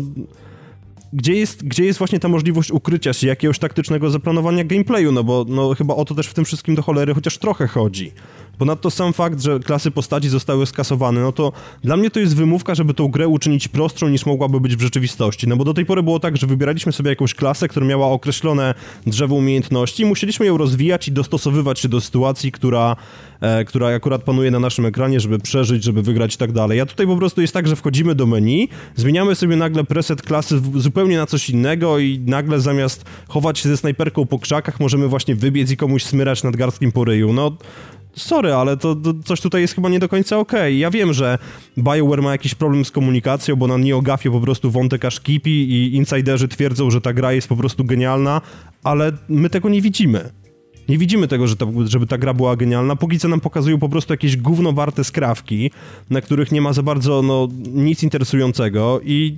gdzie 1.13 1.33
jest, 1.33 1.63
gdzie 1.63 1.85
jest 1.85 1.99
właśnie 1.99 2.19
ta 2.19 2.27
możliwość 2.27 2.71
ukrycia 2.71 3.13
się, 3.13 3.27
jakiegoś 3.27 3.59
taktycznego 3.59 4.09
zaplanowania 4.09 4.63
gameplayu, 4.63 5.11
no 5.11 5.23
bo 5.23 5.45
no, 5.47 5.75
chyba 5.75 5.95
o 5.95 6.05
to 6.05 6.15
też 6.15 6.27
w 6.27 6.33
tym 6.33 6.45
wszystkim 6.45 6.75
do 6.75 6.81
cholery 6.81 7.13
chociaż 7.13 7.37
trochę 7.37 7.67
chodzi. 7.67 8.11
Ponadto 8.57 8.91
sam 8.91 9.13
fakt, 9.13 9.41
że 9.41 9.59
klasy 9.59 9.91
postaci 9.91 10.29
zostały 10.29 10.65
skasowane, 10.65 11.21
no 11.21 11.31
to 11.31 11.51
dla 11.83 11.97
mnie 11.97 12.11
to 12.11 12.19
jest 12.19 12.35
wymówka, 12.35 12.75
żeby 12.75 12.93
tą 12.93 13.07
grę 13.07 13.27
uczynić 13.27 13.67
prostszą 13.67 14.07
niż 14.07 14.25
mogłaby 14.25 14.59
być 14.59 14.75
w 14.75 14.81
rzeczywistości. 14.81 15.47
No 15.47 15.57
bo 15.57 15.63
do 15.63 15.73
tej 15.73 15.85
pory 15.85 16.03
było 16.03 16.19
tak, 16.19 16.37
że 16.37 16.47
wybieraliśmy 16.47 16.91
sobie 16.91 17.09
jakąś 17.09 17.33
klasę, 17.33 17.67
która 17.67 17.85
miała 17.85 18.07
określone 18.07 18.73
drzewo 19.05 19.35
umiejętności 19.35 20.05
musieliśmy 20.05 20.45
ją 20.45 20.57
rozwijać 20.57 21.07
i 21.07 21.11
dostosowywać 21.11 21.79
się 21.79 21.89
do 21.89 22.01
sytuacji, 22.01 22.51
która, 22.51 22.95
e, 23.41 23.65
która 23.65 23.87
akurat 23.87 24.23
panuje 24.23 24.51
na 24.51 24.59
naszym 24.59 24.85
ekranie, 24.85 25.19
żeby 25.19 25.39
przeżyć, 25.39 25.83
żeby 25.83 26.01
wygrać 26.01 26.35
i 26.35 26.37
tak 26.37 26.51
dalej. 26.51 26.81
A 26.81 26.85
tutaj 26.85 27.07
po 27.07 27.17
prostu 27.17 27.41
jest 27.41 27.53
tak, 27.53 27.67
że 27.67 27.75
wchodzimy 27.75 28.15
do 28.15 28.25
menu, 28.25 28.69
zmieniamy 28.95 29.35
sobie 29.35 29.55
nagle 29.55 29.83
preset 29.83 30.21
klasy 30.21 30.61
zupełnie 30.75 31.17
na 31.17 31.25
coś 31.25 31.49
innego 31.49 31.99
i 31.99 32.19
nagle 32.19 32.59
zamiast 32.59 33.05
chować 33.27 33.59
się 33.59 33.69
ze 33.69 33.77
snajperką 33.77 34.25
po 34.25 34.39
krzakach, 34.39 34.79
możemy 34.79 35.07
właśnie 35.07 35.35
wybiec 35.35 35.71
i 35.71 35.77
komuś 35.77 36.03
smyrać 36.03 36.43
nadgarstkiem 36.43 36.91
po 36.91 37.05
ryju. 37.05 37.33
No 37.33 37.57
sorry, 38.15 38.40
ale 38.49 38.77
to, 38.77 38.95
to, 38.95 39.13
coś 39.25 39.41
tutaj 39.41 39.61
jest 39.61 39.75
chyba 39.75 39.89
nie 39.89 39.99
do 39.99 40.09
końca 40.09 40.39
okej. 40.39 40.59
Okay. 40.59 40.73
Ja 40.73 40.91
wiem, 40.91 41.13
że 41.13 41.37
BioWare 41.77 42.21
ma 42.21 42.31
jakiś 42.31 42.55
problem 42.55 42.85
z 42.85 42.91
komunikacją, 42.91 43.55
bo 43.55 43.67
na 43.67 43.77
NeoGafie 43.77 44.31
po 44.31 44.39
prostu 44.39 44.71
wątek 44.71 45.05
aż 45.05 45.19
kipi 45.19 45.51
i 45.51 45.95
insiderzy 45.95 46.47
twierdzą, 46.47 46.91
że 46.91 47.01
ta 47.01 47.13
gra 47.13 47.33
jest 47.33 47.47
po 47.47 47.55
prostu 47.55 47.85
genialna, 47.85 48.41
ale 48.83 49.11
my 49.29 49.49
tego 49.49 49.69
nie 49.69 49.81
widzimy. 49.81 50.29
Nie 50.89 50.97
widzimy 50.97 51.27
tego, 51.27 51.47
że 51.47 51.55
ta, 51.55 51.65
żeby 51.85 52.07
ta 52.07 52.17
gra 52.17 52.33
była 52.33 52.55
genialna. 52.55 52.95
Póki 52.95 53.19
co 53.19 53.27
nam 53.27 53.39
pokazują 53.39 53.79
po 53.79 53.89
prostu 53.89 54.13
jakieś 54.13 54.37
gówno 54.37 54.73
warte 54.73 55.03
skrawki, 55.03 55.71
na 56.09 56.21
których 56.21 56.51
nie 56.51 56.61
ma 56.61 56.73
za 56.73 56.83
bardzo 56.83 57.21
no, 57.21 57.47
nic 57.73 58.03
interesującego 58.03 59.01
i 59.03 59.35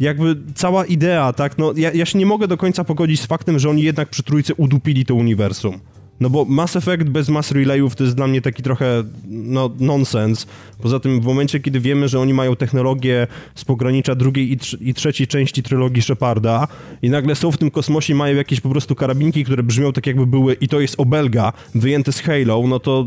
jakby 0.00 0.36
cała 0.54 0.84
idea, 0.84 1.32
tak, 1.32 1.58
no 1.58 1.72
ja, 1.76 1.92
ja 1.92 2.06
się 2.06 2.18
nie 2.18 2.26
mogę 2.26 2.48
do 2.48 2.56
końca 2.56 2.84
pogodzić 2.84 3.20
z 3.20 3.26
faktem, 3.26 3.58
że 3.58 3.70
oni 3.70 3.82
jednak 3.82 4.08
przy 4.08 4.22
trójce 4.22 4.54
udupili 4.54 5.04
to 5.04 5.14
uniwersum. 5.14 5.80
No 6.20 6.30
bo 6.30 6.44
Mass 6.44 6.76
Effect 6.76 7.04
bez 7.04 7.28
Mass 7.28 7.52
Relayów 7.52 7.96
to 7.96 8.04
jest 8.04 8.16
dla 8.16 8.26
mnie 8.26 8.42
taki 8.42 8.62
trochę 8.62 9.04
no, 9.28 9.70
nonsens. 9.78 10.46
Poza 10.82 11.00
tym 11.00 11.20
w 11.20 11.24
momencie, 11.24 11.60
kiedy 11.60 11.80
wiemy, 11.80 12.08
że 12.08 12.20
oni 12.20 12.34
mają 12.34 12.56
technologię 12.56 13.26
z 13.54 13.64
pogranicza 13.64 14.14
drugiej 14.14 14.52
i, 14.52 14.58
tr 14.58 14.76
i 14.80 14.94
trzeciej 14.94 15.26
części 15.26 15.62
trylogii 15.62 16.02
Sheparda 16.02 16.68
i 17.02 17.10
nagle 17.10 17.34
są 17.34 17.52
w 17.52 17.58
tym 17.58 17.70
kosmosie 17.70 18.14
mają 18.14 18.36
jakieś 18.36 18.60
po 18.60 18.68
prostu 18.68 18.94
karabinki, 18.94 19.44
które 19.44 19.62
brzmią 19.62 19.92
tak 19.92 20.06
jakby 20.06 20.26
były 20.26 20.54
i 20.54 20.68
to 20.68 20.80
jest 20.80 20.94
obelga 20.98 21.52
wyjęte 21.74 22.12
z 22.12 22.20
Halo, 22.20 22.62
no 22.66 22.80
to 22.80 23.06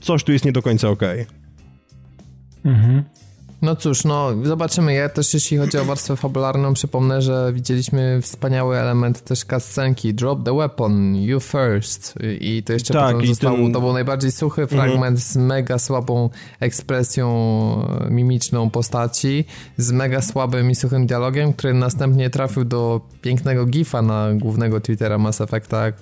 coś 0.00 0.24
tu 0.24 0.32
jest 0.32 0.44
nie 0.44 0.52
do 0.52 0.62
końca 0.62 0.88
okej. 0.88 1.20
Okay. 1.20 2.72
Mhm. 2.72 3.02
No 3.62 3.76
cóż, 3.76 4.04
no 4.04 4.30
zobaczymy. 4.42 4.94
Ja 4.94 5.08
też 5.08 5.34
jeśli 5.34 5.58
chodzi 5.58 5.78
o 5.78 5.84
warstwę 5.84 6.16
fabularną, 6.16 6.74
przypomnę, 6.74 7.22
że 7.22 7.52
widzieliśmy 7.54 8.18
wspaniały 8.22 8.78
element 8.78 9.24
też 9.24 9.44
kascenki. 9.44 10.14
Drop 10.14 10.44
the 10.44 10.56
weapon, 10.56 11.16
you 11.16 11.40
first. 11.40 12.14
I 12.40 12.62
to 12.62 12.72
jeszcze 12.72 12.94
tak, 12.94 13.12
potem 13.12 13.28
zostało, 13.28 13.56
ten... 13.56 13.72
to 13.72 13.80
był 13.80 13.92
najbardziej 13.92 14.32
suchy 14.32 14.62
mhm. 14.62 14.80
fragment 14.80 15.20
z 15.20 15.36
mega 15.36 15.78
słabą 15.78 16.30
ekspresją 16.60 17.30
mimiczną 18.10 18.70
postaci, 18.70 19.44
z 19.76 19.92
mega 19.92 20.20
słabym 20.20 20.70
i 20.70 20.74
suchym 20.74 21.06
dialogiem, 21.06 21.52
który 21.52 21.74
następnie 21.74 22.30
trafił 22.30 22.64
do 22.64 23.00
pięknego 23.22 23.66
gifa 23.66 24.02
na 24.02 24.28
głównego 24.34 24.80
Twittera 24.80 25.18
Mass 25.18 25.40
Effecta, 25.40 25.92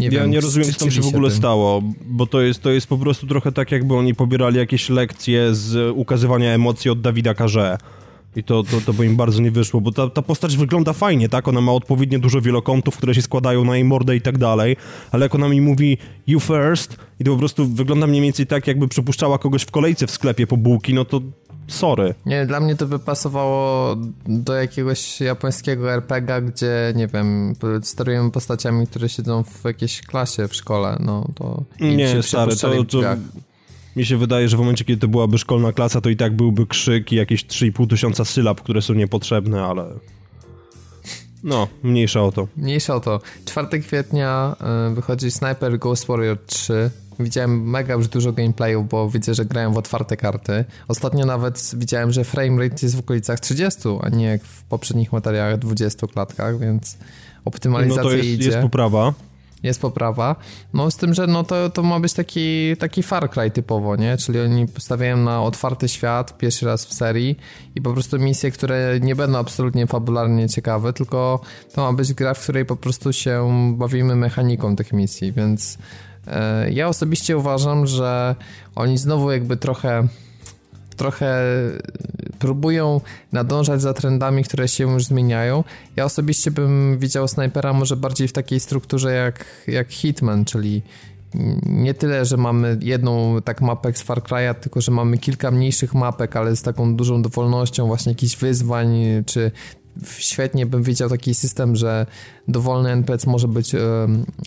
nie 0.00 0.06
ja 0.06 0.10
wiem, 0.10 0.30
nie 0.30 0.40
rozumiem, 0.40 0.72
co 0.72 0.78
tam 0.78 0.90
się 0.90 1.00
w 1.00 1.06
ogóle 1.06 1.28
tym. 1.28 1.38
stało, 1.38 1.82
bo 2.06 2.26
to 2.26 2.40
jest, 2.40 2.62
to 2.62 2.70
jest 2.70 2.86
po 2.86 2.98
prostu 2.98 3.26
trochę 3.26 3.52
tak, 3.52 3.72
jakby 3.72 3.94
oni 3.94 4.14
pobierali 4.14 4.58
jakieś 4.58 4.88
lekcje 4.88 5.54
z 5.54 5.92
ukazywania 5.96 6.54
emocji 6.54 6.90
od 6.90 7.00
Dawida 7.00 7.34
Karze. 7.34 7.78
I 8.36 8.44
to, 8.44 8.62
to, 8.62 8.80
to 8.80 8.92
by 8.92 9.06
im 9.06 9.16
bardzo 9.16 9.42
nie 9.42 9.50
wyszło, 9.50 9.80
bo 9.80 9.92
ta, 9.92 10.10
ta 10.10 10.22
postać 10.22 10.56
wygląda 10.56 10.92
fajnie, 10.92 11.28
tak? 11.28 11.48
Ona 11.48 11.60
ma 11.60 11.72
odpowiednio 11.72 12.18
dużo 12.18 12.40
wielokątów, 12.40 12.96
które 12.96 13.14
się 13.14 13.22
składają 13.22 13.64
na 13.64 13.74
jej 13.76 13.84
mordę 13.84 14.16
i 14.16 14.20
tak 14.20 14.38
dalej, 14.38 14.76
ale 15.10 15.24
jak 15.24 15.34
ona 15.34 15.48
mi 15.48 15.60
mówi 15.60 15.98
you 16.26 16.40
first 16.40 16.96
i 17.20 17.24
to 17.24 17.32
po 17.32 17.38
prostu 17.38 17.66
wygląda 17.66 18.06
mniej 18.06 18.22
więcej 18.22 18.46
tak, 18.46 18.66
jakby 18.66 18.88
przepuszczała 18.88 19.38
kogoś 19.38 19.62
w 19.62 19.70
kolejce 19.70 20.06
w 20.06 20.10
sklepie 20.10 20.46
po 20.46 20.56
bułki, 20.56 20.94
no 20.94 21.04
to 21.04 21.20
sorry. 21.68 22.14
Nie, 22.26 22.46
dla 22.46 22.60
mnie 22.60 22.76
to 22.76 22.86
by 22.86 22.98
pasowało 22.98 23.96
do 24.26 24.54
jakiegoś 24.54 25.20
japońskiego 25.20 25.92
RPGa, 25.92 26.40
gdzie, 26.40 26.92
nie 26.96 27.06
wiem, 27.06 27.54
sterujemy 27.82 28.30
postaciami, 28.30 28.86
które 28.86 29.08
siedzą 29.08 29.44
w 29.44 29.64
jakiejś 29.64 30.02
klasie 30.02 30.48
w 30.48 30.54
szkole, 30.54 30.96
no 31.00 31.28
to... 31.34 31.62
Nie, 31.80 32.22
stary, 32.22 32.56
to, 32.56 32.84
to 32.84 33.00
mi 33.96 34.04
się 34.04 34.16
wydaje, 34.16 34.48
że 34.48 34.56
w 34.56 34.60
momencie, 34.60 34.84
kiedy 34.84 35.00
to 35.00 35.08
byłaby 35.08 35.38
szkolna 35.38 35.72
klasa, 35.72 36.00
to 36.00 36.10
i 36.10 36.16
tak 36.16 36.36
byłby 36.36 36.66
krzyk 36.66 37.12
i 37.12 37.16
jakieś 37.16 37.46
3,5 37.46 37.90
tysiąca 37.90 38.24
sylab, 38.24 38.60
które 38.60 38.82
są 38.82 38.94
niepotrzebne, 38.94 39.62
ale... 39.62 39.84
No, 41.44 41.68
mniejsza 41.82 42.22
o 42.22 42.32
to. 42.32 42.48
Mniejsza 42.56 42.94
o 42.94 43.00
to. 43.00 43.20
4 43.44 43.80
kwietnia 43.80 44.56
y, 44.90 44.94
wychodzi 44.94 45.30
Sniper 45.30 45.78
Ghost 45.78 46.06
Warrior 46.06 46.38
3. 46.46 46.90
Widziałem 47.20 47.70
mega 47.70 47.94
już 47.94 48.08
dużo 48.08 48.32
gameplayu, 48.32 48.82
bo 48.82 49.10
widzę, 49.10 49.34
że 49.34 49.44
grają 49.44 49.72
w 49.72 49.78
otwarte 49.78 50.16
karty. 50.16 50.64
Ostatnio 50.88 51.26
nawet 51.26 51.70
widziałem, 51.76 52.12
że 52.12 52.24
framerate 52.24 52.76
jest 52.82 52.96
w 52.96 53.00
okolicach 53.00 53.40
30, 53.40 53.80
a 54.02 54.08
nie 54.08 54.24
jak 54.24 54.42
w 54.42 54.62
poprzednich 54.62 55.12
materiałach 55.12 55.58
20 55.58 56.06
klatkach, 56.06 56.58
więc 56.58 56.98
optymalizacja 57.44 58.02
no 58.02 58.08
to 58.08 58.16
jest, 58.16 58.28
idzie. 58.28 58.46
jest 58.46 58.58
poprawa 58.62 59.14
jest 59.62 59.80
poprawa. 59.80 60.36
No 60.74 60.90
z 60.90 60.96
tym, 60.96 61.14
że 61.14 61.26
no 61.26 61.44
to, 61.44 61.70
to 61.70 61.82
ma 61.82 62.00
być 62.00 62.12
taki, 62.12 62.76
taki 62.78 63.02
Far 63.02 63.30
Cry 63.30 63.50
typowo, 63.50 63.96
nie? 63.96 64.16
Czyli 64.16 64.40
oni 64.40 64.66
postawiają 64.66 65.16
na 65.16 65.42
otwarty 65.42 65.88
świat 65.88 66.38
pierwszy 66.38 66.66
raz 66.66 66.86
w 66.86 66.94
serii 66.94 67.36
i 67.74 67.82
po 67.82 67.92
prostu 67.92 68.18
misje, 68.18 68.50
które 68.50 69.00
nie 69.00 69.16
będą 69.16 69.38
absolutnie 69.38 69.86
fabularnie 69.86 70.48
ciekawe, 70.48 70.92
tylko 70.92 71.40
to 71.74 71.82
ma 71.82 71.92
być 71.92 72.14
gra, 72.14 72.34
w 72.34 72.42
której 72.42 72.64
po 72.64 72.76
prostu 72.76 73.12
się 73.12 73.48
bawimy 73.76 74.16
mechaniką 74.16 74.76
tych 74.76 74.92
misji, 74.92 75.32
więc 75.32 75.78
ja 76.70 76.88
osobiście 76.88 77.36
uważam, 77.36 77.86
że 77.86 78.34
oni 78.74 78.98
znowu 78.98 79.32
jakby 79.32 79.56
trochę 79.56 80.08
trochę 80.96 81.42
próbują 82.38 83.00
nadążać 83.32 83.82
za 83.82 83.94
trendami, 83.94 84.44
które 84.44 84.68
się 84.68 84.92
już 84.92 85.04
zmieniają. 85.04 85.64
Ja 85.96 86.04
osobiście 86.04 86.50
bym 86.50 86.98
widział 86.98 87.28
snajpera 87.28 87.72
może 87.72 87.96
bardziej 87.96 88.28
w 88.28 88.32
takiej 88.32 88.60
strukturze 88.60 89.12
jak, 89.12 89.44
jak 89.66 89.92
Hitman, 89.92 90.44
czyli 90.44 90.82
nie 91.66 91.94
tyle, 91.94 92.24
że 92.24 92.36
mamy 92.36 92.78
jedną 92.82 93.42
tak 93.42 93.60
mapę 93.60 93.92
z 93.92 94.02
Far 94.02 94.22
Cry'a, 94.22 94.54
tylko 94.54 94.80
że 94.80 94.92
mamy 94.92 95.18
kilka 95.18 95.50
mniejszych 95.50 95.94
mapek, 95.94 96.36
ale 96.36 96.56
z 96.56 96.62
taką 96.62 96.96
dużą 96.96 97.22
dowolnością, 97.22 97.86
właśnie 97.86 98.12
jakichś 98.12 98.36
wyzwań, 98.36 98.96
czy 99.26 99.50
świetnie 100.18 100.66
bym 100.66 100.82
widział 100.82 101.08
taki 101.08 101.34
system, 101.34 101.76
że 101.76 102.06
dowolny 102.48 102.90
NPC 102.90 103.30
może 103.30 103.48
być 103.48 103.74
e, 103.74 103.80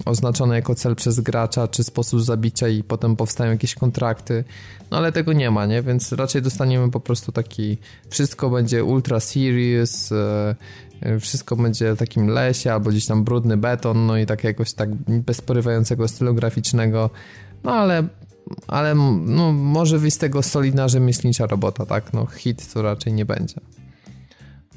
oznaczony 0.05 0.55
jako 0.55 0.75
cel 0.75 0.95
przez 0.95 1.19
gracza, 1.19 1.67
czy 1.67 1.83
sposób 1.83 2.21
zabicia 2.21 2.67
i 2.67 2.83
potem 2.83 3.15
powstają 3.15 3.51
jakieś 3.51 3.75
kontrakty, 3.75 4.43
no 4.91 4.97
ale 4.97 5.11
tego 5.11 5.33
nie 5.33 5.51
ma, 5.51 5.65
nie? 5.65 5.81
Więc 5.81 6.11
raczej 6.11 6.41
dostaniemy 6.41 6.91
po 6.91 6.99
prostu 6.99 7.31
taki, 7.31 7.77
wszystko 8.09 8.49
będzie 8.49 8.83
ultra 8.83 9.19
serious, 9.19 10.11
e 10.11 10.55
wszystko 11.19 11.55
będzie 11.55 11.93
w 11.93 11.97
takim 11.97 12.27
lesie, 12.27 12.73
albo 12.73 12.89
gdzieś 12.89 13.05
tam 13.05 13.23
brudny 13.23 13.57
beton, 13.57 14.05
no 14.05 14.17
i 14.17 14.25
tak 14.25 14.43
jakoś 14.43 14.73
tak 14.73 14.89
bez 14.95 15.41
porywającego 15.41 16.07
stylu 16.07 16.33
graficznego, 16.35 17.09
no 17.63 17.71
ale 17.71 18.07
ale 18.67 18.95
no, 18.95 19.51
może 19.51 19.99
wyjść 19.99 20.15
z 20.15 20.19
tego 20.19 20.43
solidna 20.43 20.87
rzemieślnicza 20.87 21.47
robota, 21.47 21.85
tak? 21.85 22.13
No 22.13 22.25
hit 22.25 22.73
to 22.73 22.81
raczej 22.81 23.13
nie 23.13 23.25
będzie. 23.25 23.55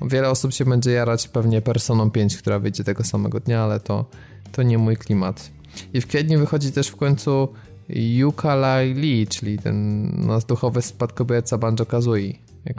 Wiele 0.09 0.31
osób 0.31 0.53
się 0.53 0.65
będzie 0.65 0.91
jarać 0.91 1.29
pewnie 1.29 1.61
Personą 1.61 2.11
5, 2.11 2.37
która 2.37 2.59
wyjdzie 2.59 2.85
tego 2.85 3.05
samego 3.05 3.41
dnia, 3.41 3.63
ale 3.63 3.81
to, 3.81 4.05
to 4.53 4.63
nie 4.63 4.79
mój 4.79 4.97
klimat. 4.97 5.51
I 5.95 6.01
w 6.01 6.07
kwietniu 6.07 6.39
wychodzi 6.39 6.73
też 6.73 6.89
w 6.89 6.97
końcu 6.97 7.49
Yooka-Laylee, 7.91 9.29
czyli 9.29 9.59
ten 9.59 10.09
nasz 10.27 10.45
duchowy 10.45 10.83
spadkobierca 10.83 11.59
Banjo-Kazooie. 11.59 12.35
Jak, 12.65 12.77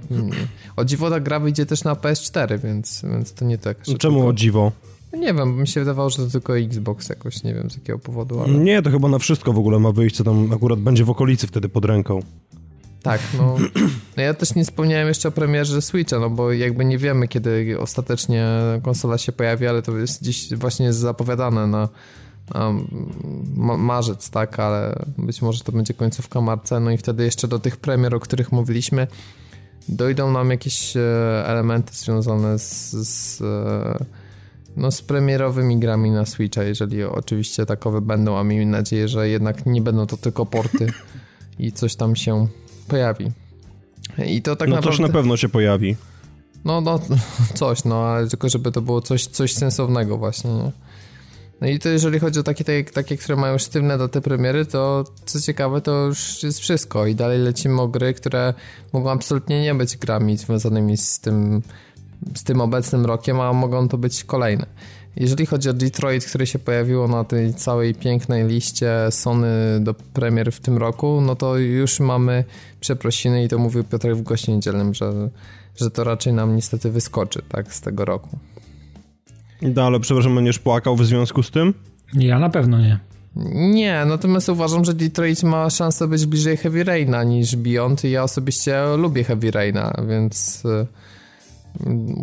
o 0.76 0.86
dziwo 0.86 1.10
ta 1.10 1.20
gra 1.20 1.40
wyjdzie 1.40 1.66
też 1.66 1.84
na 1.84 1.94
PS4, 1.94 2.60
więc, 2.60 3.02
więc 3.12 3.34
to 3.34 3.46
nie 3.46 3.58
tak. 3.58 3.84
Czemu 3.84 3.98
tylko... 3.98 4.28
o 4.28 4.34
dziwo? 4.34 4.72
Nie 5.18 5.34
wiem, 5.34 5.62
mi 5.62 5.68
się 5.68 5.80
wydawało, 5.80 6.10
że 6.10 6.18
to 6.18 6.28
tylko 6.30 6.58
Xbox 6.58 7.10
jakoś, 7.10 7.44
nie 7.44 7.54
wiem 7.54 7.70
z 7.70 7.76
jakiego 7.76 8.00
powodu, 8.00 8.40
ale... 8.40 8.54
Nie, 8.54 8.82
to 8.82 8.92
chyba 8.92 9.10
na 9.10 9.20
wszystko 9.20 9.54
w 9.54 9.60
ogóle 9.60 9.80
ma 9.80 9.92
wyjść, 9.92 10.16
co 10.16 10.24
tam 10.24 10.54
akurat 10.54 10.80
będzie 10.80 11.06
w 11.06 11.10
okolicy 11.10 11.48
wtedy 11.48 11.70
pod 11.70 11.86
ręką. 11.86 12.20
Tak, 13.04 13.22
no. 13.38 13.58
no. 13.60 13.68
Ja 14.24 14.34
też 14.34 14.56
nie 14.56 14.64
wspomniałem 14.64 15.08
jeszcze 15.08 15.30
o 15.30 15.32
premierze 15.32 15.82
Switcha, 15.82 16.20
no 16.20 16.30
bo 16.30 16.52
jakby 16.52 16.86
nie 16.86 16.98
wiemy, 16.98 17.28
kiedy 17.28 17.80
ostatecznie 17.80 18.48
konsola 18.84 19.18
się 19.18 19.32
pojawi, 19.32 19.68
ale 19.68 19.82
to 19.82 19.98
jest 19.98 20.24
dziś 20.24 20.54
właśnie 20.54 20.94
zapowiadane 20.94 21.68
na, 21.68 21.90
marzec, 23.78 24.30
tak, 24.30 24.60
ale 24.60 25.06
być 25.18 25.42
może 25.42 25.64
to 25.64 25.72
będzie 25.72 25.94
końcówka 25.94 26.42
marca, 26.42 26.80
no 26.80 26.92
i 26.92 26.98
wtedy 26.98 27.24
jeszcze 27.24 27.48
do 27.48 27.60
tych 27.60 27.78
premier, 27.78 28.16
o 28.16 28.20
których 28.20 28.52
mówiliśmy, 28.52 29.08
dojdą 29.90 30.32
nam 30.32 30.50
jakieś 30.50 30.98
e, 30.98 31.02
elementy 31.46 31.94
związane 31.94 32.60
z, 32.60 32.92
z 32.92 33.42
e, 33.42 34.06
no, 34.78 34.92
z 34.92 35.02
premierowymi 35.02 35.80
grami 35.80 36.12
na 36.12 36.26
Switcha, 36.26 36.64
jeżeli 36.64 37.04
oczywiście 37.04 37.66
takowe 37.66 38.02
będą, 38.02 38.38
a 38.38 38.44
miejmy 38.44 38.72
nadzieję, 38.72 39.08
że 39.08 39.30
jednak 39.30 39.66
nie 39.66 39.82
będą 39.82 40.08
to 40.08 40.18
tylko 40.18 40.46
porty 40.46 40.88
i 41.60 41.72
coś 41.72 41.96
tam 41.96 42.16
się 42.16 42.48
pojawi. 42.84 43.32
I 44.26 44.42
to 44.42 44.56
tak 44.56 44.70
no 44.70 44.76
naprawdę... 44.76 44.98
coś 44.98 45.08
na 45.08 45.14
pewno 45.14 45.38
się 45.38 45.50
pojawi. 45.50 45.96
No, 46.66 46.82
no, 46.82 47.00
coś, 47.54 47.84
no, 47.84 48.06
ale 48.06 48.28
tylko 48.28 48.50
żeby 48.50 48.72
to 48.72 48.82
było 48.82 49.02
coś, 49.02 49.26
coś 49.26 49.54
sensownego 49.54 50.18
właśnie, 50.18 50.52
nie? 50.52 50.72
No 51.62 51.70
i 51.70 51.80
to 51.80 51.90
jeżeli 51.90 52.20
chodzi 52.20 52.40
o 52.40 52.44
takie, 52.44 52.64
takie, 52.64 52.84
takie, 52.84 53.18
które 53.18 53.36
mają 53.36 53.58
sztywne 53.58 53.98
daty 53.98 54.22
premiery, 54.22 54.66
to 54.66 55.04
co 55.26 55.42
ciekawe, 55.42 55.82
to 55.82 56.06
już 56.06 56.44
jest 56.44 56.60
wszystko 56.60 57.08
i 57.08 57.16
dalej 57.16 57.40
lecimy 57.40 57.82
o 57.82 57.88
gry, 57.88 58.14
które 58.14 58.54
mogą 58.94 59.12
absolutnie 59.12 59.62
nie 59.62 59.76
być 59.76 59.98
grami 59.98 60.38
związanymi 60.38 60.98
z 60.98 61.20
tym, 61.20 61.62
z 62.36 62.44
tym 62.44 62.62
obecnym 62.62 63.06
rokiem, 63.06 63.40
a 63.40 63.54
mogą 63.54 63.88
to 63.88 63.98
być 63.98 64.24
kolejne. 64.24 64.66
Jeżeli 65.16 65.46
chodzi 65.46 65.70
o 65.70 65.74
Detroit, 65.74 66.26
które 66.26 66.48
się 66.48 66.60
pojawiło 66.60 67.08
na 67.08 67.24
tej 67.24 67.54
całej 67.54 67.96
pięknej 67.96 68.48
liście 68.48 68.92
Sony 69.10 69.48
do 69.80 69.94
premier 69.94 70.52
w 70.52 70.60
tym 70.60 70.78
roku, 70.78 71.22
no 71.22 71.36
to 71.36 71.58
już 71.58 72.00
mamy 72.00 72.44
przeprosiny 72.80 73.44
i 73.44 73.48
to 73.48 73.58
mówił 73.58 73.84
Piotr 73.84 74.16
w 74.16 74.22
gości 74.22 74.52
niedzielnym, 74.52 74.94
że, 74.94 75.30
że 75.76 75.92
to 75.92 76.04
raczej 76.04 76.34
nam 76.34 76.56
niestety 76.56 76.92
wyskoczy 76.92 77.42
tak 77.50 77.74
z 77.74 77.82
tego 77.82 78.06
roku. 78.06 78.38
No 79.62 79.84
ale 79.84 80.00
przepraszam, 80.00 80.36
będziesz 80.36 80.60
płakał 80.60 80.96
w 80.96 81.06
związku 81.06 81.44
z 81.44 81.52
tym? 81.52 81.74
Ja 82.14 82.40
na 82.40 82.50
pewno 82.50 82.80
nie. 82.80 83.00
Nie, 83.56 84.06
natomiast 84.06 84.50
uważam, 84.50 84.86
że 84.86 84.94
Detroit 84.94 85.44
ma 85.44 85.70
szansę 85.70 86.08
być 86.08 86.26
bliżej 86.26 86.58
Heavy 86.58 86.84
Raina 86.84 87.24
niż 87.24 87.56
Beyond 87.56 88.04
i 88.04 88.12
ja 88.12 88.24
osobiście 88.24 88.84
lubię 88.98 89.24
Heavy 89.24 89.52
Raina, 89.52 89.94
więc 90.08 90.64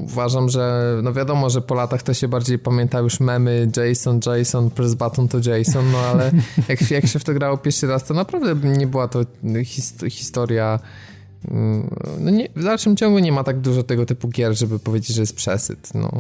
Uważam, 0.04 0.48
że 0.48 0.94
no 1.02 1.12
wiadomo, 1.12 1.50
że 1.50 1.60
po 1.60 1.74
latach 1.74 2.02
to 2.02 2.14
się 2.14 2.28
bardziej 2.28 2.58
pamięta 2.58 2.98
już 2.98 3.20
memy 3.20 3.70
Jason, 3.76 4.20
Jason, 4.26 4.70
press 4.70 4.94
button 4.94 5.28
to 5.28 5.38
Jason, 5.50 5.90
no 5.92 5.98
ale 5.98 6.32
jak, 6.68 6.90
jak 6.90 7.06
się 7.06 7.18
w 7.18 7.24
to 7.24 7.34
grało 7.34 7.56
pierwszy 7.56 7.86
raz, 7.86 8.04
to 8.04 8.14
naprawdę 8.14 8.68
nie 8.68 8.86
była 8.86 9.08
to 9.08 9.20
his, 9.64 9.94
historia 10.10 10.78
mm, 11.50 11.94
no 12.20 12.30
nie, 12.30 12.48
w 12.56 12.64
dalszym 12.64 12.96
ciągu 12.96 13.18
nie 13.18 13.32
ma 13.32 13.44
tak 13.44 13.60
dużo 13.60 13.82
tego 13.82 14.06
typu 14.06 14.28
gier, 14.28 14.58
żeby 14.58 14.78
powiedzieć, 14.78 15.16
że 15.16 15.22
jest 15.22 15.36
przesyt, 15.36 15.94
no. 15.94 16.10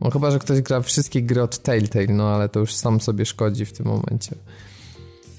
No 0.00 0.10
chyba, 0.10 0.30
że 0.30 0.38
ktoś 0.38 0.60
gra 0.60 0.80
wszystkie 0.80 1.22
gry 1.22 1.42
od 1.42 1.58
Telltale, 1.58 2.06
no 2.08 2.28
ale 2.28 2.48
to 2.48 2.60
już 2.60 2.74
sam 2.74 3.00
sobie 3.00 3.26
szkodzi 3.26 3.64
w 3.64 3.72
tym 3.72 3.86
momencie. 3.86 4.36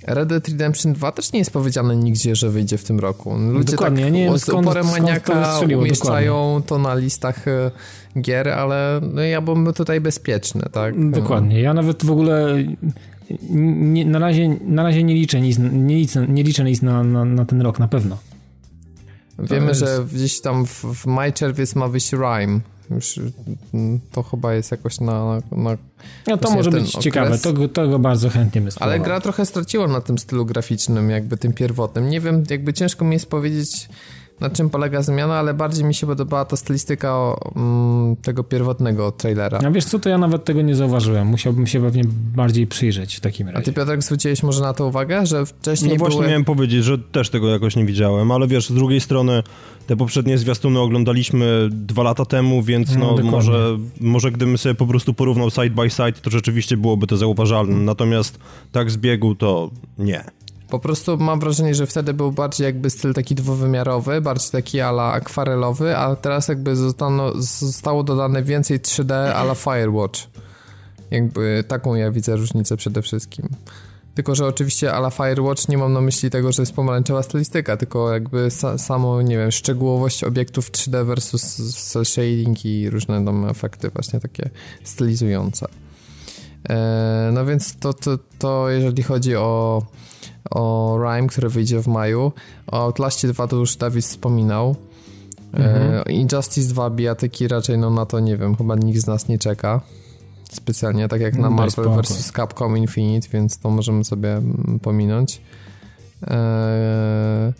Red 0.08 0.30
Dead 0.30 0.48
Redemption 0.48 0.94
2 0.94 1.12
też 1.12 1.34
nie 1.34 1.40
jest 1.40 1.52
powiedziane 1.52 1.96
nigdzie, 1.96 2.36
że 2.36 2.50
wyjdzie 2.50 2.78
w 2.78 2.84
tym 2.84 3.00
roku. 3.00 3.38
Ludzie 3.38 3.72
dokładnie, 3.72 4.04
tak 4.04 4.14
nie 4.14 4.26
wiem, 4.26 4.40
z 4.40 4.50
uporem 4.50 4.86
maniaka 4.86 5.60
umieszczają 5.78 6.34
dokładnie. 6.34 6.68
to 6.68 6.78
na 6.78 6.96
listach 6.96 7.48
e, 7.48 7.72
gier, 8.22 8.50
ale 8.50 9.02
no 9.14 9.22
ja 9.22 9.42
bym 9.42 9.74
tutaj 9.74 10.02
bezpieczny, 10.02 10.62
tak? 10.72 11.12
Dokładnie. 11.12 11.62
Ja 11.62 11.74
nawet 11.74 12.06
w 12.06 12.12
ogóle 12.12 12.64
nie, 13.50 14.06
na, 14.06 14.20
razie, 14.20 14.58
na 14.66 14.84
razie 14.84 15.04
nie 15.04 15.14
liczę 15.14 15.42
nic, 15.42 15.58
nie 15.72 15.96
liczę, 15.96 16.28
nie 16.28 16.44
liczę 16.44 16.64
nic 16.64 16.82
na, 16.82 17.04
na, 17.04 17.26
na 17.26 17.46
ten 17.46 17.62
rok, 17.62 17.80
na 17.80 17.88
pewno. 17.88 18.18
Wiemy, 19.40 19.68
jest... 19.68 19.80
że 19.80 20.06
gdzieś 20.14 20.42
tam 20.42 20.66
w, 20.66 20.84
w 20.84 21.06
maj, 21.06 21.34
czerwiec 21.34 21.76
ma 21.76 21.88
wyjść 21.88 22.12
Rime. 22.14 22.60
Już 22.92 23.20
mm, 23.74 24.00
to 24.12 24.24
chyba 24.24 24.54
jest 24.54 24.72
jakoś 24.72 25.00
na. 25.00 25.42
na 25.52 25.78
no 26.28 26.38
to 26.38 26.52
może 26.52 26.72
być 26.72 26.90
okres. 26.90 27.04
ciekawe, 27.04 27.38
to, 27.38 27.68
to 27.68 27.88
go 27.88 28.00
bardzo 28.00 28.30
chętnie 28.30 28.62
bym 28.62 28.72
Ale 28.80 29.00
gra 29.00 29.22
trochę 29.22 29.46
straciła 29.46 29.88
na 29.88 30.02
tym 30.02 30.18
stylu 30.18 30.46
graficznym, 30.46 31.10
jakby 31.10 31.38
tym 31.38 31.54
pierwotnym. 31.54 32.10
Nie 32.10 32.22
wiem, 32.22 32.44
jakby 32.50 32.74
ciężko 32.74 33.06
mi 33.06 33.14
jest 33.14 33.30
powiedzieć 33.30 33.90
na 34.42 34.50
czym 34.50 34.70
polega 34.70 35.02
zmiana, 35.02 35.36
ale 35.36 35.54
bardziej 35.54 35.86
mi 35.86 35.94
się 35.94 36.08
podobała 36.08 36.46
ta 36.46 36.56
stylistyka 36.56 37.16
o, 37.16 37.52
mm, 37.56 38.16
tego 38.16 38.44
pierwotnego 38.44 39.12
trailera. 39.12 39.60
A 39.68 39.72
wiesz 39.72 39.86
co, 39.86 40.00
to 40.00 40.10
ja 40.10 40.18
nawet 40.18 40.46
tego 40.46 40.62
nie 40.62 40.76
zauważyłem. 40.76 41.28
Musiałbym 41.28 41.68
się 41.68 41.82
pewnie 41.82 42.04
bardziej 42.36 42.68
przyjrzeć 42.68 43.16
w 43.16 43.20
takim 43.20 43.48
razie. 43.48 43.60
A 43.60 43.62
ty 43.62 43.74
Piotrek 43.74 44.04
zwróciłeś 44.04 44.44
może 44.44 44.62
na 44.62 44.74
to 44.74 44.88
uwagę, 44.88 45.26
że 45.26 45.46
wcześniej 45.46 45.92
No 45.92 45.98
właśnie 45.98 46.18
były... 46.18 46.28
miałem 46.28 46.46
powiedzieć, 46.46 46.84
że 46.84 46.98
też 46.98 47.30
tego 47.30 47.50
jakoś 47.50 47.76
nie 47.76 47.86
widziałem, 47.86 48.32
ale 48.32 48.48
wiesz, 48.48 48.70
z 48.70 48.74
drugiej 48.74 49.02
strony 49.02 49.44
te 49.88 49.98
poprzednie 49.98 50.38
zwiastuny 50.38 50.80
oglądaliśmy 50.80 51.70
dwa 51.72 52.04
lata 52.04 52.26
temu, 52.26 52.64
więc 52.64 52.96
no, 52.96 53.16
no 53.24 53.32
może, 53.32 53.78
może 54.00 54.32
gdybym 54.32 54.58
sobie 54.58 54.76
po 54.76 54.88
prostu 54.88 55.14
porównał 55.14 55.50
side 55.50 55.70
by 55.70 55.90
side, 55.90 56.14
to 56.14 56.30
rzeczywiście 56.30 56.78
byłoby 56.78 57.08
to 57.08 57.18
zauważalne. 57.18 57.76
Natomiast 57.76 58.40
tak 58.72 58.92
z 58.92 58.98
biegu 58.98 59.36
to 59.36 59.70
nie. 59.98 60.24
Po 60.72 60.80
prostu 60.80 61.18
mam 61.18 61.40
wrażenie, 61.40 61.76
że 61.76 61.88
wtedy 61.88 62.14
był 62.14 62.32
bardziej 62.32 62.66
jakby 62.66 62.90
styl 62.90 63.14
taki 63.14 63.36
dwuwymiarowy, 63.36 64.22
bardziej 64.22 64.52
taki 64.52 64.82
ala 64.82 65.12
akwarelowy, 65.12 65.98
a 65.98 66.16
teraz 66.16 66.48
jakby 66.48 66.76
zostano, 66.76 67.32
zostało 67.42 68.04
dodane 68.04 68.44
więcej 68.44 68.80
3D 68.80 69.14
ala 69.14 69.56
Firewatch. 69.56 70.20
Jakby 71.12 71.64
taką 71.68 71.96
ja 71.96 72.12
widzę 72.12 72.36
różnicę 72.36 72.78
przede 72.78 73.02
wszystkim. 73.02 73.50
Tylko, 74.16 74.36
że 74.36 74.46
oczywiście 74.46 74.94
ala 74.94 75.10
Firewatch 75.10 75.70
nie 75.70 75.78
mam 75.78 75.94
na 75.94 76.02
myśli 76.02 76.30
tego, 76.30 76.52
że 76.52 76.62
jest 76.62 76.74
pomarańczowa 76.74 77.24
stylistyka, 77.24 77.78
tylko 77.78 78.14
jakby 78.14 78.52
sa 78.52 78.78
samo, 78.78 79.22
nie 79.22 79.38
wiem, 79.38 79.52
szczegółowość 79.52 80.24
obiektów 80.24 80.72
3D 80.72 81.06
versus 81.06 81.42
cel 81.92 82.06
shading 82.06 82.66
i 82.66 82.90
różne 82.90 83.26
tam 83.26 83.50
efekty 83.50 83.90
właśnie 83.90 84.20
takie 84.20 84.50
stylizujące. 84.84 85.68
Eee, 86.70 87.34
no 87.34 87.46
więc 87.46 87.78
to, 87.80 87.94
to, 87.94 88.18
to 88.40 88.70
jeżeli 88.70 89.04
chodzi 89.04 89.36
o 89.36 89.82
o 90.52 90.98
Rime, 91.04 91.28
który 91.28 91.50
wyjdzie 91.50 91.80
w 91.82 91.88
maju. 91.88 92.32
O 92.68 92.84
Outlastie 92.84 93.28
2 93.28 93.48
to 93.48 93.56
już 93.56 93.76
Dawid 93.76 94.06
wspominał. 94.06 94.76
Mhm. 95.54 96.04
E, 96.08 96.12
Injustice 96.12 96.70
2 96.70 96.90
bijatyki 96.90 97.48
raczej 97.48 97.78
no 97.78 97.90
na 97.90 98.06
to 98.06 98.20
nie 98.20 98.38
wiem, 98.38 98.56
chyba 98.56 98.76
nikt 98.76 99.00
z 99.00 99.08
nas 99.08 99.28
nie 99.28 99.40
czeka 99.40 99.82
specjalnie, 100.52 101.08
tak 101.08 101.22
jak 101.22 101.36
na 101.36 101.50
no, 101.50 101.56
Marvel 101.56 102.02
vs. 102.02 102.32
Capcom 102.32 102.78
Infinite, 102.78 103.28
więc 103.34 103.58
to 103.58 103.70
możemy 103.70 104.06
sobie 104.06 104.34
mm, 104.34 104.80
pominąć. 104.82 105.42
Eee, 106.28 107.54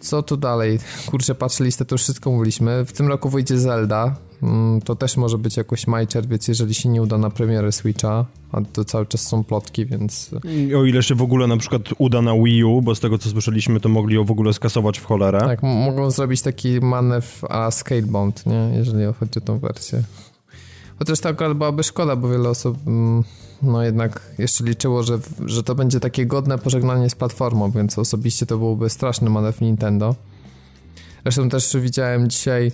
co 0.00 0.22
tu 0.22 0.36
dalej? 0.36 0.78
Kurczę, 1.06 1.34
patrzę 1.34 1.64
listę, 1.64 1.84
to 1.84 1.94
już 1.94 2.02
wszystko 2.02 2.30
mówiliśmy. 2.30 2.84
W 2.84 2.92
tym 2.92 3.08
roku 3.08 3.28
wyjdzie 3.28 3.58
Zelda. 3.58 4.16
Mm, 4.42 4.80
to 4.80 4.96
też 4.96 5.16
może 5.16 5.38
być 5.38 5.56
jakoś 5.56 5.86
maj, 5.86 6.06
czerwiec, 6.06 6.48
jeżeli 6.48 6.74
się 6.74 6.88
nie 6.88 7.02
uda 7.02 7.18
na 7.18 7.30
premierę 7.30 7.72
Switcha, 7.72 8.24
a 8.52 8.60
to 8.72 8.84
cały 8.84 9.06
czas 9.06 9.20
są 9.20 9.44
plotki, 9.44 9.86
więc... 9.86 10.30
O 10.76 10.84
ile 10.84 11.02
się 11.02 11.14
w 11.14 11.22
ogóle 11.22 11.46
na 11.46 11.56
przykład 11.56 11.82
uda 11.98 12.22
na 12.22 12.34
Wii 12.34 12.64
U, 12.64 12.82
bo 12.82 12.94
z 12.94 13.00
tego 13.00 13.18
co 13.18 13.30
słyszeliśmy, 13.30 13.80
to 13.80 13.88
mogli 13.88 14.14
ją 14.14 14.24
w 14.24 14.30
ogóle 14.30 14.52
skasować 14.52 14.98
w 14.98 15.04
cholerę. 15.04 15.40
Tak, 15.40 15.62
mogą 15.62 16.10
zrobić 16.10 16.42
taki 16.42 16.80
manewr 16.80 17.46
a 17.48 17.70
Scalebound, 17.70 18.46
nie? 18.46 18.70
Jeżeli 18.74 19.04
chodzi 19.20 19.38
o 19.38 19.40
tą 19.40 19.58
wersję. 19.58 20.02
Chociaż 20.98 21.20
to 21.20 21.28
akurat 21.28 21.56
byłaby 21.56 21.82
szkoda, 21.82 22.16
bo 22.16 22.28
wiele 22.28 22.48
osób 22.48 22.78
mm, 22.86 23.24
no 23.62 23.82
jednak 23.82 24.20
jeszcze 24.38 24.64
liczyło, 24.64 25.02
że, 25.02 25.18
że 25.46 25.62
to 25.62 25.74
będzie 25.74 26.00
takie 26.00 26.26
godne 26.26 26.58
pożegnanie 26.58 27.10
z 27.10 27.14
platformą, 27.14 27.70
więc 27.70 27.98
osobiście 27.98 28.46
to 28.46 28.58
byłby 28.58 28.90
straszny 28.90 29.30
manewr 29.30 29.62
Nintendo. 29.62 30.14
Zresztą 31.22 31.48
też 31.48 31.76
widziałem 31.76 32.30
dzisiaj 32.30 32.72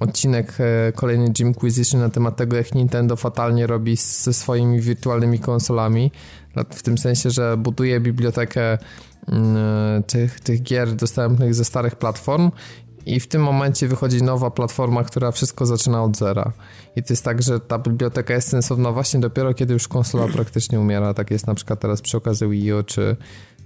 odcinek 0.00 0.54
e, 0.60 0.92
kolejny 0.92 1.32
Jimquisition 1.38 2.00
na 2.00 2.08
temat 2.08 2.36
tego, 2.36 2.56
jak 2.56 2.74
Nintendo 2.74 3.16
fatalnie 3.16 3.66
robi 3.66 3.96
ze 3.96 4.32
swoimi 4.32 4.80
wirtualnymi 4.80 5.38
konsolami. 5.38 6.10
W 6.70 6.82
tym 6.82 6.98
sensie, 6.98 7.30
że 7.30 7.56
buduje 7.56 8.00
bibliotekę 8.00 8.78
mm, 9.28 9.56
e, 9.56 10.02
tych, 10.02 10.40
tych 10.40 10.62
gier 10.62 10.92
dostępnych 10.92 11.54
ze 11.54 11.64
starych 11.64 11.96
platform 11.96 12.50
i 13.06 13.20
w 13.20 13.26
tym 13.26 13.42
momencie 13.42 13.88
wychodzi 13.88 14.22
nowa 14.22 14.50
platforma, 14.50 15.04
która 15.04 15.32
wszystko 15.32 15.66
zaczyna 15.66 16.02
od 16.02 16.16
zera. 16.16 16.52
I 16.96 17.02
to 17.02 17.12
jest 17.12 17.24
tak, 17.24 17.42
że 17.42 17.60
ta 17.60 17.78
biblioteka 17.78 18.34
jest 18.34 18.48
sensowna 18.48 18.92
właśnie 18.92 19.20
dopiero, 19.20 19.54
kiedy 19.54 19.72
już 19.72 19.88
konsola 19.88 20.28
praktycznie 20.28 20.80
umiera. 20.80 21.14
Tak 21.14 21.30
jest 21.30 21.46
na 21.46 21.54
przykład 21.54 21.80
teraz 21.80 22.02
przy 22.02 22.16
okazji 22.16 22.48
Wii 22.48 22.72
U 22.72 22.82
czy, 22.82 23.16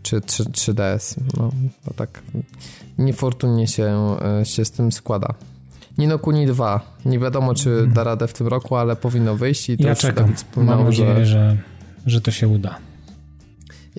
czy 0.02 0.20
3, 0.20 0.44
3DS. 0.44 1.16
No, 1.36 1.50
to 1.84 1.94
tak 1.94 2.22
niefortunnie 2.98 3.66
się, 3.66 4.16
e, 4.40 4.44
się 4.44 4.64
z 4.64 4.70
tym 4.70 4.92
składa. 4.92 5.34
Nino 5.98 6.18
Kuni 6.18 6.46
2. 6.46 6.80
Nie 7.04 7.18
wiadomo, 7.18 7.54
czy 7.54 7.70
mhm. 7.70 7.92
da 7.92 8.04
radę 8.04 8.26
w 8.26 8.32
tym 8.32 8.48
roku, 8.48 8.76
ale 8.76 8.96
powinno 8.96 9.36
wyjść. 9.36 9.70
I 9.70 9.78
to 9.78 9.88
ja 9.88 9.94
czekam. 9.94 10.34
Mam 10.56 10.84
nadzieję, 10.84 11.26
że, 11.26 11.56
że 12.06 12.20
to 12.20 12.30
się 12.30 12.48
uda. 12.48 12.78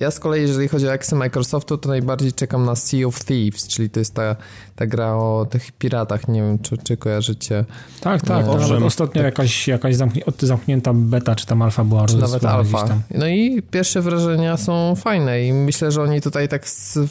Ja 0.00 0.10
z 0.10 0.20
kolei, 0.20 0.42
jeżeli 0.42 0.68
chodzi 0.68 0.88
o 0.88 0.92
eksy 0.92 1.14
Microsoftu, 1.14 1.78
to 1.78 1.88
najbardziej 1.88 2.32
czekam 2.32 2.64
na 2.64 2.76
Sea 2.76 3.06
of 3.06 3.24
Thieves, 3.24 3.68
czyli 3.68 3.90
to 3.90 3.98
jest 3.98 4.14
ta, 4.14 4.36
ta 4.76 4.86
gra 4.86 5.14
o 5.14 5.46
tych 5.50 5.72
piratach, 5.72 6.28
nie 6.28 6.42
wiem, 6.42 6.58
czy, 6.58 6.78
czy 6.78 6.96
kojarzycie. 6.96 7.64
Tak, 8.00 8.22
tak, 8.22 8.46
nawet 8.46 8.82
ostatnio 8.82 9.22
tak. 9.22 9.24
jakaś, 9.24 9.68
jakaś 9.68 9.96
zamknie, 9.96 10.22
zamknięta 10.38 10.92
beta, 10.94 11.34
czy 11.34 11.46
tam 11.46 11.62
alfa 11.62 11.84
była. 11.84 12.06
Czy 12.06 12.16
nawet 12.16 12.44
alfa. 12.44 12.98
No 13.14 13.28
i 13.28 13.62
pierwsze 13.70 14.02
wrażenia 14.02 14.56
są 14.56 14.94
fajne 14.96 15.46
i 15.46 15.52
myślę, 15.52 15.92
że 15.92 16.02
oni 16.02 16.20
tutaj 16.20 16.48
tak 16.48 16.66
w, 16.66 17.08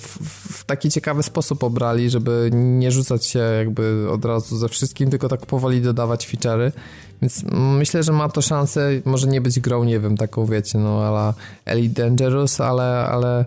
w 0.59 0.63
taki 0.63 0.91
ciekawy 0.91 1.23
sposób 1.23 1.63
obrali, 1.63 2.09
żeby 2.09 2.49
nie 2.53 2.91
rzucać 2.91 3.25
się 3.25 3.39
jakby 3.39 4.07
od 4.11 4.25
razu 4.25 4.57
ze 4.57 4.69
wszystkim, 4.69 5.09
tylko 5.09 5.29
tak 5.29 5.45
powoli 5.45 5.81
dodawać 5.81 6.27
feature'y. 6.27 6.71
Więc 7.21 7.43
myślę, 7.51 8.03
że 8.03 8.11
ma 8.11 8.29
to 8.29 8.41
szansę, 8.41 8.89
może 9.05 9.27
nie 9.27 9.41
być 9.41 9.59
grą, 9.59 9.83
nie 9.83 9.99
wiem, 9.99 10.17
taką 10.17 10.45
wiecie, 10.45 10.79
no 10.79 11.03
ale 11.03 11.33
Elite 11.65 12.03
Dangerous, 12.03 12.61
ale, 12.61 12.83
ale 12.83 13.45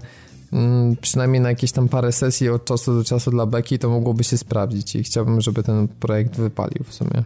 mm, 0.52 0.96
przynajmniej 0.96 1.40
na 1.40 1.48
jakieś 1.48 1.72
tam 1.72 1.88
parę 1.88 2.12
sesji 2.12 2.48
od 2.48 2.64
czasu 2.64 2.94
do 2.94 3.04
czasu 3.04 3.30
dla 3.30 3.46
Becky 3.46 3.78
to 3.78 3.90
mogłoby 3.90 4.24
się 4.24 4.38
sprawdzić 4.38 4.96
i 4.96 5.02
chciałbym, 5.02 5.40
żeby 5.40 5.62
ten 5.62 5.88
projekt 5.88 6.36
wypalił 6.36 6.84
w 6.84 6.94
sumie. 6.94 7.24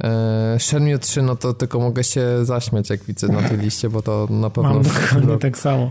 Eee, 0.00 0.60
Shenmue 0.60 0.98
3, 0.98 1.22
no 1.22 1.36
to 1.36 1.54
tylko 1.54 1.80
mogę 1.80 2.04
się 2.04 2.44
zaśmiać, 2.44 2.90
jak 2.90 3.04
widzę 3.04 3.28
na 3.28 3.42
tej 3.42 3.58
liście, 3.58 3.90
bo 3.90 4.02
to 4.02 4.26
na 4.30 4.50
pewno... 4.50 4.74
Mam 4.74 4.82
dokładnie 5.12 5.38
tak 5.38 5.58
samo. 5.58 5.90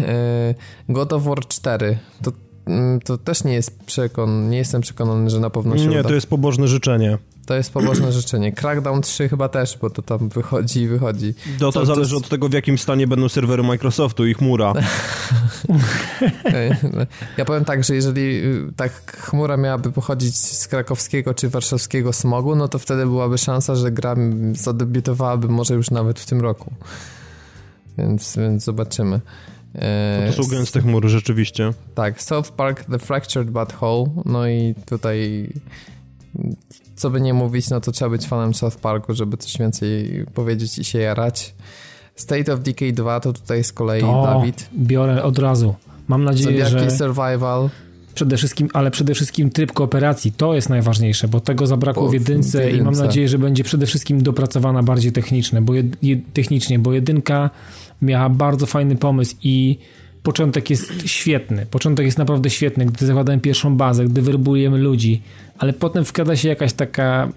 Eee, 0.00 0.54
God 0.88 1.12
of 1.12 1.24
War 1.24 1.46
4, 1.48 1.98
to, 2.22 2.32
mm, 2.66 3.00
to 3.00 3.18
też 3.18 3.44
nie 3.44 3.52
jest 3.54 3.78
przekon, 3.84 4.50
nie 4.50 4.58
jestem 4.58 4.80
przekonany, 4.80 5.30
że 5.30 5.40
na 5.40 5.50
pewno 5.50 5.78
się 5.78 5.86
Nie, 5.86 6.00
uda. 6.00 6.08
to 6.08 6.14
jest 6.14 6.26
pobożne 6.26 6.68
życzenie. 6.68 7.18
To 7.46 7.54
jest 7.54 7.72
pobożne 7.72 8.12
życzenie. 8.22 8.52
Crackdown 8.52 9.02
3 9.02 9.28
chyba 9.28 9.48
też, 9.48 9.78
bo 9.78 9.90
to 9.90 10.02
tam 10.02 10.28
wychodzi 10.28 10.80
i 10.80 10.88
wychodzi. 10.88 11.34
To, 11.58 11.72
to, 11.72 11.80
to 11.80 11.86
zależy 11.86 12.10
to... 12.10 12.16
od 12.16 12.28
tego, 12.28 12.48
w 12.48 12.52
jakim 12.52 12.78
stanie 12.78 13.06
będą 13.06 13.28
serwery 13.28 13.62
Microsoftu 13.62 14.26
i 14.26 14.34
chmura. 14.34 14.72
ja 17.38 17.44
powiem 17.44 17.64
tak, 17.64 17.84
że 17.84 17.94
jeżeli 17.94 18.44
y, 18.44 18.72
tak 18.76 19.16
chmura 19.16 19.56
miałaby 19.56 19.92
pochodzić 19.92 20.36
z 20.36 20.68
krakowskiego 20.68 21.34
czy 21.34 21.48
warszawskiego 21.48 22.12
smogu, 22.12 22.56
no 22.56 22.68
to 22.68 22.78
wtedy 22.78 23.06
byłaby 23.06 23.38
szansa, 23.38 23.74
że 23.74 23.92
gra 23.92 24.16
zadebiutowałaby 24.52 25.48
może 25.48 25.74
już 25.74 25.90
nawet 25.90 26.20
w 26.20 26.26
tym 26.26 26.40
roku. 26.40 26.72
Więc, 27.98 28.36
więc 28.36 28.64
zobaczymy. 28.64 29.20
No 29.74 30.32
to 30.36 30.42
są 30.42 30.50
gęste 30.50 30.80
chmury, 30.80 31.08
rzeczywiście. 31.08 31.72
Tak, 31.94 32.22
South 32.22 32.50
Park 32.50 32.84
The 32.84 32.98
Fractured 32.98 33.50
But 33.50 33.82
Whole, 33.82 34.06
no 34.24 34.48
i 34.48 34.74
tutaj 34.86 35.48
co 37.02 37.10
by 37.10 37.20
nie 37.20 37.34
mówić, 37.34 37.70
no 37.70 37.80
to 37.80 37.92
trzeba 37.92 38.10
być 38.10 38.26
fanem 38.26 38.54
South 38.54 38.76
Parku, 38.76 39.14
żeby 39.14 39.36
coś 39.36 39.58
więcej 39.58 40.24
powiedzieć 40.34 40.78
i 40.78 40.84
się 40.84 40.98
jarać. 40.98 41.54
State 42.16 42.52
of 42.52 42.60
Decay 42.60 42.92
2 42.92 43.20
to 43.20 43.32
tutaj 43.32 43.64
z 43.64 43.72
kolei 43.72 44.00
to 44.00 44.22
Dawid. 44.22 44.68
biorę 44.78 45.22
od 45.22 45.38
razu. 45.38 45.74
Mam 46.08 46.24
nadzieję, 46.24 46.66
że... 46.66 46.90
Survival. 46.90 47.70
Przede 48.14 48.36
wszystkim, 48.36 48.68
ale 48.72 48.90
przede 48.90 49.14
wszystkim 49.14 49.50
tryb 49.50 49.72
kooperacji, 49.72 50.32
to 50.32 50.54
jest 50.54 50.68
najważniejsze, 50.68 51.28
bo 51.28 51.40
tego 51.40 51.66
zabrakło 51.66 52.08
w 52.08 52.12
jedynce, 52.12 52.58
w 52.58 52.60
jedynce, 52.60 52.78
i 52.78 52.82
mam 52.82 52.94
nadzieję, 52.94 53.28
że 53.28 53.38
będzie 53.38 53.64
przede 53.64 53.86
wszystkim 53.86 54.22
dopracowana 54.22 54.82
bardziej 54.82 55.12
techniczne, 55.12 55.62
bo 55.62 55.74
jed, 55.74 56.02
jed, 56.02 56.32
technicznie, 56.32 56.78
bo 56.78 56.92
jedynka 56.92 57.50
miała 58.02 58.28
bardzo 58.28 58.66
fajny 58.66 58.96
pomysł 58.96 59.36
i 59.42 59.78
początek 60.22 60.70
jest 60.70 60.92
świetny. 61.06 61.66
Początek 61.66 62.06
jest 62.06 62.18
naprawdę 62.18 62.50
świetny, 62.50 62.86
gdy 62.86 63.06
zakładamy 63.06 63.40
pierwszą 63.40 63.76
bazę, 63.76 64.04
gdy 64.04 64.22
werbujemy 64.22 64.78
ludzi, 64.78 65.22
ale 65.62 65.72
potem 65.72 66.04
wkrada 66.04 66.36
się 66.36 66.48
jakaś 66.48 66.72
taka 66.72 67.28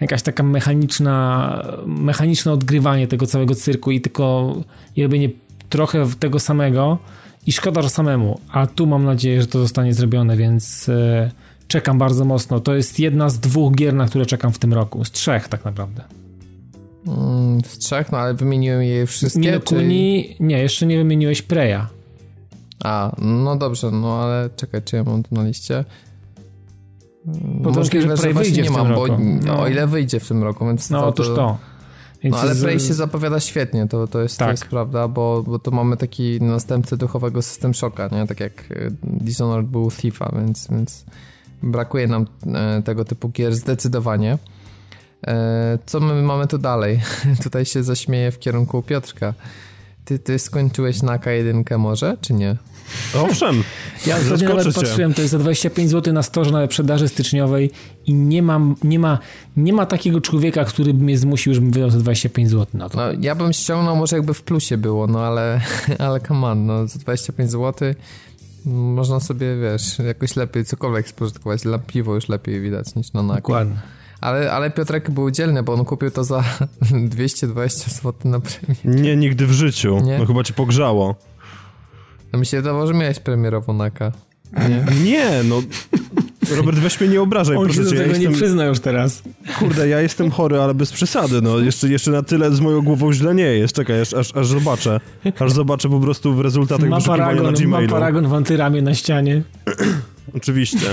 jakaś 0.00 0.22
taka 0.22 0.42
mechaniczna 0.42 1.62
mechaniczne 1.86 2.52
odgrywanie 2.52 3.08
tego 3.08 3.26
całego 3.26 3.54
cyrku 3.54 3.90
i 3.90 4.00
tylko 4.00 4.54
i 4.96 5.02
robienie 5.02 5.28
trochę 5.68 6.06
tego 6.18 6.40
samego 6.40 6.98
i 7.46 7.52
szkoda, 7.52 7.82
że 7.82 7.90
samemu, 7.90 8.40
a 8.52 8.66
tu 8.66 8.86
mam 8.86 9.04
nadzieję, 9.04 9.40
że 9.40 9.46
to 9.46 9.60
zostanie 9.60 9.94
zrobione, 9.94 10.36
więc 10.36 10.88
e, 10.88 11.30
czekam 11.68 11.98
bardzo 11.98 12.24
mocno. 12.24 12.60
To 12.60 12.74
jest 12.74 12.98
jedna 12.98 13.28
z 13.28 13.40
dwóch 13.40 13.74
gier, 13.74 13.94
na 13.94 14.06
które 14.06 14.26
czekam 14.26 14.52
w 14.52 14.58
tym 14.58 14.72
roku, 14.72 15.04
z 15.04 15.10
trzech 15.10 15.48
tak 15.48 15.64
naprawdę. 15.64 16.02
Mm, 17.06 17.60
z 17.64 17.78
trzech, 17.78 18.12
no 18.12 18.18
ale 18.18 18.34
wymieniłem 18.34 18.82
je 18.82 19.06
wszystkie. 19.06 19.40
Nie, 19.40 19.60
czy... 19.60 19.86
nie, 20.40 20.58
jeszcze 20.58 20.86
nie 20.86 20.96
wymieniłeś 20.96 21.42
Preya. 21.42 21.86
A, 22.84 23.16
no 23.18 23.56
dobrze, 23.56 23.90
no 23.90 24.22
ale 24.22 24.50
czekaj, 24.56 24.82
czy 24.84 24.96
ja 24.96 25.04
mam 25.04 25.22
tu 25.22 25.34
na 25.34 25.44
liście? 25.44 25.84
Bo 27.24 27.70
Możliwe, 27.70 28.16
że 28.16 28.32
wyjdzie 28.32 28.62
nie 28.62 28.70
mam, 28.70 28.94
bo 28.94 29.06
no. 29.46 29.60
o 29.60 29.68
ile 29.68 29.86
wyjdzie 29.86 30.20
w 30.20 30.28
tym 30.28 30.42
roku, 30.42 30.66
więc 30.66 30.90
no, 30.90 31.00
to, 31.00 31.06
otóż 31.06 31.26
to. 31.26 31.58
no 32.24 32.38
ale. 32.38 32.54
Prey 32.54 32.80
się 32.80 32.94
zapowiada 32.94 33.40
świetnie, 33.40 33.88
to, 33.88 34.06
to, 34.06 34.22
jest, 34.22 34.38
tak. 34.38 34.48
to 34.48 34.50
jest 34.50 34.66
prawda, 34.66 35.08
bo, 35.08 35.42
bo 35.42 35.58
to 35.58 35.70
mamy 35.70 35.96
taki 35.96 36.40
następcy 36.40 36.96
duchowego 36.96 37.42
system 37.42 37.74
szoka, 37.74 38.08
nie? 38.12 38.26
Tak 38.26 38.40
jak 38.40 38.64
e, 38.70 38.90
Dishonored 39.02 39.66
był 39.66 39.90
Thiefa, 39.90 40.32
więc, 40.36 40.68
więc 40.70 41.04
brakuje 41.62 42.06
nam 42.06 42.26
e, 42.46 42.82
tego 42.82 43.04
typu 43.04 43.28
gier 43.28 43.54
zdecydowanie. 43.54 44.38
E, 45.26 45.78
co 45.86 46.00
my 46.00 46.22
mamy 46.22 46.46
tu 46.46 46.58
dalej? 46.58 47.00
Tutaj 47.44 47.64
się 47.64 47.82
zaśmieję 47.82 48.30
w 48.30 48.38
kierunku 48.38 48.82
Piotrka. 48.82 49.34
Ty, 50.04 50.18
ty 50.18 50.38
skończyłeś 50.38 51.02
na 51.02 51.18
K1 51.18 51.78
może, 51.78 52.16
czy 52.20 52.34
nie? 52.34 52.56
Owszem. 53.14 53.64
Ja 54.06 54.16
ostatnio 54.16 54.48
nawet 54.48 54.74
patrzyłem, 54.74 55.14
to 55.14 55.20
jest 55.20 55.32
za 55.32 55.38
25 55.38 55.90
zł 55.90 56.14
na 56.14 56.22
storze 56.22 56.50
na 56.50 56.66
sprzedaży 56.66 57.08
styczniowej 57.08 57.70
i 58.06 58.14
nie, 58.14 58.42
mam, 58.42 58.76
nie, 58.84 58.98
ma, 58.98 59.18
nie 59.56 59.72
ma 59.72 59.86
takiego 59.86 60.20
człowieka, 60.20 60.64
który 60.64 60.94
by 60.94 61.04
mnie 61.04 61.18
zmusił, 61.18 61.54
żebym 61.54 61.70
wydał 61.70 61.90
za 61.90 61.98
25 61.98 62.50
zł 62.50 62.66
na 62.74 62.88
to. 62.88 62.98
No, 62.98 63.02
ja 63.20 63.34
bym 63.34 63.52
ściągnął 63.52 63.96
może 63.96 64.16
jakby 64.16 64.34
w 64.34 64.42
plusie 64.42 64.76
było, 64.76 65.06
no 65.06 65.20
ale, 65.20 65.60
ale 66.06 66.20
come 66.20 66.46
on, 66.46 66.66
no 66.66 66.86
za 66.86 66.98
25 66.98 67.50
zł 67.50 67.94
można 68.66 69.20
sobie, 69.20 69.56
wiesz, 69.56 69.98
jakoś 69.98 70.36
lepiej 70.36 70.64
cokolwiek 70.64 71.08
spożytkować. 71.08 71.62
Dla 71.62 71.78
piwo 71.78 72.14
już 72.14 72.28
lepiej 72.28 72.60
widać 72.60 72.94
niż 72.94 73.12
na 73.12 73.22
nakład. 73.22 73.68
Dokładnie. 73.68 73.76
Ale, 74.20 74.52
ale 74.52 74.70
Piotrek 74.70 75.10
był 75.10 75.30
dzielny, 75.30 75.62
bo 75.62 75.72
on 75.72 75.84
kupił 75.84 76.10
to 76.10 76.24
za 76.24 76.44
220 77.08 77.90
zł 77.90 78.12
na 78.24 78.40
premierę. 78.40 79.02
Nie, 79.02 79.16
nigdy 79.16 79.46
w 79.46 79.52
życiu. 79.52 80.00
Nie? 80.00 80.18
No 80.18 80.26
chyba 80.26 80.44
ci 80.44 80.54
pogrzało. 80.54 81.14
No 82.34 82.38
mi 82.38 82.46
się 82.46 82.56
wydawało, 82.56 82.86
że 82.86 82.94
miałeś 82.94 83.18
premierową 83.20 83.72
Naka. 83.72 84.12
Nie, 84.52 84.84
nie 85.10 85.42
no... 85.44 85.62
Robert, 86.56 86.78
weź 86.78 87.00
mnie 87.00 87.08
nie 87.08 87.22
obrażaj, 87.22 87.56
On 87.56 87.64
proszę 87.64 87.78
się 87.78 87.84
do 87.84 87.90
tego 87.90 88.02
ja 88.02 88.08
jestem... 88.08 88.30
nie 88.30 88.36
przyzna 88.36 88.64
już 88.64 88.80
teraz. 88.80 89.22
Kurde, 89.58 89.88
ja 89.88 90.00
jestem 90.00 90.30
chory, 90.30 90.60
ale 90.60 90.74
bez 90.74 90.92
przesady, 90.92 91.42
no. 91.42 91.58
Jeszcze, 91.58 91.88
jeszcze 91.88 92.10
na 92.10 92.22
tyle 92.22 92.50
z 92.50 92.60
moją 92.60 92.82
głową 92.82 93.12
źle 93.12 93.34
nie 93.34 93.42
jest. 93.42 93.74
Czekaj, 93.74 94.00
aż, 94.00 94.14
aż, 94.14 94.36
aż 94.36 94.46
zobaczę. 94.46 95.00
Aż 95.38 95.52
zobaczę 95.52 95.88
po 95.88 96.00
prostu 96.00 96.34
w 96.34 96.40
rezultatach 96.40 96.88
ma 96.88 97.00
paragon, 97.00 97.46
na 97.46 97.52
Gmailu. 97.52 97.86
Ma 97.86 97.92
paragon 97.92 98.28
w 98.28 98.34
antyramie 98.34 98.82
na 98.82 98.94
ścianie. 98.94 99.42
Oczywiście. 100.36 100.86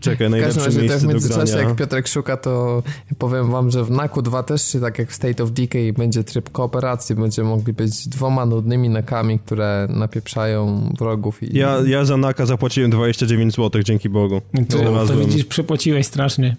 Czekaj, 0.00 0.30
najlepsze 0.30 0.70
w 0.70 0.76
miejsce 0.76 0.98
tak 0.98 0.98
w 0.98 1.12
międzyczasie, 1.12 1.56
jak 1.56 1.76
Piotrek 1.76 2.08
szuka, 2.08 2.36
to 2.36 2.82
powiem 3.18 3.50
wam, 3.50 3.70
że 3.70 3.84
w 3.84 3.90
NAKU 3.90 4.22
2 4.22 4.42
też, 4.42 4.76
tak 4.80 4.98
jak 4.98 5.10
w 5.10 5.14
State 5.14 5.44
of 5.44 5.50
Decay, 5.50 5.92
będzie 5.92 6.24
tryb 6.24 6.50
kooperacji. 6.50 7.14
Będziemy 7.14 7.48
mogli 7.48 7.72
być 7.72 8.08
dwoma 8.08 8.46
nudnymi 8.46 8.88
nakami, 8.88 9.38
które 9.38 9.86
napieprzają 9.90 10.92
wrogów. 10.98 11.42
I... 11.42 11.58
Ja, 11.58 11.78
ja 11.86 12.04
za 12.04 12.16
naka 12.16 12.46
zapłaciłem 12.46 12.90
29 12.90 13.54
zł, 13.54 13.82
dzięki 13.82 14.08
Bogu. 14.08 14.40
To, 14.68 15.06
to 15.06 15.16
widzisz, 15.16 15.44
przepłaciłeś 15.44 16.06
strasznie. 16.06 16.56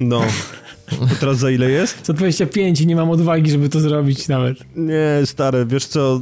No. 0.00 0.22
To 0.90 1.14
teraz 1.20 1.38
za 1.38 1.50
ile 1.50 1.70
jest? 1.70 1.98
Za 2.06 2.12
25 2.12 2.80
i 2.80 2.86
nie 2.86 2.96
mam 2.96 3.10
odwagi, 3.10 3.50
żeby 3.50 3.68
to 3.68 3.80
zrobić 3.80 4.28
nawet. 4.28 4.58
Nie, 4.76 5.20
stary, 5.24 5.66
wiesz 5.66 5.86
co... 5.86 6.20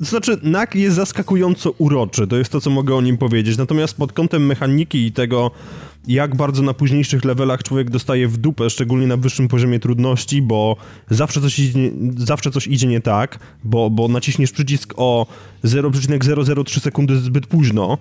To 0.00 0.06
znaczy, 0.06 0.38
NAK 0.42 0.74
jest 0.74 0.96
zaskakująco 0.96 1.70
uroczy, 1.78 2.26
to 2.26 2.36
jest 2.36 2.52
to, 2.52 2.60
co 2.60 2.70
mogę 2.70 2.94
o 2.94 3.00
nim 3.00 3.18
powiedzieć. 3.18 3.58
Natomiast 3.58 3.96
pod 3.96 4.12
kątem 4.12 4.46
mechaniki 4.46 5.06
i 5.06 5.12
tego, 5.12 5.50
jak 6.08 6.36
bardzo 6.36 6.62
na 6.62 6.74
późniejszych 6.74 7.24
levelach 7.24 7.62
człowiek 7.62 7.90
dostaje 7.90 8.28
w 8.28 8.36
dupę, 8.36 8.70
szczególnie 8.70 9.06
na 9.06 9.16
wyższym 9.16 9.48
poziomie 9.48 9.80
trudności, 9.80 10.42
bo 10.42 10.76
zawsze 11.10 11.40
coś 11.40 11.58
idzie, 11.58 11.90
zawsze 12.16 12.50
coś 12.50 12.66
idzie 12.66 12.86
nie 12.86 13.00
tak, 13.00 13.38
bo, 13.64 13.90
bo 13.90 14.08
naciśniesz 14.08 14.52
przycisk 14.52 14.94
o 14.96 15.26
0,003 15.62 16.80
sekundy 16.80 17.16
zbyt 17.16 17.46
późno, 17.46 17.98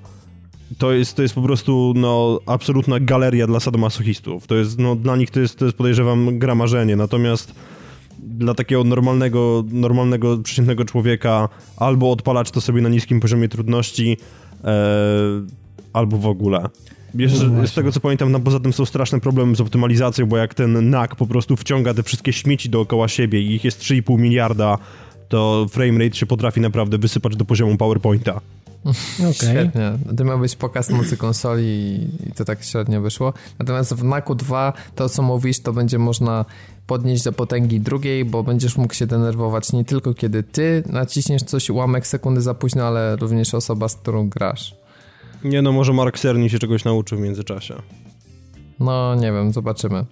to 0.77 0.91
jest, 0.91 1.15
to 1.15 1.21
jest 1.21 1.35
po 1.35 1.41
prostu 1.41 1.93
no, 1.95 2.39
absolutna 2.45 2.99
galeria 2.99 3.47
dla 3.47 3.59
sadomasochistów. 3.59 4.47
To 4.47 4.55
jest, 4.55 4.80
no, 4.80 4.95
dla 4.95 5.15
nich 5.15 5.31
to 5.31 5.39
jest, 5.39 5.57
to 5.57 5.65
jest 5.65 5.77
podejrzewam 5.77 6.39
gra 6.39 6.55
marzenie, 6.55 6.95
natomiast 6.95 7.53
dla 8.24 8.54
takiego 8.54 8.84
normalnego, 8.84 9.64
normalnego, 9.72 10.38
przeciętnego 10.38 10.86
człowieka 10.86 11.50
albo 11.78 12.12
odpalać 12.12 12.52
to 12.52 12.62
sobie 12.62 12.82
na 12.82 12.90
niskim 12.90 13.20
poziomie 13.20 13.50
trudności, 13.50 14.18
e, 14.64 14.78
albo 15.94 16.18
w 16.18 16.28
ogóle. 16.28 16.70
Jeszcze, 17.16 17.48
no 17.48 17.68
z 17.68 17.74
tego 17.74 17.91
co 17.91 18.00
pamiętam, 18.00 18.32
no 18.32 18.40
poza 18.40 18.60
tym 18.60 18.74
są 18.74 18.86
straszne 18.86 19.20
problemy 19.20 19.56
z 19.56 19.62
optymalizacją, 19.62 20.26
bo 20.26 20.38
jak 20.38 20.54
ten 20.54 20.90
NAK 20.90 21.16
po 21.16 21.28
prostu 21.28 21.56
wciąga 21.56 21.94
te 21.94 22.04
wszystkie 22.04 22.34
śmieci 22.34 22.70
dookoła 22.70 23.08
siebie 23.08 23.41
i 23.41 23.56
ich 23.56 23.64
jest 23.64 23.82
3,5 23.82 24.20
miliarda, 24.20 24.78
to 25.30 25.68
framerate 25.72 26.15
się 26.15 26.26
potrafi 26.26 26.61
naprawdę 26.61 26.97
wysypać 26.97 27.35
do 27.35 27.45
poziomu 27.45 27.77
PowerPointa. 27.77 28.41
Okay. 29.19 29.34
Świetnie. 29.34 29.91
To 30.18 30.23
miał 30.23 30.39
być 30.39 30.56
pokaz 30.56 30.89
mocy 30.89 31.18
konsoli 31.18 31.64
i 32.27 32.31
to 32.35 32.45
tak 32.45 32.64
średnio 32.64 33.01
wyszło. 33.01 33.34
Natomiast 33.60 33.93
w 33.93 34.03
NAKu 34.03 34.35
2 34.35 34.73
to, 34.95 35.10
co 35.10 35.22
mówisz, 35.22 35.60
to 35.60 35.73
będzie 35.73 35.97
można 35.97 36.45
podnieść 36.88 37.23
do 37.23 37.31
potęgi 37.31 37.80
drugiej, 37.80 38.26
bo 38.26 38.43
będziesz 38.43 38.77
mógł 38.77 38.93
się 38.93 39.07
denerwować 39.07 39.73
nie 39.73 39.85
tylko 39.85 40.14
kiedy 40.14 40.43
ty 40.43 40.84
naciśniesz 40.85 41.43
coś 41.43 41.69
ułamek 41.69 42.07
sekundy 42.07 42.41
za 42.41 42.53
późno, 42.53 42.84
ale 42.84 43.15
również 43.15 43.53
osoba, 43.53 43.88
z 43.88 43.95
którą 43.95 44.30
grasz. 44.30 44.76
Nie 45.43 45.61
no, 45.61 45.72
może 45.72 45.93
Mark 45.93 46.19
Cerny 46.19 46.49
się 46.49 46.60
czegoś 46.60 46.85
nauczył 46.85 47.18
w 47.18 47.22
międzyczasie. 47.22 47.76
No, 48.80 49.15
nie 49.15 49.31
wiem, 49.31 49.53
zobaczymy. 49.53 50.06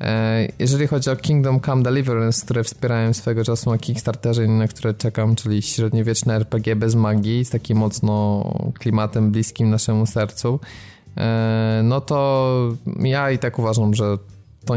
E, 0.00 0.48
jeżeli 0.58 0.86
chodzi 0.86 1.10
o 1.10 1.16
Kingdom 1.16 1.60
Come 1.60 1.82
Deliverance, 1.82 2.44
które 2.44 2.64
wspierałem 2.64 3.14
swego 3.14 3.44
czasu 3.44 3.70
na 3.70 3.78
Kickstarterze 3.78 4.46
na 4.46 4.68
które 4.68 4.94
czekam, 4.94 5.36
czyli 5.36 5.62
średniowieczne 5.62 6.34
RPG 6.34 6.76
bez 6.76 6.94
magii, 6.94 7.44
z 7.44 7.50
takim 7.50 7.78
mocno 7.78 8.44
klimatem 8.78 9.30
bliskim 9.30 9.70
naszemu 9.70 10.06
sercu, 10.06 10.60
e, 11.16 11.80
no 11.84 12.00
to 12.00 12.72
ja 13.00 13.30
i 13.30 13.38
tak 13.38 13.58
uważam, 13.58 13.94
że 13.94 14.18
to, 14.66 14.74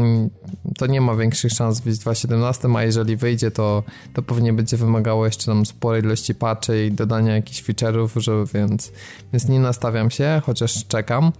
to 0.78 0.86
nie 0.86 1.00
ma 1.00 1.16
większych 1.16 1.52
szans 1.52 1.80
w 1.80 1.82
2017, 1.82 2.68
a 2.76 2.84
jeżeli 2.84 3.16
wyjdzie, 3.16 3.50
to, 3.50 3.82
to 4.14 4.22
pewnie 4.22 4.52
będzie 4.52 4.76
wymagało 4.76 5.26
jeszcze 5.26 5.46
tam 5.46 5.66
sporej 5.66 6.02
ilości 6.02 6.34
patchy 6.34 6.86
i 6.86 6.92
dodania 6.92 7.34
jakichś 7.34 7.62
feature'ów, 7.62 8.20
że, 8.20 8.44
więc, 8.54 8.92
więc 9.32 9.48
nie 9.48 9.60
nastawiam 9.60 10.10
się, 10.10 10.42
chociaż 10.44 10.86
czekam. 10.86 11.32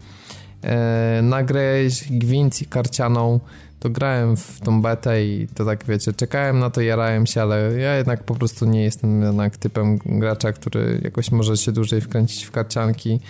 E, 0.62 1.20
na 1.22 1.42
grę 1.42 1.74
Gwint 2.10 2.62
i 2.62 2.66
karcianą 2.66 3.40
to 3.80 3.90
grałem 3.90 4.36
w 4.36 4.60
tą 4.60 4.82
betę 4.82 5.24
i 5.24 5.48
to 5.54 5.64
tak 5.64 5.84
wiecie, 5.84 6.12
czekałem 6.12 6.58
na 6.58 6.70
to, 6.70 6.80
jarałem 6.80 7.26
się, 7.26 7.42
ale 7.42 7.72
ja 7.78 7.96
jednak 7.96 8.24
po 8.24 8.34
prostu 8.34 8.66
nie 8.66 8.82
jestem 8.82 9.22
jednak 9.22 9.56
typem 9.56 9.98
gracza, 9.98 10.52
który 10.52 11.00
jakoś 11.04 11.32
może 11.32 11.56
się 11.56 11.72
dłużej 11.72 12.00
wkręcić 12.00 12.44
w 12.44 12.50
karcianki 12.50 13.20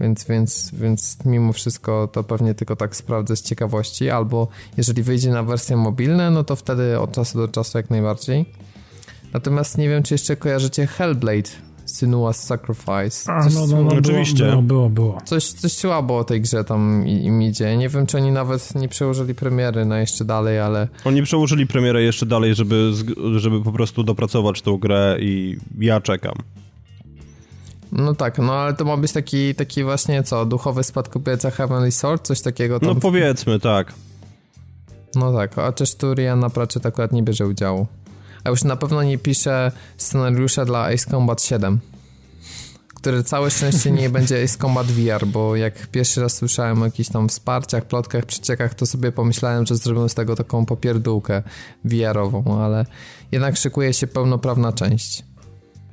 więc, 0.00 0.24
więc, 0.24 0.70
więc 0.74 1.18
mimo 1.24 1.52
wszystko 1.52 2.08
to 2.12 2.24
pewnie 2.24 2.54
tylko 2.54 2.76
tak 2.76 2.96
sprawdzę 2.96 3.36
z 3.36 3.42
ciekawości, 3.42 4.10
albo 4.10 4.48
jeżeli 4.76 5.02
wyjdzie 5.02 5.30
na 5.30 5.42
wersje 5.42 5.76
mobilne, 5.76 6.30
no 6.30 6.44
to 6.44 6.56
wtedy 6.56 6.98
od 6.98 7.12
czasu 7.12 7.38
do 7.38 7.48
czasu 7.48 7.78
jak 7.78 7.90
najbardziej. 7.90 8.44
Natomiast 9.32 9.78
nie 9.78 9.88
wiem, 9.88 10.02
czy 10.02 10.14
jeszcze 10.14 10.36
kojarzycie 10.36 10.86
Hellblade, 10.86 11.50
Sinua's 11.90 12.32
Sacrifice. 12.32 13.32
A, 13.32 13.48
no, 13.54 13.66
no, 13.66 13.82
no, 13.82 13.90
oczywiście. 13.98 14.44
Było, 14.44 14.62
było, 14.62 14.90
było. 14.90 15.20
Coś, 15.24 15.46
coś 15.46 15.72
słabo 15.72 16.18
o 16.18 16.24
tej 16.24 16.40
grze 16.40 16.64
tam 16.64 17.08
im 17.08 17.42
idzie. 17.42 17.76
Nie 17.76 17.88
wiem, 17.88 18.06
czy 18.06 18.16
oni 18.16 18.30
nawet 18.30 18.74
nie 18.74 18.88
przełożyli 18.88 19.34
premiery 19.34 19.84
na 19.84 20.00
jeszcze 20.00 20.24
dalej, 20.24 20.60
ale... 20.60 20.88
Oni 21.04 21.22
przełożyli 21.22 21.66
premierę 21.66 22.02
jeszcze 22.02 22.26
dalej, 22.26 22.54
żeby, 22.54 22.92
żeby 23.36 23.62
po 23.62 23.72
prostu 23.72 24.02
dopracować 24.02 24.62
tą 24.62 24.76
grę 24.76 25.16
i 25.20 25.56
ja 25.78 26.00
czekam. 26.00 26.34
No 27.92 28.14
tak, 28.14 28.38
no 28.38 28.52
ale 28.52 28.74
to 28.74 28.84
ma 28.84 28.96
być 28.96 29.12
taki, 29.12 29.54
taki 29.54 29.84
właśnie 29.84 30.22
co, 30.22 30.46
duchowy 30.46 30.84
spadkobierca 30.84 31.50
Heavenly 31.50 31.92
Sword, 31.92 32.26
coś 32.26 32.40
takiego 32.40 32.80
tam... 32.80 32.88
No 32.88 32.94
powiedzmy, 32.94 33.60
tak. 33.60 33.92
No 35.14 35.32
tak, 35.32 35.58
a 35.58 35.72
też 35.72 35.94
tu 35.94 36.14
Rihanna 36.14 36.50
Pratchett 36.50 36.86
akurat 36.86 37.12
nie 37.12 37.22
bierze 37.22 37.46
udziału. 37.46 37.86
A 38.44 38.50
już 38.50 38.64
na 38.64 38.76
pewno 38.76 39.02
nie 39.02 39.18
pisze 39.18 39.72
scenariusza 39.96 40.64
dla 40.64 40.86
Ace 40.86 41.10
Combat 41.10 41.42
7, 41.42 41.80
które 42.94 43.24
całe 43.24 43.50
szczęście 43.50 43.90
nie 43.90 44.10
będzie 44.16 44.42
Ace 44.44 44.58
Combat 44.58 44.86
VR, 44.86 45.26
bo 45.26 45.56
jak 45.56 45.86
pierwszy 45.86 46.20
raz 46.20 46.36
słyszałem 46.36 46.82
o 46.82 46.84
jakichś 46.84 47.08
tam 47.08 47.28
wsparciach, 47.28 47.84
plotkach, 47.84 48.26
przeciekach, 48.26 48.74
to 48.74 48.86
sobie 48.86 49.12
pomyślałem, 49.12 49.66
że 49.66 49.76
zrobią 49.76 50.08
z 50.08 50.14
tego 50.14 50.36
taką 50.36 50.66
popierdółkę 50.66 51.42
VR-ową, 51.84 52.62
ale 52.62 52.86
jednak 53.32 53.56
szykuje 53.56 53.92
się 53.92 54.06
pełnoprawna 54.06 54.72
część. 54.72 55.24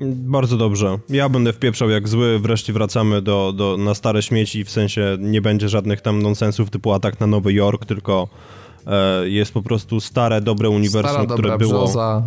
Bardzo 0.02 0.58
dobrze. 0.58 1.00
Ja 1.10 1.30
będę 1.30 1.54
wpieprzał 1.54 1.90
jak 1.90 2.08
zły, 2.08 2.40
wreszcie 2.40 2.74
wracamy 2.74 3.22
do, 3.22 3.54
do, 3.56 3.78
na 3.78 3.94
stare 3.94 4.22
śmieci, 4.22 4.64
w 4.64 4.72
sensie 4.72 5.18
nie 5.20 5.42
będzie 5.42 5.70
żadnych 5.70 6.02
tam 6.02 6.22
nonsensów 6.22 6.70
typu 6.70 6.94
atak 6.94 7.20
na 7.20 7.28
Nowy 7.28 7.54
Jork, 7.54 7.86
tylko 7.86 8.28
jest 9.24 9.54
po 9.54 9.62
prostu 9.62 10.00
stare, 10.00 10.42
dobre 10.42 10.70
uniwersum, 10.70 11.12
Stara, 11.12 11.26
które 11.26 11.50
dobra 11.50 11.58
było... 11.58 11.84
brzoza 11.84 12.26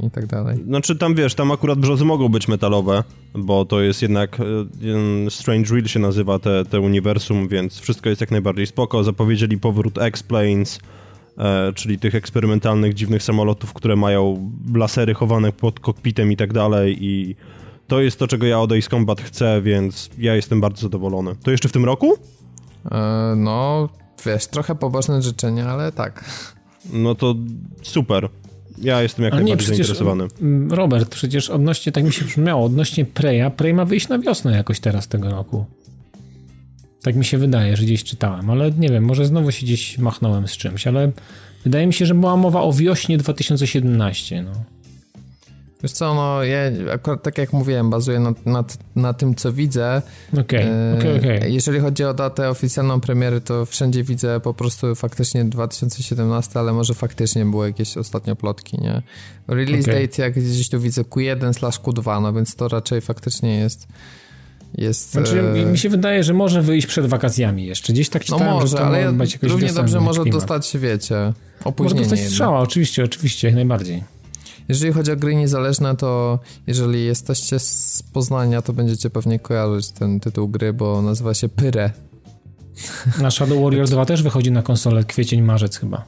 i, 0.00 0.06
i 0.06 0.10
tak 0.10 0.26
dalej. 0.26 0.64
Znaczy 0.66 0.96
tam 0.96 1.14
wiesz, 1.14 1.34
tam 1.34 1.50
akurat 1.52 1.78
brzozy 1.78 2.04
mogą 2.04 2.28
być 2.28 2.48
metalowe, 2.48 3.04
bo 3.34 3.64
to 3.64 3.80
jest 3.80 4.02
jednak 4.02 4.40
e, 4.40 5.30
Strange 5.30 5.74
Real 5.74 5.86
się 5.86 6.00
nazywa 6.00 6.38
te, 6.38 6.64
te 6.64 6.80
uniwersum, 6.80 7.48
więc 7.48 7.80
wszystko 7.80 8.08
jest 8.08 8.20
jak 8.20 8.30
najbardziej 8.30 8.66
spoko. 8.66 9.04
Zapowiedzieli 9.04 9.58
powrót 9.58 9.98
X-Planes, 9.98 10.80
e, 11.38 11.72
czyli 11.72 11.98
tych 11.98 12.14
eksperymentalnych, 12.14 12.94
dziwnych 12.94 13.22
samolotów, 13.22 13.72
które 13.72 13.96
mają 13.96 14.50
lasery 14.74 15.14
chowane 15.14 15.52
pod 15.52 15.80
kokpitem 15.80 16.32
i 16.32 16.36
tak 16.36 16.52
dalej 16.52 16.96
i 17.00 17.36
to 17.88 18.00
jest 18.00 18.18
to, 18.18 18.26
czego 18.26 18.46
ja 18.46 18.60
od 18.60 18.72
Ace 18.72 18.90
Combat 18.90 19.20
chcę, 19.20 19.62
więc 19.62 20.10
ja 20.18 20.34
jestem 20.34 20.60
bardzo 20.60 20.82
zadowolony. 20.82 21.36
To 21.42 21.50
jeszcze 21.50 21.68
w 21.68 21.72
tym 21.72 21.84
roku? 21.84 22.14
E, 22.90 23.34
no, 23.36 23.88
wiesz, 24.26 24.46
trochę 24.46 24.74
pobożne 24.74 25.22
życzenia, 25.22 25.66
ale 25.66 25.92
tak. 25.92 26.24
No 26.92 27.14
to 27.14 27.34
super. 27.82 28.28
Ja 28.78 29.02
jestem 29.02 29.24
jak 29.24 29.34
Ale 29.34 29.44
nie, 29.44 29.48
najbardziej 29.48 29.74
przecież 29.74 29.98
zainteresowany. 29.98 30.76
Robert, 30.76 31.14
przecież 31.14 31.50
odnośnie, 31.50 31.92
tak 31.92 32.04
mi 32.04 32.12
się 32.12 32.24
przypomniało, 32.24 32.64
odnośnie 32.64 33.04
Preya, 33.04 33.50
Prey 33.56 33.74
ma 33.74 33.84
wyjść 33.84 34.08
na 34.08 34.18
wiosnę 34.18 34.56
jakoś 34.56 34.80
teraz 34.80 35.08
tego 35.08 35.30
roku. 35.30 35.66
Tak 37.02 37.16
mi 37.16 37.24
się 37.24 37.38
wydaje, 37.38 37.76
że 37.76 37.82
gdzieś 37.82 38.04
czytałem, 38.04 38.50
ale 38.50 38.70
nie 38.70 38.88
wiem, 38.88 39.04
może 39.04 39.26
znowu 39.26 39.50
się 39.50 39.66
gdzieś 39.66 39.98
machnąłem 39.98 40.48
z 40.48 40.52
czymś, 40.52 40.86
ale 40.86 41.12
wydaje 41.64 41.86
mi 41.86 41.94
się, 41.94 42.06
że 42.06 42.14
była 42.14 42.36
mowa 42.36 42.62
o 42.62 42.72
wiośnie 42.72 43.18
2017, 43.18 44.42
no. 44.42 44.52
Wiesz 45.82 45.92
co, 45.92 46.14
no 46.14 46.44
ja 46.44 46.58
akurat 46.94 47.22
tak 47.22 47.38
jak 47.38 47.52
mówiłem, 47.52 47.90
bazuję 47.90 48.20
na, 48.20 48.34
na, 48.46 48.64
na 48.96 49.12
tym, 49.14 49.34
co 49.34 49.52
widzę. 49.52 50.02
Okej, 50.40 50.62
E, 50.66 50.96
okej, 50.98 51.18
okej. 51.18 51.54
Jeżeli 51.54 51.80
chodzi 51.80 52.04
o 52.04 52.14
datę 52.14 52.50
oficjalną 52.50 53.00
premiery, 53.00 53.40
to 53.40 53.66
wszędzie 53.66 54.04
widzę 54.04 54.40
po 54.40 54.54
prostu 54.54 54.94
faktycznie 54.94 55.44
2017, 55.44 56.58
ale 56.60 56.72
może 56.72 56.94
faktycznie 56.94 57.44
były 57.44 57.66
jakieś 57.66 57.96
ostatnio 57.96 58.36
plotki, 58.36 58.78
nie? 58.80 59.02
Release 59.48 59.86
date, 59.86 60.22
jak 60.22 60.32
gdzieś 60.32 60.68
tu 60.68 60.80
widzę 60.80 61.02
Q1 61.02 61.52
slash 61.52 61.80
Q2, 61.80 62.22
no 62.22 62.32
więc 62.32 62.54
to 62.54 62.68
raczej 62.68 63.00
faktycznie 63.00 63.58
jest 63.58 63.86
jest... 64.74 65.10
Znaczy, 65.12 65.40
e, 65.40 65.64
mi 65.66 65.78
się 65.78 65.88
wydaje, 65.88 66.24
że 66.24 66.34
może 66.34 66.62
wyjść 66.62 66.86
przed 66.86 67.06
wakacjami 67.06 67.66
jeszcze. 67.66 67.92
Gdzieś 67.92 68.08
tak 68.08 68.22
no 68.28 68.38
czytałem, 68.38 68.54
że 68.54 68.60
może, 68.60 68.76
to 68.76 68.86
ale 68.86 69.04
może 69.04 69.16
być 69.16 69.32
jakoś 69.32 69.50
równie 69.50 69.72
dobrze 69.72 70.00
może 70.00 70.22
klimat. 70.22 70.40
dostać, 70.40 70.76
wiecie, 70.78 71.14
Może 71.14 71.34
opóźnienie 71.64 72.00
dostać 72.00 72.18
jednak. 72.18 72.32
strzała, 72.32 72.60
oczywiście, 72.60 73.04
oczywiście, 73.04 73.48
jak 73.48 73.54
najbardziej. 73.54 74.04
Jeżeli 74.68 74.92
chodzi 74.92 75.12
o 75.12 75.16
gry 75.16 75.34
niezależne, 75.34 75.96
to 75.96 76.38
jeżeli 76.66 77.04
jesteście 77.04 77.58
z 77.58 78.02
Poznania, 78.12 78.62
to 78.62 78.72
będziecie 78.72 79.10
pewnie 79.10 79.38
kojarzyć 79.38 79.90
ten 79.90 80.20
tytuł 80.20 80.48
gry, 80.48 80.72
bo 80.72 81.02
nazywa 81.02 81.34
się 81.34 81.48
Pyre. 81.48 81.90
Na 83.22 83.30
Shadow 83.30 83.62
Warrior 83.62 83.88
2 83.88 84.06
też 84.06 84.22
wychodzi 84.22 84.52
na 84.52 84.62
konsolę 84.62 85.04
kwiecień, 85.04 85.42
marzec 85.42 85.78
chyba. 85.78 86.04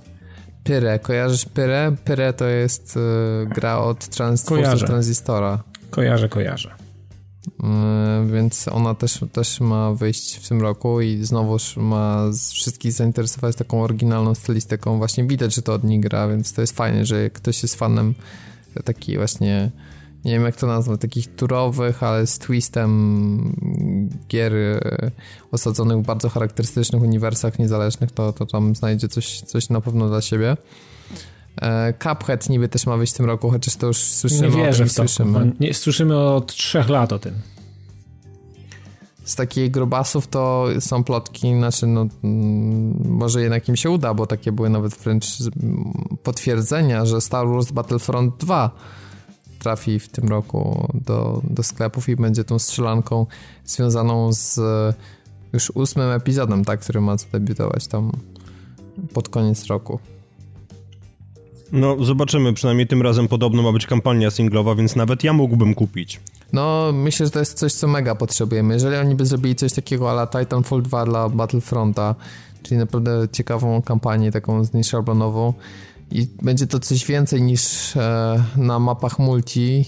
Pyre, 0.65 0.99
kojarzysz 0.99 1.45
Pyre? 1.45 1.97
Pyre 2.05 2.33
to 2.33 2.45
jest 2.45 2.97
y, 2.97 3.01
gra 3.47 3.79
od 3.79 4.09
trans 4.09 4.45
Transistora. 4.87 5.63
Kojarzę, 5.91 6.29
kojarzę. 6.29 6.84
Y, 7.61 8.33
więc 8.33 8.69
ona 8.69 8.95
też, 8.95 9.25
też 9.33 9.61
ma 9.61 9.93
wyjść 9.93 10.37
w 10.37 10.49
tym 10.49 10.61
roku 10.61 11.01
i 11.01 11.25
znowuż 11.25 11.77
ma 11.77 12.25
wszystkich 12.53 12.93
zainteresować 12.93 13.57
taką 13.57 13.83
oryginalną 13.83 14.35
stylistyką. 14.35 14.99
Właśnie 14.99 15.25
widać, 15.25 15.55
że 15.55 15.63
to 15.63 15.75
od 15.75 15.85
nich 15.85 16.01
gra, 16.01 16.29
więc 16.29 16.53
to 16.53 16.61
jest 16.61 16.77
fajne, 16.77 17.07
że 17.07 17.31
ktoś 17.31 17.63
jest 17.63 17.75
fanem 17.75 18.15
taki 18.85 19.17
właśnie 19.17 19.71
nie 20.25 20.33
wiem 20.33 20.45
jak 20.45 20.57
to 20.57 20.67
nazwać, 20.67 21.01
takich 21.01 21.37
turowych, 21.37 22.03
ale 22.03 22.27
z 22.27 22.39
twistem 22.39 23.55
gier 24.29 24.55
y, 24.55 24.81
osadzonych 25.53 25.99
w 25.99 26.03
bardzo 26.03 26.29
charakterystycznych 26.29 27.03
uniwersach 27.03 27.59
niezależnych, 27.59 28.13
to, 28.13 28.33
to 28.33 28.47
tam 28.47 28.75
znajdzie 28.75 29.09
coś, 29.09 29.41
coś 29.41 29.69
na 29.69 29.81
pewno 29.81 30.09
dla 30.09 30.21
siebie. 30.21 30.57
E, 31.63 31.93
Cuphead 31.93 32.49
niby 32.49 32.69
też 32.69 32.87
ma 32.87 32.97
wyjść 32.97 33.15
w 33.15 33.17
tym 33.17 33.27
roku, 33.27 33.51
chociaż 33.51 33.77
to 33.77 33.87
już 33.87 33.99
słyszymy 33.99 34.49
Nie 34.49 34.55
o 34.55 34.57
wierzę 34.57 34.79
tym, 34.79 34.89
w 34.89 34.95
to. 34.95 35.03
słyszymy. 35.03 35.53
Nie, 35.61 35.75
słyszymy 35.75 36.19
od 36.19 36.55
trzech 36.55 36.89
lat 36.89 37.13
o 37.13 37.19
tym. 37.19 37.35
z 39.25 39.35
takich 39.37 39.71
grubasów 39.71 40.27
to 40.27 40.67
są 40.81 41.05
plotki, 41.05 41.55
znaczy 41.59 41.87
no 41.87 42.07
mm, 42.25 43.09
może 43.09 43.43
jednak 43.43 43.69
im 43.69 43.77
się 43.77 43.91
uda, 43.91 44.15
bo 44.15 44.27
takie 44.27 44.53
były 44.53 44.71
nawet 44.71 44.95
wręcz 44.95 45.27
mm, 45.41 45.93
potwierdzenia, 46.23 47.07
że 47.07 47.21
Star 47.21 47.49
Wars 47.49 47.73
Battlefront 47.73 48.37
2 48.37 48.71
trafi 49.59 49.99
w 50.01 50.09
tym 50.09 50.29
roku 50.29 50.89
do, 50.95 51.41
do 51.45 51.63
sklepów 51.63 52.09
i 52.09 52.17
będzie 52.17 52.45
tą 52.45 52.59
strzelanką 52.59 53.27
związaną 53.65 54.33
z 54.33 54.59
e, 54.59 54.95
już 55.53 55.71
ósmym 55.75 56.11
epizodem, 56.11 56.65
tak, 56.65 56.81
który 56.81 57.01
ma 57.01 57.17
zadebiutować 57.17 57.87
tam 57.87 58.13
pod 59.13 59.29
koniec 59.29 59.67
roku. 59.67 59.99
No, 61.75 62.05
zobaczymy. 62.05 62.53
Przynajmniej 62.53 62.87
tym 62.87 63.03
razem 63.03 63.29
podobno 63.29 63.63
ma 63.63 63.73
być 63.73 63.87
kampania 63.87 64.31
singlowa, 64.31 64.75
więc 64.75 64.97
nawet 64.97 65.25
ja 65.25 65.33
mógłbym 65.33 65.75
kupić. 65.75 66.21
No, 66.53 66.93
myślę, 66.93 67.27
że 67.27 67.33
to 67.33 67.39
jest 67.39 67.59
coś, 67.59 67.73
co 67.73 67.89
mega 67.89 68.15
potrzebujemy. 68.15 68.75
Jeżeli 68.75 68.97
oni 68.97 69.15
by 69.15 69.27
zrobili 69.27 69.55
coś 69.55 69.73
takiego 69.73 70.11
ala 70.11 70.27
Titanfall 70.27 70.83
2 70.83 71.05
dla 71.05 71.29
Battlefronta, 71.29 72.15
czyli 72.63 72.79
naprawdę 72.79 73.29
ciekawą 73.33 73.83
kampanię, 73.83 74.33
taką 74.33 74.63
nieszablonową 74.75 75.55
i 76.11 76.29
będzie 76.43 76.67
to 76.67 76.79
coś 76.79 77.07
więcej 77.07 77.43
niż 77.43 77.97
e, 77.97 78.45
na 78.57 78.79
mapach 78.79 79.19
multi 79.19 79.85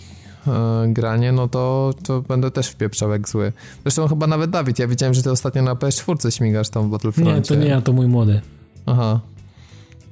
e, 0.46 0.84
granie, 0.88 1.32
no 1.32 1.48
to, 1.48 1.94
to 2.02 2.22
będę 2.22 2.50
też 2.50 2.68
wpieprzał 2.68 3.10
jak 3.10 3.28
zły. 3.28 3.52
Zresztą 3.82 4.08
chyba 4.08 4.26
nawet 4.26 4.50
Dawid, 4.50 4.78
ja 4.78 4.88
widziałem, 4.88 5.14
że 5.14 5.22
ty 5.22 5.30
ostatnio 5.30 5.62
na 5.62 5.74
PS4 5.74 6.36
śmigasz 6.36 6.68
tam 6.68 6.88
w 6.88 6.90
Battlefroncie. 6.90 7.34
Nie, 7.34 7.42
to 7.42 7.54
nie 7.54 7.66
ja, 7.66 7.80
to 7.80 7.92
mój 7.92 8.08
młody. 8.08 8.40
Aha. 8.86 9.20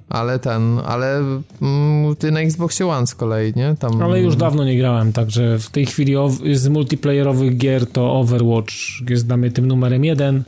Ale 0.09 0.39
ten, 0.39 0.79
ale 0.87 1.21
mm, 1.63 2.17
ty 2.17 2.31
na 2.31 2.41
Xboxie 2.41 2.87
One 2.87 3.07
z 3.07 3.15
kolei, 3.15 3.53
nie? 3.57 3.77
Tam... 3.79 4.03
Ale 4.03 4.21
już 4.21 4.37
dawno 4.37 4.65
nie 4.65 4.79
grałem, 4.79 5.13
także 5.13 5.59
w 5.59 5.71
tej 5.71 5.87
chwili 5.87 6.15
z 6.53 6.69
multiplayerowych 6.69 7.57
gier 7.57 7.87
to 7.87 8.13
Overwatch 8.13 8.73
jest 9.09 9.27
dla 9.27 9.37
mnie 9.37 9.51
tym 9.51 9.67
numerem 9.67 10.05
jeden 10.05 10.43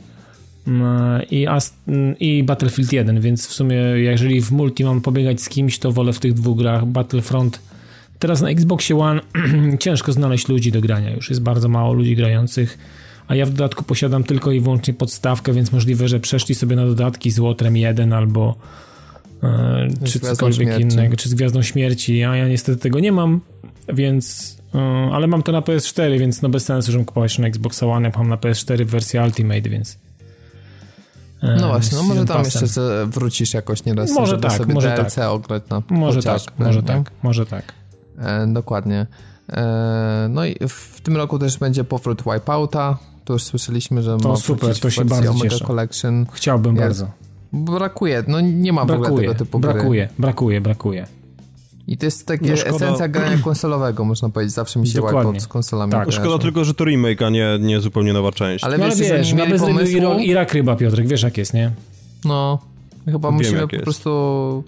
mm, 0.67 1.21
i, 1.31 1.47
mm, 1.87 2.19
i 2.19 2.43
Battlefield 2.43 2.93
1, 2.93 3.21
więc 3.21 3.47
w 3.47 3.53
sumie 3.53 3.75
jeżeli 3.95 4.41
w 4.41 4.51
multi 4.51 4.83
mam 4.83 5.01
pobiegać 5.01 5.41
z 5.41 5.49
kimś, 5.49 5.79
to 5.79 5.91
wolę 5.91 6.13
w 6.13 6.19
tych 6.19 6.33
dwóch 6.33 6.57
grach 6.57 6.85
Battlefront. 6.85 7.59
Teraz 8.19 8.41
na 8.41 8.49
Xboxie 8.49 8.99
One 8.99 9.21
ciężko 9.79 10.11
znaleźć 10.11 10.47
ludzi 10.47 10.71
do 10.71 10.81
grania, 10.81 11.15
już 11.15 11.29
jest 11.29 11.41
bardzo 11.41 11.69
mało 11.69 11.93
ludzi 11.93 12.15
grających, 12.15 12.77
a 13.27 13.35
ja 13.35 13.45
w 13.45 13.49
dodatku 13.49 13.83
posiadam 13.83 14.23
tylko 14.23 14.51
i 14.51 14.59
wyłącznie 14.59 14.93
podstawkę, 14.93 15.53
więc 15.53 15.71
możliwe, 15.71 16.07
że 16.07 16.19
przeszli 16.19 16.55
sobie 16.55 16.75
na 16.75 16.85
dodatki 16.85 17.31
z 17.31 17.39
Łotrem 17.39 17.77
1 17.77 18.13
albo 18.13 18.55
czy 20.05 20.19
Gwiazdą 20.19 20.35
cokolwiek 20.35 20.79
innego, 20.79 21.17
czy 21.17 21.29
z 21.29 21.33
Gwiazdą 21.33 21.61
Śmierci, 21.61 22.23
a 22.23 22.35
ja 22.35 22.47
niestety 22.47 22.79
tego 22.79 22.99
nie 22.99 23.11
mam, 23.11 23.41
więc 23.93 24.57
e, 24.75 25.09
ale 25.13 25.27
mam 25.27 25.43
to 25.43 25.51
na 25.51 25.61
PS4, 25.61 26.19
więc 26.19 26.41
no 26.41 26.49
bez 26.49 26.65
sensu, 26.65 26.91
żebym 26.91 27.05
kupować 27.05 27.39
na 27.39 27.47
Xbox 27.47 27.83
One, 27.83 28.07
jak 28.07 28.17
mam 28.17 28.29
na 28.29 28.37
PS4 28.37 28.85
wersję 28.85 29.23
Ultimate, 29.23 29.61
więc 29.69 29.97
e, 31.43 31.55
No 31.61 31.67
właśnie, 31.67 31.97
no 31.97 32.03
może 32.03 32.25
tam 32.25 32.37
Passem. 32.37 32.61
jeszcze 32.61 33.07
wrócisz 33.07 33.53
jakoś 33.53 33.85
nieraz, 33.85 34.11
Może 34.11 34.29
żeby 34.31 34.41
tak, 34.41 34.51
sobie 34.57 34.73
może 34.73 34.95
DLC 34.95 35.15
tak. 35.15 35.29
ograć 35.29 35.63
na 35.69 35.81
Może 35.89 36.23
tak, 36.23 36.41
może 36.59 36.79
nie? 36.79 36.87
tak, 36.87 37.11
może 37.23 37.45
tak. 37.45 37.73
E, 38.19 38.47
dokładnie. 38.47 39.07
E, 39.49 40.27
no 40.29 40.45
i 40.45 40.55
w 40.69 41.01
tym 41.01 41.17
roku 41.17 41.39
też 41.39 41.57
będzie 41.57 41.83
powrót 41.83 42.23
Wipeouta. 42.33 42.97
To 43.25 43.33
już 43.33 43.43
słyszeliśmy, 43.43 44.03
że 44.03 44.17
To 44.17 44.29
ma 44.29 44.35
super, 44.35 44.79
to 44.79 44.89
w 44.89 44.93
się 44.93 45.03
wersji 45.05 45.25
bardzo 45.25 45.43
cieszę. 45.49 45.65
Collection. 45.65 46.25
Chciałbym 46.33 46.75
bardzo. 46.75 47.11
Brakuje, 47.53 48.23
no 48.27 48.41
nie 48.41 48.73
ma 48.73 48.81
w 48.81 48.91
ogóle 48.91 48.99
Brakuje, 48.99 49.27
tego 49.27 49.39
typu 49.45 49.59
gry. 49.59 49.73
brakuje, 49.73 50.09
brakuje, 50.19 50.61
brakuje. 50.61 51.07
I 51.87 51.97
to 51.97 52.05
jest 52.05 52.25
takie 52.27 52.49
No 52.51 52.57
szkoda- 52.57 52.75
esencja 52.75 53.07
grania 53.07 53.37
konsolowego, 53.43 54.05
można 54.05 54.29
powiedzieć. 54.29 54.53
Zawsze 54.55 54.79
mi 54.79 54.87
się. 54.87 55.01
Wipeout 55.01 55.41
z 55.41 55.47
konsolami 55.47 55.91
Tak. 55.91 56.01
kojarzy. 56.01 56.17
Szkoda 56.21 56.37
tylko, 56.43 56.65
że 56.65 56.73
to 56.73 56.85
remake, 56.85 57.21
a 57.21 57.29
nie, 57.29 57.57
nie 57.61 57.79
zupełnie 57.81 58.13
nowa 58.13 58.31
część. 58.31 58.63
Ale 58.63 58.77
No 58.77 58.85
ale 58.85 58.95
wiesz, 58.95 59.07
że 59.07 59.17
wiesz, 59.17 59.33
mieli 59.33 59.59
pomysłu, 59.59 60.01
ro- 60.01 60.19
i 60.19 60.33
rak 60.33 60.53
ryba, 60.53 60.75
Piotrek, 60.75 61.07
wiesz 61.07 61.23
jak 61.23 61.37
jest, 61.37 61.53
nie? 61.53 61.71
no 62.25 62.59
chyba 63.05 63.29
Wiem, 63.29 63.37
musimy 63.37 63.67
po 63.67 63.75
jest. 63.75 63.83
prostu... 63.83 64.63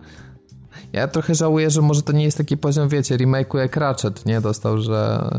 Ja 0.94 1.08
trochę 1.08 1.36
żałuję, 1.36 1.70
że 1.70 1.82
może 1.82 2.02
to 2.02 2.12
nie 2.14 2.24
jest 2.24 2.38
taki 2.38 2.58
poziom, 2.58 2.90
wiecie, 2.90 3.18
remake'u 3.18 3.58
jak 3.58 3.76
Ratchet, 3.78 4.26
nie? 4.26 4.42
Dostał, 4.42 4.82
że... 4.82 5.30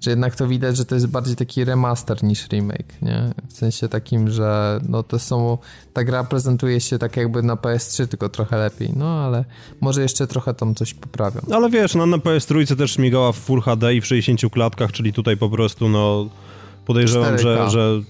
Że 0.00 0.10
jednak 0.10 0.36
to 0.36 0.48
widać, 0.48 0.76
że 0.76 0.84
to 0.84 0.94
jest 0.94 1.06
bardziej 1.06 1.36
taki 1.36 1.64
remaster 1.64 2.24
niż 2.24 2.48
remake, 2.48 3.02
nie? 3.02 3.32
W 3.48 3.52
sensie 3.52 3.88
takim, 3.88 4.30
że 4.30 4.80
no 4.88 5.02
to 5.02 5.18
są... 5.18 5.58
Ta 5.92 6.04
gra 6.04 6.24
prezentuje 6.24 6.80
się 6.80 6.98
tak 6.98 7.16
jakby 7.16 7.42
na 7.42 7.54
PS3, 7.54 8.06
tylko 8.06 8.28
trochę 8.28 8.56
lepiej, 8.56 8.90
no 8.96 9.24
ale 9.24 9.44
może 9.80 10.02
jeszcze 10.02 10.26
trochę 10.26 10.54
tam 10.54 10.74
coś 10.74 10.94
poprawią. 10.94 11.40
Ale 11.52 11.70
wiesz, 11.70 11.94
no, 11.94 12.06
na 12.06 12.16
PS3 12.16 12.76
też 12.76 12.92
śmigała 12.92 13.32
w 13.32 13.36
Full 13.36 13.60
HD 13.60 13.94
i 13.94 14.00
w 14.00 14.06
60 14.06 14.52
klatkach, 14.52 14.92
czyli 14.92 15.12
tutaj 15.12 15.36
po 15.36 15.50
prostu 15.50 15.88
no 15.88 16.28
Podejrzewam, 16.88 17.36
4K. 17.36 17.38
że, 17.38 17.70
że 17.70 18.00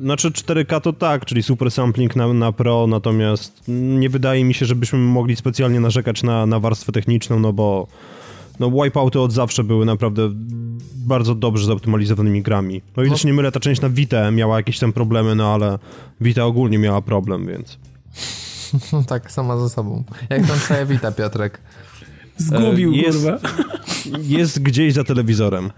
znaczy 0.00 0.30
4K 0.30 0.80
to 0.80 0.92
tak, 0.92 1.24
czyli 1.24 1.42
super 1.42 1.70
sampling 1.70 2.16
na, 2.16 2.32
na 2.32 2.52
Pro, 2.52 2.86
natomiast 2.86 3.62
nie 3.68 4.10
wydaje 4.10 4.44
mi 4.44 4.54
się, 4.54 4.66
żebyśmy 4.66 4.98
mogli 4.98 5.36
specjalnie 5.36 5.80
narzekać 5.80 6.22
na, 6.22 6.46
na 6.46 6.60
warstwę 6.60 6.92
techniczną, 6.92 7.40
no 7.40 7.52
bo 7.52 7.86
no 8.60 8.70
Wipeouty 8.70 9.20
od 9.20 9.32
zawsze 9.32 9.64
były 9.64 9.86
naprawdę 9.86 10.30
bardzo 11.06 11.34
dobrze 11.34 11.66
zoptymalizowanymi 11.66 12.42
grami. 12.42 12.82
No 12.96 13.02
i 13.02 13.10
no. 13.10 13.16
się 13.16 13.28
nie 13.28 13.34
mylę, 13.34 13.52
ta 13.52 13.60
część 13.60 13.80
na 13.80 13.90
Vita 13.90 14.30
miała 14.30 14.56
jakieś 14.56 14.78
tam 14.78 14.92
problemy, 14.92 15.34
no 15.34 15.54
ale 15.54 15.78
Vita 16.20 16.44
ogólnie 16.44 16.78
miała 16.78 17.02
problem, 17.02 17.46
więc... 17.46 17.78
Tak, 19.08 19.32
sama 19.32 19.58
ze 19.58 19.68
sobą. 19.68 20.04
Jak 20.30 20.46
tam 20.46 20.58
twoja 20.58 20.86
Vita, 20.86 21.12
Piotrek? 21.12 21.60
Zgubił, 22.36 22.92
e, 22.92 22.96
jest, 22.96 23.18
kurwa. 23.18 23.38
Jest 24.22 24.62
gdzieś 24.62 24.92
za 24.92 25.04
telewizorem. 25.04 25.70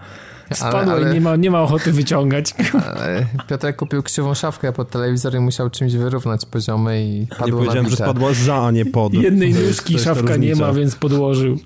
Spadła 0.54 0.92
ale, 0.94 1.10
i 1.10 1.14
nie 1.14 1.20
ma, 1.20 1.36
nie 1.36 1.50
ma 1.50 1.62
ochoty 1.62 1.92
wyciągać. 1.92 2.54
Piotrek 3.48 3.76
kupił 3.76 4.02
krzywą 4.02 4.34
szafkę 4.34 4.72
pod 4.72 4.90
telewizor 4.90 5.34
i 5.34 5.40
musiał 5.40 5.70
czymś 5.70 5.92
wyrównać 5.92 6.46
poziomy 6.46 7.04
i 7.04 7.26
padło 7.26 7.46
Nie 7.46 7.52
powiedziałem, 7.52 7.90
że 7.90 7.96
spadła 7.96 8.34
za, 8.34 8.56
a 8.56 8.70
nie 8.70 8.86
pod. 8.86 9.14
Jednej 9.14 9.54
nóżki 9.54 9.98
szafka 9.98 10.36
nie 10.36 10.56
ma, 10.56 10.72
więc 10.72 10.96
podłożył. 10.96 11.58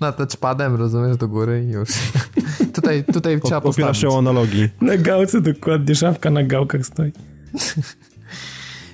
Na 0.00 0.12
touchpadem, 0.12 0.76
rozumiesz, 0.76 1.16
do 1.16 1.28
góry 1.28 1.64
i 1.68 1.70
już. 1.70 1.88
tutaj 2.74 3.04
tutaj 3.04 3.40
trzeba 3.40 3.60
postawić. 3.60 3.98
Się 3.98 4.08
o 4.08 4.18
analogii. 4.18 4.68
Na 4.80 4.96
gałce 4.96 5.40
dokładnie, 5.40 5.94
szafka 5.94 6.30
na 6.30 6.42
gałkach 6.42 6.86
stoi. 6.86 7.12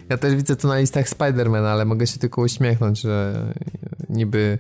Ja 0.09 0.19
też 0.19 0.35
widzę 0.35 0.57
to 0.57 0.69
na 0.69 0.79
listach 0.79 1.09
Spiderman, 1.09 1.65
ale 1.65 1.85
mogę 1.85 2.07
się 2.07 2.19
tylko 2.19 2.43
uśmiechnąć, 2.43 3.01
że 3.01 3.45
niby 4.09 4.59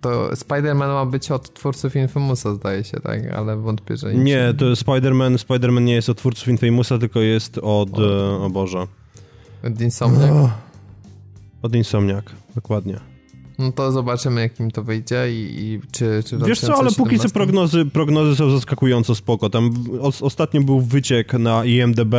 to 0.00 0.30
Spider-Man 0.30 0.88
ma 0.88 1.06
być 1.06 1.30
od 1.30 1.54
twórców 1.54 1.96
Infamousa, 1.96 2.54
zdaje 2.54 2.84
się, 2.84 3.00
tak? 3.00 3.26
Ale 3.26 3.56
wątpię, 3.56 3.96
że... 3.96 4.14
Nie, 4.14 4.54
to 4.58 4.64
Spider-Man 4.64 5.38
Spider 5.38 5.72
nie 5.72 5.94
jest 5.94 6.08
od 6.08 6.18
twórców 6.18 6.48
Infamousa, 6.48 6.98
tylko 6.98 7.20
jest 7.20 7.58
od... 7.58 7.64
Od, 7.64 7.98
e, 7.98 8.44
o 8.44 8.50
Boże. 8.50 8.86
Od 9.64 9.80
Insomniac? 9.80 10.30
Oh. 10.30 10.50
Od 11.62 11.74
Insomniak, 11.74 12.30
dokładnie. 12.54 13.13
No 13.58 13.72
to 13.72 13.92
zobaczymy, 13.92 14.40
jak 14.40 14.60
im 14.60 14.70
to 14.70 14.82
wyjdzie 14.82 15.32
i, 15.32 15.60
i 15.60 15.80
czy, 15.92 16.22
czy 16.26 16.38
Wiesz 16.38 16.60
co, 16.60 16.78
ale 16.78 16.90
póki 16.90 17.18
co 17.18 17.28
prognozy, 17.28 17.84
prognozy 17.84 18.36
są 18.36 18.50
zaskakująco 18.50 19.14
spoko. 19.14 19.50
Tam 19.50 19.74
ostatnio 20.20 20.60
był 20.60 20.80
wyciek 20.80 21.32
na 21.32 21.64
IMDB 21.64 22.14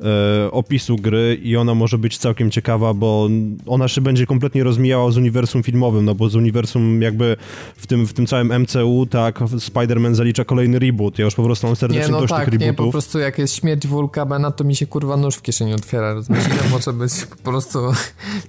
e, 0.00 0.50
opisu 0.50 0.96
gry 0.96 1.38
i 1.42 1.56
ona 1.56 1.74
może 1.74 1.98
być 1.98 2.18
całkiem 2.18 2.50
ciekawa, 2.50 2.94
bo 2.94 3.28
ona 3.66 3.88
się 3.88 4.00
będzie 4.00 4.26
kompletnie 4.26 4.64
rozmijała 4.64 5.10
z 5.10 5.16
uniwersum 5.16 5.62
filmowym, 5.62 6.04
no 6.04 6.14
bo 6.14 6.28
z 6.28 6.36
uniwersum 6.36 7.02
jakby 7.02 7.36
w 7.76 7.86
tym, 7.86 8.06
w 8.06 8.12
tym 8.12 8.26
całym 8.26 8.62
MCU, 8.62 9.06
tak, 9.06 9.38
Spider-Man 9.38 10.14
zalicza 10.14 10.44
kolejny 10.44 10.78
reboot. 10.78 11.18
Ja 11.18 11.24
już 11.24 11.34
po 11.34 11.42
prostu 11.42 11.66
mam 11.66 11.76
serdecznie 11.76 12.06
nie, 12.06 12.12
no 12.12 12.20
dość 12.20 12.32
tak, 12.32 12.44
tych 12.44 12.52
rebootów. 12.54 12.70
Nie, 12.70 12.86
po 12.86 12.92
prostu 12.92 13.18
jak 13.18 13.38
jest 13.38 13.54
śmierć 13.54 13.86
Wulka 13.86 14.26
Bena, 14.26 14.50
to 14.50 14.64
mi 14.64 14.76
się 14.76 14.86
kurwa 14.86 15.16
nóż 15.16 15.36
w 15.36 15.42
kieszeni 15.42 15.74
otwiera, 15.74 16.14
rozumiesz? 16.14 16.46
Ile 16.46 16.70
może 16.70 16.92
być 16.92 17.12
po 17.24 17.50
prostu 17.50 17.78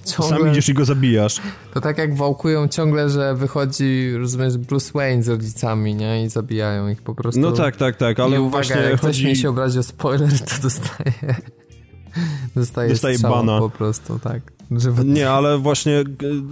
ciągle... 0.06 0.38
Sam 0.38 0.52
idziesz 0.52 0.70
i 0.70 0.74
go 0.74 0.86
zabijasz. 0.86 1.42
To 1.74 1.82
tak 1.82 1.98
jak 1.98 2.16
wałkują 2.16 2.68
ciągle, 2.68 3.10
że 3.10 3.36
wychodzi, 3.36 4.12
rozumiesz, 4.18 4.58
Bruce 4.58 4.92
Wayne 4.94 5.24
z 5.24 5.28
rodzicami, 5.28 5.96
nie? 5.96 6.24
I 6.24 6.30
zabijają 6.30 6.90
ich 6.90 7.02
po 7.02 7.16
prostu. 7.16 7.42
No 7.42 7.52
tak, 7.52 7.76
tak, 7.76 7.96
tak, 7.96 8.20
ale 8.20 8.36
I 8.36 8.40
uwaga, 8.40 8.52
właśnie 8.52 8.76
jak 8.76 9.02
chodzi... 9.02 9.20
ktoś 9.20 9.24
mi 9.24 9.36
się 9.36 9.50
obrazi 9.50 9.80
o 9.80 9.84
spoiler, 9.84 10.40
to 10.40 10.62
dostaje 10.62 11.36
Dostaje, 12.56 12.90
Dostaje 12.90 13.20
bana. 13.20 13.60
po 13.60 13.70
prostu, 13.70 14.20
tak. 14.20 14.56
Nie, 15.06 15.30
ale 15.30 15.58
właśnie 15.58 16.04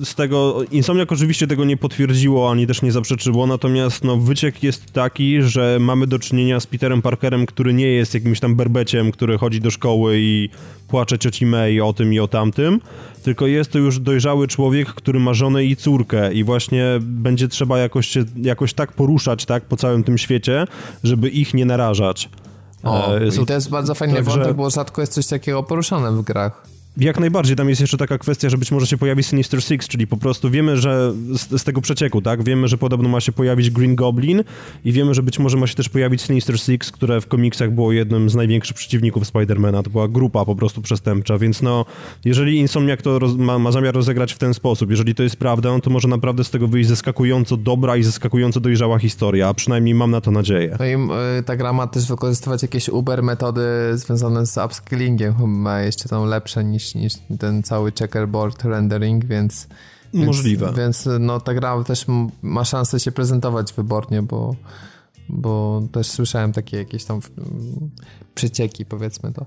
z 0.03 0.15
tego, 0.15 0.63
Insomniak 0.71 1.11
oczywiście 1.11 1.47
tego 1.47 1.65
nie 1.65 1.77
potwierdziło, 1.77 2.51
ani 2.51 2.67
też 2.67 2.81
nie 2.81 2.91
zaprzeczyło, 2.91 3.47
natomiast 3.47 4.03
no, 4.03 4.17
wyciek 4.17 4.63
jest 4.63 4.91
taki, 4.91 5.41
że 5.41 5.77
mamy 5.81 6.07
do 6.07 6.19
czynienia 6.19 6.59
z 6.59 6.67
Peterem 6.67 7.01
Parkerem, 7.01 7.45
który 7.45 7.73
nie 7.73 7.87
jest 7.87 8.13
jakimś 8.13 8.39
tam 8.39 8.55
berbeciem, 8.55 9.11
który 9.11 9.37
chodzi 9.37 9.61
do 9.61 9.71
szkoły 9.71 10.15
i 10.17 10.49
płacze 10.87 11.19
cioci 11.19 11.45
May 11.45 11.81
o 11.81 11.93
tym 11.93 12.13
i 12.13 12.19
o 12.19 12.27
tamtym, 12.27 12.79
tylko 13.23 13.47
jest 13.47 13.71
to 13.71 13.79
już 13.79 13.99
dojrzały 13.99 14.47
człowiek, 14.47 14.93
który 14.93 15.19
ma 15.19 15.33
żonę 15.33 15.65
i 15.65 15.75
córkę 15.75 16.33
i 16.33 16.43
właśnie 16.43 16.85
będzie 17.01 17.47
trzeba 17.47 17.79
jakoś, 17.79 18.07
się, 18.07 18.23
jakoś 18.41 18.73
tak 18.73 18.91
poruszać 18.91 19.45
tak 19.45 19.65
po 19.65 19.77
całym 19.77 20.03
tym 20.03 20.17
świecie, 20.17 20.65
żeby 21.03 21.29
ich 21.29 21.53
nie 21.53 21.65
narażać. 21.65 22.29
O, 22.83 23.17
e, 23.17 23.27
i 23.27 23.45
to 23.45 23.53
jest 23.53 23.69
bardzo 23.69 23.95
fajny 23.95 24.15
Także... 24.15 24.31
wątek, 24.31 24.53
bo 24.53 24.69
rzadko 24.69 25.01
jest 25.01 25.13
coś 25.13 25.27
takiego 25.27 25.63
poruszane 25.63 26.11
w 26.11 26.21
grach. 26.21 26.72
Jak 26.97 27.19
najbardziej, 27.19 27.55
tam 27.55 27.69
jest 27.69 27.81
jeszcze 27.81 27.97
taka 27.97 28.17
kwestia, 28.17 28.49
że 28.49 28.57
być 28.57 28.71
może 28.71 28.87
się 28.87 28.97
pojawi 28.97 29.23
Sinister 29.23 29.63
Six, 29.63 29.87
czyli 29.87 30.07
po 30.07 30.17
prostu 30.17 30.49
wiemy, 30.49 30.77
że 30.77 31.13
z, 31.33 31.61
z, 31.61 31.63
tego 31.63 31.81
przecieku, 31.81 32.21
tak, 32.21 32.43
wiemy, 32.43 32.67
że 32.67 32.77
podobno 32.77 33.09
ma 33.09 33.19
się 33.19 33.31
pojawić 33.31 33.69
Green 33.69 33.95
Goblin 33.95 34.43
i 34.85 34.91
wiemy, 34.91 35.13
że 35.13 35.23
być 35.23 35.39
może 35.39 35.57
ma 35.57 35.67
się 35.67 35.75
też 35.75 35.89
pojawić 35.89 36.21
Sinister 36.21 36.59
Six, 36.59 36.91
które 36.91 37.21
w 37.21 37.27
komiksach 37.27 37.71
było 37.71 37.91
jednym 37.91 38.29
z 38.29 38.35
największych 38.35 38.75
przeciwników 38.75 39.27
Spidermana, 39.27 39.83
to 39.83 39.89
była 39.89 40.07
grupa 40.07 40.45
po 40.45 40.55
prostu 40.55 40.81
przestępcza, 40.81 41.37
więc 41.37 41.61
no, 41.61 41.85
jeżeli 42.25 42.57
Insomniac 42.57 43.01
to 43.01 43.19
roz, 43.19 43.35
ma, 43.35 43.59
ma, 43.59 43.71
zamiar 43.71 43.95
rozegrać 43.95 44.33
w 44.33 44.37
ten 44.37 44.53
sposób, 44.53 44.89
jeżeli 44.89 45.15
to 45.15 45.23
jest 45.23 45.35
prawda, 45.35 45.69
no 45.69 45.79
to 45.79 45.89
może 45.89 46.07
naprawdę 46.07 46.43
z 46.43 46.49
tego 46.49 46.67
wyjść 46.67 46.89
zaskakująco 46.89 47.57
dobra 47.57 47.97
i 47.97 48.03
zaskakująco 48.03 48.59
dojrzała 48.59 48.99
historia, 48.99 49.47
a 49.47 49.53
przynajmniej 49.53 49.95
mam 49.95 50.11
na 50.11 50.21
to 50.21 50.31
nadzieję. 50.31 50.77
No 50.79 50.85
i 50.85 50.93
y, 51.39 51.43
ta 51.43 51.55
gra 51.55 51.73
ma 51.73 51.87
też 51.87 52.07
wykorzystywać 52.07 52.61
jakieś 52.61 52.89
Uber 52.89 53.23
metody 53.23 53.61
związane 53.93 54.45
z 54.45 54.57
upskillingiem, 54.57 55.35
chyba 55.35 55.81
jeszcze 55.81 56.09
tam 56.09 56.25
lepsze 56.25 56.63
niż 56.63 56.82
niż, 56.83 56.95
niż 56.95 57.13
ten 57.39 57.63
cały 57.63 57.91
checkerboard 57.91 58.63
rendering, 58.63 59.25
więc... 59.25 59.67
Możliwe. 60.13 60.65
Więc, 60.65 60.77
więc 60.77 61.09
no, 61.19 61.39
ta 61.39 61.53
gra 61.53 61.83
też 61.83 62.05
ma 62.41 62.65
szansę 62.65 62.99
się 62.99 63.11
prezentować 63.11 63.73
wybornie, 63.73 64.21
bo, 64.21 64.55
bo 65.29 65.81
też 65.91 66.07
słyszałem 66.07 66.53
takie 66.53 66.77
jakieś 66.77 67.05
tam 67.05 67.19
przecieki, 68.35 68.85
powiedzmy 68.85 69.33
to. 69.33 69.45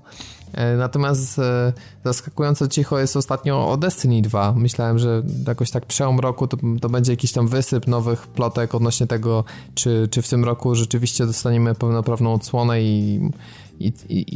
E, 0.53 0.77
natomiast 0.77 1.39
e, 1.39 1.73
zaskakująco 2.05 2.67
cicho 2.67 2.99
jest 2.99 3.17
ostatnio 3.17 3.71
o 3.71 3.77
Destiny 3.77 4.21
2. 4.21 4.53
Myślałem, 4.57 4.99
że 4.99 5.23
jakoś 5.47 5.71
tak 5.71 5.85
przełom 5.85 6.19
roku 6.19 6.47
to, 6.47 6.57
to 6.81 6.89
będzie 6.89 7.13
jakiś 7.13 7.31
tam 7.31 7.47
wysyp 7.47 7.87
nowych 7.87 8.27
plotek 8.27 8.75
odnośnie 8.75 9.07
tego, 9.07 9.43
czy, 9.75 10.07
czy 10.11 10.21
w 10.21 10.29
tym 10.29 10.45
roku 10.45 10.75
rzeczywiście 10.75 11.25
dostaniemy 11.25 11.75
pełnoprawną 11.75 12.33
odsłonę 12.33 12.81
i 12.81 13.19
i, 13.79 13.93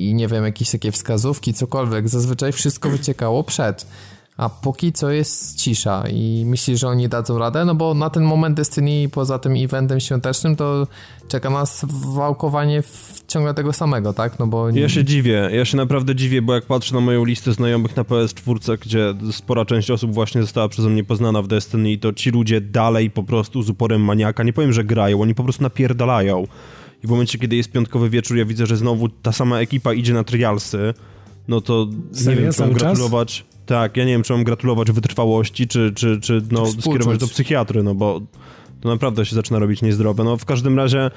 i, 0.09 0.13
nie 0.13 0.27
wiem, 0.27 0.43
jakieś 0.43 0.71
takie 0.71 0.91
wskazówki, 0.91 1.53
cokolwiek. 1.53 2.09
Zazwyczaj 2.09 2.51
wszystko 2.51 2.89
wyciekało 2.89 3.43
przed. 3.43 3.85
A 4.37 4.49
póki 4.49 4.93
co 4.93 5.11
jest 5.11 5.55
cisza 5.55 6.03
i 6.11 6.43
myślisz, 6.45 6.79
że 6.79 6.87
oni 6.87 7.09
dadzą 7.09 7.37
radę? 7.37 7.65
No 7.65 7.75
bo 7.75 7.93
na 7.93 8.09
ten 8.09 8.23
moment 8.23 8.57
Destiny 8.57 9.09
poza 9.09 9.39
tym 9.39 9.53
eventem 9.57 9.99
świątecznym 9.99 10.55
to 10.55 10.87
czeka 11.27 11.49
nas 11.49 11.85
wałkowanie 12.13 12.83
ciągle 13.27 13.53
tego 13.53 13.73
samego, 13.73 14.13
tak? 14.13 14.39
No 14.39 14.47
bo... 14.47 14.69
Ja 14.69 14.89
się 14.89 15.03
dziwię, 15.03 15.49
ja 15.53 15.65
się 15.65 15.77
naprawdę 15.77 16.15
dziwię, 16.15 16.41
bo 16.41 16.53
jak 16.55 16.65
patrzę 16.65 16.95
na 16.95 17.01
moją 17.01 17.25
listę 17.25 17.53
znajomych 17.53 17.97
na 17.97 18.03
PS4, 18.03 18.77
gdzie 18.77 19.13
spora 19.31 19.65
część 19.65 19.91
osób 19.91 20.13
właśnie 20.13 20.41
została 20.41 20.69
przeze 20.69 20.89
mnie 20.89 21.03
poznana 21.03 21.41
w 21.41 21.47
Destiny, 21.47 21.97
to 21.97 22.13
ci 22.13 22.31
ludzie 22.31 22.61
dalej 22.61 23.09
po 23.09 23.23
prostu 23.23 23.61
z 23.61 23.69
uporem 23.69 24.01
maniaka, 24.01 24.43
nie 24.43 24.53
powiem, 24.53 24.73
że 24.73 24.83
grają, 24.83 25.21
oni 25.21 25.35
po 25.35 25.43
prostu 25.43 25.63
napierdalają 25.63 26.47
i 27.03 27.07
w 27.07 27.09
momencie, 27.09 27.37
kiedy 27.37 27.55
jest 27.55 27.71
piątkowy 27.71 28.09
wieczór, 28.09 28.37
ja 28.37 28.45
widzę, 28.45 28.65
że 28.65 28.77
znowu 28.77 29.09
ta 29.09 29.31
sama 29.31 29.59
ekipa 29.59 29.93
idzie 29.93 30.13
na 30.13 30.23
trialsy, 30.23 30.93
no 31.47 31.61
to 31.61 31.87
Serio? 32.11 32.39
nie 32.39 32.41
wiem, 32.41 32.53
czy 32.53 32.61
mam 32.61 32.73
gratulować... 32.73 33.37
Czas? 33.37 33.51
Tak, 33.65 33.97
ja 33.97 34.05
nie 34.05 34.11
wiem, 34.11 34.23
czy 34.23 34.33
mam 34.33 34.43
gratulować 34.43 34.91
wytrwałości, 34.91 35.67
czy, 35.67 35.91
czy, 35.95 36.19
czy 36.19 36.41
no, 36.51 36.65
skierować 36.67 37.19
do 37.19 37.27
psychiatry, 37.27 37.83
no 37.83 37.95
bo 37.95 38.21
to 38.81 38.89
naprawdę 38.89 39.25
się 39.25 39.35
zaczyna 39.35 39.59
robić 39.59 39.81
niezdrowe. 39.81 40.23
No 40.23 40.37
w 40.37 40.45
każdym 40.45 40.77
razie 40.77 41.11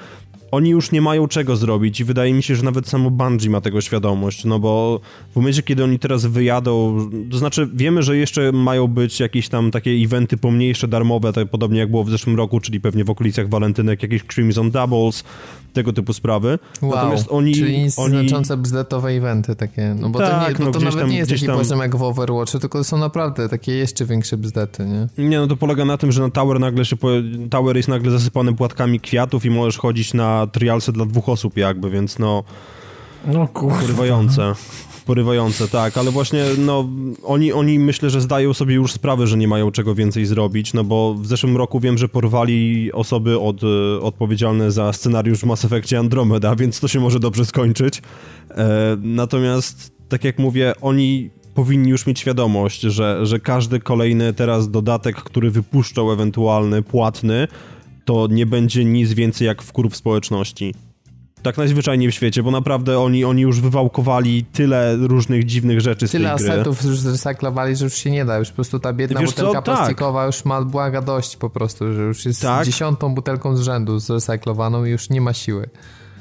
oni 0.51 0.69
już 0.69 0.91
nie 0.91 1.01
mają 1.01 1.27
czego 1.27 1.55
zrobić 1.55 1.99
i 1.99 2.03
wydaje 2.03 2.33
mi 2.33 2.43
się, 2.43 2.55
że 2.55 2.63
nawet 2.63 2.87
samo 2.87 3.11
Bungie 3.11 3.49
ma 3.49 3.61
tego 3.61 3.81
świadomość, 3.81 4.45
no 4.45 4.59
bo 4.59 4.99
w 5.31 5.35
momencie, 5.35 5.63
kiedy 5.63 5.83
oni 5.83 5.99
teraz 5.99 6.25
wyjadą, 6.25 6.97
to 7.31 7.37
znaczy 7.37 7.69
wiemy, 7.73 8.03
że 8.03 8.17
jeszcze 8.17 8.51
mają 8.51 8.87
być 8.87 9.19
jakieś 9.19 9.49
tam 9.49 9.71
takie 9.71 9.91
eventy 9.91 10.37
pomniejsze, 10.37 10.87
darmowe, 10.87 11.33
tak 11.33 11.49
podobnie 11.49 11.79
jak 11.79 11.91
było 11.91 12.03
w 12.03 12.09
zeszłym 12.09 12.35
roku, 12.35 12.59
czyli 12.59 12.81
pewnie 12.81 13.03
w 13.05 13.09
okolicach 13.09 13.49
walentynek, 13.49 14.03
jakieś 14.03 14.23
Crimson 14.23 14.71
Doubles, 14.71 15.23
tego 15.75 15.93
typu 15.93 16.13
sprawy. 16.13 16.59
Wow, 16.81 16.95
Natomiast 16.95 17.27
oni... 17.29 17.55
Czyli 17.55 17.87
oni... 17.97 18.11
znaczące 18.11 18.57
bzdetowe 18.57 19.09
eventy 19.09 19.55
takie, 19.55 19.95
no 19.99 20.09
bo 20.09 20.19
tak, 20.19 20.57
to, 20.57 20.59
nie, 20.59 20.65
no, 20.65 20.71
to 20.71 20.79
nawet 20.79 20.99
tam, 20.99 21.09
nie 21.09 21.17
jest 21.17 21.31
taki 21.31 21.45
tam... 21.45 21.57
poziom 21.57 21.79
jak 21.79 21.95
w 21.95 22.03
Overwatchu, 22.03 22.59
tylko 22.59 22.83
są 22.83 22.97
naprawdę 22.97 23.49
takie 23.49 23.71
jeszcze 23.71 24.05
większe 24.05 24.37
bzdety, 24.37 24.85
nie? 24.85 25.27
Nie, 25.29 25.39
no 25.39 25.47
to 25.47 25.57
polega 25.57 25.85
na 25.85 25.97
tym, 25.97 26.11
że 26.11 26.21
na 26.21 26.29
Tower 26.29 26.59
nagle 26.59 26.85
się. 26.85 26.95
Tower 27.49 27.77
jest 27.77 27.89
nagle 27.89 28.11
zasypany 28.11 28.53
płatkami 28.53 28.99
kwiatów 28.99 29.45
i 29.45 29.49
możesz 29.49 29.77
chodzić 29.77 30.13
na 30.13 30.44
trialsy 30.47 30.91
dla 30.91 31.05
dwóch 31.05 31.29
osób 31.29 31.57
jakby, 31.57 31.89
więc 31.89 32.19
no... 32.19 32.43
No 33.27 33.47
kurwa. 33.47 33.79
Porywające. 33.79 34.53
Porywające, 35.05 35.67
tak, 35.67 35.97
ale 35.97 36.11
właśnie 36.11 36.43
no, 36.57 36.89
oni, 37.23 37.53
oni 37.53 37.79
myślę, 37.79 38.09
że 38.09 38.21
zdają 38.21 38.53
sobie 38.53 38.75
już 38.75 38.91
sprawę, 38.91 39.27
że 39.27 39.37
nie 39.37 39.47
mają 39.47 39.71
czego 39.71 39.95
więcej 39.95 40.25
zrobić, 40.25 40.73
no 40.73 40.83
bo 40.83 41.13
w 41.13 41.27
zeszłym 41.27 41.57
roku 41.57 41.79
wiem, 41.79 41.97
że 41.97 42.09
porwali 42.09 42.91
osoby 42.93 43.39
od, 43.39 43.61
e, 43.63 44.01
odpowiedzialne 44.01 44.71
za 44.71 44.93
scenariusz 44.93 45.39
w 45.39 45.43
Mass 45.43 45.65
Effectie 45.65 45.99
Andromeda, 45.99 46.55
więc 46.61 46.79
to 46.79 46.87
się 46.87 46.99
może 46.99 47.19
dobrze 47.19 47.45
skończyć. 47.45 48.01
E, 48.51 48.97
natomiast, 49.01 49.93
tak 50.09 50.23
jak 50.23 50.39
mówię, 50.39 50.73
oni 50.81 51.29
powinni 51.55 51.89
już 51.89 52.05
mieć 52.05 52.19
świadomość, 52.19 52.81
że, 52.81 53.25
że 53.25 53.39
każdy 53.39 53.79
kolejny 53.79 54.33
teraz 54.33 54.71
dodatek, 54.71 55.15
który 55.15 55.51
wypuszczą 55.51 56.11
ewentualny, 56.11 56.81
płatny, 56.81 57.47
to 58.05 58.27
nie 58.27 58.45
będzie 58.45 58.85
nic 58.85 59.13
więcej 59.13 59.47
jak 59.47 59.61
wkurw 59.61 59.95
społeczności. 59.95 60.73
tak 61.41 61.57
najzwyczajniej 61.57 62.11
w 62.11 62.15
świecie, 62.15 62.43
bo 62.43 62.51
naprawdę 62.51 62.99
oni, 62.99 63.25
oni 63.25 63.41
już 63.41 63.61
wywałkowali 63.61 64.45
tyle 64.53 64.95
różnych 64.95 65.45
dziwnych 65.45 65.81
rzeczy 65.81 66.07
tyle 66.07 66.09
z 66.09 66.11
tej 66.11 66.21
gry. 66.21 66.37
Tyle 66.37 66.53
asetów 66.53 66.83
już 66.83 66.99
zrecyklowali, 66.99 67.75
że 67.75 67.85
już 67.85 67.93
się 67.93 68.11
nie 68.11 68.25
da. 68.25 68.37
Już 68.37 68.49
po 68.49 68.55
prostu 68.55 68.79
ta 68.79 68.93
biedna 68.93 69.19
Wiesz 69.19 69.29
butelka 69.29 69.51
co? 69.51 69.61
Tak. 69.61 69.63
plastikowa 69.63 70.19
tak. 70.19 70.35
już 70.35 70.45
ma 70.45 70.61
błaga 70.61 71.01
dość 71.01 71.37
po 71.37 71.49
prostu, 71.49 71.93
że 71.93 72.01
już 72.01 72.25
jest 72.25 72.41
tak. 72.41 72.65
dziesiątą 72.65 73.15
butelką 73.15 73.57
z 73.57 73.61
rzędu 73.61 73.99
zrecyklowaną 73.99 74.85
i 74.85 74.89
już 74.89 75.09
nie 75.09 75.21
ma 75.21 75.33
siły 75.33 75.69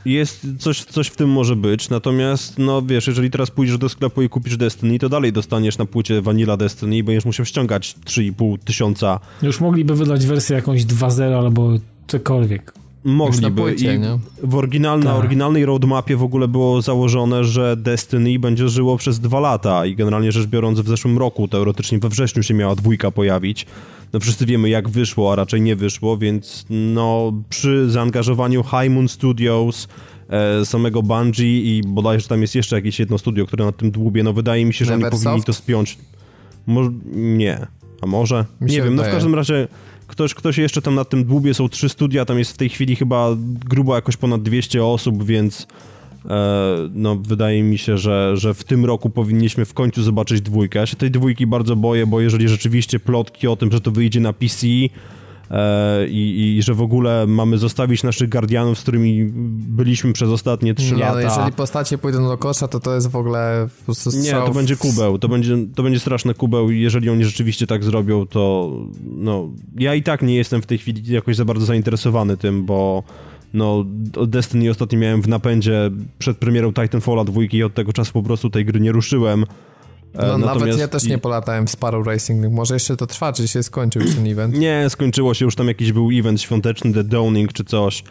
jest 0.04 0.46
coś, 0.58 0.84
coś 0.84 1.06
w 1.06 1.16
tym 1.16 1.30
może 1.30 1.56
być, 1.56 1.88
natomiast 1.88 2.58
no 2.58 2.82
wiesz, 2.82 3.06
jeżeli 3.06 3.30
teraz 3.30 3.50
pójdziesz 3.50 3.78
do 3.78 3.88
sklepu 3.88 4.22
i 4.22 4.28
kupisz 4.28 4.56
Destiny, 4.56 4.98
to 4.98 5.08
dalej 5.08 5.32
dostaniesz 5.32 5.78
na 5.78 5.86
płycie 5.86 6.22
Vanilla 6.22 6.56
Destiny 6.56 6.96
i 6.96 7.02
będziesz 7.02 7.24
musiał 7.24 7.46
ściągać 7.46 7.96
3,5 8.06 8.58
tysiąca. 8.58 9.20
Już 9.42 9.60
mogliby 9.60 9.94
wydać 9.94 10.26
wersję 10.26 10.56
jakąś 10.56 10.84
2.0 10.84 11.38
albo 11.38 11.70
cokolwiek. 12.06 12.83
Mogliby. 13.04 13.62
Płycie, 13.62 13.94
I 13.94 14.46
w 14.46 14.54
oryginalna, 14.54 15.10
tak. 15.10 15.18
oryginalnej 15.18 15.64
roadmapie 15.66 16.16
w 16.16 16.22
ogóle 16.22 16.48
było 16.48 16.82
założone, 16.82 17.44
że 17.44 17.76
Destiny 17.76 18.38
będzie 18.38 18.68
żyło 18.68 18.96
przez 18.96 19.20
dwa 19.20 19.40
lata 19.40 19.86
i 19.86 19.96
generalnie 19.96 20.32
rzecz 20.32 20.46
biorąc 20.46 20.80
w 20.80 20.88
zeszłym 20.88 21.18
roku, 21.18 21.48
teoretycznie 21.48 21.98
we 21.98 22.08
wrześniu 22.08 22.42
się 22.42 22.54
miała 22.54 22.74
dwójka 22.74 23.10
pojawić. 23.10 23.66
No 24.12 24.20
wszyscy 24.20 24.46
wiemy 24.46 24.68
jak 24.68 24.88
wyszło, 24.88 25.32
a 25.32 25.36
raczej 25.36 25.60
nie 25.60 25.76
wyszło, 25.76 26.18
więc 26.18 26.66
no 26.70 27.32
przy 27.48 27.90
zaangażowaniu 27.90 28.62
High 28.62 28.90
Moon 28.90 29.08
Studios, 29.08 29.88
e, 30.28 30.64
samego 30.66 31.02
Bungie 31.02 31.60
i 31.60 31.82
bodajże 31.86 32.28
tam 32.28 32.42
jest 32.42 32.54
jeszcze 32.54 32.76
jakieś 32.76 32.98
jedno 32.98 33.18
studio, 33.18 33.46
które 33.46 33.64
nad 33.64 33.76
tym 33.76 33.90
dłubie, 33.90 34.22
no 34.22 34.32
wydaje 34.32 34.64
mi 34.64 34.74
się, 34.74 34.84
że 34.84 34.96
Neversoft? 34.96 35.14
oni 35.14 35.24
powinni 35.24 35.44
to 35.44 35.52
spiąć. 35.52 35.98
Mo 36.66 36.90
nie. 37.14 37.66
A 38.02 38.06
może? 38.06 38.44
Mi 38.60 38.70
nie 38.70 38.76
wiem, 38.76 38.90
wydaje. 38.90 39.08
no 39.08 39.12
w 39.12 39.14
każdym 39.14 39.34
razie 39.34 39.68
ktoś, 40.14 40.34
ktoś 40.34 40.58
jeszcze 40.58 40.82
tam 40.82 40.94
na 40.94 41.04
tym 41.04 41.24
dłubie 41.24 41.54
są 41.54 41.68
trzy 41.68 41.88
studia, 41.88 42.24
tam 42.24 42.38
jest 42.38 42.52
w 42.52 42.56
tej 42.56 42.68
chwili 42.68 42.96
chyba 42.96 43.28
grubo 43.64 43.94
jakoś 43.94 44.16
ponad 44.16 44.42
200 44.42 44.84
osób, 44.84 45.24
więc 45.24 45.66
e, 46.24 46.88
no 46.94 47.16
wydaje 47.16 47.62
mi 47.62 47.78
się, 47.78 47.98
że, 47.98 48.36
że 48.36 48.54
w 48.54 48.64
tym 48.64 48.84
roku 48.84 49.10
powinniśmy 49.10 49.64
w 49.64 49.74
końcu 49.74 50.02
zobaczyć 50.02 50.40
dwójkę. 50.40 50.78
Ja 50.78 50.86
się 50.86 50.96
tej 50.96 51.10
dwójki 51.10 51.46
bardzo 51.46 51.76
boję, 51.76 52.06
bo 52.06 52.20
jeżeli 52.20 52.48
rzeczywiście 52.48 53.00
plotki 53.00 53.48
o 53.48 53.56
tym, 53.56 53.72
że 53.72 53.80
to 53.80 53.90
wyjdzie 53.90 54.20
na 54.20 54.32
PC 54.32 54.66
i, 56.08 56.56
i, 56.58 56.62
że 56.62 56.74
w 56.74 56.82
ogóle 56.82 57.26
mamy 57.26 57.58
zostawić 57.58 58.02
naszych 58.02 58.28
Guardianów, 58.28 58.78
z 58.78 58.82
którymi 58.82 59.24
byliśmy 59.68 60.12
przez 60.12 60.30
ostatnie 60.30 60.74
trzy 60.74 60.94
nie, 60.94 61.00
lata. 61.00 61.14
No 61.14 61.20
jeżeli 61.20 61.52
postacie 61.52 61.98
pójdą 61.98 62.28
do 62.28 62.38
kosza, 62.38 62.68
to 62.68 62.80
to 62.80 62.94
jest 62.94 63.10
w 63.10 63.16
ogóle 63.16 63.68
po 63.78 63.84
prostu 63.84 64.10
Nie, 64.16 64.32
to 64.32 64.50
będzie 64.50 64.76
kubeł, 64.76 65.18
to 65.18 65.28
będzie, 65.28 65.56
to 65.74 65.82
będzie 65.82 66.00
straszny 66.00 66.34
kubeł 66.34 66.70
i 66.70 66.80
jeżeli 66.80 67.10
oni 67.10 67.24
rzeczywiście 67.24 67.66
tak 67.66 67.84
zrobią, 67.84 68.26
to 68.26 68.72
no, 69.04 69.50
ja 69.78 69.94
i 69.94 70.02
tak 70.02 70.22
nie 70.22 70.36
jestem 70.36 70.62
w 70.62 70.66
tej 70.66 70.78
chwili 70.78 71.12
jakoś 71.12 71.36
za 71.36 71.44
bardzo 71.44 71.66
zainteresowany 71.66 72.36
tym, 72.36 72.64
bo 72.64 73.02
no, 73.54 73.84
Destiny 74.26 74.70
ostatnio 74.70 74.98
miałem 74.98 75.22
w 75.22 75.28
napędzie 75.28 75.90
przed 76.18 76.38
premierą 76.38 76.72
Titanfalla 76.72 77.24
2 77.24 77.42
i 77.42 77.62
od 77.62 77.74
tego 77.74 77.92
czasu 77.92 78.12
po 78.12 78.22
prostu 78.22 78.50
tej 78.50 78.64
gry 78.64 78.80
nie 78.80 78.92
ruszyłem. 78.92 79.44
No, 80.14 80.38
nawet 80.38 80.78
ja 80.78 80.88
też 80.88 81.04
nie 81.04 81.18
polatałem 81.18 81.66
w 81.66 81.70
Sparrow 81.70 82.06
Racing. 82.06 82.52
Może 82.52 82.74
jeszcze 82.74 82.96
to 82.96 83.06
trwa, 83.06 83.32
czy 83.32 83.48
się 83.48 83.62
skończył 83.62 84.02
już 84.02 84.14
ten 84.14 84.26
event? 84.26 84.58
Nie, 84.58 84.86
skończyło 84.88 85.34
się 85.34 85.44
już 85.44 85.54
tam 85.54 85.68
jakiś 85.68 85.92
był 85.92 86.10
event 86.12 86.42
świąteczny, 86.42 86.92
The 86.92 87.04
Dawning 87.04 87.52
czy 87.52 87.64
coś. 87.64 88.04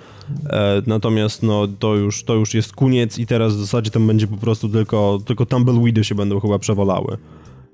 E, 0.49 0.81
natomiast 0.88 1.43
no 1.43 1.67
to 1.80 1.95
już, 1.95 2.23
to 2.23 2.34
już 2.34 2.53
jest 2.53 2.73
koniec 2.73 3.19
i 3.19 3.27
teraz 3.27 3.55
w 3.55 3.59
zasadzie 3.59 3.91
tam 3.91 4.07
będzie 4.07 4.27
po 4.27 4.38
prostu 4.38 4.69
tylko, 4.69 5.19
tylko 5.25 5.45
Tumbleweedy 5.45 6.03
się 6.03 6.15
będą 6.15 6.39
chyba 6.39 6.59
przewalały. 6.59 7.17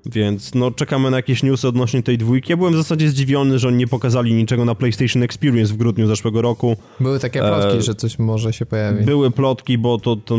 Więc 0.06 0.54
no 0.54 0.70
czekamy 0.70 1.10
na 1.10 1.16
jakieś 1.16 1.42
newsy 1.42 1.68
odnośnie 1.68 2.02
tej 2.02 2.18
dwójki. 2.18 2.52
Ja 2.52 2.56
byłem 2.56 2.74
w 2.74 2.76
zasadzie 2.76 3.08
zdziwiony, 3.08 3.58
że 3.58 3.68
oni 3.68 3.76
nie 3.76 3.86
pokazali 3.86 4.34
niczego 4.34 4.64
na 4.64 4.74
PlayStation 4.74 5.22
Experience 5.22 5.72
w 5.72 5.76
grudniu 5.76 6.06
zeszłego 6.06 6.42
roku. 6.42 6.76
Były 7.00 7.18
takie 7.18 7.40
plotki, 7.40 7.78
e, 7.78 7.82
że 7.82 7.94
coś 7.94 8.18
może 8.18 8.52
się 8.52 8.66
pojawić. 8.66 9.06
Były 9.06 9.30
plotki, 9.30 9.78
bo 9.78 9.98
to, 9.98 10.16
to 10.16 10.36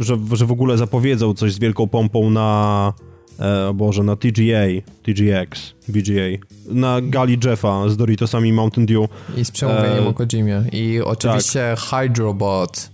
że, 0.00 0.18
że 0.32 0.46
w 0.46 0.52
ogóle 0.52 0.78
zapowiedzą 0.78 1.34
coś 1.34 1.52
z 1.52 1.58
wielką 1.58 1.88
pompą 1.88 2.30
na 2.30 2.92
e, 3.40 3.68
o 3.68 3.74
Boże, 3.74 4.02
na 4.02 4.16
TGA, 4.16 4.66
TGX, 5.02 5.74
VGA, 5.88 6.38
na 6.68 7.00
gali 7.00 7.38
Jeffa 7.44 7.88
z 7.88 7.96
Doritosami 7.96 8.52
Mountain 8.52 8.86
Dew. 8.86 9.08
I 9.36 9.44
z 9.44 9.50
przemówieniem 9.50 10.04
e, 10.04 10.06
o 10.06 10.14
Kojimie. 10.14 10.64
I 10.72 11.00
oczywiście 11.00 11.76
tak. 11.76 12.00
Hydrobot, 12.02 12.90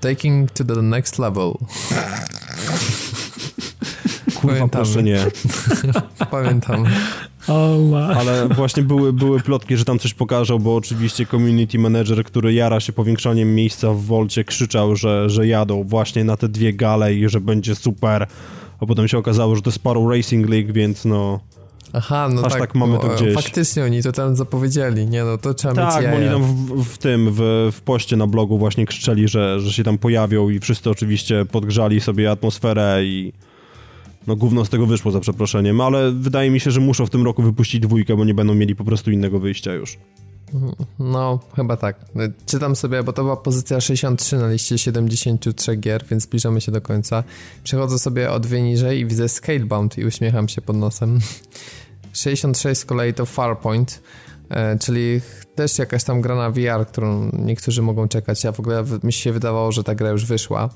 taking 0.00 0.50
to 0.50 0.64
the 0.64 0.82
next 0.82 1.18
level. 1.18 1.52
Kurwa, 4.42 4.68
proszę 4.68 5.02
nie. 5.02 5.18
Pamiętam. 6.30 6.84
Oh, 7.48 7.76
wow. 7.78 8.10
Ale 8.18 8.48
właśnie 8.48 8.82
były, 8.82 9.12
były 9.12 9.40
plotki, 9.40 9.76
że 9.76 9.84
tam 9.84 9.98
coś 9.98 10.14
pokażą, 10.14 10.58
bo 10.58 10.76
oczywiście 10.76 11.26
community 11.26 11.78
manager, 11.78 12.24
który 12.24 12.54
jara 12.54 12.80
się 12.80 12.92
powiększaniem 12.92 13.54
miejsca 13.54 13.92
w 13.92 14.00
Wolcie, 14.00 14.44
krzyczał, 14.44 14.96
że, 14.96 15.30
że 15.30 15.46
jadą 15.46 15.84
właśnie 15.84 16.24
na 16.24 16.36
te 16.36 16.48
dwie 16.48 16.72
gale 16.72 17.14
i 17.14 17.28
że 17.28 17.40
będzie 17.40 17.74
super 17.74 18.26
a 18.82 18.86
potem 18.86 19.08
się 19.08 19.18
okazało, 19.18 19.56
że 19.56 19.62
to 19.62 19.70
jest 19.70 19.76
Sparrow 19.76 20.10
Racing 20.10 20.48
League, 20.48 20.72
więc 20.72 21.04
no... 21.04 21.40
Aha, 21.92 22.28
no 22.34 22.42
Aż 22.42 22.52
tak, 22.52 22.60
tak 22.60 22.74
mamy 22.74 22.98
to 22.98 23.08
gdzieś. 23.08 23.34
Faktycznie 23.34 23.84
oni 23.84 24.02
to 24.02 24.12
tam 24.12 24.36
zapowiedzieli, 24.36 25.06
nie 25.06 25.24
no, 25.24 25.38
to 25.38 25.54
trzeba 25.54 25.74
tak, 25.74 25.84
mieć 25.84 26.04
Tak, 26.04 26.14
oni 26.16 26.26
tam 26.26 26.42
w, 26.42 26.84
w 26.84 26.98
tym, 26.98 27.28
w, 27.32 27.70
w 27.72 27.80
poście 27.80 28.16
na 28.16 28.26
blogu 28.26 28.58
właśnie 28.58 28.86
krzyczeli, 28.86 29.28
że, 29.28 29.60
że 29.60 29.72
się 29.72 29.84
tam 29.84 29.98
pojawią 29.98 30.48
i 30.48 30.60
wszyscy 30.60 30.90
oczywiście 30.90 31.44
podgrzali 31.44 32.00
sobie 32.00 32.30
atmosferę 32.30 33.04
i 33.04 33.32
no 34.26 34.36
gówno 34.36 34.64
z 34.64 34.68
tego 34.68 34.86
wyszło 34.86 35.10
za 35.10 35.20
przeproszeniem, 35.20 35.80
ale 35.80 36.12
wydaje 36.12 36.50
mi 36.50 36.60
się, 36.60 36.70
że 36.70 36.80
muszą 36.80 37.06
w 37.06 37.10
tym 37.10 37.24
roku 37.24 37.42
wypuścić 37.42 37.80
dwójkę, 37.80 38.16
bo 38.16 38.24
nie 38.24 38.34
będą 38.34 38.54
mieli 38.54 38.76
po 38.76 38.84
prostu 38.84 39.10
innego 39.10 39.40
wyjścia 39.40 39.74
już. 39.74 39.98
No, 40.98 41.38
chyba 41.56 41.76
tak. 41.76 41.96
Czytam 42.46 42.76
sobie, 42.76 43.02
bo 43.02 43.12
to 43.12 43.22
była 43.22 43.36
pozycja 43.36 43.80
63 43.80 44.36
na 44.36 44.48
liście 44.48 44.78
73 44.78 45.76
gier, 45.76 46.04
więc 46.10 46.22
zbliżamy 46.22 46.60
się 46.60 46.72
do 46.72 46.80
końca. 46.80 47.24
Przechodzę 47.64 47.98
sobie 47.98 48.30
o 48.30 48.40
dwie 48.40 48.62
niżej 48.62 49.00
i 49.00 49.06
widzę 49.06 49.28
Scalebound 49.28 49.98
i 49.98 50.04
uśmiecham 50.04 50.48
się 50.48 50.62
pod 50.62 50.76
nosem. 50.76 51.20
66 52.12 52.80
z 52.80 52.84
kolei 52.84 53.14
to 53.14 53.26
Farpoint, 53.26 54.02
e, 54.50 54.78
czyli 54.78 55.20
też 55.54 55.78
jakaś 55.78 56.04
tam 56.04 56.20
gra 56.20 56.34
na 56.34 56.50
VR, 56.50 56.86
którą 56.86 57.30
niektórzy 57.32 57.82
mogą 57.82 58.08
czekać. 58.08 58.44
Ja 58.44 58.52
w 58.52 58.60
ogóle 58.60 58.84
mi 59.02 59.12
się 59.12 59.32
wydawało, 59.32 59.72
że 59.72 59.84
ta 59.84 59.94
gra 59.94 60.10
już 60.10 60.26
wyszła. 60.26 60.68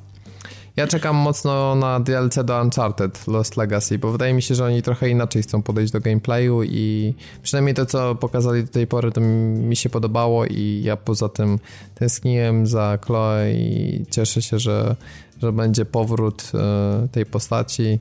Ja 0.76 0.86
czekam 0.86 1.16
mocno 1.16 1.74
na 1.74 2.00
DLC 2.00 2.38
do 2.44 2.62
Uncharted 2.62 3.26
Lost 3.26 3.56
Legacy, 3.56 3.98
bo 3.98 4.12
wydaje 4.12 4.34
mi 4.34 4.42
się, 4.42 4.54
że 4.54 4.64
oni 4.64 4.82
trochę 4.82 5.08
inaczej 5.08 5.42
chcą 5.42 5.62
podejść 5.62 5.92
do 5.92 6.00
gameplayu 6.00 6.62
i 6.62 7.14
przynajmniej 7.42 7.74
to, 7.74 7.86
co 7.86 8.14
pokazali 8.14 8.64
do 8.64 8.70
tej 8.72 8.86
pory, 8.86 9.12
to 9.12 9.20
mi 9.20 9.76
się 9.76 9.88
podobało 9.88 10.46
i 10.46 10.80
ja 10.84 10.96
poza 10.96 11.28
tym 11.28 11.58
tęskniłem 11.94 12.66
za 12.66 12.98
Chloe 13.06 13.52
i 13.52 14.04
cieszę 14.10 14.42
się, 14.42 14.58
że, 14.58 14.96
że 15.42 15.52
będzie 15.52 15.84
powrót 15.84 16.52
e, 16.54 17.08
tej 17.12 17.26
postaci. 17.26 17.98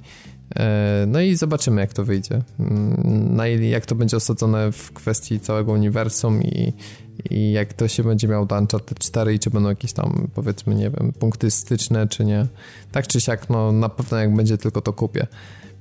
E, 0.55 1.05
no 1.07 1.21
i 1.21 1.35
zobaczymy, 1.35 1.81
jak 1.81 1.93
to 1.93 2.05
wyjdzie. 2.05 2.41
Mm, 2.59 3.39
jak 3.61 3.85
to 3.85 3.95
będzie 3.95 4.17
osadzone 4.17 4.71
w 4.71 4.91
kwestii 4.93 5.39
całego 5.39 5.71
uniwersum 5.71 6.43
i, 6.43 6.73
i 7.29 7.51
jak 7.51 7.73
to 7.73 7.87
się 7.87 8.03
będzie 8.03 8.27
miał 8.27 8.45
do 8.45 8.57
Uncharted 8.57 8.99
4 8.99 9.33
i 9.33 9.39
czy 9.39 9.49
będą 9.49 9.69
jakieś 9.69 9.93
tam, 9.93 10.27
powiedzmy, 10.35 10.75
nie 10.75 10.89
wiem, 10.89 11.13
punkty 11.19 11.51
styczne, 11.51 12.07
czy 12.07 12.25
nie. 12.25 12.47
Tak 12.91 13.07
czy 13.07 13.21
siak, 13.21 13.49
no 13.49 13.71
na 13.71 13.89
pewno 13.89 14.17
jak 14.17 14.35
będzie, 14.35 14.57
tylko 14.57 14.81
to 14.81 14.93
kupię. 14.93 15.27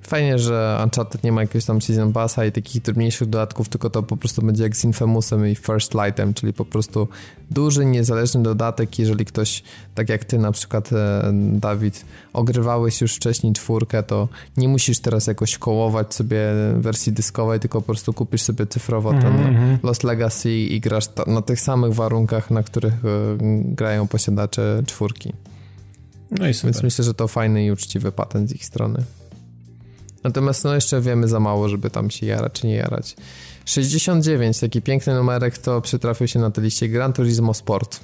Fajnie, 0.06 0.38
że 0.38 0.80
Uncharted 0.84 1.24
nie 1.24 1.32
ma 1.32 1.40
jakiegoś 1.40 1.64
tam 1.64 1.82
Season 1.82 2.12
Passa 2.12 2.44
i 2.44 2.52
takich 2.52 2.82
drobniejszych 2.82 3.28
dodatków, 3.28 3.68
tylko 3.68 3.90
to 3.90 4.02
po 4.02 4.16
prostu 4.16 4.42
będzie 4.42 4.62
jak 4.62 4.76
z 4.76 4.84
Infamousem 4.84 5.48
i 5.48 5.54
First 5.54 5.94
Lightem, 5.94 6.34
czyli 6.34 6.52
po 6.52 6.64
prostu 6.64 7.08
duży, 7.50 7.84
niezależny 7.84 8.42
dodatek, 8.42 8.98
jeżeli 8.98 9.24
ktoś, 9.24 9.62
tak 9.94 10.08
jak 10.08 10.24
ty 10.24 10.38
na 10.38 10.52
przykład, 10.52 10.92
e, 10.92 11.30
Dawid, 11.52 12.04
ogrywałeś 12.32 13.00
już 13.00 13.14
wcześniej 13.14 13.52
czwórkę, 13.52 14.02
to 14.02 14.28
nie 14.56 14.68
musisz 14.68 15.00
teraz 15.00 15.26
jakoś 15.26 15.58
kołować 15.58 16.14
sobie 16.14 16.38
wersji 16.76 17.12
dyskowej, 17.12 17.60
tylko 17.60 17.80
po 17.80 17.86
prostu 17.86 18.12
kupisz 18.12 18.42
sobie 18.42 18.66
cyfrowo 18.66 19.10
ten 19.10 19.26
mm 19.26 19.54
-hmm. 19.54 19.84
Lost 19.84 20.04
Legacy 20.04 20.50
i 20.50 20.80
grasz 20.80 21.04
na 21.26 21.42
tych 21.42 21.60
samych 21.60 21.94
warunkach, 21.94 22.50
na 22.50 22.62
których 22.62 22.94
e, 22.94 23.36
grają 23.64 24.08
posiadacze 24.08 24.82
czwórki. 24.86 25.32
No 26.30 26.48
i 26.48 26.54
super. 26.54 26.72
Więc 26.72 26.82
myślę, 26.82 27.04
że 27.04 27.14
to 27.14 27.28
fajny 27.28 27.64
i 27.64 27.70
uczciwy 27.70 28.12
patent 28.12 28.50
z 28.50 28.52
ich 28.52 28.64
strony. 28.64 29.04
Natomiast 30.24 30.64
no 30.64 30.74
jeszcze 30.74 31.00
wiemy 31.00 31.28
za 31.28 31.40
mało, 31.40 31.68
żeby 31.68 31.90
tam 31.90 32.10
się 32.10 32.26
jarać 32.26 32.52
czy 32.52 32.66
nie 32.66 32.74
jarać. 32.74 33.16
69, 33.64 34.58
taki 34.58 34.82
piękny 34.82 35.14
numerek, 35.14 35.58
to 35.58 35.80
przytrafił 35.80 36.28
się 36.28 36.38
na 36.38 36.50
tej 36.50 36.64
liście 36.64 36.88
Gran 36.88 37.12
Turismo 37.12 37.54
Sport. 37.54 38.00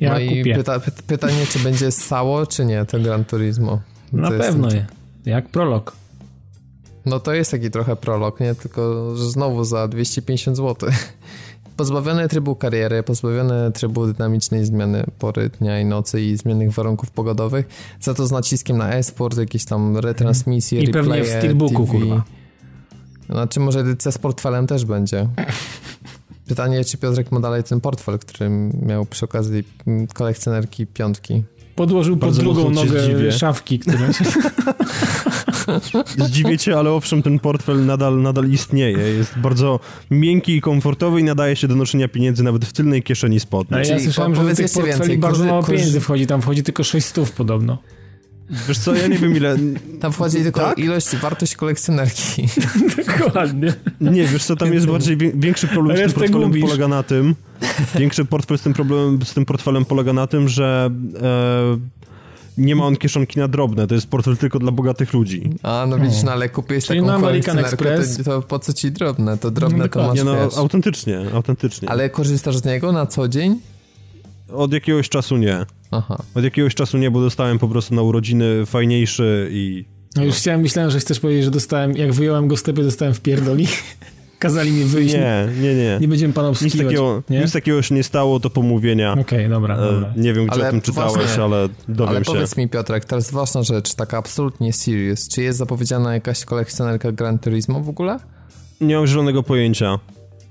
Ja 0.00 0.12
no 0.12 0.18
i 0.18 0.54
pyta, 0.54 0.80
pytanie, 1.06 1.46
czy 1.50 1.58
będzie 1.58 1.90
stało, 1.90 2.46
czy 2.46 2.64
nie, 2.64 2.84
ten 2.84 3.02
Gran 3.02 3.24
Turismo. 3.24 3.80
Na 4.12 4.30
pewno, 4.30 4.66
jest, 4.70 4.86
jak 5.26 5.48
prolog. 5.48 5.92
No 7.06 7.20
to 7.20 7.34
jest 7.34 7.50
taki 7.50 7.70
trochę 7.70 7.96
prolog, 7.96 8.40
nie? 8.40 8.54
Tylko 8.54 9.12
że 9.16 9.30
znowu 9.30 9.64
za 9.64 9.88
250 9.88 10.56
zł. 10.56 10.90
Pozbawione 11.76 12.28
trybu 12.28 12.56
kariery, 12.56 13.02
pozbawione 13.02 13.72
trybu 13.72 14.06
dynamicznej 14.12 14.64
zmiany 14.64 15.04
pory 15.18 15.50
dnia 15.60 15.80
i 15.80 15.84
nocy 15.84 16.22
i 16.22 16.36
zmiennych 16.36 16.72
warunków 16.72 17.10
pogodowych, 17.10 17.66
za 18.00 18.14
to 18.14 18.26
z 18.26 18.32
naciskiem 18.32 18.78
na 18.78 18.94
e-sport, 18.94 19.38
jakieś 19.38 19.64
tam 19.64 19.96
retransmisje, 19.96 20.80
I 20.80 20.88
pewnie 20.88 21.24
w 21.24 21.28
steelbooku, 21.28 21.86
TV. 21.86 21.98
kurwa. 21.98 22.22
Znaczy 23.30 23.60
może 23.60 23.80
edycja 23.80 24.12
z 24.12 24.18
portfelem 24.18 24.66
też 24.66 24.84
będzie. 24.84 25.28
Pytanie, 26.48 26.84
czy 26.84 26.98
Piotrek 26.98 27.32
ma 27.32 27.40
dalej 27.40 27.62
ten 27.62 27.80
portfel, 27.80 28.18
który 28.18 28.50
miał 28.82 29.06
przy 29.06 29.24
okazji 29.24 29.64
kolekcjonerki 30.14 30.86
piątki. 30.86 31.42
Podłożył 31.76 32.16
pod 32.16 32.36
drugą 32.36 32.70
nogę 32.70 33.32
szafki, 33.32 33.78
które... 33.78 33.98
Zdziwię 36.18 36.58
cię, 36.58 36.78
ale 36.78 36.92
owszem, 36.92 37.22
ten 37.22 37.38
portfel 37.38 37.86
nadal, 37.86 38.22
nadal 38.22 38.50
istnieje. 38.50 38.98
Jest 38.98 39.38
bardzo 39.38 39.80
miękki 40.10 40.56
i 40.56 40.60
komfortowy 40.60 41.20
i 41.20 41.24
nadaje 41.24 41.56
się 41.56 41.68
do 41.68 41.76
noszenia 41.76 42.08
pieniędzy 42.08 42.42
nawet 42.42 42.64
w 42.64 42.72
tylnej 42.72 43.02
kieszeni 43.02 43.40
spodni. 43.40 43.76
Ale 43.76 43.86
ja 43.86 44.00
słyszałem, 44.00 44.34
że 44.34 44.44
do 44.44 44.54
tych 44.54 44.72
portfeli 44.72 44.98
więcej. 44.98 45.18
bardzo 45.18 45.44
mało 45.44 45.62
pieniędzy 45.62 46.00
wchodzi, 46.00 46.26
tam 46.26 46.42
wchodzi 46.42 46.62
tylko 46.62 46.84
600 46.84 47.30
podobno. 47.30 47.78
Wiesz 48.68 48.78
co, 48.78 48.94
ja 48.94 49.06
nie 49.06 49.18
wiem 49.18 49.36
ile... 49.36 49.56
Tam 50.00 50.12
wchodzi 50.12 50.36
tylko 50.42 50.60
tak? 50.60 50.78
ilość, 50.78 51.16
wartość 51.16 51.56
kolekcjonerki. 51.56 52.48
Dokładnie. 53.18 53.74
Nie, 54.00 54.24
wiesz 54.24 54.44
co, 54.44 54.56
tam 54.56 54.72
jest 54.72 54.86
bardziej 54.86 55.16
większy 55.16 55.68
problem 55.68 55.96
z 55.96 56.00
tym 56.00 56.12
portfelem 56.12 56.52
polega 56.60 56.88
na 56.88 57.02
tym, 57.02 57.34
większy 57.98 58.24
portfel 58.24 58.58
z 58.58 58.62
tym 58.62 58.72
problemem, 58.72 59.22
z 59.24 59.34
tym 59.34 59.44
portfelem 59.44 59.84
polega 59.84 60.12
na 60.12 60.26
tym, 60.26 60.48
że 60.48 60.90
e, 61.22 61.78
nie 62.58 62.76
ma 62.76 62.84
on 62.84 62.96
kieszonki 62.96 63.38
na 63.38 63.48
drobne, 63.48 63.86
to 63.86 63.94
jest 63.94 64.06
portfel 64.06 64.36
tylko 64.36 64.58
dla 64.58 64.72
bogatych 64.72 65.12
ludzi. 65.12 65.50
A, 65.62 65.86
no 65.88 65.98
widzisz, 65.98 66.22
no 66.22 66.32
ale 66.32 66.48
kupiłeś 66.48 66.86
Czyli 66.86 67.00
taką 67.00 67.12
American 67.12 67.58
Express. 67.58 68.16
To, 68.16 68.24
to, 68.24 68.42
po 68.42 68.58
co 68.58 68.72
ci 68.72 68.90
drobne? 68.90 69.38
To 69.38 69.50
drobne 69.50 69.78
no, 69.78 69.88
to 69.88 70.06
masz, 70.06 70.24
no, 70.24 70.36
autentycznie, 70.56 71.20
autentycznie. 71.34 71.90
Ale 71.90 72.10
korzystasz 72.10 72.56
z 72.56 72.64
niego 72.64 72.92
na 72.92 73.06
co 73.06 73.28
dzień? 73.28 73.60
Od 74.52 74.72
jakiegoś 74.72 75.08
czasu 75.08 75.36
nie. 75.36 75.66
Aha. 75.90 76.18
Od 76.34 76.44
jakiegoś 76.44 76.74
czasu 76.74 76.98
nie, 76.98 77.10
bo 77.10 77.20
dostałem 77.20 77.58
po 77.58 77.68
prostu 77.68 77.94
na 77.94 78.02
urodziny 78.02 78.66
fajniejszy 78.66 79.48
i... 79.50 79.84
No 80.16 80.24
już 80.24 80.36
chciałem, 80.36 80.60
myślałem, 80.60 80.90
że 80.90 81.00
chcesz 81.00 81.20
powiedzieć, 81.20 81.44
że 81.44 81.50
dostałem, 81.50 81.96
jak 81.96 82.12
wyjąłem 82.12 82.48
go 82.48 82.56
z 82.56 82.62
tepy, 82.62 82.82
dostałem 82.82 83.14
w 83.14 83.20
pierdoli. 83.20 83.68
Kazali 84.38 84.72
mi 84.72 84.84
wyjść. 84.84 85.14
Nie, 85.14 85.48
nie, 85.60 85.74
nie. 85.74 85.98
Nie 86.00 86.08
będziemy 86.08 86.34
pana 86.34 86.48
obsługiwać. 86.48 86.80
Nic 86.80 86.86
takiego, 86.86 87.22
nie? 87.30 87.40
nic 87.40 87.52
takiego 87.52 87.82
się 87.82 87.94
nie 87.94 88.02
stało, 88.02 88.40
to 88.40 88.50
pomówienia. 88.50 89.12
Okej, 89.12 89.22
okay, 89.22 89.48
dobra, 89.48 89.76
e, 89.76 89.92
dobra. 89.92 90.12
Nie 90.16 90.32
wiem, 90.32 90.46
gdzie 90.46 90.54
ale 90.54 90.68
o 90.68 90.70
tym 90.70 90.80
czytałeś, 90.80 91.14
właśnie, 91.14 91.42
ale 91.42 91.68
dowiem 91.88 92.08
ale 92.08 92.24
się. 92.24 92.30
Ale 92.30 92.38
powiedz 92.38 92.56
mi, 92.56 92.68
Piotrek, 92.68 93.04
teraz 93.04 93.30
ważna 93.30 93.62
rzecz, 93.62 93.94
taka 93.94 94.18
absolutnie 94.18 94.72
serious. 94.72 95.28
Czy 95.28 95.42
jest 95.42 95.58
zapowiedziana 95.58 96.14
jakaś 96.14 96.44
kolekcjonerka 96.44 97.12
Gran 97.12 97.38
Turismo 97.38 97.80
w 97.80 97.88
ogóle? 97.88 98.18
Nie 98.80 98.96
mam 98.96 99.06
zielonego 99.06 99.42
pojęcia. 99.42 99.98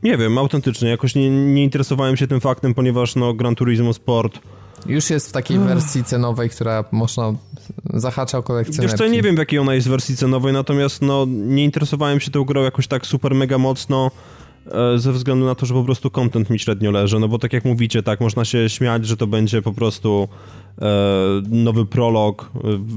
Nie 0.03 0.17
wiem, 0.17 0.37
autentycznie. 0.37 0.89
Jakoś 0.89 1.15
nie, 1.15 1.29
nie 1.29 1.63
interesowałem 1.63 2.17
się 2.17 2.27
tym 2.27 2.41
faktem, 2.41 2.73
ponieważ 2.73 3.15
no 3.15 3.33
Gran 3.33 3.55
Turismo 3.55 3.93
Sport 3.93 4.39
już 4.85 5.09
jest 5.09 5.29
w 5.29 5.31
takiej 5.31 5.59
wersji 5.59 6.03
cenowej, 6.03 6.49
która 6.49 6.83
można 6.91 7.33
zahacza 7.93 8.37
o 8.37 8.43
kolekcjonerki. 8.43 8.91
Wiesz 8.91 8.97
co, 8.97 9.03
ja 9.03 9.11
nie 9.11 9.21
wiem 9.21 9.35
w 9.35 9.39
jakiej 9.39 9.59
ona 9.59 9.73
jest 9.73 9.89
wersji 9.89 10.17
cenowej, 10.17 10.53
natomiast 10.53 11.01
no 11.01 11.25
nie 11.29 11.63
interesowałem 11.63 12.19
się 12.19 12.31
tą 12.31 12.43
grą 12.43 12.63
jakoś 12.63 12.87
tak 12.87 13.05
super 13.05 13.35
mega 13.35 13.57
mocno 13.57 14.11
e, 14.71 14.99
ze 14.99 15.11
względu 15.11 15.45
na 15.45 15.55
to, 15.55 15.65
że 15.65 15.73
po 15.73 15.83
prostu 15.83 16.11
content 16.11 16.49
mi 16.49 16.59
średnio 16.59 16.91
leży, 16.91 17.19
no 17.19 17.27
bo 17.27 17.39
tak 17.39 17.53
jak 17.53 17.65
mówicie, 17.65 18.03
tak, 18.03 18.21
można 18.21 18.45
się 18.45 18.69
śmiać, 18.69 19.07
że 19.07 19.17
to 19.17 19.27
będzie 19.27 19.61
po 19.61 19.73
prostu 19.73 20.27
e, 20.81 20.85
nowy 21.49 21.85
prolog 21.85 22.51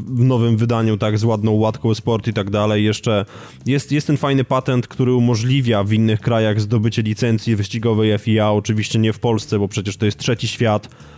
w 0.06 0.24
nowym 0.24 0.56
wydaniu, 0.56 0.96
tak, 0.96 1.18
z 1.18 1.24
ładną 1.24 1.52
łatką 1.52 1.94
sport 1.94 2.26
i 2.28 2.32
tak 2.32 2.50
dalej. 2.50 2.84
Jeszcze 2.84 3.24
jest, 3.66 3.92
jest 3.92 4.06
ten 4.06 4.16
fajny 4.16 4.44
patent, 4.44 4.86
który 4.86 5.12
umożliwia 5.12 5.84
w 5.84 5.92
innych 5.92 6.20
krajach 6.20 6.60
zdobycie 6.60 7.02
licencji 7.02 7.56
wyścigowej 7.56 8.18
FIA, 8.18 8.50
oczywiście 8.50 8.98
nie 8.98 9.12
w 9.12 9.18
Polsce, 9.18 9.58
bo 9.58 9.68
przecież 9.68 9.96
to 9.96 10.06
jest 10.06 10.18
trzeci 10.18 10.48
świat, 10.48 10.88
E, 10.88 11.17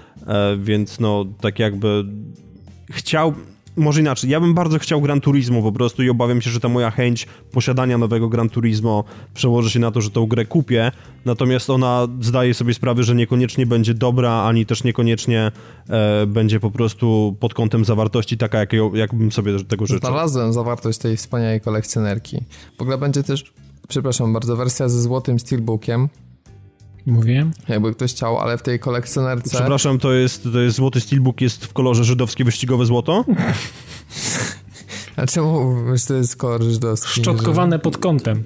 więc 0.58 1.00
no 1.00 1.24
tak 1.40 1.58
jakby 1.58 2.04
chciał, 2.90 3.34
może 3.76 4.00
inaczej, 4.00 4.30
ja 4.30 4.40
bym 4.40 4.54
bardzo 4.54 4.78
chciał 4.78 5.00
Gran 5.00 5.20
Turismo 5.20 5.62
po 5.62 5.72
prostu 5.72 6.02
i 6.02 6.10
obawiam 6.10 6.40
się, 6.42 6.50
że 6.50 6.60
ta 6.60 6.68
moja 6.68 6.90
chęć 6.90 7.26
posiadania 7.52 7.98
nowego 7.98 8.28
Gran 8.28 8.48
Turismo 8.48 9.04
przełoży 9.34 9.70
się 9.70 9.78
na 9.78 9.90
to, 9.90 10.00
że 10.00 10.10
tą 10.10 10.26
grę 10.26 10.44
kupię, 10.44 10.92
natomiast 11.24 11.70
ona 11.70 12.08
zdaje 12.20 12.54
sobie 12.54 12.74
sprawę, 12.74 13.02
że 13.02 13.14
niekoniecznie 13.14 13.66
będzie 13.66 13.94
dobra, 13.94 14.42
ani 14.42 14.66
też 14.66 14.84
niekoniecznie 14.84 15.52
e, 15.88 16.26
będzie 16.26 16.60
po 16.60 16.70
prostu 16.70 17.36
pod 17.40 17.54
kątem 17.54 17.84
zawartości 17.84 18.38
taka, 18.38 18.58
jak, 18.58 18.72
jakbym 18.94 19.32
sobie 19.32 19.64
tego 19.64 19.86
życzył. 19.86 20.00
Znalazłem 20.00 20.52
zawartość 20.52 20.98
tej 20.98 21.16
wspaniałej 21.16 21.60
kolekcjonerki. 21.60 22.38
W 22.78 22.82
ogóle 22.82 22.98
będzie 22.98 23.22
też, 23.22 23.52
przepraszam 23.88 24.32
bardzo, 24.32 24.56
wersja 24.56 24.88
ze 24.88 25.02
złotym 25.02 25.38
steelbookiem, 25.38 26.08
Mówiłem? 27.06 27.50
Jakby 27.68 27.94
ktoś 27.94 28.12
chciał, 28.12 28.38
ale 28.38 28.58
w 28.58 28.62
tej 28.62 28.78
kolekcjonerce... 28.78 29.50
Przepraszam, 29.50 29.98
to 29.98 30.12
jest, 30.12 30.42
to 30.52 30.60
jest 30.60 30.76
złoty 30.76 31.00
steelbook, 31.00 31.40
jest 31.40 31.64
w 31.64 31.72
kolorze 31.72 32.04
żydowskie 32.04 32.44
wyścigowe 32.44 32.86
złoto? 32.86 33.24
A 35.16 35.26
czemu 35.26 35.74
mówisz, 35.74 36.04
to 36.04 36.14
jest 36.14 36.36
kolor 36.36 36.62
żydowski? 36.62 37.20
Szczotkowane 37.20 37.78
pod 37.78 37.98
kątem. 37.98 38.44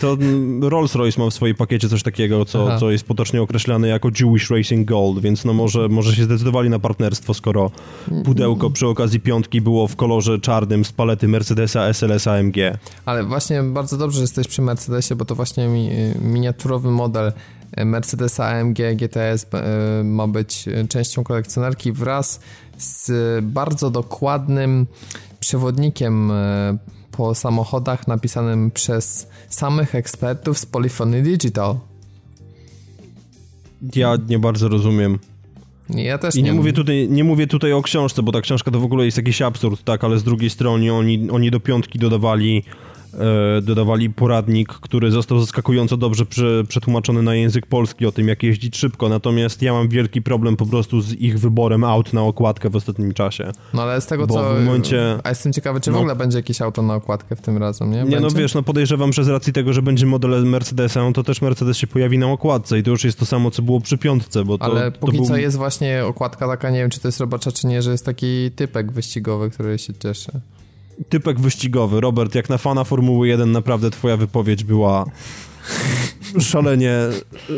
To 0.00 0.16
Rolls-Royce 0.60 1.18
ma 1.18 1.30
w 1.30 1.34
swoim 1.34 1.54
pakiecie 1.54 1.88
coś 1.88 2.02
takiego, 2.02 2.44
co, 2.44 2.78
co 2.78 2.90
jest 2.90 3.04
potocznie 3.04 3.42
określane 3.42 3.88
jako 3.88 4.08
Jewish 4.20 4.50
Racing 4.50 4.88
Gold, 4.88 5.20
więc 5.20 5.44
no 5.44 5.52
może, 5.52 5.88
może 5.88 6.16
się 6.16 6.24
zdecydowali 6.24 6.70
na 6.70 6.78
partnerstwo, 6.78 7.34
skoro 7.34 7.70
pudełko 8.24 8.70
przy 8.70 8.86
okazji 8.86 9.20
piątki 9.20 9.60
było 9.60 9.88
w 9.88 9.96
kolorze 9.96 10.38
czarnym 10.38 10.84
z 10.84 10.92
palety 10.92 11.28
Mercedesa 11.28 11.88
SLS 11.88 12.26
AMG. 12.26 12.56
Ale 13.04 13.24
właśnie 13.24 13.62
bardzo 13.62 13.96
dobrze, 13.96 14.16
że 14.16 14.22
jesteś 14.22 14.48
przy 14.48 14.62
Mercedesie, 14.62 15.14
bo 15.16 15.24
to 15.24 15.34
właśnie 15.34 15.68
mi, 15.68 15.90
miniaturowy 16.22 16.90
model 16.90 17.32
Mercedes 17.76 18.40
AMG 18.40 18.78
GTS 18.96 19.46
e, 19.54 20.04
ma 20.04 20.26
być 20.26 20.64
częścią 20.88 21.24
kolekcjonerki 21.24 21.92
wraz 21.92 22.40
z 22.78 23.10
bardzo 23.44 23.90
dokładnym 23.90 24.86
przewodnikiem 25.40 26.30
e, 26.30 26.78
po 27.10 27.34
samochodach 27.34 28.08
napisanym 28.08 28.70
przez 28.70 29.28
samych 29.48 29.94
ekspertów 29.94 30.58
z 30.58 30.66
Polyphony 30.66 31.22
Digital. 31.22 31.78
Ja 33.94 34.16
nie 34.28 34.38
bardzo 34.38 34.68
rozumiem. 34.68 35.18
Ja 35.90 36.18
też 36.18 36.34
I 36.34 36.42
nie, 36.42 36.50
nie 36.50 36.56
mówię, 36.56 36.72
tutaj, 36.72 37.08
nie 37.10 37.24
mówię 37.24 37.46
tutaj 37.46 37.72
o 37.72 37.82
książce, 37.82 38.22
bo 38.22 38.32
ta 38.32 38.40
książka 38.40 38.70
to 38.70 38.80
w 38.80 38.84
ogóle 38.84 39.04
jest 39.04 39.16
jakiś 39.16 39.42
absurd, 39.42 39.84
tak, 39.84 40.04
ale 40.04 40.18
z 40.18 40.24
drugiej 40.24 40.50
strony 40.50 40.92
oni, 40.92 41.30
oni 41.30 41.50
do 41.50 41.60
piątki 41.60 41.98
dodawali 41.98 42.64
dodawali 43.62 44.10
poradnik, 44.10 44.68
który 44.68 45.10
został 45.10 45.40
zaskakująco 45.40 45.96
dobrze 45.96 46.24
przetłumaczony 46.68 47.22
na 47.22 47.34
język 47.34 47.66
polski 47.66 48.06
o 48.06 48.12
tym, 48.12 48.28
jak 48.28 48.42
jeździć 48.42 48.76
szybko, 48.76 49.08
natomiast 49.08 49.62
ja 49.62 49.72
mam 49.72 49.88
wielki 49.88 50.22
problem 50.22 50.56
po 50.56 50.66
prostu 50.66 51.00
z 51.00 51.12
ich 51.12 51.40
wyborem 51.40 51.84
aut 51.84 52.12
na 52.12 52.22
okładkę 52.22 52.70
w 52.70 52.76
ostatnim 52.76 53.14
czasie. 53.14 53.52
No 53.74 53.82
ale 53.82 54.00
z 54.00 54.06
tego 54.06 54.26
co... 54.26 54.54
W 54.54 54.64
momencie... 54.64 55.18
A 55.24 55.28
jestem 55.28 55.52
ciekawy, 55.52 55.80
czy 55.80 55.90
no, 55.90 55.96
w 55.96 56.00
ogóle 56.00 56.16
będzie 56.16 56.38
jakieś 56.38 56.62
auto 56.62 56.82
na 56.82 56.94
okładkę 56.94 57.36
w 57.36 57.40
tym 57.40 57.58
razem, 57.58 57.90
nie? 57.90 58.02
Nie, 58.02 58.20
no 58.20 58.30
wiesz, 58.30 58.54
no 58.54 58.62
podejrzewam, 58.62 59.12
że 59.12 59.24
z 59.24 59.28
racji 59.28 59.52
tego, 59.52 59.72
że 59.72 59.82
będzie 59.82 60.06
model 60.06 60.46
Mercedesa, 60.46 61.02
no 61.02 61.12
to 61.12 61.22
też 61.22 61.42
Mercedes 61.42 61.76
się 61.76 61.86
pojawi 61.86 62.18
na 62.18 62.26
okładce. 62.26 62.78
I 62.78 62.82
to 62.82 62.90
już 62.90 63.04
jest 63.04 63.18
to 63.18 63.26
samo, 63.26 63.50
co 63.50 63.62
było 63.62 63.80
przy 63.80 63.98
piątce, 63.98 64.44
bo 64.44 64.58
to... 64.58 64.64
Ale 64.64 64.92
to 64.92 64.98
póki 64.98 65.16
był... 65.16 65.26
co 65.26 65.36
jest 65.36 65.56
właśnie 65.56 66.04
okładka 66.04 66.48
taka, 66.48 66.70
nie 66.70 66.78
wiem, 66.78 66.90
czy 66.90 67.00
to 67.00 67.08
jest 67.08 67.20
robocza, 67.20 67.52
czy 67.52 67.66
nie, 67.66 67.82
że 67.82 67.90
jest 67.90 68.04
taki 68.04 68.50
typek 68.50 68.92
wyścigowy, 68.92 69.50
który 69.50 69.78
się 69.78 69.92
cieszy 70.02 70.32
typek 71.08 71.40
wyścigowy. 71.40 72.00
Robert, 72.00 72.34
jak 72.34 72.48
na 72.48 72.58
fana 72.58 72.84
Formuły 72.84 73.28
1 73.28 73.52
naprawdę 73.52 73.90
twoja 73.90 74.16
wypowiedź 74.16 74.64
była 74.64 75.04
szalenie, 76.40 76.94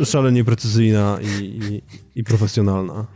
szalenie 0.04 0.44
precyzyjna 0.44 1.18
i, 1.22 1.44
i, 1.44 1.82
i, 2.20 2.24
profesjonalna. 2.24 3.06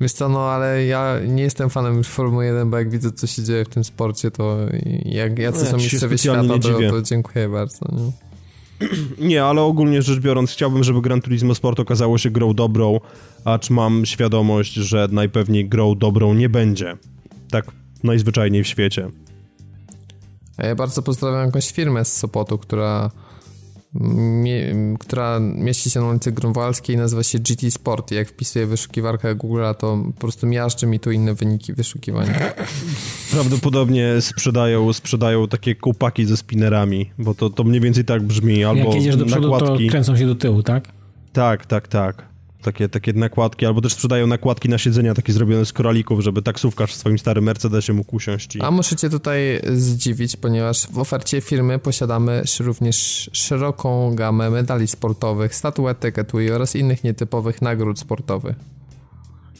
Wiesz 0.00 0.12
co, 0.12 0.28
no 0.28 0.40
ale 0.40 0.86
ja 0.86 1.16
nie 1.26 1.42
jestem 1.42 1.70
fanem 1.70 1.96
już 1.96 2.06
Formuły 2.06 2.46
1, 2.46 2.70
bo 2.70 2.78
jak 2.78 2.90
widzę, 2.90 3.12
co 3.12 3.26
się 3.26 3.42
dzieje 3.42 3.64
w 3.64 3.68
tym 3.68 3.84
sporcie, 3.84 4.30
to 4.30 4.56
jak 5.04 5.38
jacy 5.38 5.64
no, 5.64 5.70
są 5.70 5.76
mistrzowie 5.76 6.18
świata, 6.18 6.58
to, 6.60 6.90
to, 6.90 7.02
dziękuję 7.02 7.48
bardzo. 7.48 7.86
Nie? 7.92 8.12
nie, 9.28 9.44
ale 9.44 9.62
ogólnie 9.62 10.02
rzecz 10.02 10.20
biorąc, 10.20 10.52
chciałbym, 10.52 10.84
żeby 10.84 11.00
Gran 11.00 11.20
Turismo 11.20 11.54
Sport 11.54 11.80
okazało 11.80 12.18
się 12.18 12.30
grą 12.30 12.54
dobrą, 12.54 13.00
acz 13.44 13.70
mam 13.70 14.06
świadomość, 14.06 14.74
że 14.74 15.08
najpewniej 15.12 15.68
grą 15.68 15.94
dobrą 15.94 16.34
nie 16.34 16.48
będzie. 16.48 16.96
Tak 17.50 17.64
najzwyczajniej 18.02 18.64
w 18.64 18.66
świecie. 18.66 19.10
A 20.56 20.66
ja 20.66 20.74
bardzo 20.74 21.02
pozdrawiam 21.02 21.46
jakąś 21.46 21.70
firmę 21.70 22.04
z 22.04 22.16
Sopotu, 22.16 22.58
która, 22.58 23.10
mie, 23.94 24.74
która 25.00 25.40
mieści 25.40 25.90
się 25.90 26.00
na 26.00 26.08
ulicy 26.08 26.32
Grunwaldzkiej 26.32 26.96
i 26.96 26.98
nazywa 26.98 27.22
się 27.22 27.38
GT 27.38 27.70
Sport. 27.70 28.12
I 28.12 28.14
jak 28.14 28.28
wpisuję 28.28 28.66
wyszukiwarkę 28.66 29.36
Google'a, 29.36 29.74
to 29.74 29.98
po 30.14 30.20
prostu 30.20 30.46
miażdży 30.46 30.86
mi 30.86 31.00
tu 31.00 31.10
inne 31.10 31.34
wyniki 31.34 31.72
wyszukiwania. 31.72 32.34
Prawdopodobnie 33.32 34.20
sprzedają, 34.20 34.92
sprzedają 34.92 35.48
takie 35.48 35.74
kupaki 35.74 36.26
ze 36.26 36.36
spinnerami, 36.36 37.10
bo 37.18 37.34
to, 37.34 37.50
to 37.50 37.64
mniej 37.64 37.80
więcej 37.80 38.04
tak 38.04 38.22
brzmi. 38.22 38.64
Albo 38.64 38.84
jak 38.84 38.94
jedziesz 38.94 39.16
do 39.16 39.24
przodu, 39.24 39.50
nakładki. 39.50 39.86
to 39.86 39.90
kręcą 39.90 40.16
się 40.16 40.26
do 40.26 40.34
tyłu, 40.34 40.62
tak? 40.62 40.88
Tak, 41.32 41.66
tak, 41.66 41.88
tak 41.88 42.33
takie, 42.64 42.88
takie 42.88 43.12
nakładki, 43.12 43.66
albo 43.66 43.80
też 43.80 43.92
sprzedają 43.92 44.26
nakładki 44.26 44.68
na 44.68 44.78
siedzenia 44.78 45.14
takie 45.14 45.32
zrobione 45.32 45.64
z 45.64 45.72
koralików, 45.72 46.20
żeby 46.20 46.42
taksówkarz 46.42 46.92
w 46.92 46.96
swoim 46.96 47.18
starym 47.18 47.44
Mercedesie 47.44 47.92
mógł 47.92 48.16
usiąść. 48.16 48.56
I... 48.56 48.60
A 48.62 48.70
muszę 48.70 48.96
cię 48.96 49.10
tutaj 49.10 49.60
zdziwić, 49.72 50.36
ponieważ 50.36 50.86
w 50.86 50.98
ofercie 50.98 51.40
firmy 51.40 51.78
posiadamy 51.78 52.42
również 52.60 53.30
szeroką 53.32 54.14
gamę 54.14 54.50
medali 54.50 54.86
sportowych, 54.86 55.54
statuetek, 55.54 56.18
etui 56.18 56.50
oraz 56.50 56.76
innych 56.76 57.04
nietypowych 57.04 57.62
nagród 57.62 57.98
sportowych. 57.98 58.56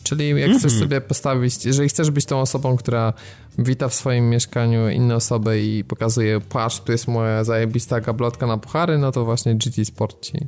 Czyli 0.02 0.28
jak 0.28 0.38
mm 0.38 0.52
-hmm. 0.52 0.58
chcesz 0.58 0.72
sobie 0.72 1.00
postawić, 1.00 1.64
jeżeli 1.64 1.88
chcesz 1.88 2.10
być 2.10 2.24
tą 2.24 2.40
osobą, 2.40 2.76
która 2.76 3.12
wita 3.58 3.88
w 3.88 3.94
swoim 3.94 4.30
mieszkaniu 4.30 4.88
inne 4.88 5.16
osoby 5.16 5.62
i 5.62 5.84
pokazuje, 5.84 6.40
patrz, 6.40 6.80
tu 6.80 6.92
jest 6.92 7.08
moja 7.08 7.44
zajebista 7.44 8.00
gablotka 8.00 8.46
na 8.46 8.58
puchary, 8.58 8.98
no 8.98 9.12
to 9.12 9.24
właśnie 9.24 9.54
GT 9.54 9.84
Sport 9.84 10.26
ci 10.26 10.38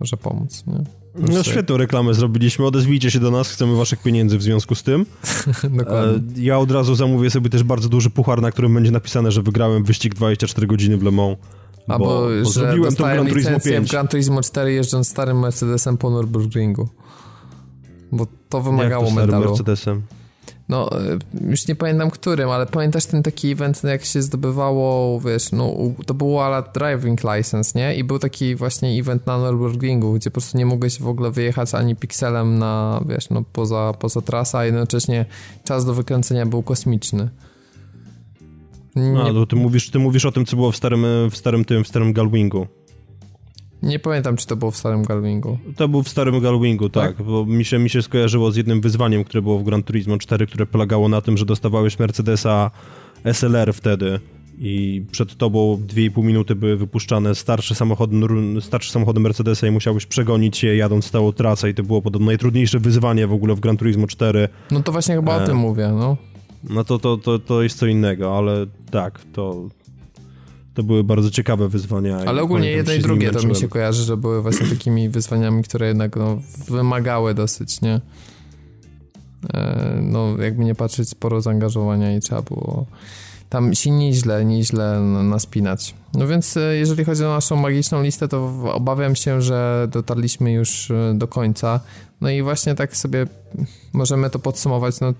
może 0.00 0.16
pomóc, 0.16 0.64
nie? 0.66 1.01
No 1.14 1.42
świetną 1.42 1.76
reklamę 1.76 2.14
zrobiliśmy, 2.14 2.66
odezwijcie 2.66 3.10
się 3.10 3.20
do 3.20 3.30
nas, 3.30 3.48
chcemy 3.48 3.76
waszych 3.76 4.02
pieniędzy 4.02 4.38
w 4.38 4.42
związku 4.42 4.74
z 4.74 4.82
tym. 4.82 5.06
Dokładnie. 5.78 6.42
E, 6.42 6.42
ja 6.42 6.58
od 6.58 6.70
razu 6.70 6.94
zamówię 6.94 7.30
sobie 7.30 7.50
też 7.50 7.62
bardzo 7.62 7.88
duży 7.88 8.10
puchar, 8.10 8.42
na 8.42 8.50
którym 8.52 8.74
będzie 8.74 8.90
napisane, 8.90 9.32
że 9.32 9.42
wygrałem 9.42 9.84
wyścig 9.84 10.14
24 10.14 10.66
godziny 10.66 10.96
w 10.96 11.02
Le 11.02 11.10
Mans. 11.10 11.38
Albo, 11.88 12.04
bo, 12.04 12.20
bo 12.20 12.28
że 12.28 12.50
zrobiłem 12.50 12.94
to 12.94 13.04
Gran 13.04 13.26
Turismo 13.26 13.60
5. 13.60 13.88
w 13.88 13.90
Gran 13.90 14.08
Turismo 14.08 14.42
4 14.42 14.72
jeżdżąc 14.72 15.08
starym 15.08 15.38
Mercedesem 15.38 15.96
po 15.96 16.10
Nürburgringu. 16.10 16.86
Bo 18.12 18.26
to 18.48 18.62
wymagało 18.62 19.04
Jak 19.04 19.14
to 19.14 19.20
starym 19.20 19.40
Mercedesem? 19.40 20.02
No 20.68 20.90
e, 21.00 21.18
już 21.50 21.68
nie 21.68 21.74
pamiętam 21.74 22.10
którym, 22.10 22.50
ale 22.50 22.66
pamiętasz 22.66 23.06
ten 23.06 23.22
taki 23.22 23.50
event, 23.50 23.84
jak 23.84 24.04
się 24.04 24.22
zdobywało, 24.22 25.20
wiesz, 25.20 25.52
no 25.52 25.76
to 26.06 26.14
było 26.14 26.46
ala 26.46 26.62
driving 26.62 27.20
license, 27.24 27.78
nie? 27.78 27.96
I 27.96 28.04
był 28.04 28.18
taki 28.18 28.54
właśnie 28.54 29.00
event 29.00 29.26
na 29.26 29.38
Nürburgringu, 29.38 30.14
gdzie 30.14 30.30
po 30.30 30.34
prostu 30.34 30.58
nie 30.58 30.66
mogłeś 30.66 30.98
w 30.98 31.08
ogóle 31.08 31.30
wyjechać 31.30 31.74
ani 31.74 31.96
pikselem 31.96 32.58
na, 32.58 33.02
wiesz, 33.08 33.30
no 33.30 33.44
poza, 33.52 33.94
poza 33.98 34.20
trasa, 34.20 34.58
a 34.58 34.64
jednocześnie 34.64 35.26
czas 35.64 35.84
do 35.84 35.94
wykręcenia 35.94 36.46
był 36.46 36.62
kosmiczny. 36.62 37.28
Nie... 38.96 39.22
A, 39.22 39.32
to 39.32 39.46
ty 39.46 39.56
mówisz, 39.56 39.90
ty 39.90 39.98
mówisz 39.98 40.24
o 40.24 40.32
tym, 40.32 40.46
co 40.46 40.56
było 40.56 40.72
w 40.72 40.76
starym, 40.76 41.04
w 41.30 41.36
starym 41.36 41.64
tym, 41.64 41.84
w 41.84 41.88
starym 41.88 42.12
Galwingu. 42.12 42.66
Nie 43.82 43.98
pamiętam, 43.98 44.36
czy 44.36 44.46
to 44.46 44.56
było 44.56 44.70
w 44.70 44.76
starym 44.76 45.02
Galwingu. 45.02 45.58
To 45.76 45.88
był 45.88 46.02
w 46.02 46.08
starym 46.08 46.40
Galwingu, 46.40 46.88
tak, 46.88 47.16
tak, 47.16 47.26
bo 47.26 47.46
mi 47.46 47.64
się, 47.64 47.78
mi 47.78 47.90
się 47.90 48.02
skojarzyło 48.02 48.50
z 48.52 48.56
jednym 48.56 48.80
wyzwaniem, 48.80 49.24
które 49.24 49.42
było 49.42 49.58
w 49.58 49.62
Gran 49.62 49.82
Turismo 49.82 50.18
4, 50.18 50.46
które 50.46 50.66
polegało 50.66 51.08
na 51.08 51.20
tym, 51.20 51.36
że 51.36 51.44
dostawałeś 51.44 51.98
Mercedesa 51.98 52.70
SLR 53.24 53.74
wtedy 53.74 54.20
i 54.58 55.04
przed 55.10 55.36
tobą 55.36 55.80
2,5 55.86 56.24
minuty 56.24 56.54
były 56.54 56.76
wypuszczane 56.76 57.34
starsze 57.34 57.74
samochody, 57.74 58.16
starsze 58.60 58.92
samochody 58.92 59.20
Mercedesa 59.20 59.66
i 59.66 59.70
musiałeś 59.70 60.06
przegonić 60.06 60.62
je 60.62 60.76
jadąc 60.76 61.10
całą 61.10 61.32
trasę 61.32 61.70
i 61.70 61.74
to 61.74 61.82
było 61.82 62.02
podobno 62.02 62.26
najtrudniejsze 62.26 62.78
wyzwanie 62.78 63.26
w 63.26 63.32
ogóle 63.32 63.54
w 63.54 63.60
Gran 63.60 63.76
Turismo 63.76 64.06
4. 64.06 64.48
No 64.70 64.82
to 64.82 64.92
właśnie 64.92 65.14
chyba 65.14 65.38
e... 65.38 65.42
o 65.42 65.46
tym 65.46 65.56
mówię, 65.56 65.88
no. 65.88 66.16
No 66.70 66.84
to, 66.84 66.98
to, 66.98 67.16
to, 67.16 67.38
to 67.38 67.62
jest 67.62 67.78
co 67.78 67.86
innego, 67.86 68.38
ale 68.38 68.66
tak, 68.90 69.20
to, 69.32 69.68
to 70.74 70.82
były 70.82 71.04
bardzo 71.04 71.30
ciekawe 71.30 71.68
wyzwania. 71.68 72.18
Ale 72.26 72.42
ogólnie 72.42 72.70
jedno 72.70 72.92
i 72.92 72.98
drugie 72.98 73.30
to 73.30 73.46
mi 73.46 73.56
się 73.56 73.68
kojarzy, 73.68 74.02
że 74.02 74.16
były 74.16 74.42
właśnie 74.42 74.66
takimi 74.66 75.08
wyzwaniami, 75.08 75.62
które 75.62 75.88
jednak 75.88 76.16
no, 76.16 76.38
wymagały 76.68 77.34
dosyć, 77.34 77.80
nie? 77.80 78.00
E, 79.54 79.98
no, 80.02 80.36
jakby 80.42 80.64
nie 80.64 80.74
patrzeć, 80.74 81.08
sporo 81.08 81.40
zaangażowania 81.40 82.16
i 82.16 82.20
trzeba 82.20 82.42
było 82.42 82.86
tam 83.52 83.74
się 83.74 83.90
nieźle, 83.90 84.44
nieźle 84.44 85.00
naspinać. 85.00 85.94
No 86.14 86.26
więc 86.26 86.56
e, 86.56 86.76
jeżeli 86.76 87.04
chodzi 87.04 87.24
o 87.24 87.28
naszą 87.28 87.56
magiczną 87.56 88.02
listę, 88.02 88.28
to 88.28 88.52
obawiam 88.72 89.16
się, 89.16 89.42
że 89.42 89.88
dotarliśmy 89.90 90.52
już 90.52 90.90
e, 90.90 91.14
do 91.14 91.28
końca. 91.28 91.80
No 92.20 92.30
i 92.30 92.42
właśnie 92.42 92.74
tak 92.74 92.96
sobie 92.96 93.26
możemy 93.92 94.30
to 94.30 94.38
podsumować. 94.38 95.00
No, 95.00 95.14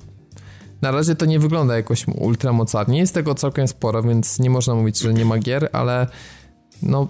na 0.82 0.90
razie 0.90 1.14
to 1.14 1.26
nie 1.26 1.38
wygląda 1.38 1.76
jakoś 1.76 2.08
ultra 2.08 2.52
mocarnie. 2.52 2.98
Jest 2.98 3.14
tego 3.14 3.34
całkiem 3.34 3.68
sporo, 3.68 4.02
więc 4.02 4.38
nie 4.38 4.50
można 4.50 4.74
mówić, 4.74 4.98
że 4.98 5.14
nie 5.14 5.24
ma 5.24 5.38
gier, 5.38 5.68
ale 5.72 6.06
no 6.82 7.08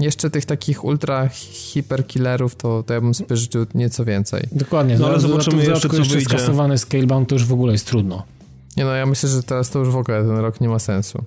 jeszcze 0.00 0.30
tych 0.30 0.44
takich 0.44 0.84
ultra 0.84 1.28
hiperkillerów 1.28 2.56
to, 2.56 2.82
to 2.82 2.94
ja 2.94 3.00
bym 3.00 3.14
sobie 3.14 3.36
życzył 3.36 3.66
nieco 3.74 4.04
więcej. 4.04 4.48
Dokładnie, 4.52 4.98
no, 4.98 5.06
ale 5.06 5.20
zobaczymy 5.20 5.64
jeszcze 5.64 5.88
co 5.88 5.96
jeszcze 5.96 6.14
wyjdzie. 6.14 6.28
skasowany 6.28 6.78
Scalebound 6.78 7.28
to 7.28 7.34
już 7.34 7.44
w 7.44 7.52
ogóle 7.52 7.72
jest 7.72 7.86
trudno. 7.86 8.22
Nie 8.76 8.84
no, 8.84 8.94
ja 8.94 9.06
myślę, 9.06 9.28
że 9.28 9.42
teraz 9.42 9.70
to 9.70 9.78
już 9.78 9.88
w 9.88 9.96
ogóle 9.96 10.22
ten 10.22 10.36
rok 10.36 10.60
nie 10.60 10.68
ma 10.68 10.78
sensu. 10.78 11.24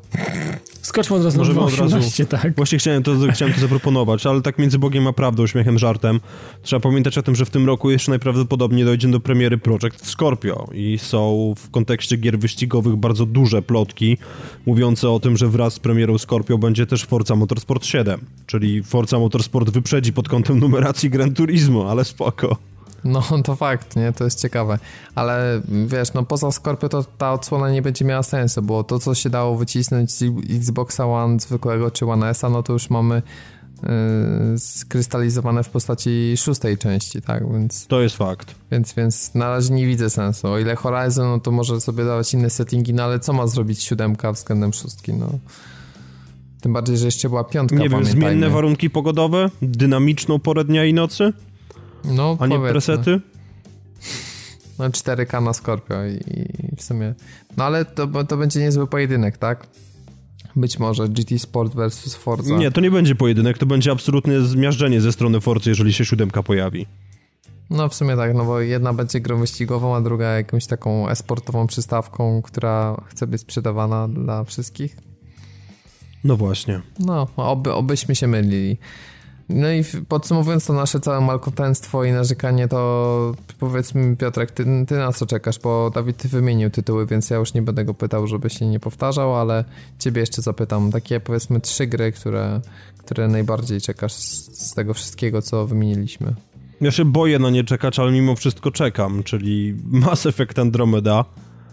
Skoczmy 0.86 1.16
od 1.16 1.24
razu 1.24 1.38
Możemy 1.38 1.60
na 1.60 1.66
18, 1.66 2.24
od 2.24 2.34
razu, 2.34 2.44
tak. 2.44 2.56
Właśnie 2.56 2.78
chciałem 2.78 3.04
to, 3.04 3.12
chciałem 3.34 3.54
to 3.54 3.60
zaproponować, 3.60 4.26
ale 4.26 4.42
tak 4.42 4.60
między 4.60 4.80
Bogiem 4.80 5.08
a 5.08 5.14
prawdą, 5.14 5.48
śmiechem, 5.48 5.80
żartem, 5.80 6.20
trzeba 6.62 6.80
pamiętać 6.80 7.18
o 7.18 7.24
tym, 7.24 7.36
że 7.36 7.46
w 7.46 7.50
tym 7.50 7.66
roku 7.68 7.92
jeszcze 7.92 8.12
najprawdopodobniej 8.12 8.86
dojdzie 8.86 9.08
do 9.08 9.20
premiery 9.20 9.58
Project 9.58 10.08
Scorpio 10.08 10.68
i 10.74 10.98
są 10.98 11.54
w 11.58 11.70
kontekście 11.70 12.18
gier 12.18 12.40
wyścigowych 12.40 12.96
bardzo 12.96 13.26
duże 13.26 13.62
plotki 13.62 14.18
mówiące 14.66 15.10
o 15.10 15.20
tym, 15.20 15.38
że 15.38 15.48
wraz 15.48 15.74
z 15.74 15.80
premierą 15.80 16.18
Scorpio 16.18 16.58
będzie 16.58 16.86
też 16.86 17.06
Forza 17.06 17.36
Motorsport 17.36 17.86
7, 17.86 18.22
czyli 18.46 18.84
Forza 18.84 19.20
Motorsport 19.20 19.70
wyprzedzi 19.70 20.14
pod 20.14 20.30
kątem 20.30 20.60
numeracji 20.60 21.10
Gran 21.10 21.34
Turismo, 21.34 21.92
ale 21.92 22.06
spoko. 22.06 22.58
No 23.06 23.22
to 23.44 23.56
fakt, 23.56 23.96
nie? 23.96 24.14
To 24.14 24.24
jest 24.24 24.42
ciekawe. 24.42 24.80
Ale 25.16 25.62
wiesz, 25.88 26.14
no 26.14 26.24
poza 26.24 26.52
Scorpio 26.52 26.90
to 26.90 27.04
ta 27.04 27.34
odsłona 27.34 27.72
nie 27.72 27.82
będzie 27.82 28.06
miała 28.06 28.24
sensu, 28.24 28.62
bo 28.62 28.84
to, 28.84 29.00
co 29.00 29.16
się 29.16 29.30
dało 29.30 29.58
wycisnąć 29.58 30.12
z 30.12 30.24
Xboxa 30.50 31.06
One 31.06 31.40
zwykłego 31.40 31.92
czy 31.92 32.06
One 32.06 32.30
S, 32.30 32.42
no 32.52 32.64
to 32.64 32.74
już 32.74 32.90
mamy 32.90 33.22
yy, 33.84 34.60
skrystalizowane 34.60 35.64
w 35.64 35.70
postaci 35.70 36.34
szóstej 36.38 36.78
części, 36.78 37.22
tak? 37.22 37.52
Więc, 37.52 37.88
to 37.88 38.02
jest 38.02 38.16
fakt. 38.16 38.56
Więc, 38.72 38.94
więc 38.94 39.34
na 39.34 39.50
razie 39.50 39.74
nie 39.74 39.88
widzę 39.88 40.10
sensu. 40.10 40.48
O 40.48 40.60
ile 40.60 40.76
Horizon, 40.76 41.28
no 41.28 41.40
to 41.40 41.52
może 41.52 41.82
sobie 41.82 42.06
dawać 42.06 42.34
inne 42.34 42.50
settingi, 42.50 42.94
no 42.94 43.04
ale 43.04 43.20
co 43.20 43.34
ma 43.34 43.48
zrobić 43.48 43.84
siódemka 43.84 44.32
względem 44.32 44.74
szóstki, 44.74 45.14
no... 45.14 45.30
Tym 46.62 46.74
bardziej, 46.74 46.98
że 46.98 47.06
jeszcze 47.06 47.30
była 47.30 47.44
piątka, 47.44 47.76
Nie 47.76 47.90
wiem, 47.90 48.06
zmienne 48.06 48.50
warunki 48.50 48.90
pogodowe? 48.90 49.50
Dynamiczną 49.62 50.40
porę 50.40 50.64
dnia 50.64 50.86
i 50.86 50.94
nocy? 50.94 51.34
No, 52.08 52.38
A 52.40 52.48
nie 52.48 52.60
presety? 52.60 53.22
No 54.80 54.90
4K 54.90 55.44
na 55.44 55.54
Scorpio 55.54 56.06
i, 56.06 56.76
w 56.78 56.84
sumie... 56.84 57.14
No 57.58 57.64
ale 57.64 57.86
to, 57.86 58.24
to 58.24 58.38
będzie 58.38 58.60
niezły 58.60 58.88
pojedynek, 58.88 59.38
tak? 59.38 59.68
Być 60.56 60.80
może 60.80 61.10
GT 61.10 61.40
Sport 61.40 61.76
versus 61.76 62.16
Forza. 62.16 62.58
Nie, 62.58 62.72
to 62.72 62.82
nie 62.82 62.92
będzie 62.92 63.16
pojedynek, 63.16 63.58
to 63.58 63.66
będzie 63.66 63.92
absolutne 63.92 64.42
zmiażdżenie 64.42 65.02
ze 65.02 65.12
strony 65.12 65.42
Forza, 65.42 65.70
jeżeli 65.70 65.94
się 65.94 66.06
siódemka 66.06 66.44
pojawi. 66.44 66.86
No 67.70 67.90
w 67.90 67.96
sumie 67.96 68.16
tak, 68.16 68.36
no 68.36 68.46
bo 68.46 68.60
jedna 68.60 68.94
będzie 68.94 69.20
grą 69.20 69.40
wyścigową, 69.40 69.96
a 69.96 70.02
druga 70.02 70.26
jakąś 70.26 70.66
taką 70.66 71.10
esportową 71.10 71.68
przystawką, 71.68 72.42
która 72.42 73.04
chce 73.08 73.28
być 73.28 73.42
sprzedawana 73.42 74.08
dla 74.08 74.44
wszystkich. 74.44 74.98
No 76.24 76.38
właśnie. 76.38 76.82
No, 77.00 77.28
oby, 77.36 77.74
obyśmy 77.74 78.16
się 78.16 78.28
mylili. 78.28 78.78
No 79.50 79.72
i 79.72 79.84
podsumowując 80.08 80.66
to 80.66 80.74
nasze 80.74 81.00
całe 81.00 81.22
malkontentstwo 81.22 82.04
i 82.04 82.12
narzekanie, 82.12 82.68
to 82.68 83.36
powiedzmy 83.60 84.16
Piotrek, 84.16 84.52
ty, 84.52 84.66
ty, 84.88 84.96
na 84.96 85.12
co 85.12 85.26
czekasz? 85.26 85.60
Bo 85.60 85.90
Dawid 85.90 86.18
ty 86.18 86.28
wymienił 86.28 86.70
tytuły, 86.70 87.06
więc 87.06 87.30
ja 87.30 87.38
już 87.38 87.54
nie 87.54 87.62
będę 87.62 87.86
go 87.86 87.94
pytał, 87.94 88.28
żeby 88.28 88.50
się 88.50 88.66
nie 88.66 88.80
powtarzał, 88.80 89.36
ale 89.36 89.64
ciebie 90.00 90.20
jeszcze 90.20 90.42
zapytam. 90.42 90.92
Takie 90.92 91.20
powiedzmy 91.20 91.62
trzy 91.62 91.88
gry, 91.88 92.12
które, 92.12 92.62
które 92.98 93.28
najbardziej 93.28 93.82
czekasz 93.82 94.14
z, 94.14 94.60
z 94.70 94.74
tego 94.74 94.94
wszystkiego, 94.94 95.42
co 95.42 95.68
wymieniliśmy. 95.68 96.34
Ja 96.82 96.92
się 96.92 97.06
boję 97.06 97.40
na 97.40 97.50
nie 97.50 97.64
czekać, 97.64 98.00
ale 98.00 98.12
mimo 98.12 98.36
wszystko 98.36 98.72
czekam, 98.72 99.24
czyli 99.24 99.76
Mass 99.86 100.26
Effect 100.26 100.60
Andromeda. 100.60 101.26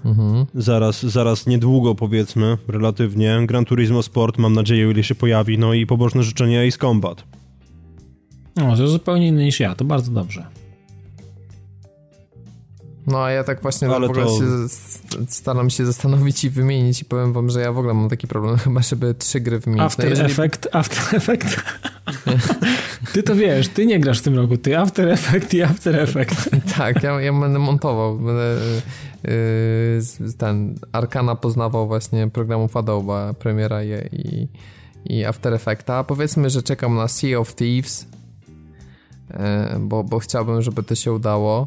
Mhm. 0.05 0.47
Zaraz, 0.55 1.03
zaraz 1.03 1.47
niedługo 1.47 1.95
powiedzmy, 1.95 2.59
relatywnie. 2.69 3.39
Gran 3.47 3.65
Turismo 3.65 4.03
Sport, 4.03 4.39
mam 4.39 4.53
nadzieję, 4.53 4.91
ile 4.91 5.05
się 5.05 5.15
pojawi, 5.15 5.59
no 5.59 5.75
i 5.75 5.87
pobożne 5.87 6.23
życzenia 6.23 6.63
Ace 6.69 6.79
Combat. 6.79 7.25
No, 8.57 8.77
to 8.77 8.89
zupełnie 8.89 9.29
inny 9.29 9.45
niż 9.45 9.61
ja, 9.61 9.75
to 9.75 9.85
bardzo 9.85 10.11
dobrze. 10.11 10.47
No, 13.07 13.25
a 13.25 13.31
ja 13.31 13.45
tak 13.45 13.63
właśnie 13.63 13.89
Ale 13.89 14.09
to... 14.09 14.27
się 14.27 14.45
staram 15.29 15.71
się 15.71 15.87
zastanowić 15.87 16.45
i 16.45 16.51
wymienić 16.51 17.03
i 17.03 17.05
powiem 17.05 17.33
wam, 17.33 17.51
że 17.51 17.61
ja 17.61 17.73
w 17.73 17.79
ogóle 17.79 17.95
mam 17.95 18.09
taki 18.09 18.29
problem, 18.29 18.59
chyba 18.65 18.83
żeby 18.83 19.15
trzy 19.15 19.41
gry 19.41 19.59
wymienić. 19.59 19.85
After 19.85 20.05
no, 20.05 20.11
jeżeli... 20.11 20.33
Effect, 20.33 20.69
After 20.73 21.17
Effect. 21.17 21.63
ty 23.13 23.23
to 23.23 23.37
wiesz, 23.37 23.69
ty 23.69 23.87
nie 23.87 24.01
grasz 24.01 24.19
w 24.19 24.23
tym 24.23 24.37
roku, 24.37 24.57
ty 24.57 24.79
After 24.79 25.09
Effect 25.09 25.55
i 25.55 25.63
After 25.63 26.01
Effect. 26.01 26.51
tak, 26.79 27.03
ja, 27.03 27.21
ja 27.21 27.33
będę 27.33 27.59
montował, 27.59 28.19
będę 28.19 28.57
yy, 29.25 30.33
ten 30.39 30.75
Arkana 30.93 31.37
poznawał 31.37 31.87
właśnie 31.87 32.31
programów 32.31 32.77
Adobe, 32.77 33.35
premiera 33.39 33.85
i, 33.85 33.89
i, 34.13 34.49
i 35.05 35.25
After 35.25 35.55
Effecta. 35.55 36.05
Powiedzmy, 36.05 36.51
że 36.51 36.63
czekam 36.63 36.95
na 36.97 37.09
Sea 37.09 37.39
of 37.39 37.55
Thieves, 37.55 38.07
bo, 39.81 40.05
bo 40.05 40.19
chciałbym, 40.19 40.63
żeby 40.63 40.83
to 40.83 40.95
się 40.95 41.13
udało. 41.13 41.67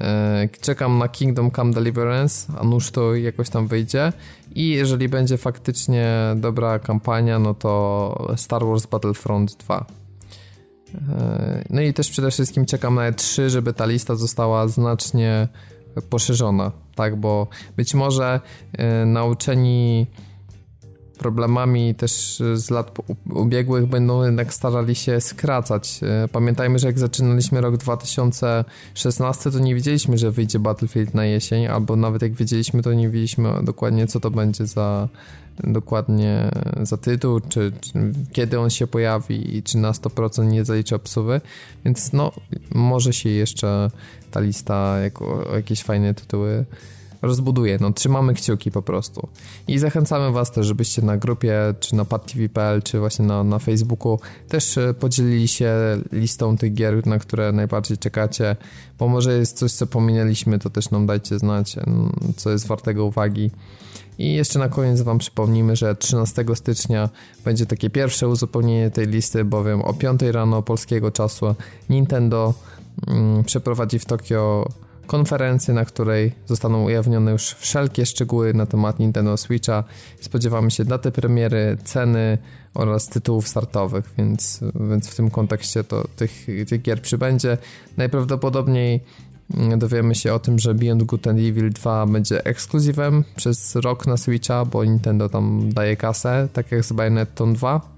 E, 0.00 0.48
czekam 0.60 0.98
na 0.98 1.08
Kingdom 1.08 1.50
Come 1.50 1.72
Deliverance, 1.72 2.52
a 2.58 2.64
nuż 2.64 2.90
to 2.90 3.14
jakoś 3.14 3.48
tam 3.48 3.66
wyjdzie. 3.66 4.12
I 4.54 4.68
jeżeli 4.68 5.08
będzie 5.08 5.36
faktycznie 5.36 6.16
dobra 6.36 6.78
kampania, 6.78 7.38
no 7.38 7.54
to 7.54 8.32
Star 8.36 8.64
Wars 8.64 8.86
Battlefront 8.86 9.54
2. 9.54 9.86
E, 10.94 11.64
no 11.70 11.80
i 11.80 11.92
też 11.92 12.10
przede 12.10 12.30
wszystkim 12.30 12.66
czekam 12.66 12.94
na 12.94 13.12
E3, 13.12 13.48
żeby 13.48 13.72
ta 13.72 13.86
lista 13.86 14.14
została 14.14 14.68
znacznie 14.68 15.48
poszerzona, 16.10 16.72
tak, 16.94 17.16
bo 17.16 17.46
być 17.76 17.94
może 17.94 18.40
nauczeni 19.06 20.06
problemami 21.18 21.94
też 21.94 22.42
z 22.54 22.70
lat 22.70 22.98
ubiegłych 23.30 23.86
będą 23.86 24.24
jednak 24.24 24.54
starali 24.54 24.94
się 24.94 25.20
skracać. 25.20 26.00
E, 26.02 26.28
pamiętajmy, 26.28 26.78
że 26.78 26.86
jak 26.86 26.98
zaczynaliśmy 26.98 27.60
rok 27.60 27.76
2016, 27.76 29.50
to 29.50 29.58
nie 29.58 29.74
wiedzieliśmy, 29.74 30.18
że 30.18 30.30
wyjdzie 30.30 30.58
Battlefield 30.58 31.14
na 31.14 31.24
jesień, 31.24 31.66
albo 31.66 31.96
nawet 31.96 32.22
jak 32.22 32.32
wiedzieliśmy, 32.32 32.82
to 32.82 32.92
nie 32.92 33.08
wiedzieliśmy 33.08 33.48
dokładnie, 33.62 34.06
co 34.06 34.20
to 34.20 34.30
będzie 34.30 34.66
za 34.66 35.08
dokładnie 35.64 36.50
za 36.82 36.96
tytuł, 36.96 37.40
czy, 37.40 37.72
czy 37.80 38.12
kiedy 38.32 38.60
on 38.60 38.70
się 38.70 38.86
pojawi 38.86 39.56
i 39.56 39.62
czy 39.62 39.78
na 39.78 39.92
100% 39.92 40.46
nie 40.46 40.64
zaliczy 40.64 40.94
obsuwy, 40.94 41.40
więc 41.84 42.12
no 42.12 42.32
może 42.74 43.12
się 43.12 43.28
jeszcze 43.28 43.90
ta 44.30 44.40
lista 44.40 44.98
jako 44.98 45.44
jakieś 45.54 45.82
fajne 45.82 46.14
tytuły 46.14 46.64
rozbuduje. 47.26 47.78
No, 47.80 47.92
trzymamy 47.92 48.34
kciuki 48.34 48.70
po 48.70 48.82
prostu. 48.82 49.28
I 49.68 49.78
zachęcamy 49.78 50.32
Was 50.32 50.52
też, 50.52 50.66
żebyście 50.66 51.02
na 51.02 51.16
grupie, 51.16 51.74
czy 51.80 51.94
na 51.94 52.04
padtv.pl, 52.04 52.82
czy 52.82 52.98
właśnie 52.98 53.24
na, 53.24 53.44
na 53.44 53.58
Facebooku 53.58 54.20
też 54.48 54.78
e, 54.78 54.94
podzielili 54.94 55.48
się 55.48 55.74
listą 56.12 56.56
tych 56.56 56.74
gier, 56.74 57.06
na 57.06 57.18
które 57.18 57.52
najbardziej 57.52 57.98
czekacie, 57.98 58.56
bo 58.98 59.08
może 59.08 59.38
jest 59.38 59.58
coś, 59.58 59.72
co 59.72 59.86
pominęliśmy, 59.86 60.58
to 60.58 60.70
też 60.70 60.90
nam 60.90 61.06
dajcie 61.06 61.38
znać, 61.38 61.76
co 62.36 62.50
jest 62.50 62.66
wartego 62.66 63.04
uwagi. 63.04 63.50
I 64.18 64.32
jeszcze 64.32 64.58
na 64.58 64.68
koniec 64.68 65.00
Wam 65.00 65.18
przypomnimy, 65.18 65.76
że 65.76 65.96
13 65.96 66.44
stycznia 66.54 67.08
będzie 67.44 67.66
takie 67.66 67.90
pierwsze 67.90 68.28
uzupełnienie 68.28 68.90
tej 68.90 69.06
listy, 69.06 69.44
bowiem 69.44 69.82
o 69.82 69.94
5 69.94 70.22
rano 70.22 70.62
polskiego 70.62 71.10
czasu 71.10 71.54
Nintendo 71.90 72.54
mm, 73.06 73.44
przeprowadzi 73.44 73.98
w 73.98 74.04
Tokio 74.04 74.68
konferencję, 75.06 75.74
na 75.74 75.84
której 75.84 76.32
zostaną 76.46 76.84
ujawnione 76.84 77.32
już 77.32 77.42
wszelkie 77.42 78.06
szczegóły 78.06 78.54
na 78.54 78.66
temat 78.66 78.98
Nintendo 78.98 79.36
Switcha. 79.36 79.84
Spodziewamy 80.20 80.70
się 80.70 80.84
daty 80.84 81.12
premiery, 81.12 81.76
ceny 81.84 82.38
oraz 82.74 83.08
tytułów 83.08 83.48
startowych, 83.48 84.14
więc, 84.18 84.60
więc 84.90 85.08
w 85.08 85.14
tym 85.14 85.30
kontekście 85.30 85.84
to 85.84 86.04
tych, 86.16 86.46
tych 86.68 86.82
gier 86.82 87.02
przybędzie. 87.02 87.58
Najprawdopodobniej 87.96 89.00
mm, 89.54 89.78
dowiemy 89.78 90.14
się 90.14 90.34
o 90.34 90.38
tym, 90.38 90.58
że 90.58 90.74
Beyond 90.74 91.02
Good 91.02 91.26
and 91.26 91.38
Evil 91.38 91.70
2 91.70 92.06
będzie 92.06 92.44
ekskluzywem 92.44 93.24
przez 93.36 93.76
rok 93.76 94.06
na 94.06 94.16
Switcha, 94.16 94.64
bo 94.64 94.84
Nintendo 94.84 95.28
tam 95.28 95.72
daje 95.72 95.96
kasę, 95.96 96.48
tak 96.52 96.72
jak 96.72 96.84
z 96.84 96.92
Bayonetta 96.92 97.46
2. 97.46 97.96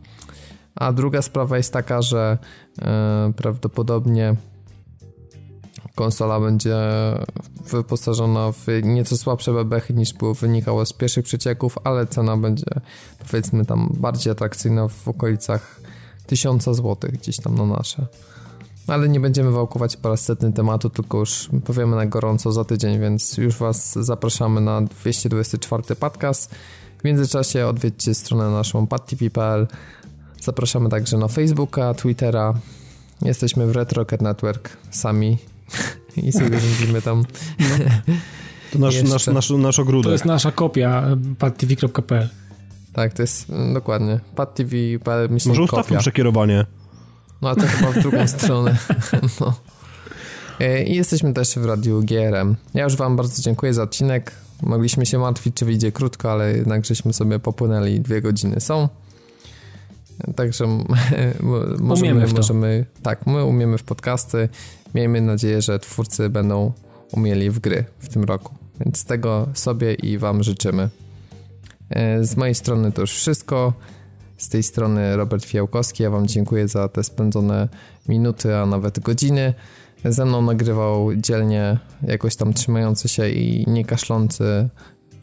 A 0.75 0.93
druga 0.93 1.23
sprawa 1.23 1.57
jest 1.57 1.73
taka, 1.73 2.03
że 2.03 2.39
e, 2.83 3.33
prawdopodobnie 3.37 4.37
konsola 5.99 6.41
będzie 6.41 6.77
wyposażona 7.71 8.53
w 8.53 8.67
nieco 8.83 9.17
słabsze 9.17 9.53
bebechy 9.53 9.95
niż 9.95 10.13
było 10.13 10.35
wynikało 10.35 10.87
z 10.87 10.93
pierwszych 10.93 11.25
przecieków, 11.25 11.79
ale 11.85 12.07
cena 12.07 12.37
będzie 12.37 12.67
powiedzmy 13.31 13.65
tam 13.65 13.93
bardziej 13.95 14.33
atrakcyjna 14.33 14.89
w 14.89 15.09
okolicach 15.09 15.81
1000 16.27 16.65
zł 16.65 16.97
gdzieś 17.13 17.37
tam 17.37 17.55
na 17.55 17.67
nasze. 17.67 18.07
Ale 18.87 19.09
nie 19.09 19.21
będziemy 19.21 19.51
wałkować 19.51 19.97
po 19.97 20.09
raz 20.09 20.21
setny 20.21 20.53
tematu, 20.53 20.91
tylko 20.91 21.19
już 21.19 21.49
powiemy 21.65 21.97
na 21.97 22.07
gorąco 22.07 22.53
za 22.53 22.65
tydzień, 22.65 23.01
więc 23.01 23.37
już 23.37 23.57
Was 23.57 23.93
zapraszamy 23.93 24.61
na 24.61 24.81
224 24.81 25.97
podcast. 25.97 26.55
W 26.99 27.05
międzyczasie 27.05 27.67
odwiedźcie 27.67 28.15
stronę 28.15 28.51
naszą 28.51 28.87
padtv.pl. 28.87 29.67
Zapraszamy 30.41 30.89
także 30.89 31.19
na 31.19 31.29
Facebooka, 31.29 31.95
Twittera. 31.95 32.55
Jesteśmy 33.23 33.67
w 33.67 33.77
Retrocket 33.77 34.23
Network 34.23 34.77
sami 34.91 35.39
i 36.17 36.33
sobie 36.33 36.51
będziemy 36.51 37.03
tam. 37.03 37.25
No. 37.59 37.67
To 38.73 38.79
nasz, 38.79 39.03
nasz, 39.03 39.27
nasz, 39.27 39.51
nasz 39.51 39.79
ogródek. 39.79 40.05
To 40.05 40.13
jest 40.13 40.25
nasza 40.25 40.53
kopia 40.53 41.05
padtv.pl. 41.39 42.29
Tak, 42.93 43.13
to 43.13 43.23
jest 43.23 43.51
mm, 43.51 43.75
dokładnie. 43.75 44.21
padtv.pl 44.35 45.29
Może 45.47 45.63
ustawmy 45.63 45.99
przekierowanie. 45.99 46.67
No, 47.43 47.51
a 47.51 47.55
to 47.55 47.67
chyba 47.67 47.93
w 47.93 47.99
drugą 47.99 48.27
stronę. 48.39 48.77
No. 49.41 49.55
E, 50.61 50.85
I 50.85 50.97
jesteśmy 50.97 51.33
też 51.33 51.59
w 51.59 51.65
Radiu 51.65 52.03
GRM. 52.03 52.57
Ja 52.75 52.85
już 52.85 52.97
wam 52.97 53.17
bardzo 53.17 53.43
dziękuję 53.43 53.75
za 53.75 53.83
odcinek. 53.83 54.33
Mogliśmy 54.63 55.07
się 55.07 55.19
martwić, 55.19 55.55
czy 55.55 55.65
wyjdzie 55.65 55.93
krótko, 55.93 56.33
ale 56.33 56.53
jednak 56.53 56.85
żeśmy 56.85 57.13
sobie 57.13 57.39
popłynęli. 57.39 58.01
Dwie 58.01 58.23
godziny 58.23 58.61
są. 58.61 58.89
Także 60.37 60.67
możemy, 61.79 62.15
umiemy 62.15 62.33
możemy, 62.33 62.87
tak, 63.03 63.27
my 63.27 63.45
umiemy 63.45 63.79
w 63.79 63.83
podcasty. 63.83 64.49
Miejmy 64.95 65.21
nadzieję, 65.21 65.63
że 65.63 65.79
twórcy 65.79 66.31
będą 66.31 66.73
umieli 67.13 67.51
w 67.51 67.59
gry 67.59 67.85
w 67.99 68.09
tym 68.09 68.25
roku. 68.25 68.55
Więc 68.81 69.05
tego 69.05 69.49
sobie 69.55 69.95
i 69.95 70.19
Wam 70.19 70.43
życzymy. 70.43 70.89
E, 71.91 72.25
z 72.25 72.37
mojej 72.37 72.55
strony 72.55 72.93
to 72.93 73.01
już 73.01 73.13
wszystko. 73.13 73.73
Z 74.37 74.49
tej 74.49 74.63
strony 74.63 75.17
Robert 75.17 75.45
Fiałkowski. 75.45 76.03
Ja 76.03 76.11
Wam 76.11 76.27
dziękuję 76.27 76.69
za 76.69 76.89
te 76.89 77.05
spędzone 77.05 77.69
minuty, 78.09 78.57
a 78.57 78.67
nawet 78.67 79.01
godziny. 79.01 79.55
Ze 80.05 80.25
mną 80.25 80.43
nagrywał 80.43 81.17
dzielnie, 81.17 81.79
jakoś 82.03 82.37
tam 82.37 82.53
trzymający 82.53 83.09
się 83.09 83.29
i 83.29 83.71
nie 83.71 83.85
kaszlący 83.85 84.69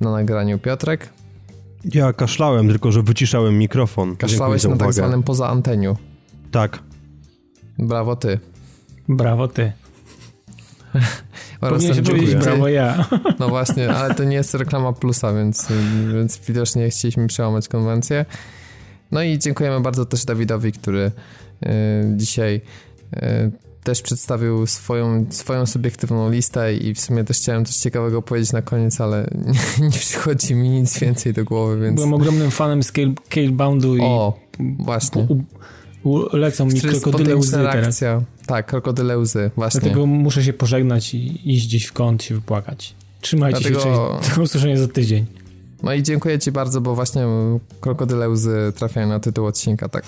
na 0.01 0.11
nagraniu 0.11 0.59
Piotrek. 0.59 1.09
Ja 1.93 2.13
kaszlałem, 2.13 2.67
tylko 2.67 2.91
że 2.91 3.03
wyciszałem 3.03 3.57
mikrofon. 3.57 4.15
Kaszlałeś 4.15 4.63
na 4.63 4.77
tak 4.77 4.93
zwanym 4.93 5.23
poza 5.23 5.47
anteniu. 5.47 5.97
Tak. 6.51 6.79
Brawo 7.77 8.15
ty. 8.15 8.39
Brawo 9.09 9.47
ty. 9.47 9.71
Powinieneś 11.59 12.01
powiedzieć 12.01 12.35
brawo 12.35 12.67
ja. 12.67 13.05
No 13.39 13.49
właśnie, 13.49 13.93
ale 13.93 14.15
to 14.15 14.23
nie 14.23 14.35
jest 14.35 14.53
reklama 14.53 14.93
plusa, 14.93 15.33
więc, 15.33 15.67
więc 16.13 16.39
widocznie 16.47 16.89
chcieliśmy 16.89 17.27
przełamać 17.27 17.67
konwencję. 17.67 18.25
No 19.11 19.23
i 19.23 19.39
dziękujemy 19.39 19.79
bardzo 19.79 20.05
też 20.05 20.25
Dawidowi, 20.25 20.71
który 20.71 21.11
y, 21.63 21.69
dzisiaj 22.17 22.61
y, 23.13 23.51
też 23.83 24.01
przedstawił 24.01 24.67
swoją, 24.67 25.25
swoją 25.29 25.65
subiektywną 25.65 26.31
listę 26.31 26.73
i 26.73 26.93
w 26.93 26.99
sumie 26.99 27.23
też 27.23 27.37
chciałem 27.37 27.65
coś 27.65 27.75
ciekawego 27.75 28.21
powiedzieć 28.21 28.51
na 28.51 28.61
koniec, 28.61 29.01
ale 29.01 29.29
nie, 29.79 29.85
nie 29.85 29.99
przychodzi 29.99 30.55
mi 30.55 30.69
nic 30.69 30.99
więcej 30.99 31.33
do 31.33 31.45
głowy, 31.45 31.79
więc... 31.79 31.95
Byłem 31.95 32.13
ogromnym 32.13 32.51
fanem 32.51 32.81
Scaleboundu 32.83 33.97
i... 33.97 34.01
O, 34.01 34.39
właśnie. 34.79 35.27
U, 36.03 36.09
u, 36.09 36.35
lecą 36.37 36.65
mi 36.65 36.81
krokodyle 36.81 37.35
łzy 37.35 37.51
teraz. 37.51 38.03
Tak, 38.45 38.65
krokodyle 38.65 39.17
łzy, 39.17 39.51
właśnie. 39.55 39.81
Dlatego 39.81 40.05
muszę 40.05 40.43
się 40.43 40.53
pożegnać 40.53 41.13
i 41.13 41.53
iść 41.53 41.67
gdzieś 41.67 41.85
w 41.85 41.93
kąt 41.93 42.23
się 42.23 42.35
wypłakać. 42.35 42.95
Trzymajcie 43.21 43.59
Dlatego... 43.59 43.79
się, 43.79 44.19
cześć. 44.21 44.35
Do 44.35 44.41
usłyszenia 44.41 44.77
za 44.77 44.87
tydzień. 44.87 45.25
No 45.83 45.93
i 45.93 46.03
dziękuję 46.03 46.39
Ci 46.39 46.51
bardzo, 46.51 46.81
bo 46.81 46.95
właśnie 46.95 47.25
krokodyle 47.81 48.29
łzy 48.29 48.73
trafiają 48.75 49.07
na 49.07 49.19
tytuł 49.19 49.45
odcinka. 49.45 49.89
Tak. 49.89 50.05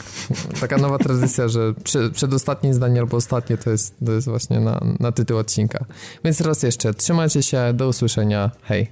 Taka 0.61 0.77
nowa 0.77 0.97
tradycja, 0.97 1.47
że 1.47 1.73
przy, 1.83 2.11
przedostatnie 2.11 2.73
zdanie 2.73 2.99
albo 2.99 3.17
ostatnie 3.17 3.57
to 3.57 3.69
jest, 3.69 3.95
to 4.05 4.11
jest 4.11 4.29
właśnie 4.29 4.59
na, 4.59 4.81
na 4.99 5.11
tytuł 5.11 5.37
odcinka. 5.37 5.85
Więc 6.23 6.41
raz 6.41 6.63
jeszcze, 6.63 6.93
trzymajcie 6.93 7.43
się, 7.43 7.73
do 7.73 7.87
usłyszenia, 7.87 8.51
hej. 8.61 8.87